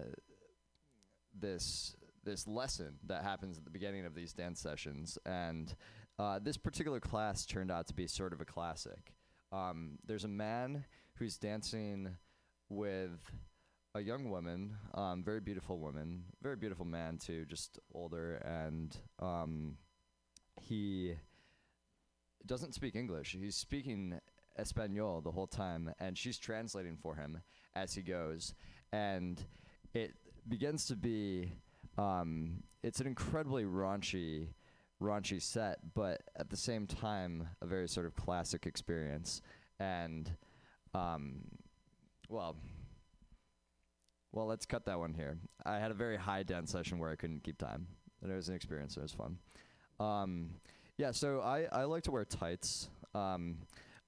this 1.38 1.96
this 2.24 2.46
lesson 2.46 2.94
that 3.06 3.24
happens 3.24 3.58
at 3.58 3.64
the 3.64 3.70
beginning 3.70 4.04
of 4.04 4.14
these 4.14 4.32
dance 4.32 4.60
sessions, 4.60 5.18
and 5.26 5.74
uh, 6.18 6.38
this 6.40 6.56
particular 6.56 7.00
class 7.00 7.46
turned 7.46 7.70
out 7.70 7.86
to 7.88 7.94
be 7.94 8.06
sort 8.06 8.32
of 8.32 8.40
a 8.40 8.44
classic. 8.44 9.14
Um, 9.50 9.98
there's 10.06 10.24
a 10.24 10.28
man 10.28 10.84
who's 11.14 11.36
dancing 11.36 12.16
with 12.68 13.20
a 13.94 14.00
young 14.00 14.30
woman, 14.30 14.76
um, 14.94 15.22
very 15.22 15.40
beautiful 15.40 15.78
woman, 15.78 16.24
very 16.42 16.56
beautiful 16.56 16.86
man 16.86 17.18
too, 17.18 17.44
just 17.44 17.78
older, 17.94 18.36
and 18.36 18.96
um, 19.18 19.76
he 20.60 21.14
doesn't 22.46 22.74
speak 22.74 22.96
English. 22.96 23.36
He's 23.38 23.56
speaking 23.56 24.18
Espanol 24.58 25.20
the 25.20 25.30
whole 25.30 25.46
time, 25.46 25.92
and 26.00 26.16
she's 26.16 26.38
translating 26.38 26.96
for 26.96 27.14
him 27.14 27.42
as 27.74 27.94
he 27.94 28.02
goes. 28.02 28.54
And 28.92 29.42
it 29.94 30.14
begins 30.48 30.86
to 30.86 30.96
be, 30.96 31.52
um, 31.98 32.62
it's 32.82 33.00
an 33.00 33.06
incredibly 33.06 33.64
raunchy, 33.64 34.48
raunchy 35.02 35.40
set, 35.40 35.78
but 35.94 36.22
at 36.36 36.48
the 36.48 36.56
same 36.56 36.86
time, 36.86 37.48
a 37.60 37.66
very 37.66 37.88
sort 37.88 38.06
of 38.06 38.16
classic 38.16 38.66
experience. 38.66 39.42
And, 39.78 40.30
um, 40.94 41.42
well, 42.28 42.56
well, 44.32 44.46
let's 44.46 44.64
cut 44.64 44.86
that 44.86 44.98
one 44.98 45.12
here. 45.14 45.38
I 45.64 45.76
had 45.76 45.90
a 45.90 45.94
very 45.94 46.16
high 46.16 46.42
dance 46.42 46.72
session 46.72 46.98
where 46.98 47.10
I 47.10 47.16
couldn't 47.16 47.44
keep 47.44 47.58
time, 47.58 47.86
and 48.22 48.32
it 48.32 48.34
was 48.34 48.48
an 48.48 48.54
experience. 48.54 48.96
It 48.96 49.02
was 49.02 49.12
fun. 49.12 49.38
Um, 50.00 50.50
yeah, 50.96 51.10
so 51.10 51.40
I, 51.40 51.66
I 51.70 51.84
like 51.84 52.04
to 52.04 52.10
wear 52.10 52.24
tights. 52.24 52.88
Um, 53.14 53.58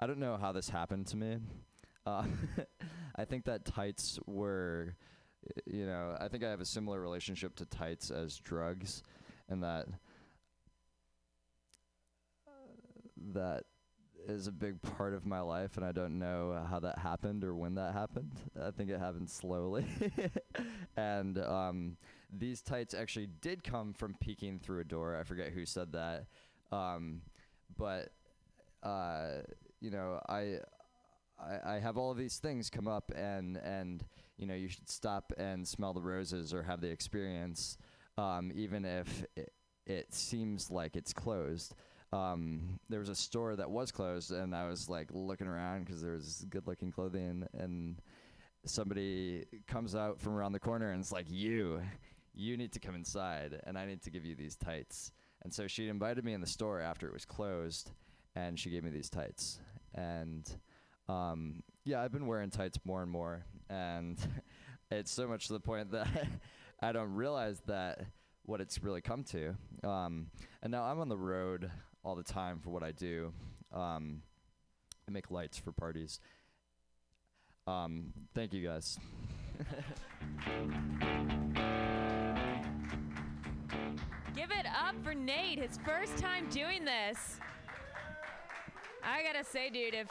I 0.01 0.07
don't 0.07 0.19
know 0.19 0.37
how 0.37 0.53
this 0.53 0.69
happened 0.69 1.07
to 1.09 1.17
me. 1.17 1.37
Uh, 2.07 2.25
I 3.17 3.25
think 3.25 3.45
that 3.45 3.65
tights 3.65 4.19
were, 4.27 4.95
you 5.67 5.87
know, 5.87 6.17
I 6.19 6.29
think 6.29 6.43
I 6.43 6.51
have 6.51 6.61
a 6.61 6.67
similar 6.67 7.01
relationship 7.01 7.55
to 7.57 7.67
tights 7.67 8.11
as 8.11 8.39
drugs, 8.39 9.03
and 9.49 9.63
that 9.63 9.87
that 13.33 13.65
is 14.29 14.47
a 14.47 14.53
big 14.53 14.81
part 14.83 15.15
of 15.15 15.27
my 15.27 15.41
life, 15.41 15.77
and 15.77 15.85
I 15.85 15.93
don't 15.93 16.19
know 16.19 16.65
how 16.69 16.81
that 16.81 16.99
happened 16.99 17.45
or 17.45 17.55
when 17.55 17.75
that 17.75 17.93
happened. 17.93 18.33
I 18.61 18.71
think 18.71 18.91
it 18.91 18.99
happened 18.99 19.29
slowly. 19.29 19.87
and 20.97 21.39
um, 21.39 21.97
these 22.33 22.63
tights 22.63 22.95
actually 22.95 23.29
did 23.41 23.63
come 23.63 23.93
from 23.93 24.15
peeking 24.21 24.59
through 24.59 24.81
a 24.81 24.85
door. 24.85 25.17
I 25.17 25.25
forget 25.25 25.53
who 25.53 25.67
said 25.67 25.93
that. 25.93 26.27
Um, 26.73 27.23
but, 27.77 28.11
uh, 28.83 29.43
you 29.81 29.91
know, 29.91 30.21
I, 30.29 30.59
I, 31.65 31.79
have 31.79 31.97
all 31.97 32.11
of 32.11 32.17
these 32.17 32.39
things 32.39 32.71
come 32.71 32.89
up, 32.89 33.13
and, 33.15 33.57
and, 33.59 34.05
you 34.39 34.47
know, 34.47 34.55
you 34.55 34.69
should 34.69 34.89
stop 34.89 35.33
and 35.37 35.67
smell 35.67 35.93
the 35.93 36.03
roses 36.03 36.53
or 36.53 36.63
have 36.63 36.81
the 36.81 36.89
experience, 36.89 37.77
um, 38.19 38.51
even 38.55 38.85
if 38.85 39.25
it, 39.37 39.53
it 39.87 40.15
seems 40.15 40.71
like 40.71 40.97
it's 40.97 41.13
closed 41.13 41.75
um, 42.15 42.79
there 42.89 43.01
was 43.01 43.09
a 43.09 43.15
store 43.15 43.57
that 43.57 43.71
was 43.71 43.91
closed, 43.91 44.31
and 44.31 44.55
I 44.55 44.69
was 44.69 44.89
like 44.89 45.09
looking 45.11 45.49
around 45.49 45.85
because 45.85 46.01
there 46.01 46.13
was 46.13 46.47
good 46.49 46.67
looking 46.67 46.93
clothing, 46.93 47.45
and 47.59 48.01
somebody 48.65 49.45
comes 49.67 49.97
out 49.97 50.21
from 50.21 50.35
around 50.35 50.53
the 50.53 50.61
corner 50.61 50.91
and 50.91 51.01
it's 51.01 51.13
like, 51.13 51.27
You, 51.29 51.83
you 52.33 52.57
need 52.57 52.73
to 52.73 52.79
come 52.79 52.95
inside, 52.95 53.61
and 53.65 53.77
I 53.77 53.87
need 53.87 54.03
to 54.03 54.11
give 54.11 54.25
you 54.25 54.37
these 54.37 54.57
tights. 54.57 55.11
And 55.43 55.53
so 55.53 55.67
she 55.67 55.89
invited 55.89 56.25
me 56.25 56.33
in 56.33 56.41
the 56.41 56.47
store 56.47 56.81
after 56.81 57.09
it 57.09 57.13
was 57.13 57.25
closed, 57.25 57.91
and 58.37 58.59
she 58.59 58.71
gave 58.71 58.85
me 58.85 58.91
these 58.91 59.11
tights. 59.11 59.59
And 59.95 60.49
um, 61.09 61.63
yeah, 61.85 62.01
I've 62.01 62.13
been 62.13 62.27
wearing 62.27 62.51
tights 62.51 62.79
more 62.85 63.03
and 63.03 63.11
more, 63.11 63.45
and 63.69 64.19
it's 64.91 65.11
so 65.11 65.27
much 65.27 65.49
to 65.49 65.53
the 65.55 65.61
point 65.61 65.91
that 65.91 66.09
I 66.81 66.93
don't 66.93 67.13
realize 67.13 67.61
that 67.67 68.07
what 68.45 68.61
it's 68.61 68.83
really 68.83 69.01
come 69.01 69.25
to. 69.25 69.57
Um, 69.83 70.29
and 70.63 70.71
now 70.71 70.85
I'm 70.85 71.01
on 71.01 71.09
the 71.09 71.17
road 71.17 71.71
all 72.05 72.15
the 72.15 72.23
time 72.23 72.61
for 72.61 72.71
what 72.71 72.83
I 72.83 72.93
do, 72.93 73.33
Um, 73.73 74.23
I 75.09 75.11
make 75.11 75.31
lights 75.31 75.59
for 75.59 75.73
parties. 75.73 76.21
Um, 77.67 78.13
thank 78.35 78.53
you 78.53 78.67
guys. 78.67 78.99
Give 84.35 84.51
it 84.51 84.67
up 84.67 84.95
for 85.03 85.15
Nate, 85.15 85.59
his 85.59 85.79
first 85.85 86.17
time 86.19 86.49
doing 86.51 86.85
this. 86.85 87.39
I 89.03 89.23
gotta 89.23 89.45
say, 89.45 89.71
dude, 89.71 89.95
if 89.95 90.09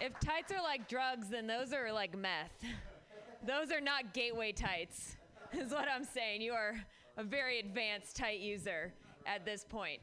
if 0.00 0.18
tights 0.20 0.52
are 0.52 0.62
like 0.62 0.88
drugs, 0.88 1.28
then 1.28 1.46
those 1.46 1.72
are 1.72 1.92
like 1.92 2.16
meth. 2.16 2.52
Those 3.46 3.70
are 3.70 3.80
not 3.80 4.12
gateway 4.12 4.50
tights, 4.50 5.16
is 5.52 5.70
what 5.70 5.86
I'm 5.88 6.02
saying. 6.02 6.42
You 6.42 6.52
are 6.52 6.74
a 7.16 7.22
very 7.22 7.60
advanced 7.60 8.16
tight 8.16 8.40
user 8.40 8.92
at 9.24 9.44
this 9.44 9.64
point. 9.64 10.00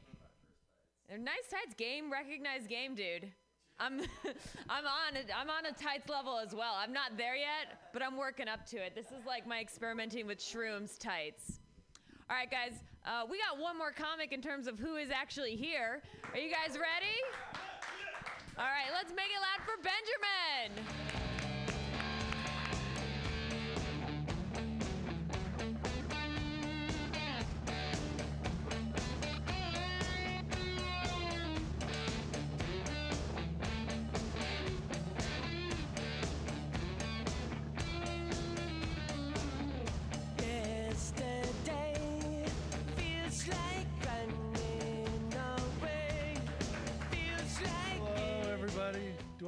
Nice 1.10 1.46
tights, 1.50 1.74
game 1.76 2.10
recognized 2.10 2.68
game, 2.68 2.94
dude. 2.94 3.30
I'm 3.78 4.00
I'm 4.68 4.84
on 4.84 5.16
it. 5.16 5.30
I'm 5.36 5.50
on 5.50 5.66
a 5.66 5.72
tights 5.72 6.08
level 6.08 6.38
as 6.38 6.54
well. 6.54 6.74
I'm 6.76 6.92
not 6.92 7.16
there 7.16 7.36
yet, 7.36 7.78
but 7.92 8.02
I'm 8.02 8.16
working 8.16 8.48
up 8.48 8.66
to 8.66 8.76
it. 8.76 8.94
This 8.94 9.06
is 9.06 9.26
like 9.26 9.46
my 9.46 9.60
experimenting 9.60 10.26
with 10.26 10.38
shrooms 10.38 10.98
tights. 10.98 11.60
All 12.30 12.36
right, 12.36 12.50
guys, 12.50 12.72
uh, 13.04 13.24
we 13.30 13.38
got 13.38 13.60
one 13.60 13.76
more 13.76 13.92
comic 13.92 14.32
in 14.32 14.40
terms 14.40 14.66
of 14.66 14.78
who 14.78 14.96
is 14.96 15.10
actually 15.10 15.56
here. 15.56 16.02
Are 16.32 16.38
you 16.38 16.50
guys 16.50 16.78
ready? 16.78 17.20
All 18.56 18.64
right, 18.64 18.90
let's 18.92 19.10
make 19.10 19.26
it 19.26 19.40
loud 19.40 19.60
for 19.66 19.76
Benjamin. 19.82 21.23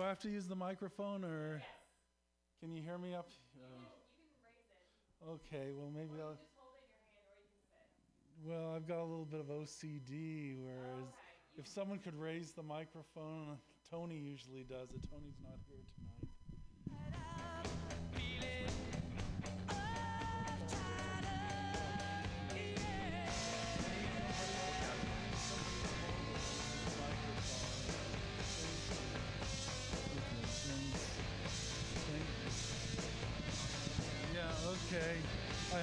I 0.07 0.11
have 0.11 0.21
to 0.21 0.31
use 0.31 0.47
the 0.47 0.55
microphone 0.55 1.25
or 1.25 1.61
can 2.61 2.73
you 2.73 2.81
hear 2.81 2.97
me 2.97 3.13
up? 3.13 3.29
Uh, 3.61 5.31
okay, 5.33 5.73
well 5.75 5.91
maybe 5.93 6.23
I'll. 6.23 6.39
Well, 8.45 8.77
I've 8.77 8.87
got 8.87 8.99
a 8.99 9.03
little 9.03 9.25
bit 9.25 9.41
of 9.41 9.47
OCD, 9.47 10.55
whereas 10.61 11.09
if 11.59 11.67
someone 11.67 11.99
could 11.99 12.15
raise 12.15 12.53
the 12.53 12.63
microphone, 12.63 13.59
Tony 13.91 14.17
usually 14.17 14.63
does 14.63 14.91
it. 14.91 15.11
Tony's 15.11 15.41
not 15.43 15.59
here 15.67 15.83
tonight. 15.99 16.26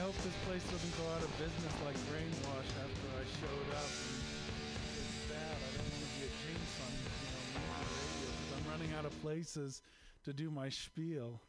Hope 0.04 0.16
this 0.18 0.36
place 0.44 0.64
doesn't 0.70 0.98
go 0.98 1.08
out 1.16 1.24
of 1.24 1.32
business 1.40 1.76
like 1.86 1.96
Brainwash 2.12 2.72
after 2.84 3.08
I 3.16 3.24
showed 3.40 3.70
up. 3.72 3.88
And 3.88 5.00
it's 5.00 5.32
bad. 5.32 5.56
I 5.56 5.70
don't 5.80 5.88
want 5.96 6.04
to 6.04 6.12
be 6.20 6.28
a 6.28 6.32
jinx 6.44 6.64
on, 6.84 6.92
you 6.92 7.30
know, 7.32 7.44
Mutiny 7.56 7.88
Radio 8.04 8.28
'cause 8.36 8.52
I'm 8.58 8.70
running 8.70 8.94
out 8.96 9.06
of 9.06 9.22
places 9.22 9.82
to 10.24 10.34
do 10.34 10.52
my 10.52 10.68
spiel. 10.68 11.42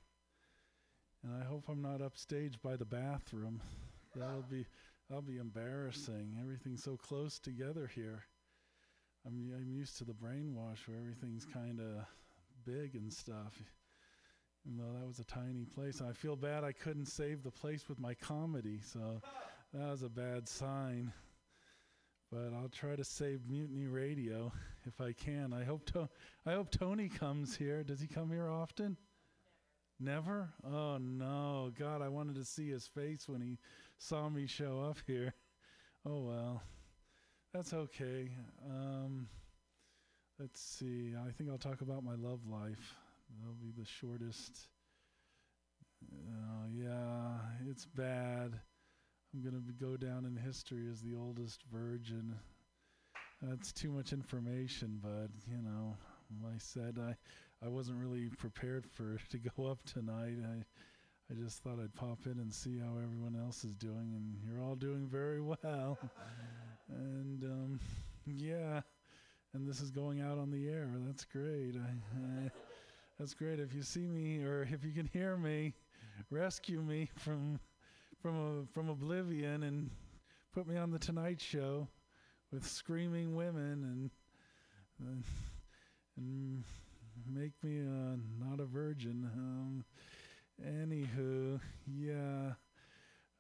And 1.25 1.35
I 1.35 1.43
hope 1.45 1.69
I'm 1.69 1.83
not 1.83 2.01
upstage 2.01 2.63
by 2.63 2.77
the 2.77 2.85
bathroom. 2.85 3.61
That'll 4.15 4.43
be 4.43 4.67
that'll 5.09 5.23
be 5.23 5.39
embarrassing. 5.39 6.37
Everything's 6.41 6.85
so 6.85 6.97
close 6.97 7.41
together 7.41 7.89
here. 7.89 8.25
I'm 9.27 9.53
I'm 9.53 9.69
used 9.69 9.99
to 9.99 10.05
the 10.05 10.15
Brainwash 10.15 10.87
where 10.87 10.99
everything's 10.99 11.45
kind 11.45 11.81
of 11.81 12.07
big 12.65 12.95
and 12.95 13.13
stuff. 13.13 13.61
Even 14.67 14.79
though 14.79 14.99
that 14.99 15.07
was 15.07 15.19
a 15.19 15.25
tiny 15.25 15.65
place, 15.65 16.01
I 16.01 16.13
feel 16.13 16.37
bad 16.37 16.65
I 16.65 16.73
couldn't 16.73 17.07
save 17.07 17.43
the 17.43 17.51
place 17.51 17.89
with 17.89 17.99
my 18.01 18.15
comedy, 18.15 18.81
so 18.83 19.21
that 19.75 19.91
was 19.91 20.03
a 20.03 20.09
bad 20.09 20.49
sign. 20.49 21.13
But 22.33 22.53
I'll 22.55 22.71
try 22.71 22.97
to 22.97 23.05
save 23.05 23.47
Mutiny 23.49 23.87
Radio 23.87 24.53
if 24.87 25.01
I 25.01 25.13
can. 25.13 25.53
I 25.53 25.65
hope 25.65 25.85
to- 25.93 26.09
I 26.47 26.53
hope 26.55 26.71
Tony 26.71 27.09
comes 27.09 27.57
here. 27.57 27.85
Does 27.85 28.01
he 28.01 28.07
come 28.07 28.31
here 28.31 28.49
often? 28.49 28.97
Never? 30.01 30.53
Oh 30.65 30.97
no, 30.99 31.71
God! 31.79 32.03
I 32.03 32.09
wanted 32.09 32.35
to 32.37 32.45
see 32.45 32.69
his 32.71 32.87
face 32.87 33.29
when 33.29 33.41
he 33.41 33.59
saw 33.99 34.29
me 34.29 34.47
show 34.47 34.81
up 34.81 34.99
here. 35.07 35.35
Oh 36.07 36.21
well, 36.21 36.63
that's 37.55 37.73
okay. 37.73 38.31
Um, 38.69 39.27
let's 40.39 40.61
see. 40.61 41.15
I 41.17 41.31
think 41.31 41.49
I'll 41.49 41.57
talk 41.57 41.81
about 41.81 42.05
my 42.05 42.15
love 42.15 42.41
life. 42.47 42.95
That'll 43.41 43.55
be 43.55 43.73
the 43.77 43.87
shortest. 43.87 44.69
Oh 46.13 46.67
yeah, 46.73 47.39
it's 47.69 47.87
bad. 47.87 48.61
I'm 49.35 49.43
gonna 49.43 49.63
go 49.81 49.97
down 49.97 50.25
in 50.25 50.37
history 50.37 50.89
as 50.91 51.01
the 51.01 51.15
oldest 51.15 51.63
virgin. 51.73 52.35
That's 53.43 53.73
too 53.73 53.91
much 53.91 54.13
information, 54.13 55.01
but 55.03 55.29
you 55.51 55.61
know, 55.63 55.97
I 56.47 56.59
said 56.59 56.99
I, 57.01 57.17
I 57.65 57.69
wasn't 57.69 57.99
really 57.99 58.29
prepared 58.39 58.87
for 58.87 59.19
to 59.31 59.39
go 59.39 59.67
up 59.67 59.83
tonight. 59.85 60.39
I, 60.45 60.65
I 61.31 61.35
just 61.35 61.63
thought 61.63 61.81
I'd 61.83 61.95
pop 61.95 62.27
in 62.27 62.39
and 62.39 62.53
see 62.53 62.79
how 62.79 62.97
everyone 63.03 63.37
else 63.39 63.65
is 63.65 63.75
doing, 63.75 64.13
and 64.15 64.37
you're 64.47 64.63
all 64.63 64.77
doing 64.77 65.09
very 65.09 65.41
well. 65.63 65.99
and 66.89 67.43
um, 67.45 67.81
yeah, 68.27 68.83
and 69.53 69.67
this 69.67 69.81
is 69.81 69.91
going 69.91 70.21
out 70.21 70.39
on 70.39 70.51
the 70.51 70.69
air. 70.69 70.91
That's 71.07 71.25
great. 71.25 71.77
I, 71.77 72.47
I, 72.47 72.51
that's 73.19 73.35
great. 73.35 73.61
If 73.61 73.75
you 73.75 73.83
see 73.83 74.07
me 74.07 74.43
or 74.45 74.63
if 74.63 74.85
you 74.85 74.93
can 74.93 75.07
hear 75.07 75.37
me, 75.37 75.75
rescue 76.31 76.81
me 76.81 77.11
from 77.17 77.61
from 78.21 78.37
a, 78.37 78.73
from 78.73 78.89
oblivion 78.89 79.63
and 79.63 79.91
put 80.53 80.67
me 80.67 80.77
on 80.77 80.91
the 80.91 80.99
Tonight 80.99 81.41
Show 81.41 81.89
with 82.51 82.67
screaming 82.67 83.37
women 83.37 84.11
and 85.01 85.25
and, 86.17 86.65
make 87.27 87.53
me 87.63 87.81
uh, 87.81 88.17
not 88.39 88.61
a 88.61 88.65
virgin. 88.65 89.29
Um, 89.35 89.85
anywho, 90.65 91.61
yeah. 91.87 92.53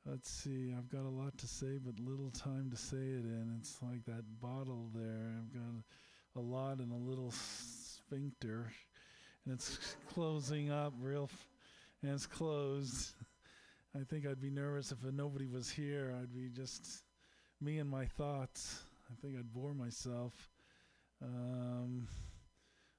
Let's 0.06 0.28
see. 0.28 0.74
I've 0.76 0.90
got 0.90 1.06
a 1.06 1.08
lot 1.08 1.38
to 1.38 1.46
say, 1.46 1.78
but 1.82 1.98
little 1.98 2.30
time 2.30 2.70
to 2.70 2.76
say 2.76 2.96
it 2.96 3.24
in. 3.24 3.56
It's 3.58 3.78
like 3.80 4.04
that 4.04 4.24
bottle 4.40 4.90
there. 4.94 5.32
I've 5.38 5.52
got 5.52 5.82
a 6.36 6.40
lot 6.40 6.80
in 6.80 6.90
a 6.90 6.96
little 6.96 7.32
sphincter, 7.32 8.72
and 9.44 9.54
it's 9.54 9.96
closing 10.14 10.70
up 10.70 10.92
real, 11.00 11.28
f- 11.30 11.48
and 12.02 12.12
it's 12.12 12.26
closed. 12.26 13.12
I 13.94 14.02
think 14.04 14.26
I'd 14.26 14.40
be 14.40 14.50
nervous 14.50 14.92
if 14.92 14.98
nobody 15.12 15.46
was 15.46 15.70
here. 15.70 16.14
I'd 16.20 16.34
be 16.34 16.48
just 16.48 17.04
me 17.60 17.78
and 17.78 17.88
my 17.88 18.06
thoughts. 18.06 18.82
I 19.10 19.14
think 19.20 19.36
I'd 19.38 19.52
bore 19.52 19.74
myself. 19.74 20.32
Um, 21.22 22.08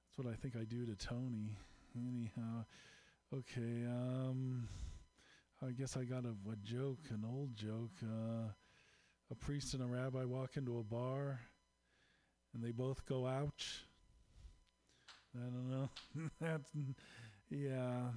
that's 0.08 0.18
what 0.18 0.32
I 0.32 0.36
think 0.36 0.56
I 0.56 0.64
do 0.64 0.86
to 0.86 0.96
Tony. 0.96 1.58
Anyhow, 1.96 2.66
okay. 3.34 3.86
Um, 3.86 4.68
I 5.66 5.72
guess 5.72 5.98
I 5.98 6.04
got 6.04 6.26
a, 6.26 6.36
a 6.50 6.56
joke, 6.64 7.00
an 7.10 7.24
old 7.28 7.56
joke. 7.56 7.92
Uh, 8.04 8.50
a 9.32 9.36
priest 9.36 9.74
and 9.74 9.82
a 9.82 9.88
rabbi 9.88 10.24
walk 10.24 10.56
into 10.56 10.78
a 10.78 10.84
bar, 10.84 11.40
and 12.54 12.64
they 12.64 12.72
both 12.72 13.06
go, 13.06 13.26
"Ouch." 13.26 13.86
I 15.36 15.50
don't 15.50 15.70
know. 15.70 15.90
that's 16.42 16.72
yeah. 17.50 18.10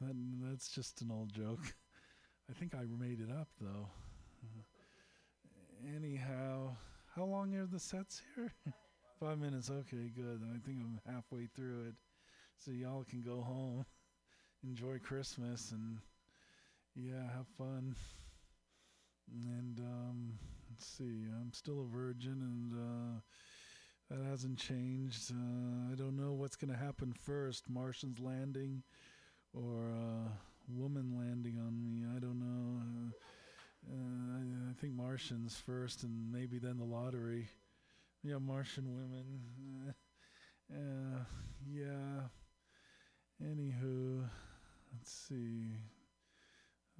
That, 0.00 0.14
that's 0.42 0.68
just 0.70 1.02
an 1.02 1.10
old 1.10 1.32
joke. 1.32 1.60
I 2.50 2.54
think 2.54 2.74
I 2.74 2.84
made 2.98 3.20
it 3.20 3.30
up 3.30 3.48
though. 3.60 3.88
Uh, 5.46 5.96
anyhow, 5.96 6.76
how 7.14 7.24
long 7.24 7.54
are 7.54 7.66
the 7.66 7.78
sets 7.78 8.22
here? 8.34 8.52
Five 9.20 9.38
minutes. 9.38 9.70
Okay, 9.70 10.10
good. 10.14 10.42
I 10.44 10.58
think 10.66 10.78
I'm 10.80 11.00
halfway 11.06 11.46
through 11.46 11.86
it, 11.88 11.94
so 12.58 12.70
y'all 12.70 13.04
can 13.08 13.22
go 13.22 13.40
home, 13.40 13.84
enjoy 14.64 14.98
Christmas, 14.98 15.72
and 15.72 15.98
yeah, 16.96 17.30
have 17.36 17.48
fun. 17.58 17.96
And 19.32 19.78
um, 19.80 20.38
let's 20.70 20.86
see. 20.86 21.26
I'm 21.40 21.52
still 21.52 21.80
a 21.80 21.84
virgin, 21.96 22.40
and 22.42 22.72
uh, 22.74 23.20
that 24.12 24.24
hasn't 24.28 24.58
changed. 24.58 25.32
Uh, 25.32 25.92
I 25.92 25.94
don't 25.94 26.16
know 26.16 26.32
what's 26.32 26.56
going 26.56 26.72
to 26.72 26.78
happen 26.78 27.14
first 27.24 27.68
Martians 27.68 28.18
landing 28.18 28.82
or 29.54 29.88
a 29.88 30.30
woman 30.68 31.14
landing 31.16 31.58
on 31.58 31.82
me. 31.82 32.04
I 32.14 32.18
don't 32.18 32.38
know. 32.38 32.82
Uh, 33.90 33.96
I, 33.96 34.70
I, 34.70 34.74
think 34.80 34.94
Martians 34.94 35.60
first 35.64 36.02
and 36.02 36.30
maybe 36.30 36.58
then 36.58 36.78
the 36.78 36.84
lottery. 36.84 37.48
Yeah, 38.22 38.38
Martian 38.38 38.94
women. 38.94 39.94
Uh, 40.72 41.24
yeah. 41.68 42.28
Anywho, 43.42 44.28
let's 44.92 45.10
see. 45.28 45.72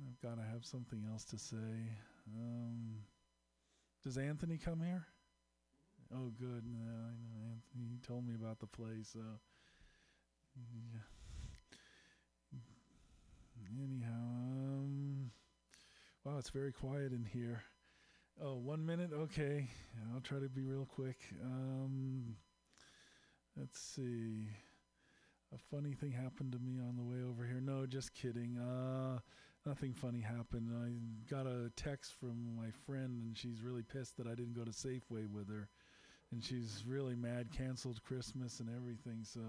I've 0.09 0.21
got 0.21 0.37
to 0.37 0.49
have 0.51 0.65
something 0.65 1.05
else 1.11 1.25
to 1.27 1.39
say. 1.39 1.91
Um, 2.37 2.97
does 4.03 4.19
Anthony 4.19 4.59
come 4.59 4.81
here? 4.81 5.07
Oh, 6.15 6.31
good. 6.39 6.65
No. 6.67 7.61
He 7.75 7.99
told 8.07 8.27
me 8.27 8.35
about 8.35 8.61
the 8.61 8.67
place. 8.67 9.11
So, 9.13 9.21
yeah. 10.57 11.01
Anyhow, 13.83 14.11
um, 14.13 15.31
wow, 16.25 16.37
it's 16.39 16.51
very 16.51 16.73
quiet 16.73 17.13
in 17.13 17.25
here. 17.25 17.63
Oh, 18.43 18.57
one 18.57 18.85
minute. 18.85 19.11
Okay, 19.15 19.69
I'll 20.13 20.21
try 20.21 20.39
to 20.39 20.49
be 20.49 20.63
real 20.63 20.87
quick. 20.87 21.19
Um, 21.43 22.37
let's 23.57 23.79
see. 23.81 24.49
A 25.55 25.59
funny 25.75 25.93
thing 25.93 26.13
happened 26.13 26.53
to 26.53 26.59
me 26.59 26.81
on 26.81 26.97
the 26.97 27.03
way 27.03 27.23
over 27.29 27.47
here. 27.47 27.61
No, 27.61 27.87
just 27.87 28.15
kidding. 28.15 28.59
Uh, 28.59 29.19
nothing 29.67 29.93
funny 29.93 30.21
happened. 30.21 30.71
I 30.75 31.33
got 31.33 31.47
a 31.47 31.71
text 31.77 32.15
from 32.19 32.57
my 32.57 32.71
friend, 32.87 33.23
and 33.23 33.37
she's 33.37 33.61
really 33.63 33.83
pissed 33.83 34.17
that 34.17 34.27
I 34.27 34.35
didn't 34.35 34.55
go 34.55 34.65
to 34.65 34.71
Safeway 34.71 35.31
with 35.31 35.49
her, 35.49 35.69
and 36.33 36.43
she's 36.43 36.85
really 36.87 37.15
mad. 37.15 37.49
Canceled 37.57 38.03
Christmas 38.05 38.61
and 38.61 38.69
everything. 38.75 39.21
So 39.25 39.41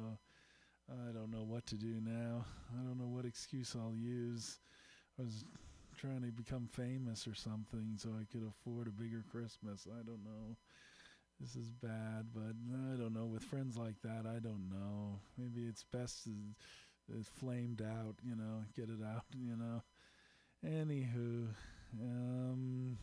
I 0.90 1.12
don't 1.12 1.32
know 1.32 1.44
what 1.44 1.66
to 1.68 1.76
do 1.76 1.96
now. 2.04 2.46
I 2.74 2.84
don't 2.84 3.00
know 3.00 3.08
what 3.08 3.26
excuse 3.26 3.76
I'll 3.76 3.96
use. 3.96 4.60
I 5.20 5.24
was 5.24 5.46
trying 5.98 6.22
to 6.22 6.32
become 6.32 6.68
famous 6.72 7.28
or 7.28 7.36
something 7.36 7.96
so 7.98 8.10
I 8.10 8.26
could 8.32 8.48
afford 8.48 8.88
a 8.88 8.92
bigger 8.92 9.24
Christmas. 9.32 9.88
I 9.90 10.04
don't 10.04 10.24
know. 10.24 10.58
This 11.40 11.56
is 11.56 11.72
bad, 11.72 12.28
but 12.34 12.56
I 12.74 12.96
don't 12.98 13.14
know. 13.14 13.26
With 13.26 13.44
friends 13.44 13.78
like 13.78 14.02
that, 14.04 14.26
I 14.26 14.40
don't 14.40 14.70
know. 14.70 15.20
Maybe 15.38 15.68
it's 15.68 15.84
best 15.84 16.24
to 16.26 16.32
it's 17.18 17.28
flamed 17.28 17.82
out, 17.82 18.16
you 18.24 18.36
know, 18.36 18.64
get 18.76 18.90
it 18.90 19.04
out, 19.06 19.26
you 19.38 19.56
know. 19.58 19.82
Anywho, 20.66 21.50
um, 22.02 22.98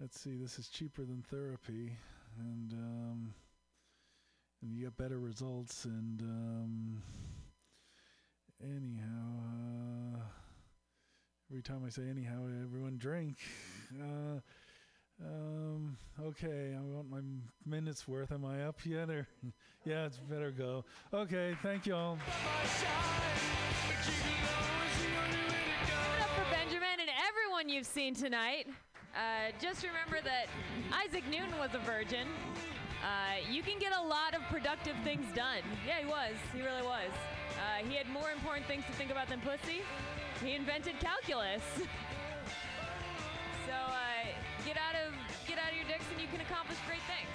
let's 0.00 0.18
see. 0.18 0.36
This 0.36 0.58
is 0.58 0.68
cheaper 0.68 1.02
than 1.02 1.22
therapy, 1.28 1.96
and 2.38 2.72
um, 2.72 3.34
and 4.62 4.72
you 4.72 4.84
get 4.84 4.96
better 4.96 5.18
results. 5.18 5.84
And 5.84 6.20
um, 6.22 7.02
anyhow, 8.62 10.16
uh, 10.16 10.20
every 11.50 11.62
time 11.62 11.82
I 11.86 11.90
say 11.90 12.02
anyhow, 12.10 12.46
everyone 12.62 12.96
drink. 12.96 13.38
Uh, 14.00 14.40
um, 15.24 15.96
okay, 16.20 16.74
I 16.76 16.80
want 16.80 17.08
my 17.08 17.20
minutes 17.64 18.08
worth. 18.08 18.32
Am 18.32 18.44
I 18.44 18.64
up 18.64 18.84
yet? 18.84 19.10
Or 19.10 19.28
yeah, 19.84 20.06
it's 20.06 20.18
better 20.18 20.50
go. 20.50 20.84
Okay, 21.12 21.56
thank 21.62 21.86
you 21.86 21.94
all. 21.94 22.16
Give 22.16 22.84
it 26.16 26.20
up 26.20 26.28
for 26.30 26.50
Benjamin 26.50 27.00
and 27.00 27.10
everyone 27.28 27.68
you've 27.68 27.86
seen 27.86 28.14
tonight. 28.14 28.66
Uh, 29.14 29.52
just 29.60 29.84
remember 29.84 30.18
that 30.24 30.46
Isaac 30.90 31.22
Newton 31.30 31.56
was 31.58 31.70
a 31.74 31.78
virgin. 31.78 32.26
Uh, 32.98 33.38
you 33.48 33.62
can 33.62 33.78
get 33.78 33.92
a 33.94 34.02
lot 34.02 34.34
of 34.34 34.42
productive 34.50 34.96
things 35.04 35.26
done. 35.34 35.62
Yeah, 35.86 36.00
he 36.00 36.06
was. 36.06 36.34
He 36.52 36.62
really 36.62 36.82
was. 36.82 37.12
Uh, 37.54 37.86
he 37.86 37.94
had 37.94 38.08
more 38.08 38.32
important 38.32 38.66
things 38.66 38.84
to 38.86 38.92
think 38.92 39.10
about 39.12 39.28
than 39.28 39.40
pussy. 39.40 39.82
He 40.42 40.54
invented 40.54 40.98
calculus. 40.98 41.62
so 43.66 43.76
uh, 43.76 44.26
get 44.66 44.76
out 44.76 44.98
of 45.06 45.14
get 45.46 45.58
out 45.58 45.70
of 45.70 45.76
your 45.76 45.86
dicks 45.86 46.04
and 46.10 46.20
you 46.20 46.26
can 46.26 46.40
accomplish 46.40 46.78
great 46.88 47.04
things. 47.06 47.30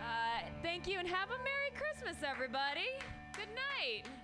Uh, 0.00 0.48
thank 0.62 0.88
you 0.88 0.98
and 0.98 1.08
have 1.08 1.28
a 1.28 1.38
Merry 1.44 1.72
Christmas, 1.76 2.16
everybody. 2.24 2.88
Good 3.36 3.52
night. 3.52 4.23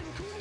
Mission 0.00 0.14
Cool! 0.16 0.39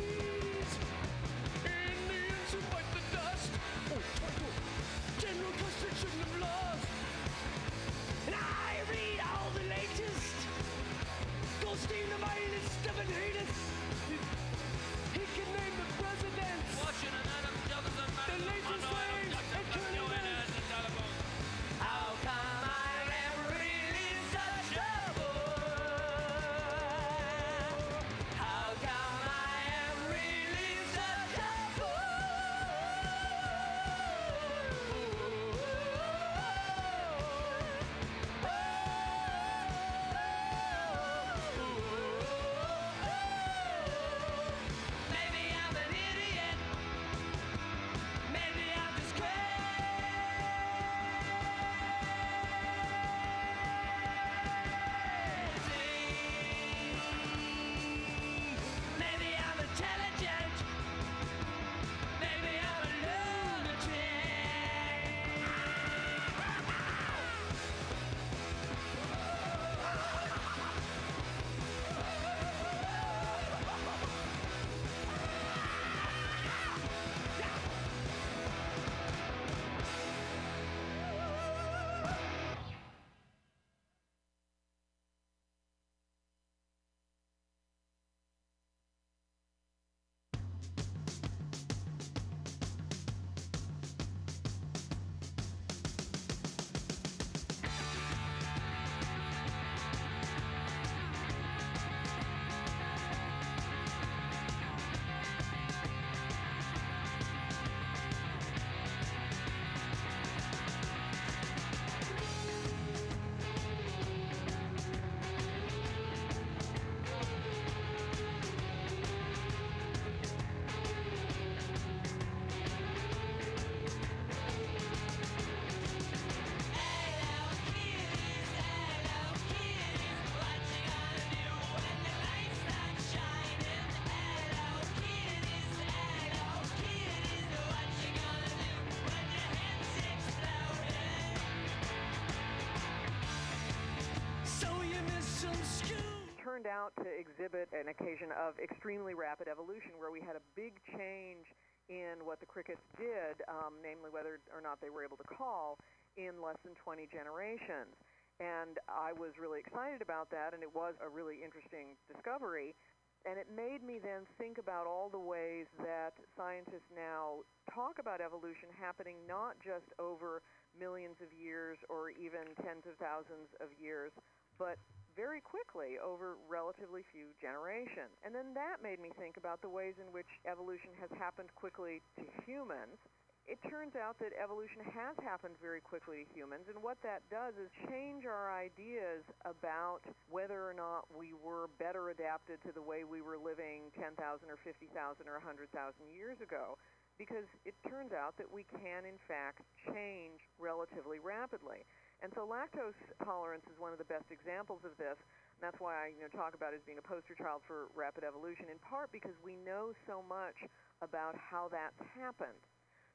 Turned 146.59 146.67
out 146.67 146.91
to 146.99 147.07
exhibit 147.07 147.71
an 147.71 147.87
occasion 147.87 148.35
of 148.35 148.51
extremely 148.59 149.15
rapid 149.15 149.47
evolution 149.47 149.95
where 149.95 150.11
we 150.11 150.19
had 150.19 150.35
a 150.35 150.43
big 150.59 150.75
change 150.91 151.47
in 151.87 152.19
what 152.27 152.43
the 152.43 152.45
crickets 152.45 152.83
did, 152.99 153.39
um, 153.47 153.79
namely 153.79 154.11
whether 154.11 154.43
or 154.51 154.59
not 154.59 154.75
they 154.83 154.91
were 154.91 154.99
able 154.99 155.15
to 155.15 155.23
call, 155.23 155.79
in 156.19 156.43
less 156.43 156.59
than 156.67 156.75
20 156.83 157.07
generations. 157.07 157.95
And 158.43 158.75
I 158.91 159.15
was 159.15 159.39
really 159.39 159.63
excited 159.63 160.03
about 160.03 160.27
that, 160.35 160.51
and 160.51 160.59
it 160.59 160.67
was 160.67 160.99
a 160.99 161.07
really 161.07 161.39
interesting 161.39 161.95
discovery. 162.11 162.75
And 163.23 163.39
it 163.39 163.47
made 163.47 163.79
me 163.79 163.95
then 164.03 164.27
think 164.35 164.59
about 164.59 164.83
all 164.83 165.07
the 165.07 165.19
ways 165.19 165.67
that 165.79 166.19
scientists 166.35 166.91
now 166.91 167.47
talk 167.71 168.03
about 168.03 168.19
evolution 168.19 168.67
happening 168.75 169.15
not 169.23 169.55
just 169.63 169.87
over 169.95 170.43
millions 170.75 171.23
of 171.23 171.31
years 171.31 171.79
or 171.87 172.11
even 172.11 172.51
tens 172.59 172.83
of 172.83 172.99
thousands 172.99 173.47
of 173.63 173.71
years, 173.79 174.11
but 174.59 174.75
very 175.19 175.43
quickly 175.43 175.99
over 175.99 176.39
relatively 176.47 177.03
few 177.11 177.35
generations. 177.43 178.15
And 178.23 178.31
then 178.31 178.55
that 178.55 178.79
made 178.79 179.03
me 179.03 179.11
think 179.19 179.35
about 179.35 179.59
the 179.59 179.67
ways 179.67 179.99
in 179.99 180.15
which 180.15 180.31
evolution 180.47 180.95
has 181.03 181.11
happened 181.19 181.51
quickly 181.59 181.99
to 182.15 182.23
humans. 182.47 182.95
It 183.43 183.59
turns 183.67 183.99
out 183.99 184.15
that 184.23 184.31
evolution 184.37 184.79
has 184.95 185.17
happened 185.19 185.59
very 185.59 185.81
quickly 185.81 186.23
to 186.23 186.25
humans, 186.31 186.69
and 186.71 186.79
what 186.79 187.01
that 187.01 187.25
does 187.33 187.57
is 187.57 187.67
change 187.89 188.23
our 188.23 188.53
ideas 188.53 189.25
about 189.43 190.05
whether 190.29 190.63
or 190.63 190.71
not 190.71 191.09
we 191.11 191.33
were 191.33 191.67
better 191.81 192.13
adapted 192.13 192.61
to 192.63 192.71
the 192.71 192.79
way 192.79 193.03
we 193.03 193.25
were 193.25 193.41
living 193.41 193.89
10,000 193.97 194.15
or 194.47 194.55
50,000 194.61 194.93
or 195.27 195.35
100,000 195.41 195.67
years 196.13 196.39
ago. 196.39 196.77
Because 197.17 197.49
it 197.67 197.75
turns 197.83 198.15
out 198.15 198.39
that 198.39 198.47
we 198.47 198.63
can, 198.63 199.03
in 199.03 199.19
fact, 199.27 199.59
change 199.83 200.39
relatively 200.55 201.19
rapidly. 201.19 201.83
And 202.19 202.31
so 202.35 202.43
lactose 202.43 202.97
tolerance 203.23 203.63
is 203.71 203.79
one 203.79 203.95
of 203.95 203.99
the 203.99 204.07
best 204.07 204.27
examples 204.27 204.83
of 204.83 204.91
this. 204.99 205.15
And 205.15 205.61
that's 205.63 205.79
why 205.79 205.95
I 205.95 206.05
you 206.11 206.23
know, 206.23 206.31
talk 206.31 206.55
about 206.55 206.75
it 206.75 206.83
as 206.83 206.85
being 206.87 206.99
a 206.99 207.05
poster 207.05 207.35
child 207.35 207.63
for 207.63 207.87
rapid 207.95 208.27
evolution, 208.27 208.67
in 208.67 208.79
part 208.83 209.11
because 209.11 209.35
we 209.43 209.55
know 209.63 209.95
so 210.03 210.23
much 210.27 210.55
about 210.99 211.35
how 211.39 211.71
that's 211.71 211.99
happened. 212.15 212.59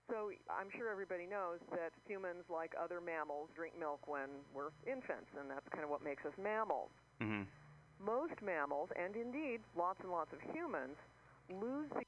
So 0.08 0.28
I'm 0.52 0.68
sure 0.76 0.92
everybody 0.92 1.24
knows 1.24 1.60
that 1.72 1.92
humans, 2.04 2.44
like 2.52 2.76
other 2.76 3.00
mammals, 3.00 3.48
drink 3.56 3.72
milk 3.78 4.04
when 4.06 4.28
we're 4.52 4.72
infants, 4.84 5.32
and 5.38 5.48
that's 5.48 5.64
kind 5.72 5.84
of 5.84 5.88
what 5.88 6.04
makes 6.04 6.24
us 6.28 6.36
mammals. 6.36 6.92
Mm-hmm. 7.22 7.48
Most 8.04 8.36
mammals, 8.44 8.90
and 9.00 9.16
indeed 9.16 9.60
lots 9.76 10.00
and 10.02 10.12
lots 10.12 10.32
of 10.32 10.40
humans, 10.52 10.96
lose 11.48 11.88
the 11.96 12.04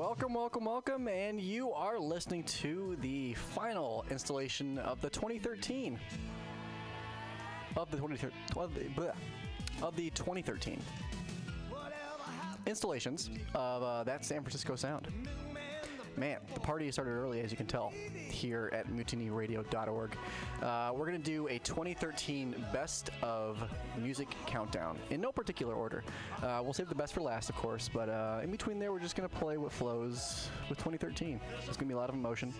Welcome, 0.00 0.32
welcome, 0.32 0.64
welcome, 0.64 1.08
and 1.08 1.38
you 1.38 1.72
are 1.72 1.98
listening 1.98 2.44
to 2.44 2.96
the 3.02 3.34
final 3.34 4.02
installation 4.10 4.78
of 4.78 4.98
the 5.02 5.10
2013 5.10 5.98
of 7.76 7.90
the 7.90 7.98
2013 7.98 8.32
of 8.56 8.74
the, 8.74 8.80
bleh, 8.98 9.12
of 9.82 9.94
the 9.96 10.08
2013 10.08 10.80
installations 12.66 13.28
of 13.52 13.82
uh, 13.82 14.02
that 14.04 14.24
San 14.24 14.40
Francisco 14.40 14.74
sound. 14.74 15.06
The 16.60 16.66
party 16.66 16.90
started 16.92 17.12
early, 17.12 17.40
as 17.40 17.50
you 17.50 17.56
can 17.56 17.66
tell, 17.66 17.90
here 18.14 18.68
at 18.74 18.86
mutinyradio.org. 18.88 20.16
Uh, 20.60 20.92
we're 20.94 21.06
going 21.06 21.22
to 21.22 21.30
do 21.30 21.48
a 21.48 21.58
2013 21.60 22.54
best 22.70 23.08
of 23.22 23.58
music 23.98 24.28
countdown 24.46 24.98
in 25.08 25.22
no 25.22 25.32
particular 25.32 25.72
order. 25.74 26.04
Uh, 26.42 26.60
we'll 26.62 26.74
save 26.74 26.90
the 26.90 26.94
best 26.94 27.14
for 27.14 27.22
last, 27.22 27.48
of 27.48 27.56
course, 27.56 27.88
but 27.88 28.10
uh, 28.10 28.40
in 28.44 28.50
between 28.50 28.78
there, 28.78 28.92
we're 28.92 29.00
just 29.00 29.16
going 29.16 29.26
to 29.26 29.34
play 29.34 29.56
what 29.56 29.72
flows 29.72 30.50
with 30.68 30.76
2013. 30.76 31.40
There's 31.64 31.78
going 31.78 31.78
to 31.78 31.84
be 31.86 31.94
a 31.94 31.96
lot 31.96 32.10
of 32.10 32.14
emotion. 32.14 32.52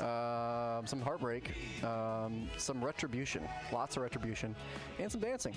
Um, 0.00 0.86
some 0.86 1.02
heartbreak, 1.02 1.52
um, 1.84 2.48
some 2.56 2.82
retribution, 2.82 3.46
lots 3.70 3.98
of 3.98 4.02
retribution, 4.02 4.56
and 4.98 5.12
some 5.12 5.20
dancing. 5.20 5.54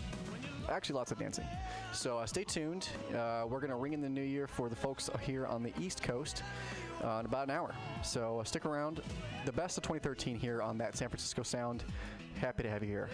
Actually 0.70 0.96
lots 0.96 1.12
of 1.12 1.20
dancing. 1.20 1.46
So 1.94 2.18
uh, 2.18 2.26
stay 2.26 2.44
tuned. 2.44 2.90
Uh, 3.14 3.46
we're 3.48 3.60
going 3.60 3.70
to 3.70 3.76
ring 3.76 3.94
in 3.94 4.02
the 4.02 4.10
new 4.10 4.22
year 4.22 4.48
for 4.48 4.70
the 4.70 4.76
folks 4.76 5.10
here 5.22 5.46
on 5.46 5.64
the 5.64 5.74
East 5.80 6.04
Coast 6.04 6.44
uh, 7.04 7.18
in 7.20 7.26
about 7.26 7.46
an 7.46 7.52
hour. 7.52 7.74
So 8.04 8.42
stick 8.46 8.66
around. 8.66 9.02
The 9.46 9.52
best 9.52 9.78
of 9.78 9.84
2013 9.84 10.38
here 10.38 10.62
on 10.62 10.78
that 10.80 10.98
San 10.98 11.10
Francisco 11.10 11.44
Sound. 11.44 11.84
Happy 12.40 12.64
to 12.64 12.70
have 12.70 12.84
you 12.84 12.90
here. 12.90 13.10